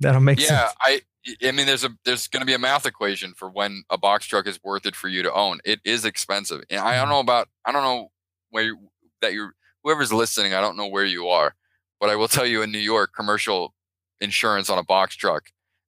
that'll 0.00 0.20
make 0.20 0.40
yeah, 0.40 0.46
sense. 0.46 0.72
I 0.80 1.00
I 1.44 1.52
mean 1.52 1.66
there's 1.66 1.84
a 1.84 1.90
there's 2.04 2.26
going 2.28 2.40
to 2.40 2.46
be 2.46 2.54
a 2.54 2.58
math 2.58 2.86
equation 2.86 3.34
for 3.34 3.50
when 3.50 3.84
a 3.90 3.98
box 3.98 4.26
truck 4.26 4.46
is 4.46 4.58
worth 4.64 4.86
it 4.86 4.96
for 4.96 5.08
you 5.08 5.22
to 5.22 5.32
own. 5.32 5.60
It 5.64 5.80
is 5.84 6.04
expensive. 6.04 6.62
And 6.70 6.80
I 6.80 6.94
don't 6.96 7.04
Mm-hmm. 7.04 7.10
know 7.10 7.20
about 7.20 7.48
I 7.66 7.72
don't 7.72 7.82
know 7.82 8.08
where 8.50 8.64
you, 8.64 8.78
that 9.20 9.32
you're 9.34 9.54
whoever's 9.84 10.12
listening, 10.12 10.54
I 10.54 10.60
don't 10.60 10.76
know 10.76 10.86
where 10.88 11.04
you 11.04 11.28
are, 11.28 11.54
but 12.00 12.08
I 12.10 12.16
will 12.16 12.28
tell 12.28 12.46
you 12.46 12.62
in 12.62 12.72
New 12.72 12.78
York 12.78 13.10
commercial 13.14 13.74
insurance 14.20 14.68
on 14.68 14.78
a 14.78 14.82
box 14.82 15.16
truck 15.16 15.44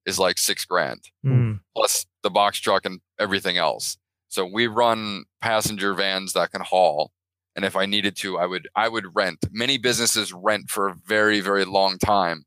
is 0.06 0.18
like 0.18 0.38
6 0.38 0.64
grand 0.64 1.00
Mm. 1.24 1.60
plus 1.76 2.06
the 2.22 2.30
box 2.30 2.58
truck 2.58 2.84
and 2.84 3.00
everything 3.18 3.56
else. 3.56 3.96
So 4.28 4.46
we 4.46 4.66
run 4.66 5.24
passenger 5.40 5.92
vans 5.94 6.32
that 6.32 6.50
can 6.52 6.62
haul. 6.62 7.12
And 7.54 7.64
if 7.64 7.76
I 7.76 7.84
needed 7.86 8.16
to, 8.16 8.38
I 8.38 8.46
would 8.46 8.68
I 8.74 8.88
would 8.88 9.14
rent. 9.14 9.44
Many 9.52 9.76
businesses 9.78 10.32
rent 10.32 10.70
for 10.70 10.88
a 10.88 10.94
very, 11.06 11.40
very 11.40 11.64
long 11.66 11.98
time 11.98 12.44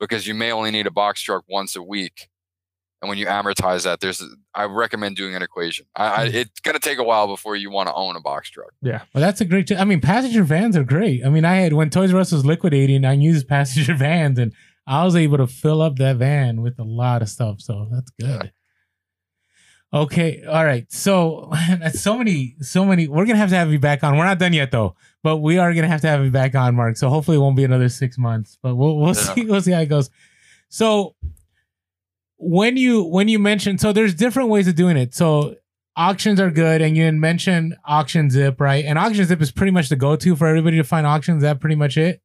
because 0.00 0.26
you 0.26 0.34
may 0.34 0.50
only 0.50 0.70
need 0.70 0.86
a 0.86 0.90
box 0.90 1.20
truck 1.20 1.44
once 1.48 1.76
a 1.76 1.82
week. 1.82 2.28
And 3.02 3.10
when 3.10 3.18
you 3.18 3.26
amortize 3.26 3.84
that, 3.84 4.00
there's 4.00 4.24
I 4.54 4.64
recommend 4.64 5.16
doing 5.16 5.34
an 5.36 5.42
equation. 5.42 5.84
I, 5.94 6.06
I, 6.06 6.24
it's 6.28 6.60
gonna 6.60 6.78
take 6.78 6.96
a 6.98 7.02
while 7.04 7.26
before 7.26 7.54
you 7.54 7.70
want 7.70 7.88
to 7.90 7.94
own 7.94 8.16
a 8.16 8.20
box 8.20 8.48
truck. 8.48 8.70
Yeah, 8.80 9.02
well, 9.12 9.20
that's 9.20 9.42
a 9.42 9.44
great. 9.44 9.70
I 9.70 9.84
mean, 9.84 10.00
passenger 10.00 10.42
vans 10.42 10.74
are 10.78 10.84
great. 10.84 11.22
I 11.24 11.28
mean, 11.28 11.44
I 11.44 11.56
had 11.56 11.74
when 11.74 11.90
Toys 11.90 12.14
R 12.14 12.20
Us 12.20 12.32
was 12.32 12.46
liquidating, 12.46 13.04
I 13.04 13.12
used 13.12 13.46
passenger 13.46 13.94
vans, 13.98 14.38
and 14.38 14.54
I 14.86 15.04
was 15.04 15.16
able 15.16 15.38
to 15.38 15.46
fill 15.46 15.82
up 15.82 15.96
that 15.96 16.16
van 16.16 16.62
with 16.62 16.78
a 16.78 16.84
lot 16.84 17.22
of 17.22 17.28
stuff. 17.28 17.60
So 17.60 17.88
that's 17.90 18.10
good. 18.20 18.52
Okay, 19.92 20.44
all 20.44 20.64
right. 20.64 20.90
So 20.92 21.48
that's 21.68 22.00
so 22.00 22.18
many, 22.18 22.56
so 22.60 22.84
many. 22.84 23.08
We're 23.08 23.24
gonna 23.24 23.38
have 23.38 23.50
to 23.50 23.56
have 23.56 23.70
you 23.72 23.78
back 23.78 24.02
on. 24.04 24.16
We're 24.16 24.24
not 24.24 24.38
done 24.38 24.52
yet 24.52 24.70
though, 24.70 24.94
but 25.22 25.38
we 25.38 25.58
are 25.58 25.72
gonna 25.74 25.88
have 25.88 26.00
to 26.02 26.08
have 26.08 26.24
you 26.24 26.30
back 26.30 26.54
on, 26.54 26.74
Mark. 26.74 26.96
So 26.96 27.08
hopefully 27.08 27.36
it 27.36 27.40
won't 27.40 27.56
be 27.56 27.64
another 27.64 27.88
six 27.88 28.18
months, 28.18 28.58
but 28.62 28.74
we'll 28.76 28.96
we'll 28.96 29.08
Yeah. 29.14 29.34
see 29.34 29.44
we'll 29.44 29.60
see 29.62 29.72
how 29.72 29.80
it 29.80 29.86
goes. 29.88 30.10
So 30.68 31.14
when 32.36 32.76
you 32.76 33.02
when 33.04 33.28
you 33.28 33.38
mentioned 33.38 33.80
so 33.80 33.92
there's 33.92 34.14
different 34.14 34.48
ways 34.50 34.68
of 34.68 34.74
doing 34.74 34.96
it. 34.96 35.14
So 35.14 35.54
auctions 35.96 36.40
are 36.40 36.50
good, 36.50 36.82
and 36.82 36.94
you 36.96 37.10
mentioned 37.12 37.74
AuctionZip, 37.88 38.60
right? 38.60 38.84
And 38.84 38.98
AuctionZip 38.98 39.40
is 39.40 39.50
pretty 39.50 39.72
much 39.72 39.88
the 39.88 39.96
go-to 39.96 40.36
for 40.36 40.46
everybody 40.46 40.76
to 40.76 40.84
find 40.84 41.06
auctions. 41.06 41.38
Is 41.38 41.42
that 41.44 41.58
pretty 41.60 41.76
much 41.76 41.96
it? 41.96 42.20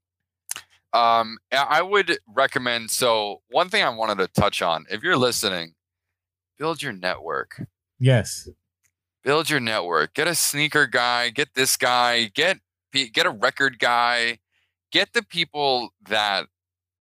Um, 0.94 1.38
I 1.52 1.82
would 1.82 2.18
recommend. 2.28 2.92
So 2.92 3.42
one 3.50 3.70
thing 3.70 3.84
I 3.84 3.90
wanted 3.90 4.18
to 4.20 4.28
touch 4.28 4.62
on, 4.62 4.86
if 4.90 5.02
you're 5.04 5.18
listening, 5.18 5.74
build 6.58 6.82
your 6.84 6.94
network. 6.94 7.62
Yes. 8.00 8.50
build 9.24 9.50
your 9.50 9.60
network 9.60 10.16
get 10.16 10.28
a 10.28 10.34
sneaker 10.34 10.88
guy 10.88 11.30
get 11.30 11.54
this 11.54 11.78
guy 11.78 12.24
get 12.34 12.58
get 13.14 13.28
a 13.28 13.30
record 13.30 13.78
guy 13.78 14.40
get 14.92 15.14
the 15.14 15.22
people 15.22 15.94
that 16.10 16.48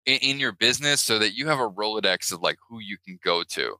in, 0.06 0.18
in 0.18 0.40
your 0.40 0.52
business 0.52 1.02
so 1.02 1.18
that 1.18 1.34
you 1.34 1.48
have 1.48 1.60
a 1.60 1.70
rolodex 1.70 2.34
of 2.34 2.42
like 2.42 2.58
who 2.68 2.80
you 2.80 2.98
can 3.06 3.18
go 3.24 3.44
to 3.44 3.78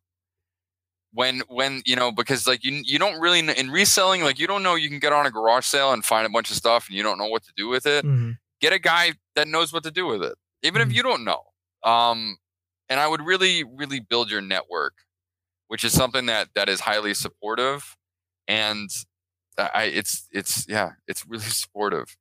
when 1.14 1.42
when 1.50 1.82
you 1.86 1.96
know 1.98 2.12
because 2.12 2.48
like 2.48 2.64
you 2.64 2.82
you 2.86 3.00
don't 3.00 3.20
really 3.20 3.40
in 3.40 3.70
reselling 3.70 4.22
like 4.24 4.40
you 4.40 4.48
don't 4.48 4.64
know 4.64 4.76
you 4.76 4.88
can 4.90 5.00
get 5.00 5.12
on 5.12 5.26
a 5.26 5.32
garage 5.32 5.66
sale 5.66 5.92
and 5.92 6.06
find 6.06 6.26
a 6.26 6.30
bunch 6.30 6.50
of 6.52 6.56
stuff 6.56 6.88
and 6.88 6.96
you 6.96 7.04
don't 7.04 7.18
know 7.18 7.28
what 7.28 7.44
to 7.44 7.52
do 7.58 7.68
with 7.68 7.86
it 7.86 8.06
Mhm. 8.06 8.38
Get 8.62 8.74
a 8.74 8.80
guy 8.80 9.14
that 9.36 9.48
knows 9.48 9.72
what 9.74 9.84
to 9.84 9.92
do 9.92 10.06
with 10.06 10.24
it 10.24 10.36
even 10.64 10.82
if 10.82 10.94
you 10.94 11.02
don't 11.04 11.24
know 11.24 11.42
um 11.84 12.38
and 12.90 13.00
i 13.00 13.08
would 13.08 13.22
really 13.22 13.64
really 13.64 14.00
build 14.00 14.30
your 14.30 14.42
network 14.42 14.94
which 15.68 15.84
is 15.84 15.94
something 15.94 16.26
that 16.26 16.50
that 16.56 16.68
is 16.70 16.82
highly 16.82 17.14
supportive 17.14 17.96
and 18.48 18.90
i 19.58 19.84
it's 19.84 20.28
it's 20.32 20.66
yeah 20.68 20.92
it's 21.08 21.26
really 21.28 21.44
supportive 21.64 22.18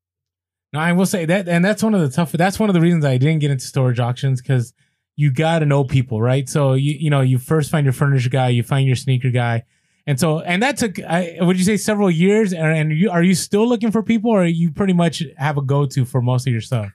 No, 0.72 0.80
I 0.80 0.92
will 0.92 1.06
say 1.06 1.24
that, 1.24 1.48
and 1.48 1.64
that's 1.64 1.82
one 1.82 1.94
of 1.94 2.02
the 2.02 2.10
tough. 2.10 2.32
That's 2.32 2.58
one 2.58 2.68
of 2.68 2.74
the 2.74 2.80
reasons 2.82 3.02
I 3.04 3.16
didn't 3.16 3.38
get 3.38 3.50
into 3.50 3.64
storage 3.64 3.98
auctions 3.98 4.42
because 4.42 4.74
you 5.16 5.32
got 5.32 5.60
to 5.60 5.66
know 5.66 5.82
people, 5.82 6.20
right? 6.20 6.46
So 6.46 6.74
you 6.74 6.92
you 6.92 7.08
know 7.08 7.22
you 7.22 7.38
first 7.38 7.70
find 7.70 7.86
your 7.86 7.94
furniture 7.94 8.28
guy, 8.28 8.48
you 8.50 8.62
find 8.62 8.86
your 8.86 8.96
sneaker 8.96 9.30
guy, 9.30 9.64
and 10.08 10.18
so 10.18 10.40
and 10.40 10.60
that 10.64 10.76
took. 10.78 10.98
I, 11.00 11.36
would 11.40 11.56
you 11.56 11.64
say 11.64 11.76
several 11.76 12.10
years? 12.10 12.52
And, 12.52 12.66
and 12.76 12.92
you 12.92 13.10
are 13.10 13.22
you 13.22 13.34
still 13.36 13.68
looking 13.68 13.92
for 13.92 14.02
people, 14.02 14.32
or 14.32 14.44
you 14.44 14.72
pretty 14.72 14.94
much 14.94 15.22
have 15.36 15.56
a 15.56 15.62
go 15.62 15.86
to 15.86 16.04
for 16.04 16.20
most 16.20 16.46
of 16.48 16.52
your 16.52 16.62
stuff? 16.62 16.90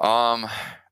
um 0.00 0.46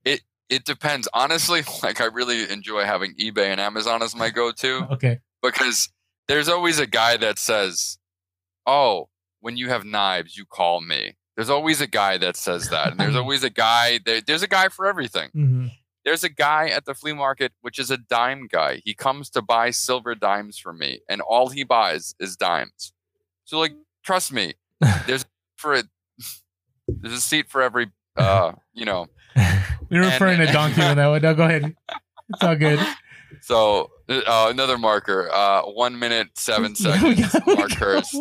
it 0.04 0.20
it 0.48 0.64
depends 0.64 1.06
honestly 1.14 1.62
like 1.84 2.00
i 2.00 2.06
really 2.06 2.50
enjoy 2.50 2.82
having 2.82 3.14
ebay 3.20 3.46
and 3.52 3.60
amazon 3.60 4.02
as 4.02 4.16
my 4.16 4.30
go-to 4.30 4.84
Okay, 4.90 5.20
because 5.44 5.88
there's 6.26 6.48
always 6.48 6.80
a 6.80 6.88
guy 6.88 7.16
that 7.16 7.38
says 7.38 7.98
oh 8.66 9.08
when 9.42 9.56
you 9.56 9.68
have 9.68 9.84
knives 9.84 10.36
you 10.36 10.44
call 10.44 10.80
me 10.80 11.14
there's 11.36 11.48
always 11.50 11.80
a 11.80 11.86
guy 11.86 12.18
that 12.18 12.36
says 12.36 12.68
that 12.70 12.90
and 12.90 12.98
there's 12.98 13.14
always 13.22 13.44
a 13.44 13.50
guy 13.50 14.00
there, 14.04 14.20
there's 14.26 14.42
a 14.42 14.48
guy 14.48 14.68
for 14.68 14.86
everything 14.86 15.30
Mhm. 15.36 15.70
There's 16.06 16.24
a 16.24 16.28
guy 16.30 16.68
at 16.68 16.86
the 16.86 16.94
flea 16.94 17.12
market 17.12 17.52
which 17.60 17.78
is 17.78 17.90
a 17.90 17.98
dime 17.98 18.46
guy 18.50 18.80
he 18.84 18.94
comes 18.94 19.28
to 19.28 19.42
buy 19.42 19.68
silver 19.70 20.14
dimes 20.14 20.56
from 20.56 20.78
me 20.78 21.00
and 21.10 21.20
all 21.20 21.48
he 21.50 21.62
buys 21.64 22.14
is 22.18 22.36
dimes 22.36 22.92
so 23.44 23.58
like 23.58 23.72
trust 24.04 24.32
me 24.32 24.54
there's 25.06 25.26
for 25.56 25.74
it 25.74 25.86
there's 26.88 27.12
a 27.14 27.20
seat 27.20 27.50
for 27.50 27.60
every 27.60 27.88
uh 28.16 28.52
you 28.72 28.84
know 28.86 29.06
we 29.90 29.98
were 29.98 30.04
And- 30.04 30.12
referring 30.12 30.38
to 30.38 30.46
donkey 30.46 30.80
on 30.82 30.96
that 30.96 31.06
one. 31.08 31.20
No, 31.22 31.34
go 31.34 31.44
ahead. 31.44 31.74
It's 32.30 32.42
all 32.42 32.56
good. 32.56 32.80
so 33.42 33.90
uh, 34.08 34.48
another 34.50 34.78
marker 34.78 35.28
uh 35.30 35.62
one 35.62 35.98
minute 35.98 36.28
seven 36.38 36.74
seconds 36.74 37.36
we 37.46 37.54
mark 37.54 37.72
Hurst. 37.72 38.14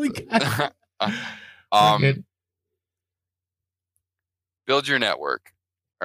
um 1.71 2.23
build 4.67 4.87
your 4.87 4.99
network 4.99 5.51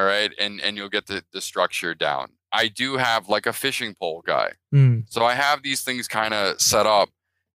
All 0.01 0.06
right. 0.06 0.32
And 0.39 0.62
and 0.62 0.78
you'll 0.78 0.89
get 0.89 1.06
the, 1.06 1.22
the 1.31 1.43
structure 1.43 1.94
down. 1.94 2.31
I 2.52 2.68
do 2.68 2.97
have 2.97 3.28
like 3.28 3.44
a 3.44 3.52
fishing 3.52 3.94
pole 3.94 4.22
guy. 4.27 4.52
Mm. 4.74 5.05
So 5.10 5.27
I 5.27 5.35
have 5.35 5.62
these 5.62 5.82
things 5.82 6.09
kind 6.09 6.32
of 6.32 6.59
set 6.59 6.86
up. 6.86 7.10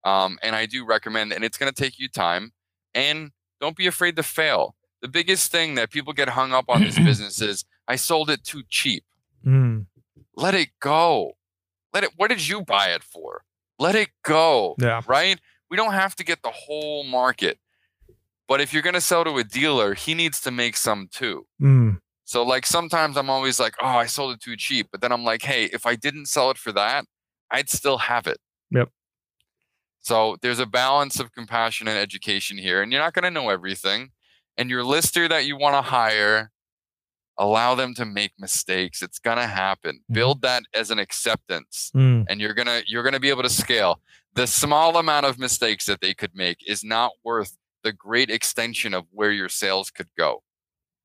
Um, 0.03 0.37
and 0.43 0.53
I 0.53 0.65
do 0.65 0.85
recommend, 0.85 1.31
and 1.31 1.45
it's 1.45 1.57
going 1.57 1.71
to 1.71 1.81
take 1.81 1.97
you 1.97 2.09
time. 2.09 2.51
And 2.93 3.31
don't 3.61 3.77
be 3.77 3.87
afraid 3.87 4.17
to 4.17 4.23
fail. 4.23 4.75
The 5.01 5.07
biggest 5.07 5.49
thing 5.49 5.75
that 5.75 5.89
people 5.89 6.11
get 6.11 6.27
hung 6.27 6.51
up 6.51 6.65
on 6.67 6.81
this 6.81 6.99
business 7.09 7.41
is 7.41 7.63
I 7.87 7.95
sold 7.95 8.29
it 8.29 8.43
too 8.43 8.63
cheap. 8.69 9.05
Mm. 9.45 9.85
Let 10.35 10.53
it 10.53 10.71
go. 10.81 11.37
Let 11.93 12.03
it. 12.03 12.11
What 12.17 12.27
did 12.27 12.45
you 12.45 12.61
buy 12.61 12.89
it 12.89 13.03
for? 13.03 13.45
Let 13.79 13.95
it 13.95 14.09
go. 14.23 14.75
Yeah. 14.79 15.01
Right. 15.07 15.39
We 15.71 15.77
don't 15.77 15.93
have 15.93 16.13
to 16.17 16.25
get 16.25 16.43
the 16.43 16.51
whole 16.51 17.05
market. 17.05 17.57
But 18.49 18.59
if 18.59 18.73
you're 18.73 18.83
going 18.83 18.93
to 18.95 19.01
sell 19.01 19.23
to 19.23 19.37
a 19.37 19.45
dealer, 19.45 19.93
he 19.93 20.13
needs 20.13 20.41
to 20.41 20.51
make 20.51 20.75
some 20.75 21.07
too. 21.09 21.47
Mm. 21.61 21.99
So 22.25 22.43
like 22.43 22.65
sometimes 22.65 23.17
I'm 23.17 23.29
always 23.29 23.59
like, 23.59 23.75
oh, 23.81 23.85
I 23.87 24.05
sold 24.05 24.33
it 24.35 24.41
too 24.41 24.55
cheap. 24.55 24.87
But 24.91 25.01
then 25.01 25.11
I'm 25.11 25.23
like, 25.23 25.41
hey, 25.41 25.65
if 25.65 25.85
I 25.85 25.95
didn't 25.95 26.27
sell 26.27 26.49
it 26.51 26.57
for 26.57 26.71
that, 26.71 27.05
I'd 27.51 27.69
still 27.69 27.97
have 27.97 28.27
it. 28.27 28.37
Yep. 28.71 28.89
So 29.99 30.37
there's 30.41 30.59
a 30.59 30.65
balance 30.65 31.19
of 31.19 31.31
compassion 31.33 31.87
and 31.87 31.97
education 31.97 32.57
here, 32.57 32.81
and 32.81 32.91
you're 32.91 33.01
not 33.01 33.13
going 33.13 33.23
to 33.23 33.31
know 33.31 33.49
everything. 33.49 34.09
And 34.57 34.69
your 34.69 34.83
lister 34.83 35.27
that 35.29 35.45
you 35.45 35.57
want 35.57 35.75
to 35.75 35.81
hire, 35.81 36.51
allow 37.37 37.73
them 37.75 37.93
to 37.95 38.05
make 38.05 38.33
mistakes. 38.37 39.01
It's 39.01 39.17
going 39.19 39.37
to 39.37 39.47
happen. 39.47 40.01
Mhm. 40.11 40.13
Build 40.13 40.41
that 40.43 40.63
as 40.75 40.91
an 40.91 40.99
acceptance, 40.99 41.89
Mm. 41.95 42.25
and 42.29 42.39
you're 42.39 42.53
gonna 42.53 42.83
you're 42.85 43.01
gonna 43.03 43.19
be 43.19 43.29
able 43.29 43.43
to 43.43 43.49
scale. 43.49 44.01
The 44.33 44.45
small 44.45 44.97
amount 44.97 45.25
of 45.25 45.39
mistakes 45.39 45.85
that 45.85 46.01
they 46.01 46.13
could 46.13 46.35
make 46.35 46.57
is 46.67 46.83
not 46.83 47.11
worth 47.23 47.57
the 47.83 47.91
great 47.93 48.29
extension 48.29 48.93
of 48.93 49.05
where 49.11 49.31
your 49.31 49.49
sales 49.49 49.89
could 49.89 50.09
go. 50.17 50.43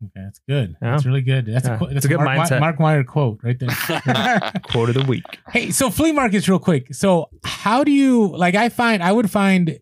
Okay, 0.04 0.12
that's 0.24 0.38
good. 0.48 0.76
Yeah. 0.80 0.90
That's 0.92 1.04
really 1.04 1.22
good. 1.22 1.46
That's 1.46 1.66
Yeah, 1.66 1.74
a, 1.74 1.78
qu- 1.78 1.84
it's 1.86 1.94
that's 1.94 2.04
a 2.04 2.08
good 2.08 2.18
Mark, 2.20 2.38
Mi- 2.38 2.44
mindset. 2.44 2.60
Mark 2.60 2.78
Meyer 2.78 3.02
quote 3.02 3.40
right 3.42 3.58
there. 3.58 3.68
Quote 4.70 4.90
of 4.90 4.94
the 4.94 5.04
week. 5.08 5.24
Hey, 5.50 5.70
so 5.72 5.90
flea 5.90 6.12
markets, 6.12 6.48
real 6.48 6.60
quick. 6.60 6.94
So, 6.94 7.30
how 7.44 7.82
do 7.82 7.90
you 7.90 8.28
like? 8.36 8.54
I 8.54 8.68
find 8.68 9.02
I 9.02 9.10
would 9.10 9.28
find 9.30 9.80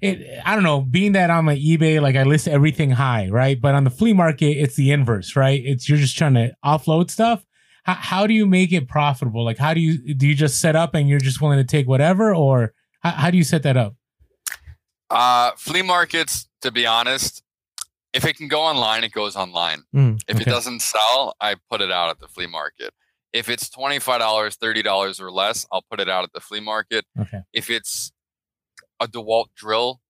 it. 0.00 0.40
I 0.44 0.54
don't 0.56 0.64
know. 0.64 0.80
Being 0.80 1.12
that 1.12 1.30
on 1.30 1.44
my 1.44 1.54
eBay, 1.56 2.02
like 2.02 2.16
I 2.16 2.24
list 2.24 2.48
everything 2.48 2.90
high, 2.90 3.28
right? 3.30 3.60
But 3.60 3.76
on 3.76 3.84
the 3.84 3.90
flea 3.90 4.12
market, 4.12 4.56
it's 4.58 4.74
the 4.74 4.90
inverse, 4.90 5.36
right? 5.36 5.62
It's 5.64 5.88
you're 5.88 5.98
just 5.98 6.18
trying 6.18 6.34
to 6.34 6.52
offload 6.64 7.10
stuff. 7.10 7.44
How, 7.84 7.94
how 7.94 8.26
do 8.26 8.34
you 8.34 8.46
make 8.46 8.72
it 8.72 8.88
profitable? 8.88 9.44
Like, 9.44 9.58
how 9.58 9.72
do 9.72 9.80
you 9.80 10.14
do? 10.14 10.26
You 10.26 10.34
just 10.34 10.60
set 10.60 10.74
up 10.74 10.94
and 10.94 11.08
you're 11.08 11.20
just 11.20 11.40
willing 11.40 11.58
to 11.58 11.64
take 11.64 11.86
whatever, 11.86 12.34
or 12.34 12.74
how, 13.04 13.10
how 13.12 13.30
do 13.30 13.36
you 13.38 13.44
set 13.44 13.62
that 13.62 13.76
up? 13.76 13.94
Uh, 15.10 15.52
flea 15.56 15.82
markets, 15.82 16.48
to 16.62 16.72
be 16.72 16.86
honest, 16.86 17.43
if 18.14 18.24
it 18.24 18.36
can 18.36 18.48
go 18.48 18.60
online, 18.60 19.04
it 19.04 19.12
goes 19.12 19.36
online. 19.36 19.82
Mm, 19.94 20.20
If 20.28 20.40
it 20.40 20.44
doesn't 20.46 20.80
sell, 20.80 21.34
I 21.40 21.56
put 21.70 21.80
it 21.80 21.90
out 21.90 22.10
at 22.10 22.20
the 22.20 22.28
flea 22.28 22.46
market. 22.46 22.94
If 23.32 23.48
it's 23.48 23.68
$25, 23.68 24.56
$30 24.56 25.20
or 25.20 25.30
less, 25.32 25.66
I'll 25.72 25.84
put 25.90 25.98
it 26.00 26.08
out 26.08 26.22
at 26.24 26.32
the 26.32 26.40
flea 26.40 26.60
market. 26.60 27.04
Okay. 27.20 27.40
If 27.52 27.68
it's 27.68 28.12
a 29.00 29.08
DeWalt 29.08 29.46
drill 29.56 30.00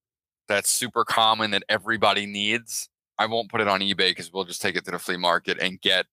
that's 0.46 0.68
super 0.70 1.04
common 1.04 1.50
that 1.52 1.62
everybody 1.70 2.26
needs, 2.26 2.88
I 3.18 3.26
won't 3.26 3.48
put 3.50 3.62
it 3.62 3.68
on 3.68 3.80
eBay 3.80 4.10
because 4.10 4.30
we'll 4.32 4.44
just 4.44 4.60
take 4.60 4.76
it 4.76 4.84
to 4.84 4.90
the 4.90 4.98
flea 4.98 5.16
market 5.16 5.58
and 5.58 5.80
get 5.80 6.04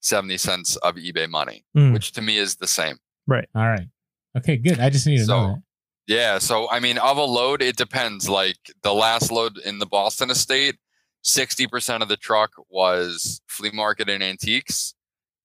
70 0.00 0.38
cents 0.38 0.76
of 0.76 0.94
eBay 0.96 1.28
money, 1.28 1.64
Mm. 1.76 1.92
which 1.92 2.12
to 2.12 2.22
me 2.22 2.38
is 2.38 2.56
the 2.56 2.66
same. 2.66 2.96
Right. 3.26 3.48
All 3.54 3.68
right. 3.68 3.88
Okay, 4.36 4.56
good. 4.56 4.80
I 4.80 4.88
just 4.90 5.06
need 5.06 5.18
to 5.18 5.24
So- 5.26 5.36
know 5.40 5.54
that. 5.54 5.62
Yeah. 6.06 6.38
So, 6.38 6.70
I 6.70 6.80
mean, 6.80 6.98
of 6.98 7.16
a 7.18 7.22
load, 7.24 7.60
it 7.62 7.76
depends. 7.76 8.28
Like 8.28 8.56
the 8.82 8.92
last 8.94 9.30
load 9.30 9.58
in 9.58 9.78
the 9.78 9.86
Boston 9.86 10.30
estate, 10.30 10.76
60% 11.24 12.02
of 12.02 12.08
the 12.08 12.16
truck 12.16 12.52
was 12.68 13.40
flea 13.48 13.70
market 13.72 14.08
and 14.08 14.22
antiques. 14.22 14.94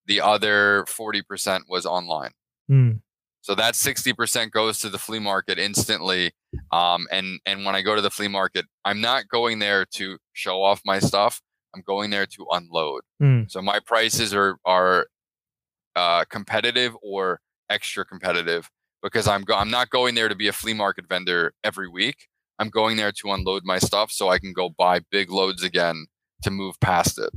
The 0.06 0.22
other 0.22 0.86
40% 0.90 1.62
was 1.70 1.86
online. 1.86 2.32
Mm. 2.70 3.02
So 3.42 3.56
that 3.56 3.76
60% 3.76 4.52
goes 4.52 4.80
to 4.80 4.90
the 4.90 4.98
flea 4.98 5.20
market 5.20 5.58
instantly. 5.58 6.32
Um, 6.72 7.08
and, 7.12 7.40
and 7.46 7.66
when 7.66 7.76
I 7.76 7.82
go 7.82 7.96
to 7.96 8.02
the 8.02 8.10
flea 8.10 8.28
market, 8.28 8.66
I'm 8.84 9.00
not 9.00 9.28
going 9.30 9.60
there 9.60 9.86
to 9.94 10.18
show 10.34 10.62
off 10.62 10.82
my 10.86 11.00
stuff. 11.00 11.42
I'm 11.74 11.84
going 11.86 12.10
there 12.10 12.26
to 12.26 12.46
unload. 12.52 13.02
Mm. 13.22 13.50
So 13.50 13.62
my 13.62 13.80
prices 13.80 14.34
are, 14.34 14.58
are 14.66 15.08
uh, 15.96 16.26
competitive 16.30 16.96
or 17.02 17.40
extra 17.70 18.04
competitive 18.04 18.70
because 19.02 19.28
I'm 19.28 19.44
go- 19.44 19.56
I'm 19.56 19.70
not 19.70 19.90
going 19.90 20.16
there 20.16 20.30
to 20.30 20.36
be 20.36 20.48
a 20.48 20.54
flea 20.54 20.74
market 20.74 21.08
vendor 21.08 21.54
every 21.64 21.88
week. 21.88 22.28
I'm 22.60 22.70
going 22.70 22.98
there 22.98 23.12
to 23.12 23.32
unload 23.32 23.64
my 23.66 23.80
stuff 23.80 24.12
so 24.12 24.30
I 24.30 24.38
can 24.38 24.54
go 24.54 24.70
buy 24.70 25.00
big 25.12 25.32
loads 25.32 25.64
again 25.64 26.06
to 26.44 26.52
move 26.52 26.80
past 26.80 27.18
it. 27.18 27.30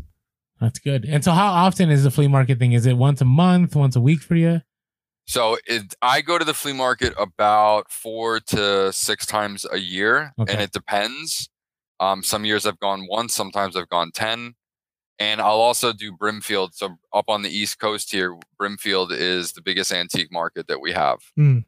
That's 0.61 0.78
good. 0.78 1.05
And 1.05 1.24
so, 1.24 1.32
how 1.32 1.51
often 1.53 1.90
is 1.90 2.05
the 2.05 2.11
flea 2.11 2.28
market 2.28 2.59
thing? 2.59 2.73
Is 2.73 2.86
it 2.86 2.97
once 2.97 3.20
a 3.20 3.24
month, 3.24 3.74
once 3.74 3.97
a 3.97 4.01
week 4.01 4.20
for 4.20 4.35
you? 4.35 4.61
So 5.27 5.57
it, 5.66 5.94
I 6.03 6.20
go 6.20 6.36
to 6.39 6.44
the 6.44 6.55
flea 6.55 6.73
market 6.73 7.15
about 7.16 7.90
four 7.90 8.40
to 8.40 8.93
six 8.93 9.24
times 9.24 9.65
a 9.73 9.78
year, 9.78 10.32
Okay. 10.39 10.53
and 10.53 10.61
it 10.62 10.73
depends. 10.73 11.49
Um, 12.01 12.23
some 12.24 12.44
years 12.44 12.66
I've 12.66 12.81
gone 12.81 13.07
once, 13.09 13.32
sometimes 13.35 13.77
I've 13.77 13.89
gone 13.89 14.11
ten, 14.12 14.55
and 15.20 15.40
I'll 15.40 15.61
also 15.61 15.93
do 15.93 16.12
Brimfield. 16.12 16.74
So 16.74 16.97
up 17.12 17.27
on 17.28 17.43
the 17.43 17.51
East 17.51 17.78
Coast 17.78 18.11
here, 18.11 18.36
Brimfield 18.59 19.12
is 19.12 19.53
the 19.53 19.62
biggest 19.62 19.93
antique 19.93 20.32
market 20.32 20.66
that 20.66 20.81
we 20.81 20.90
have. 20.93 21.19
Hmm. 21.36 21.59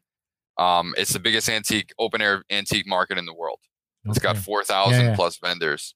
Um, 0.57 0.93
it's 0.97 1.13
the 1.13 1.19
biggest 1.19 1.49
antique 1.49 1.93
open 1.99 2.21
air 2.21 2.43
antique 2.49 2.87
market 2.87 3.17
in 3.17 3.25
the 3.25 3.33
world. 3.33 3.59
It's 4.05 4.19
got 4.19 4.35
Okay. 4.35 4.43
four 4.43 4.63
thousand 4.63 5.05
yeah. 5.05 5.15
plus 5.15 5.37
vendors. 5.37 5.95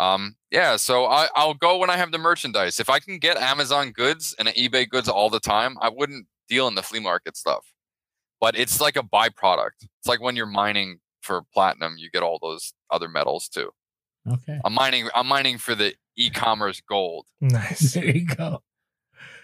Um, 0.00 0.34
yeah, 0.50 0.74
so 0.76 1.06
I, 1.06 1.28
I'll 1.36 1.54
go 1.54 1.78
when 1.78 1.88
I 1.88 1.96
have 1.96 2.10
the 2.10 2.18
merchandise. 2.18 2.80
If 2.80 2.90
I 2.90 2.98
can 2.98 3.18
get 3.18 3.36
Amazon 3.36 3.92
goods 3.92 4.34
and 4.38 4.48
eBay 4.48 4.88
goods 4.88 5.08
all 5.08 5.30
the 5.30 5.38
time, 5.38 5.76
I 5.80 5.88
wouldn't 5.88 6.26
deal 6.48 6.66
in 6.66 6.74
the 6.74 6.82
flea 6.82 6.98
market 7.00 7.36
stuff. 7.36 7.64
But 8.40 8.58
it's 8.58 8.80
like 8.80 8.96
a 8.96 9.02
byproduct. 9.02 9.82
It's 9.82 10.08
like 10.08 10.20
when 10.20 10.34
you're 10.34 10.46
mining 10.46 10.98
for 11.22 11.42
platinum, 11.54 11.94
you 11.96 12.10
get 12.10 12.24
all 12.24 12.38
those 12.42 12.74
other 12.90 13.08
metals 13.08 13.48
too. 13.48 13.70
Okay. 14.30 14.58
I'm 14.64 14.74
mining. 14.74 15.08
I'm 15.14 15.28
mining 15.28 15.58
for 15.58 15.74
the 15.76 15.94
e-commerce 16.16 16.80
gold. 16.88 17.26
Nice. 17.40 17.92
There 17.94 18.04
you 18.04 18.26
go. 18.26 18.62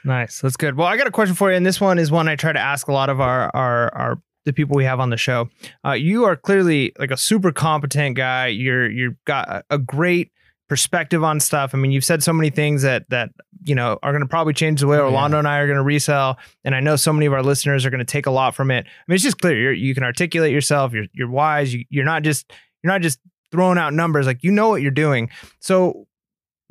Nice. 0.04 0.40
That's 0.40 0.56
good. 0.56 0.76
Well, 0.76 0.86
I 0.86 0.96
got 0.96 1.06
a 1.06 1.10
question 1.10 1.34
for 1.34 1.50
you, 1.50 1.56
and 1.56 1.64
this 1.64 1.80
one 1.80 1.98
is 1.98 2.10
one 2.10 2.28
I 2.28 2.36
try 2.36 2.52
to 2.52 2.58
ask 2.58 2.88
a 2.88 2.92
lot 2.92 3.10
of 3.10 3.20
our 3.20 3.50
our 3.54 3.94
our 3.94 4.22
the 4.44 4.52
people 4.52 4.76
we 4.76 4.84
have 4.84 5.00
on 5.00 5.10
the 5.10 5.16
show. 5.16 5.48
Uh, 5.84 5.92
you 5.92 6.24
are 6.24 6.36
clearly 6.36 6.92
like 6.98 7.10
a 7.10 7.16
super 7.16 7.52
competent 7.52 8.16
guy. 8.16 8.48
You're 8.48 8.90
you've 8.90 9.22
got 9.24 9.64
a, 9.70 9.78
great 9.78 10.32
perspective 10.68 11.22
on 11.22 11.40
stuff. 11.40 11.74
I 11.74 11.78
mean, 11.78 11.90
you've 11.90 12.04
said 12.04 12.22
so 12.22 12.32
many 12.32 12.50
things 12.50 12.82
that 12.82 13.08
that 13.10 13.30
you 13.64 13.74
know 13.74 13.98
are 14.02 14.12
going 14.12 14.22
to 14.22 14.28
probably 14.28 14.54
change 14.54 14.80
the 14.80 14.86
way 14.86 14.96
Oh, 14.96 15.00
yeah. 15.00 15.06
Orlando 15.06 15.38
and 15.38 15.48
I 15.48 15.58
are 15.58 15.66
going 15.66 15.76
to 15.76 15.82
resell, 15.82 16.38
and 16.64 16.74
I 16.74 16.80
know 16.80 16.96
so 16.96 17.12
many 17.12 17.26
of 17.26 17.32
our 17.32 17.42
listeners 17.42 17.84
are 17.84 17.90
going 17.90 17.98
to 17.98 18.04
take 18.04 18.26
a 18.26 18.30
lot 18.30 18.54
from 18.54 18.70
it. 18.70 18.86
I 18.86 19.02
mean, 19.06 19.14
it's 19.14 19.24
just 19.24 19.40
clear 19.40 19.60
you're, 19.60 19.72
you 19.72 19.94
can 19.94 20.04
articulate 20.04 20.52
yourself. 20.52 20.92
You're 20.92 21.06
you're 21.12 21.30
wise. 21.30 21.74
You, 21.74 21.84
you're 21.90 22.04
not 22.04 22.22
just 22.22 22.50
you're 22.82 22.92
not 22.92 23.02
just 23.02 23.18
throwing 23.50 23.78
out 23.78 23.92
numbers. 23.92 24.26
Like 24.26 24.42
you 24.42 24.50
know 24.50 24.68
what 24.68 24.82
you're 24.82 24.90
doing. 24.90 25.28
So 25.58 26.06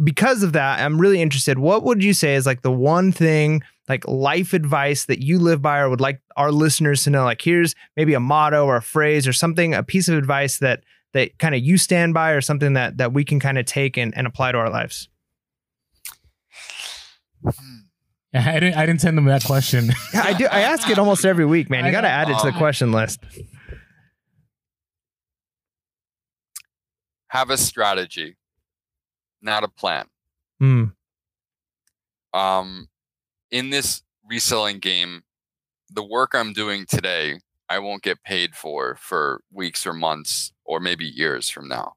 because 0.03 0.43
of 0.43 0.53
that, 0.53 0.80
I'm 0.80 0.99
really 0.99 1.21
interested. 1.21 1.59
What 1.59 1.84
would 1.84 2.03
you 2.03 2.13
say 2.13 2.35
is 2.35 2.45
like 2.45 2.61
the 2.61 2.71
one 2.71 3.11
thing, 3.11 3.61
like 3.88 4.07
life 4.07 4.53
advice 4.53 5.05
that 5.05 5.19
you 5.21 5.39
live 5.39 5.61
by 5.61 5.80
or 5.80 5.89
would 5.89 6.01
like 6.01 6.21
our 6.38 6.51
listeners 6.51 7.03
to 7.03 7.09
know? 7.09 7.23
Like, 7.23 7.41
here's 7.41 7.76
maybe 7.97 8.13
a 8.13 8.19
motto 8.19 8.65
or 8.65 8.77
a 8.77 8.81
phrase 8.81 9.27
or 9.27 9.34
something, 9.34 9.73
a 9.73 9.84
piece 9.84 10.07
of 10.07 10.17
advice 10.17 10.59
that 10.59 10.84
that 11.13 11.38
kind 11.39 11.55
of 11.55 11.61
you 11.61 11.77
stand 11.77 12.13
by 12.13 12.31
or 12.31 12.41
something 12.41 12.73
that 12.73 12.97
that 12.97 13.13
we 13.13 13.23
can 13.26 13.39
kind 13.39 13.57
of 13.57 13.65
take 13.65 13.97
and, 13.97 14.15
and 14.15 14.27
apply 14.27 14.51
to 14.51 14.57
our 14.57 14.69
lives. 14.69 15.09
I 18.34 18.59
didn't. 18.59 18.76
I 18.76 18.85
didn't 18.85 19.01
send 19.01 19.17
them 19.17 19.26
that 19.26 19.43
question. 19.43 19.89
Yeah, 20.13 20.21
I 20.23 20.34
do. 20.34 20.45
I 20.45 20.59
ask 20.61 20.88
it 20.89 20.99
almost 20.99 21.26
every 21.26 21.45
week, 21.45 21.69
man. 21.69 21.85
You 21.85 21.91
got 21.91 22.01
to 22.01 22.07
add 22.09 22.30
it 22.30 22.38
to 22.38 22.43
the 22.43 22.53
Um, 22.53 22.57
question 22.59 22.91
list. 22.91 23.19
Have 27.30 27.49
a 27.49 27.57
strategy, 27.57 28.38
not 29.41 29.64
a 29.64 29.68
plan. 29.68 30.06
Hmm. 30.60 30.86
um, 32.34 32.90
in 33.49 33.70
this 33.70 34.03
reselling 34.30 34.80
game, 34.80 35.24
the 35.90 36.03
work 36.03 36.32
I'm 36.34 36.53
doing 36.53 36.86
today, 36.86 37.40
I 37.70 37.80
won't 37.80 38.03
get 38.03 38.24
paid 38.24 38.56
for 38.56 38.95
for 38.99 39.41
weeks 39.52 39.86
or 39.88 39.94
months 39.94 40.52
or 40.66 40.80
maybe 40.80 41.06
years 41.06 41.49
from 41.49 41.68
now. 41.68 41.94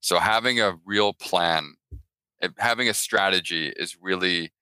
So 0.00 0.18
having 0.18 0.60
a 0.60 0.76
real 0.84 1.12
plan, 1.14 1.74
eh, 2.42 2.48
having 2.58 2.88
a 2.88 2.94
strategy 2.94 3.72
is 3.76 3.96
really 4.00 4.52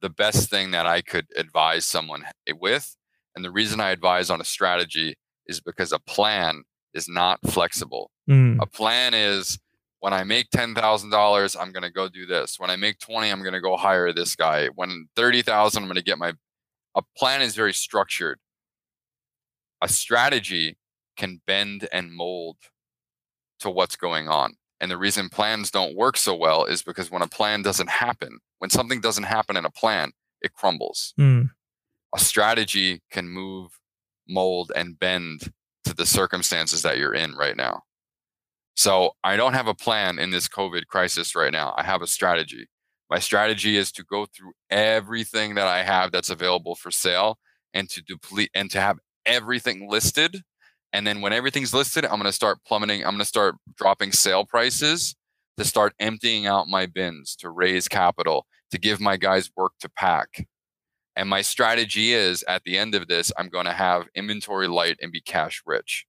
the 0.00 0.10
best 0.10 0.48
thing 0.48 0.70
that 0.70 0.86
I 0.86 1.02
could 1.02 1.26
advise 1.36 1.84
someone 1.84 2.24
with. 2.60 2.96
And 3.34 3.44
the 3.44 3.50
reason 3.50 3.80
I 3.80 3.90
advise 3.90 4.30
on 4.30 4.40
a 4.40 4.44
strategy 4.44 5.16
is 5.46 5.60
because 5.60 5.92
a 5.92 5.98
plan 5.98 6.62
is 6.94 7.08
not 7.08 7.40
flexible. 7.46 8.10
Hmm. 8.26 8.58
A 8.60 8.66
plan 8.66 9.12
is 9.14 9.58
when 10.00 10.12
I 10.12 10.24
make 10.24 10.50
ten 10.50 10.74
thousand 10.74 11.10
dollars, 11.10 11.56
I'm 11.56 11.72
gonna 11.72 11.90
go 11.90 12.08
do 12.08 12.26
this. 12.26 12.58
When 12.58 12.70
I 12.70 12.76
make 12.76 12.98
twenty, 12.98 13.30
I'm 13.30 13.42
gonna 13.42 13.60
go 13.60 13.76
hire 13.76 14.12
this 14.12 14.36
guy. 14.36 14.68
When 14.74 15.08
thirty 15.16 15.42
thousand, 15.42 15.82
I'm 15.82 15.88
gonna 15.88 16.02
get 16.02 16.18
my. 16.18 16.32
A 16.94 17.02
plan 17.16 17.42
is 17.42 17.54
very 17.54 17.72
structured. 17.74 18.38
A 19.82 19.88
strategy 19.88 20.78
can 21.16 21.40
bend 21.46 21.88
and 21.92 22.12
mold 22.12 22.56
to 23.60 23.70
what's 23.70 23.96
going 23.96 24.28
on. 24.28 24.54
And 24.80 24.90
the 24.90 24.98
reason 24.98 25.28
plans 25.28 25.70
don't 25.70 25.96
work 25.96 26.16
so 26.16 26.34
well 26.34 26.64
is 26.64 26.82
because 26.82 27.10
when 27.10 27.22
a 27.22 27.28
plan 27.28 27.62
doesn't 27.62 27.88
happen, 27.88 28.38
when 28.58 28.70
something 28.70 29.00
doesn't 29.00 29.24
happen 29.24 29.56
in 29.56 29.64
a 29.64 29.70
plan, 29.70 30.12
it 30.42 30.52
crumbles. 30.52 31.14
Mm. 31.18 31.50
A 32.14 32.18
strategy 32.18 33.02
can 33.10 33.28
move, 33.28 33.78
mold, 34.28 34.72
and 34.76 34.98
bend 34.98 35.52
to 35.84 35.94
the 35.94 36.06
circumstances 36.06 36.82
that 36.82 36.98
you're 36.98 37.14
in 37.14 37.34
right 37.34 37.56
now. 37.56 37.82
So 38.76 39.12
I 39.24 39.36
don't 39.36 39.54
have 39.54 39.68
a 39.68 39.74
plan 39.74 40.18
in 40.18 40.30
this 40.30 40.48
COVID 40.48 40.86
crisis 40.86 41.34
right 41.34 41.52
now. 41.52 41.74
I 41.76 41.82
have 41.82 42.02
a 42.02 42.06
strategy. 42.06 42.68
My 43.08 43.18
strategy 43.18 43.76
is 43.76 43.90
to 43.92 44.04
go 44.04 44.26
through 44.26 44.52
everything 44.70 45.54
that 45.54 45.66
I 45.66 45.82
have 45.82 46.12
that's 46.12 46.28
available 46.28 46.74
for 46.74 46.90
sale 46.90 47.38
and 47.72 47.88
to 47.90 48.02
deplete 48.02 48.50
and 48.54 48.70
to 48.72 48.80
have 48.80 48.98
everything 49.24 49.88
listed. 49.88 50.42
And 50.92 51.06
then 51.06 51.20
when 51.20 51.32
everything's 51.32 51.72
listed, 51.72 52.04
I'm 52.04 52.12
going 52.12 52.24
to 52.24 52.32
start 52.32 52.58
plummeting. 52.66 53.02
I'm 53.02 53.12
going 53.12 53.18
to 53.20 53.24
start 53.24 53.56
dropping 53.76 54.12
sale 54.12 54.44
prices 54.44 55.16
to 55.56 55.64
start 55.64 55.94
emptying 55.98 56.46
out 56.46 56.68
my 56.68 56.84
bins 56.86 57.34
to 57.36 57.50
raise 57.50 57.88
capital 57.88 58.46
to 58.70 58.78
give 58.78 59.00
my 59.00 59.16
guys 59.16 59.50
work 59.56 59.72
to 59.80 59.88
pack. 59.88 60.46
And 61.14 61.30
my 61.30 61.40
strategy 61.40 62.12
is 62.12 62.44
at 62.46 62.62
the 62.64 62.76
end 62.76 62.94
of 62.94 63.08
this, 63.08 63.32
I'm 63.38 63.48
going 63.48 63.64
to 63.64 63.72
have 63.72 64.06
inventory 64.14 64.68
light 64.68 64.98
and 65.00 65.10
be 65.10 65.22
cash 65.22 65.62
rich. 65.64 66.06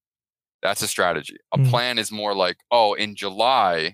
That's 0.62 0.82
a 0.82 0.88
strategy. 0.88 1.38
A 1.54 1.58
Mm. 1.58 1.70
plan 1.70 1.98
is 2.00 2.12
more 2.12 2.34
like, 2.34 2.58
oh, 2.72 2.94
in 2.94 3.16
July, 3.16 3.94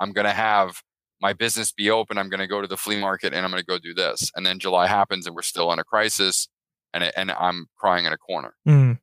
I'm 0.00 0.12
going 0.12 0.26
to 0.26 0.32
have 0.32 0.82
my 1.20 1.32
business 1.32 1.72
be 1.72 1.90
open. 1.90 2.18
I'm 2.18 2.28
going 2.28 2.40
to 2.40 2.46
go 2.46 2.60
to 2.60 2.66
the 2.66 2.76
flea 2.76 2.98
market 3.00 3.32
and 3.32 3.44
I'm 3.44 3.50
going 3.50 3.62
to 3.62 3.66
go 3.66 3.78
do 3.78 3.94
this. 3.94 4.30
And 4.36 4.44
then 4.44 4.58
July 4.58 4.86
happens 4.86 5.26
and 5.26 5.34
we're 5.34 5.42
still 5.42 5.72
in 5.72 5.78
a 5.78 5.84
crisis 5.84 6.48
and, 6.92 7.02
it, 7.04 7.14
and 7.16 7.30
I'm 7.32 7.66
crying 7.76 8.04
in 8.04 8.12
a 8.12 8.18
corner. 8.18 8.54
Mm. 8.68 8.98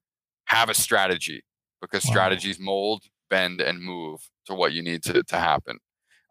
Have 0.45 0.69
a 0.69 0.73
strategy 0.73 1.43
because 1.81 2.05
Wow. 2.05 2.11
strategies 2.11 2.59
mold, 2.59 3.03
bend, 3.29 3.59
and 3.61 3.81
move 3.81 4.21
to 4.45 4.53
what 4.53 4.71
you 4.73 4.81
need 4.83 5.03
to, 5.03 5.23
to 5.23 5.37
happen. 5.37 5.79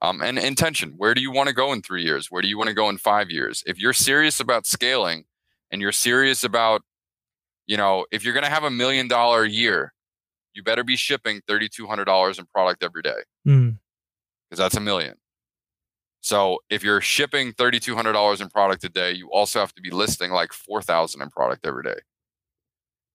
Um, 0.03 0.23
and 0.23 0.39
intention. 0.39 0.95
Where 0.97 1.13
do 1.13 1.21
you 1.21 1.31
want 1.31 1.49
to 1.49 1.55
go 1.55 1.73
in 1.73 1.83
three 1.83 2.05
years? 2.05 2.31
Where 2.31 2.41
do 2.41 2.49
you 2.49 2.57
want 2.57 2.69
to 2.69 2.75
go 2.75 2.89
in 2.89 2.97
five 2.97 3.31
years? 3.31 3.63
If 3.67 3.79
you're 3.79 3.93
serious 3.93 4.41
about 4.41 4.65
scaling 4.67 5.25
and 5.71 5.83
you're 5.83 5.93
serious 5.93 6.43
about, 6.45 6.83
you 7.67 7.77
know, 7.77 8.07
if 8.11 8.25
you're 8.25 8.33
going 8.33 8.45
to 8.45 8.51
have 8.51 8.65
a 8.65 8.71
million 8.71 9.09
dollar 9.09 9.45
year, 9.45 9.93
you 10.55 10.63
better 10.63 10.85
be 10.85 10.97
shipping 10.97 11.41
$3,200 11.49 12.39
in 12.39 12.47
product 12.47 12.83
every 12.83 13.03
day 13.03 13.23
Mm. 13.47 13.79
because 14.49 14.59
that's 14.59 14.77
a 14.77 14.81
million. 14.81 15.15
So 16.23 16.59
if 16.69 16.83
you're 16.85 17.01
shipping 17.01 17.53
$3,200 17.53 18.41
in 18.41 18.49
product 18.51 18.85
a 18.85 18.89
day, 18.89 19.13
you 19.13 19.31
also 19.31 19.59
have 19.61 19.73
to 19.75 19.81
be 19.81 19.91
listing 19.91 20.31
like 20.33 20.53
4,000 20.53 21.23
in 21.23 21.31
product 21.31 21.67
every 21.67 21.83
day 21.83 22.01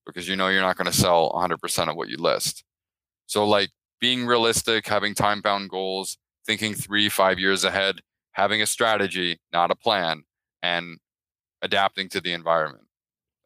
because 0.04 0.28
you 0.28 0.34
know 0.36 0.48
you're 0.48 0.62
not 0.62 0.76
going 0.76 0.90
to 0.90 0.96
sell 0.96 1.30
100% 1.32 1.88
of 1.88 1.96
what 1.96 2.08
you 2.08 2.16
list. 2.16 2.64
So 3.26 3.46
like 3.46 3.70
being 4.00 4.26
realistic, 4.26 4.86
having 4.88 5.14
time 5.14 5.40
bound 5.40 5.70
goals, 5.70 6.18
thinking 6.46 6.74
three, 6.74 7.08
five 7.08 7.38
years 7.38 7.64
ahead, 7.64 8.00
having 8.32 8.60
a 8.62 8.66
strategy, 8.66 9.38
not 9.52 9.70
a 9.70 9.74
plan, 9.76 10.22
and 10.62 10.98
adapting 11.62 12.08
to 12.10 12.20
the 12.20 12.32
environment. 12.32 12.85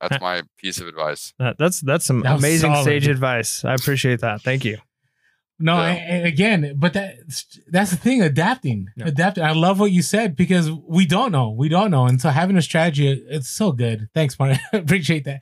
That's 0.01 0.21
my 0.21 0.43
piece 0.59 0.81
of 0.81 0.89
advice. 0.89 1.35
That, 1.39 1.59
that's 1.59 1.81
that's 1.81 2.05
some 2.07 2.21
That 2.23 2.39
amazing 2.39 2.73
solid. 2.73 2.85
sage 2.85 3.07
advice. 3.09 3.65
I 3.65 3.75
appreciate 3.75 4.21
that. 4.21 4.41
Thank 4.43 4.65
you. 4.65 4.79
No, 5.63 5.75
Yeah. 5.77 5.83
I- 5.83 5.91
and 5.93 6.27
again, 6.27 6.73
but 6.77 6.95
that 6.95 7.17
that's 7.69 7.91
the 7.91 7.97
thing. 7.97 8.23
Adapting, 8.23 8.87
Yeah. 8.97 9.09
adapting. 9.09 9.45
I 9.45 9.53
love 9.53 9.79
what 9.79 9.93
you 9.93 10.01
said 10.03 10.35
because 10.37 10.71
we 10.71 11.05
don't 11.05 11.33
know, 11.33 11.51
we 11.51 11.69
don't 11.69 11.91
know, 11.91 12.07
and 12.07 12.19
so 12.21 12.31
having 12.31 12.57
a 12.57 12.63
strategy, 12.63 13.09
it's 13.29 13.51
so 13.51 13.73
good. 13.73 14.09
Thanks, 14.15 14.39
Mark. 14.39 14.57
Appreciate 14.73 15.25
that. 15.25 15.41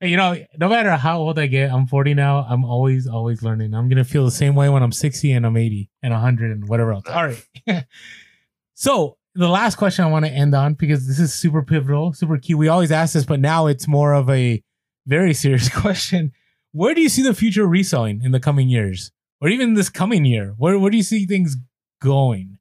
You 0.00 0.16
know, 0.18 0.36
no 0.58 0.68
matter 0.68 0.90
how 0.94 1.18
old 1.18 1.38
I 1.38 1.46
get, 1.46 1.72
I'm 1.72 1.86
40 1.86 2.12
now. 2.14 2.46
I'm 2.48 2.64
always, 2.64 3.06
always 3.08 3.42
learning. 3.42 3.74
I'm 3.74 3.88
gonna 3.88 4.04
feel 4.04 4.24
the 4.26 4.30
same 4.30 4.54
way 4.54 4.68
when 4.68 4.82
I'm 4.84 4.92
60 4.92 5.32
and 5.32 5.44
I'm 5.46 5.56
80 5.56 5.90
and 6.02 6.12
100 6.12 6.52
and 6.52 6.68
whatever 6.68 6.92
else. 6.92 7.04
All 7.08 7.24
right. 7.26 7.44
so 8.74 9.16
the 9.36 9.48
last 9.48 9.76
question 9.76 10.04
I 10.04 10.08
want 10.08 10.24
to 10.24 10.30
end 10.30 10.54
on 10.54 10.74
because 10.74 11.06
this 11.06 11.18
is 11.18 11.32
super 11.34 11.62
pivotal, 11.62 12.12
super 12.12 12.38
key. 12.38 12.54
We 12.54 12.68
always 12.68 12.90
ask 12.90 13.14
this, 13.14 13.24
but 13.24 13.40
now 13.40 13.66
it's 13.66 13.86
more 13.86 14.14
of 14.14 14.28
a 14.30 14.62
very 15.06 15.34
serious 15.34 15.68
question. 15.80 16.32
Where 16.72 16.94
do 16.94 17.00
you 17.00 17.08
see 17.08 17.22
the 17.22 17.34
future 17.34 17.66
reselling 17.66 18.22
in 18.22 18.32
the 18.32 18.40
coming 18.40 18.68
years? 18.68 19.12
or 19.40 19.48
even 19.48 19.74
this 19.74 19.88
coming 19.88 20.24
year? 20.24 20.54
Where 20.56 20.78
where 20.78 20.90
do 20.90 20.96
you 20.96 21.02
see 21.02 21.26
things 21.26 21.56
going? 22.00 22.58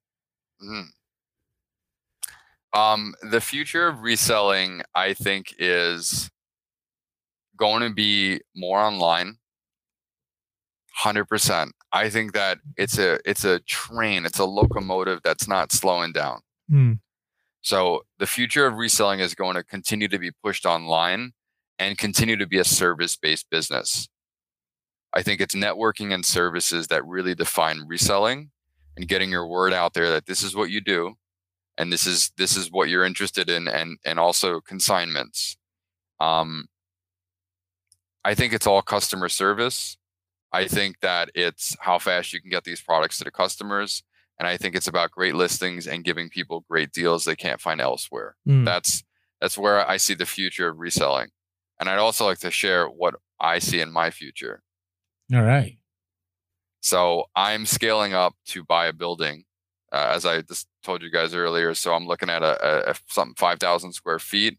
Mhm. 0.62 0.88
Um, 2.74 3.16
the 3.22 3.40
future 3.40 3.88
of 3.88 4.02
reselling, 4.02 4.82
I 4.94 5.14
think, 5.14 5.56
is 5.58 6.30
going 7.58 7.82
to 7.84 7.90
be 7.94 8.42
more 8.56 8.80
online. 8.80 9.38
Hundred 10.98 11.26
percent. 11.26 11.74
I 11.92 12.10
think 12.10 12.34
that 12.34 12.60
it's 12.78 12.98
a 12.98 13.20
it's 13.26 13.46
a 13.46 13.60
train, 13.60 14.26
it's 14.26 14.40
a 14.40 14.46
locomotive 14.46 15.22
that's 15.24 15.48
not 15.48 15.72
slowing 15.72 16.12
down. 16.12 16.42
Hmm. 16.70 16.94
So 17.62 18.04
the 18.20 18.28
future 18.28 18.68
of 18.68 18.76
reselling 18.76 19.20
is 19.20 19.34
going 19.34 19.56
to 19.56 19.64
continue 19.64 20.08
to 20.08 20.20
be 20.20 20.32
pushed 20.44 20.66
online 20.66 21.32
and 21.80 21.98
continue 21.98 22.38
to 22.38 22.48
be 22.48 22.60
a 22.60 22.64
service-based 22.64 23.50
business. 23.50 24.08
I 25.14 25.24
think 25.24 25.42
it's 25.42 25.56
networking 25.56 26.14
and 26.14 26.26
services 26.26 26.88
that 26.88 27.06
really 27.06 27.34
define 27.34 27.88
reselling 27.88 28.52
and 28.96 29.08
getting 29.08 29.32
your 29.32 29.48
word 29.48 29.74
out 29.74 29.94
there 29.94 30.10
that 30.12 30.26
this 30.26 30.44
is 30.44 30.56
what 30.56 30.70
you 30.70 30.82
do 30.82 31.16
and 31.78 31.92
this 31.92 32.06
is 32.06 32.32
this 32.38 32.56
is 32.56 32.72
what 32.72 32.90
you're 32.90 33.04
interested 33.04 33.50
in 33.50 33.68
and 33.68 33.98
and 34.06 34.20
also 34.20 34.62
consignments. 34.62 35.58
Um 36.20 36.68
I 38.24 38.34
think 38.36 38.54
it's 38.54 38.68
all 38.68 38.82
customer 38.82 39.30
service. 39.30 39.98
I 40.52 40.68
think 40.68 41.00
that 41.02 41.30
it's 41.36 41.76
how 41.80 42.00
fast 42.00 42.34
you 42.34 42.42
can 42.42 42.50
get 42.50 42.64
these 42.64 42.82
products 42.82 43.18
to 43.20 43.24
the 43.24 43.32
customers 43.32 44.04
and 44.40 44.48
I 44.48 44.58
think 44.58 44.76
it's 44.76 44.88
about 44.88 45.12
great 45.12 45.36
listings 45.36 45.88
and 45.88 46.04
giving 46.04 46.30
people 46.30 46.66
great 46.70 46.92
deals 46.92 47.26
they 47.26 47.36
can't 47.36 47.62
find 47.62 47.80
elsewhere. 47.80 48.36
Mm. 48.48 48.66
That's 48.66 49.04
that's 49.42 49.58
where 49.58 49.88
I 49.88 49.98
see 49.98 50.14
the 50.14 50.26
future 50.26 50.70
of 50.70 50.80
reselling. 50.80 51.30
And 51.80 51.90
I'd 51.90 52.00
also 52.00 52.26
like 52.26 52.40
to 52.40 52.52
share 52.52 52.88
what 52.88 53.16
I 53.40 53.60
see 53.60 53.82
in 53.82 53.92
my 53.92 54.10
future. 54.10 54.62
All 55.34 55.42
right. 55.44 55.78
So 56.82 57.26
I'm 57.36 57.66
scaling 57.66 58.14
up 58.14 58.36
to 58.48 58.64
buy 58.64 58.88
a 58.88 58.94
building, 58.94 59.44
uh, 59.92 60.12
as 60.14 60.26
I 60.26 60.42
just 60.42 60.68
told 60.84 61.02
you 61.02 61.10
guys 61.10 61.34
earlier. 61.34 61.74
So 61.74 61.94
I'm 61.94 62.06
looking 62.06 62.30
at 62.30 62.44
a, 62.44 62.90
a, 62.90 62.92
a 62.92 62.96
something 63.10 63.36
5,000 63.36 63.92
square 63.92 64.20
feet. 64.20 64.58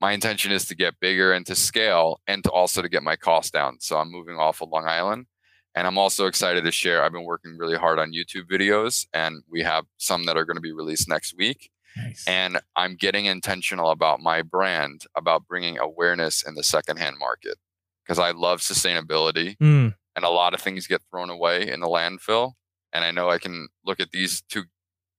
My 0.00 0.12
intention 0.12 0.52
is 0.52 0.64
to 0.66 0.74
get 0.74 0.98
bigger 1.00 1.32
and 1.34 1.44
to 1.46 1.54
scale, 1.54 2.20
and 2.26 2.42
to 2.44 2.50
also 2.50 2.80
to 2.80 2.88
get 2.88 3.02
my 3.02 3.16
costs 3.16 3.50
down. 3.50 3.76
So 3.80 3.98
I'm 3.98 4.10
moving 4.10 4.36
off 4.36 4.62
of 4.62 4.70
Long 4.70 4.86
Island, 4.86 5.26
and 5.74 5.86
I'm 5.86 5.98
also 5.98 6.26
excited 6.26 6.64
to 6.64 6.72
share. 6.72 7.02
I've 7.02 7.12
been 7.12 7.24
working 7.24 7.56
really 7.58 7.76
hard 7.76 7.98
on 7.98 8.12
YouTube 8.12 8.50
videos, 8.50 9.06
and 9.12 9.42
we 9.50 9.62
have 9.62 9.84
some 9.98 10.24
that 10.26 10.36
are 10.36 10.44
going 10.44 10.56
to 10.56 10.60
be 10.60 10.72
released 10.72 11.08
next 11.08 11.36
week. 11.36 11.70
Nice. 11.96 12.24
And 12.26 12.60
I'm 12.76 12.94
getting 12.96 13.24
intentional 13.26 13.90
about 13.90 14.20
my 14.20 14.42
brand, 14.42 15.02
about 15.16 15.46
bringing 15.46 15.78
awareness 15.78 16.42
in 16.46 16.54
the 16.54 16.62
secondhand 16.62 17.16
market, 17.18 17.56
because 18.04 18.18
I 18.18 18.30
love 18.30 18.60
sustainability 18.60 19.56
Mm. 19.58 19.94
and 20.16 20.24
a 20.24 20.28
lot 20.30 20.54
of 20.54 20.60
things 20.60 20.86
get 20.86 21.02
thrown 21.10 21.30
away 21.30 21.68
in 21.70 21.80
the 21.80 21.88
landfill. 21.88 22.52
And 22.92 23.04
I 23.04 23.10
know 23.10 23.28
I 23.30 23.38
can 23.38 23.68
look 23.84 24.00
at 24.00 24.10
these 24.12 24.40
two 24.42 24.64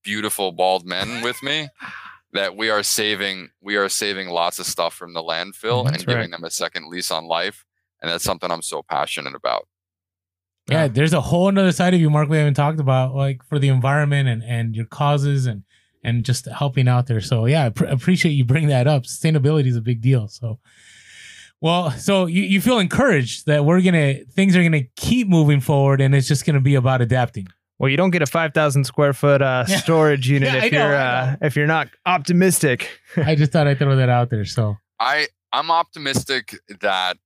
beautiful 0.04 0.52
bald 0.52 0.86
men 0.86 1.22
with 1.22 1.42
me 1.44 1.70
that 2.34 2.56
we 2.58 2.70
are 2.70 2.84
saving 2.84 3.50
we 3.62 3.76
are 3.76 3.90
saving 3.90 4.30
lots 4.30 4.58
of 4.58 4.66
stuff 4.66 4.94
from 4.94 5.14
the 5.14 5.22
landfill 5.22 5.84
That's 5.86 5.98
and 5.98 6.06
giving 6.08 6.22
right. 6.22 6.32
them 6.32 6.44
a 6.44 6.50
second 6.52 6.90
lease 6.90 7.12
on 7.12 7.26
life. 7.26 7.66
And 8.02 8.10
that's 8.10 8.24
something 8.24 8.50
I'm 8.50 8.62
so 8.64 8.82
passionate 8.82 9.36
about. 9.36 9.68
Yeah, 10.70 10.88
there's 10.88 11.14
a 11.14 11.22
whole 11.22 11.50
another 11.50 11.72
side 11.72 11.94
of 11.94 12.00
you, 12.00 12.10
Mark, 12.10 12.30
we 12.30 12.38
haven't 12.38 12.54
talked 12.54 12.80
about, 12.80 13.16
like 13.16 13.44
for 13.44 13.60
the 13.60 13.68
environment 13.70 14.30
and 14.30 14.44
and 14.44 14.76
your 14.76 14.86
causes 14.86 15.46
and 15.46 15.64
and 16.04 16.24
just 16.26 16.46
helping 16.46 16.88
out 16.88 17.08
there. 17.08 17.22
So 17.22 17.46
yeah, 17.46 17.66
I 17.66 17.70
pr- 17.70 17.86
appreciate 17.86 18.32
you 18.32 18.46
bring 18.46 18.68
that 18.68 18.88
up. 18.88 19.04
Sustainability 19.04 19.68
is 19.68 19.76
a 19.76 19.82
big 19.82 20.02
deal. 20.02 20.28
So. 20.28 20.60
Well, 21.64 21.92
so 21.92 22.26
you, 22.26 22.42
you 22.42 22.60
feel 22.60 22.80
encouraged 22.80 23.46
that 23.46 23.66
we're 23.66 23.82
gonna 23.82 24.24
things 24.26 24.56
are 24.56 24.64
gonna 24.64 24.86
keep 24.96 25.28
moving 25.28 25.60
forward, 25.60 26.02
and 26.02 26.16
it's 26.16 26.28
just 26.28 26.44
gonna 26.44 26.60
be 26.60 26.74
about 26.74 27.02
adapting. 27.02 27.48
Well, 27.78 27.90
you 27.90 27.98
don't 27.98 28.10
get 28.10 28.24
a 28.24 28.26
five 28.26 28.56
thousand 28.56 28.86
square 28.86 29.14
foot 29.14 29.44
uh, 29.44 29.66
Yeah. 29.70 29.78
storage 29.78 30.28
unit 30.28 30.52
Yeah, 30.52 30.64
if 30.66 30.72
know, 30.72 30.88
you're 30.88 30.96
uh, 30.96 31.36
if 31.42 31.56
you're 31.56 31.68
not 31.68 31.90
optimistic. 32.08 32.90
I 33.16 33.36
just 33.36 33.52
thought 33.52 33.68
I'd 33.68 33.78
throw 33.78 33.96
that 33.96 34.10
out 34.10 34.32
there. 34.32 34.44
So 34.46 34.78
I 35.00 35.28
I'm 35.54 35.70
optimistic 35.70 36.56
that 36.80 37.18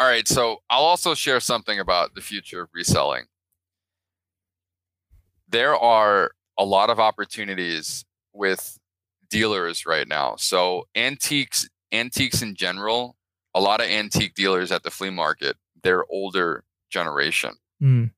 all 0.00 0.06
right, 0.06 0.26
so 0.26 0.62
I'll 0.70 0.82
also 0.84 1.14
share 1.14 1.40
something 1.40 1.78
about 1.78 2.14
the 2.14 2.22
future 2.22 2.62
of 2.62 2.70
reselling. 2.72 3.26
There 5.48 5.76
are 5.76 6.32
a 6.58 6.64
lot 6.64 6.90
of 6.90 6.98
opportunities 6.98 8.04
with 8.32 8.78
dealers 9.30 9.84
right 9.86 10.08
now. 10.08 10.36
So 10.36 10.84
antiques 10.94 11.68
antiques 11.92 12.40
in 12.42 12.54
general, 12.54 13.16
a 13.54 13.60
lot 13.60 13.80
of 13.80 13.86
antique 13.88 14.34
dealers 14.34 14.72
at 14.72 14.82
the 14.84 14.90
flea 14.90 15.10
market, 15.10 15.56
they're 15.82 16.04
older 16.10 16.64
generation 16.90 17.52
Mm. 17.82 18.10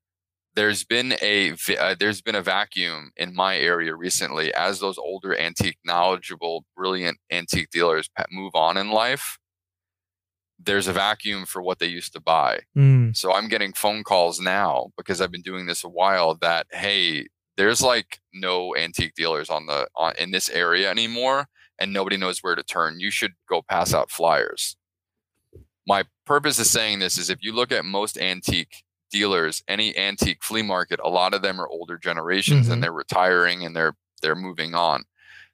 there's 0.55 0.83
been 0.83 1.13
a 1.21 1.53
uh, 1.79 1.95
there's 1.97 2.21
been 2.21 2.35
a 2.35 2.41
vacuum 2.41 3.11
in 3.15 3.33
my 3.33 3.55
area 3.57 3.95
recently 3.95 4.53
as 4.53 4.79
those 4.81 4.97
older 4.97 5.39
antique 5.39 5.77
knowledgeable 5.85 6.65
brilliant 6.75 7.17
antique 7.31 7.69
dealers 7.71 8.09
move 8.31 8.53
on 8.55 8.75
in 8.75 8.89
life 8.91 9.37
there's 10.65 10.87
a 10.87 10.93
vacuum 10.93 11.45
for 11.45 11.61
what 11.61 11.79
they 11.79 11.87
used 11.87 12.13
to 12.13 12.21
buy. 12.21 12.59
Mm. 12.77 13.15
So 13.15 13.33
I'm 13.33 13.47
getting 13.47 13.73
phone 13.73 14.03
calls 14.03 14.39
now 14.39 14.91
because 14.97 15.19
I've 15.21 15.31
been 15.31 15.41
doing 15.41 15.65
this 15.65 15.83
a 15.83 15.89
while 15.89 16.35
that 16.35 16.67
hey, 16.71 17.27
there's 17.57 17.81
like 17.81 18.19
no 18.33 18.75
antique 18.75 19.13
dealers 19.15 19.49
on 19.49 19.65
the 19.65 19.87
on 19.95 20.13
in 20.17 20.31
this 20.31 20.49
area 20.49 20.89
anymore 20.89 21.47
and 21.79 21.91
nobody 21.91 22.17
knows 22.17 22.39
where 22.39 22.55
to 22.55 22.63
turn. 22.63 22.99
You 22.99 23.11
should 23.11 23.33
go 23.49 23.61
pass 23.61 23.93
out 23.93 24.09
flyers. 24.11 24.75
My 25.85 26.03
purpose 26.25 26.59
of 26.59 26.65
saying 26.67 26.99
this 26.99 27.17
is 27.17 27.29
if 27.29 27.39
you 27.41 27.53
look 27.53 27.71
at 27.71 27.83
most 27.85 28.17
antique 28.17 28.83
dealers, 29.11 29.61
any 29.67 29.95
antique 29.97 30.43
flea 30.43 30.61
market, 30.61 30.99
a 31.03 31.09
lot 31.09 31.33
of 31.33 31.41
them 31.41 31.59
are 31.59 31.67
older 31.67 31.97
generations 31.97 32.67
Mhm. 32.67 32.73
and 32.73 32.83
they're 32.83 32.93
retiring 32.93 33.65
and 33.65 33.75
they're 33.75 33.95
they're 34.21 34.35
moving 34.35 34.73
on. 34.73 35.03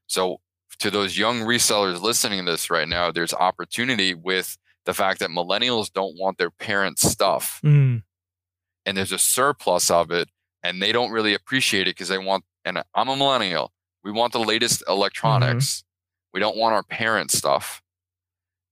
So 0.07 0.40
to 0.77 0.91
those 0.91 1.18
young 1.18 1.40
resellers 1.41 1.99
listening 2.02 2.45
to 2.45 2.52
this 2.52 2.69
right 2.69 2.88
now, 2.88 3.11
there's 3.11 3.34
opportunity 3.34 4.14
with 4.14 4.57
the 4.90 4.94
fact 4.95 5.20
that 5.20 5.30
millennials 5.30 5.94
don't 5.94 6.18
want 6.18 6.38
their 6.40 6.49
parents' 6.49 7.07
stuff 7.07 7.60
Mm. 7.64 8.02
and 8.88 8.98
there's 8.98 9.11
a 9.11 9.20
surplus 9.20 9.91
of 9.91 10.10
it 10.10 10.28
and 10.64 10.82
they 10.82 10.91
don't 10.91 11.11
really 11.11 11.36
appreciate 11.36 11.88
it 11.88 11.95
because 11.95 12.07
they 12.10 12.18
want 12.18 12.44
and 12.66 12.82
I'm 12.95 13.07
a 13.07 13.16
millennial. 13.16 13.72
We 14.03 14.11
want 14.11 14.34
the 14.34 14.40
latest 14.40 14.82
electronics. 14.88 15.84
We 16.34 16.40
don't 16.40 16.57
want 16.57 16.74
our 16.74 16.82
parents' 16.84 17.38
stuff. 17.38 17.82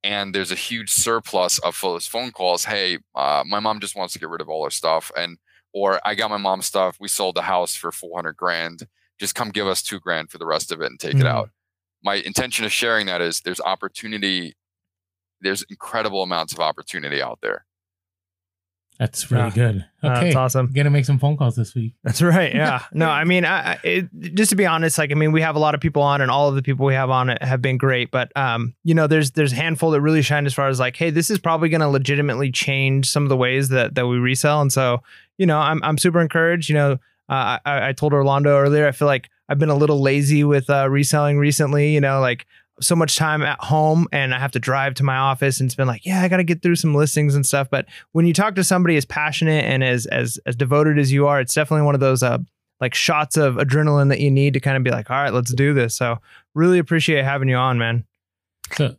And 0.03 0.33
there's 0.33 0.51
a 0.51 0.55
huge 0.55 0.89
surplus 0.91 1.59
of 1.59 1.75
phone 1.75 2.31
calls. 2.31 2.65
Hey, 2.65 2.97
uh, 3.15 3.43
my 3.45 3.59
mom 3.59 3.79
just 3.79 3.95
wants 3.95 4.13
to 4.13 4.19
get 4.19 4.29
rid 4.29 4.41
of 4.41 4.49
all 4.49 4.63
her 4.63 4.69
stuff, 4.69 5.11
and 5.17 5.37
or 5.73 5.99
I 6.05 6.15
got 6.15 6.29
my 6.29 6.37
mom's 6.37 6.65
stuff. 6.65 6.97
We 6.99 7.07
sold 7.07 7.35
the 7.35 7.41
house 7.43 7.75
for 7.75 7.91
400 7.91 8.35
grand. 8.37 8.87
Just 9.19 9.35
come 9.35 9.49
give 9.49 9.67
us 9.67 9.81
two 9.83 9.99
grand 9.99 10.29
for 10.31 10.37
the 10.37 10.45
rest 10.45 10.71
of 10.71 10.81
it 10.81 10.89
and 10.91 10.99
take 10.99 11.15
it 11.15 11.23
Mhm. 11.23 11.35
out. 11.37 11.49
My 12.03 12.15
intention 12.15 12.63
of 12.65 12.71
sharing 12.71 13.05
that 13.07 13.21
is 13.21 13.41
there's 13.41 13.59
opportunity. 13.61 14.55
There's 15.41 15.63
incredible 15.69 16.23
amounts 16.23 16.53
of 16.53 16.59
opportunity 16.59 17.21
out 17.21 17.39
there. 17.41 17.65
That's 18.99 19.29
really 19.31 19.43
Yeah. 19.43 19.49
good. 19.53 19.85
Uh, 20.01 20.07
Okay. 20.07 20.23
That's 20.25 20.35
awesome. 20.35 20.71
Gonna 20.73 20.89
make 20.89 21.05
some 21.05 21.19
phone 21.19 21.37
calls 21.37 21.55
this 21.55 21.75
week. 21.75 21.93
That's 22.03 22.19
right. 22.19 22.53
Yeah. 22.53 22.81
No, 22.91 23.07
I 23.07 23.25
mean, 23.25 23.45
I, 23.45 23.73
I- 23.73 23.79
it, 23.83 24.09
just 24.33 24.49
to 24.49 24.55
be 24.55 24.65
honest, 24.65 24.97
like, 24.97 25.11
I 25.11 25.13
mean, 25.13 25.31
we 25.31 25.41
have 25.41 25.55
a 25.55 25.59
lot 25.59 25.75
of 25.75 25.81
people 25.81 26.01
on, 26.01 26.19
and 26.19 26.31
all 26.31 26.49
of 26.49 26.55
the 26.55 26.63
people 26.63 26.83
we 26.87 26.95
have 26.95 27.11
on 27.11 27.29
it 27.29 27.43
have 27.43 27.61
been 27.61 27.77
great. 27.77 28.09
But, 28.09 28.35
um, 28.35 28.73
you 28.83 28.95
know, 28.95 29.05
there's 29.05 29.31
there's 29.31 29.53
a 29.53 29.55
handful 29.55 29.91
that 29.91 30.01
really 30.01 30.23
shine 30.23 30.47
as 30.47 30.53
far 30.55 30.67
as 30.67 30.79
like, 30.79 30.95
hey, 30.95 31.11
this 31.11 31.29
is 31.29 31.37
probably 31.37 31.69
going 31.69 31.81
to 31.81 31.87
legitimately 31.87 32.51
change 32.51 33.07
some 33.07 33.21
of 33.21 33.29
the 33.29 33.37
ways 33.37 33.69
that 33.69 33.93
that 33.93 34.07
we 34.07 34.17
resell. 34.17 34.61
And 34.61 34.73
so, 34.73 35.03
you 35.37 35.45
know, 35.45 35.59
I'm 35.59 35.79
I'm 35.83 35.99
super 35.99 36.19
encouraged. 36.19 36.67
You 36.67 36.75
know, 36.75 36.91
uh, 37.29 37.59
I 37.63 37.89
I 37.89 37.93
told 37.93 38.13
Orlando 38.13 38.57
earlier, 38.57 38.87
I 38.87 38.91
feel 38.93 39.07
like 39.07 39.29
I've 39.47 39.59
been 39.59 39.69
a 39.69 39.75
little 39.75 40.01
lazy 40.01 40.43
with 40.43 40.71
uh, 40.71 40.89
reselling 40.89 41.37
recently. 41.37 41.93
You 41.93 42.01
know, 42.01 42.19
like 42.19 42.47
so 42.81 42.95
much 42.95 43.15
time 43.15 43.41
at 43.41 43.59
home 43.59 44.07
and 44.11 44.33
I 44.33 44.39
have 44.39 44.51
to 44.51 44.59
drive 44.59 44.93
to 44.95 45.03
my 45.03 45.17
office 45.17 45.59
and 45.59 45.67
it's 45.67 45.75
been 45.75 45.87
like, 45.87 46.05
yeah, 46.05 46.21
I 46.21 46.27
got 46.27 46.37
to 46.37 46.43
get 46.43 46.61
through 46.61 46.75
some 46.75 46.93
listings 46.93 47.35
and 47.35 47.45
stuff. 47.45 47.69
But 47.69 47.85
when 48.11 48.25
you 48.25 48.33
talk 48.33 48.55
to 48.55 48.63
somebody 48.63 48.97
as 48.97 49.05
passionate 49.05 49.65
and 49.65 49.83
as 49.83 50.05
as 50.07 50.39
as 50.45 50.55
devoted 50.55 50.99
as 50.99 51.11
you 51.11 51.27
are, 51.27 51.39
it's 51.39 51.53
definitely 51.53 51.85
one 51.85 51.95
of 51.95 52.01
those 52.01 52.23
uh 52.23 52.37
like 52.79 52.93
shots 52.93 53.37
of 53.37 53.55
adrenaline 53.55 54.09
that 54.09 54.19
you 54.19 54.29
need 54.29 54.53
to 54.53 54.59
kind 54.59 54.77
of 54.77 54.83
be 54.83 54.91
like, 54.91 55.09
all 55.09 55.17
right, 55.17 55.33
let's 55.33 55.51
do 55.53 55.73
this. 55.73 55.95
So 55.95 56.17
really 56.53 56.77
appreciate 56.77 57.23
having 57.25 57.49
you 57.49 57.55
on, 57.55 57.77
man. 57.79 58.05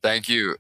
Thank 0.03 0.29
you. 0.29 0.57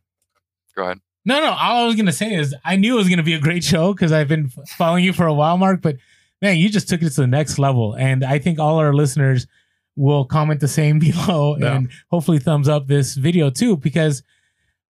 Go 0.76 0.84
ahead. 0.84 1.00
no, 1.24 1.40
no. 1.40 1.50
All 1.50 1.84
I 1.84 1.86
was 1.86 1.96
gonna 1.96 2.12
say 2.12 2.34
is 2.34 2.54
I 2.64 2.76
knew 2.76 2.94
it 2.94 2.98
was 2.98 3.08
gonna 3.08 3.22
be 3.22 3.34
a 3.34 3.40
great 3.40 3.64
show 3.64 3.92
because 3.92 4.12
I've 4.12 4.28
been 4.28 4.48
following 4.76 5.04
you 5.04 5.12
for 5.12 5.26
a 5.26 5.34
while, 5.34 5.58
Mark. 5.58 5.82
But 5.82 5.96
man, 6.40 6.56
you 6.56 6.68
just 6.68 6.88
took 6.88 7.02
it 7.02 7.10
to 7.10 7.20
the 7.20 7.26
next 7.26 7.58
level, 7.58 7.94
and 7.94 8.24
I 8.24 8.38
think 8.38 8.60
all 8.60 8.76
our 8.76 8.94
listeners 8.94 9.48
will 9.98 10.24
comment 10.24 10.60
the 10.60 10.68
same 10.68 10.98
below 11.08 11.56
Yeah. 11.58 11.74
and 11.74 11.90
hopefully 12.10 12.38
thumbs 12.38 12.68
up 12.68 12.86
this 12.86 13.14
video 13.14 13.50
too 13.50 13.76
because 13.76 14.22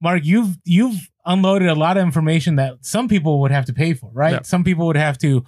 Mark, 0.01 0.21
you've 0.25 0.57
you've 0.65 1.11
unloaded 1.27 1.69
a 1.69 1.75
lot 1.75 1.97
of 1.97 2.05
information 2.05 2.57
that 2.57 2.75
some 2.83 3.09
people 3.09 3.41
would 3.41 3.51
have 3.51 3.65
to 3.65 3.73
pay 3.73 3.95
for, 3.95 4.11
right? 4.13 4.33
Yeah. 4.35 4.43
Some 4.43 4.63
people 4.63 4.87
would 4.87 4.97
have 4.97 5.19
to 5.19 5.45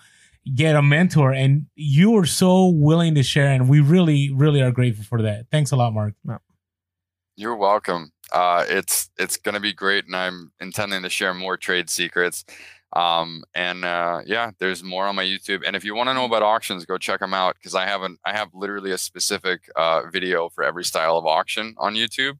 get 0.56 0.74
a 0.74 0.82
mentor, 0.82 1.32
and 1.32 1.66
you 1.76 2.10
were 2.10 2.26
so 2.26 2.66
willing 2.66 3.14
to 3.14 3.22
share, 3.22 3.52
and 3.52 3.68
we 3.68 3.78
really, 3.80 4.30
really 4.34 4.60
are 4.60 4.72
grateful 4.72 5.04
for 5.04 5.22
that. 5.22 5.46
Thanks 5.52 5.70
a 5.70 5.76
lot, 5.76 5.92
Mark. 5.92 6.14
You're 7.36 7.56
welcome. 7.56 8.12
Uh, 8.32 8.64
it's 8.68 9.10
it's 9.18 9.36
gonna 9.36 9.60
be 9.60 9.72
great, 9.72 10.06
and 10.06 10.16
I'm 10.16 10.50
intending 10.60 11.02
to 11.02 11.10
share 11.10 11.32
more 11.34 11.56
trade 11.56 11.88
secrets. 11.88 12.44
Um, 12.92 13.44
and 13.54 13.84
uh, 13.84 14.22
yeah, 14.26 14.50
there's 14.58 14.82
more 14.82 15.06
on 15.06 15.14
my 15.14 15.24
YouTube. 15.24 15.62
And 15.66 15.76
if 15.76 15.84
you 15.84 15.94
want 15.94 16.08
to 16.08 16.14
know 16.14 16.24
about 16.24 16.42
auctions, 16.42 16.84
go 16.84 16.98
check 16.98 17.20
them 17.20 17.34
out 17.34 17.54
because 17.54 17.74
I 17.74 17.86
haven't. 17.86 18.18
I 18.24 18.32
have 18.32 18.48
literally 18.52 18.90
a 18.90 18.98
specific 18.98 19.62
uh, 19.76 20.02
video 20.12 20.48
for 20.48 20.64
every 20.64 20.84
style 20.84 21.16
of 21.16 21.26
auction 21.26 21.74
on 21.78 21.94
YouTube 21.94 22.38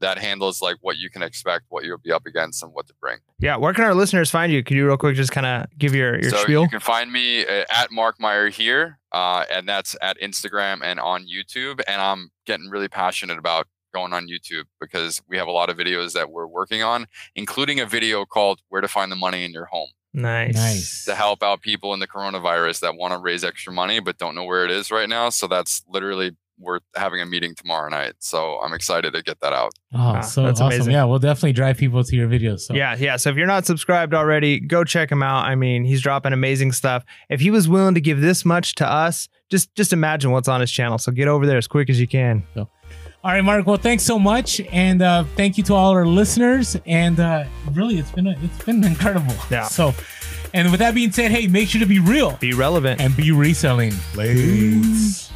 that 0.00 0.18
handles 0.18 0.62
like 0.62 0.76
what 0.80 0.96
you 0.98 1.10
can 1.10 1.22
expect, 1.22 1.64
what 1.68 1.84
you'll 1.84 1.98
be 1.98 2.12
up 2.12 2.26
against, 2.26 2.62
and 2.62 2.72
what 2.72 2.86
to 2.86 2.94
bring. 3.00 3.18
Yeah, 3.38 3.56
where 3.56 3.72
can 3.72 3.84
our 3.84 3.94
listeners 3.94 4.30
find 4.30 4.52
you? 4.52 4.62
Could 4.62 4.76
you 4.76 4.86
real 4.86 4.96
quick 4.96 5.16
just 5.16 5.32
kind 5.32 5.46
of 5.46 5.66
give 5.78 5.94
your 5.94 6.20
your 6.20 6.30
so 6.30 6.36
spiel? 6.38 6.62
you 6.62 6.68
can 6.68 6.80
find 6.80 7.10
me 7.10 7.44
uh, 7.46 7.64
at 7.70 7.90
Mark 7.90 8.20
Meyer 8.20 8.48
here, 8.48 8.98
uh, 9.12 9.44
and 9.50 9.68
that's 9.68 9.96
at 10.02 10.18
Instagram 10.20 10.82
and 10.82 11.00
on 11.00 11.26
YouTube. 11.26 11.80
And 11.88 12.00
I'm 12.00 12.30
getting 12.46 12.68
really 12.68 12.88
passionate 12.88 13.38
about 13.38 13.66
going 13.92 14.12
on 14.12 14.28
YouTube 14.28 14.64
because 14.80 15.22
we 15.28 15.36
have 15.36 15.48
a 15.48 15.52
lot 15.52 15.70
of 15.70 15.76
videos 15.76 16.12
that 16.12 16.30
we're 16.30 16.46
working 16.46 16.82
on, 16.82 17.06
including 17.34 17.80
a 17.80 17.86
video 17.86 18.24
called 18.24 18.60
"Where 18.68 18.80
to 18.80 18.88
Find 18.88 19.10
the 19.10 19.16
Money 19.16 19.44
in 19.44 19.52
Your 19.52 19.66
Home" 19.66 19.90
nice. 20.14 20.54
Nice. 20.54 21.04
to 21.04 21.14
help 21.14 21.42
out 21.42 21.60
people 21.60 21.94
in 21.94 22.00
the 22.00 22.08
coronavirus 22.08 22.80
that 22.80 22.96
want 22.96 23.12
to 23.12 23.18
raise 23.18 23.44
extra 23.44 23.72
money 23.72 24.00
but 24.00 24.18
don't 24.18 24.34
know 24.34 24.44
where 24.44 24.64
it 24.64 24.70
is 24.70 24.90
right 24.90 25.08
now. 25.08 25.28
So 25.30 25.46
that's 25.46 25.82
literally 25.88 26.36
we're 26.60 26.80
having 26.96 27.20
a 27.20 27.26
meeting 27.26 27.54
tomorrow 27.54 27.88
night. 27.88 28.14
So 28.18 28.58
I'm 28.60 28.72
excited 28.72 29.12
to 29.12 29.22
get 29.22 29.40
that 29.40 29.52
out. 29.52 29.70
Oh, 29.94 29.98
Wow, 30.14 30.20
so 30.22 30.42
that's 30.42 30.60
awesome. 30.60 30.74
amazing. 30.74 30.92
Yeah, 30.92 31.04
we'll 31.04 31.20
definitely 31.20 31.52
drive 31.52 31.76
people 31.76 32.02
to 32.02 32.16
your 32.16 32.28
videos. 32.28 32.60
So 32.60 32.74
Yeah, 32.74 32.96
yeah. 32.98 33.16
So 33.16 33.30
if 33.30 33.36
you're 33.36 33.46
not 33.46 33.64
subscribed 33.64 34.12
already, 34.12 34.58
go 34.58 34.82
check 34.82 35.10
him 35.12 35.22
out. 35.22 35.44
I 35.44 35.54
mean, 35.54 35.84
he's 35.84 36.00
dropping 36.00 36.32
amazing 36.32 36.72
stuff. 36.72 37.04
If 37.28 37.40
he 37.40 37.50
was 37.50 37.68
willing 37.68 37.94
to 37.94 38.00
give 38.00 38.20
this 38.20 38.44
much 38.44 38.74
to 38.76 38.90
us, 38.90 39.28
just 39.50 39.74
just 39.74 39.92
imagine 39.92 40.30
what's 40.32 40.48
on 40.48 40.60
his 40.60 40.70
channel. 40.70 40.98
So 40.98 41.12
get 41.12 41.28
over 41.28 41.46
there 41.46 41.58
as 41.58 41.68
quick 41.68 41.88
as 41.88 42.00
you 42.00 42.08
can. 42.08 42.44
All 43.28 43.34
right, 43.34 43.44
Mark. 43.44 43.66
Well, 43.66 43.76
thanks 43.76 44.04
so 44.04 44.18
much, 44.18 44.58
and 44.72 45.02
uh, 45.02 45.24
thank 45.36 45.58
you 45.58 45.64
to 45.64 45.74
all 45.74 45.90
our 45.90 46.06
listeners. 46.06 46.78
And 46.86 47.20
uh, 47.20 47.44
really, 47.74 47.98
it's 47.98 48.10
been 48.10 48.26
it's 48.26 48.64
been 48.64 48.82
incredible. 48.82 49.34
Yeah. 49.50 49.64
So, 49.64 49.92
and 50.54 50.70
with 50.70 50.80
that 50.80 50.94
being 50.94 51.12
said, 51.12 51.30
hey, 51.30 51.46
make 51.46 51.68
sure 51.68 51.78
to 51.82 51.86
be 51.86 51.98
real 51.98 52.38
Be 52.40 52.54
relevant. 52.54 53.02
and 53.02 53.14
be 53.14 53.30
reselling. 53.30 53.92
Late. 54.14 55.27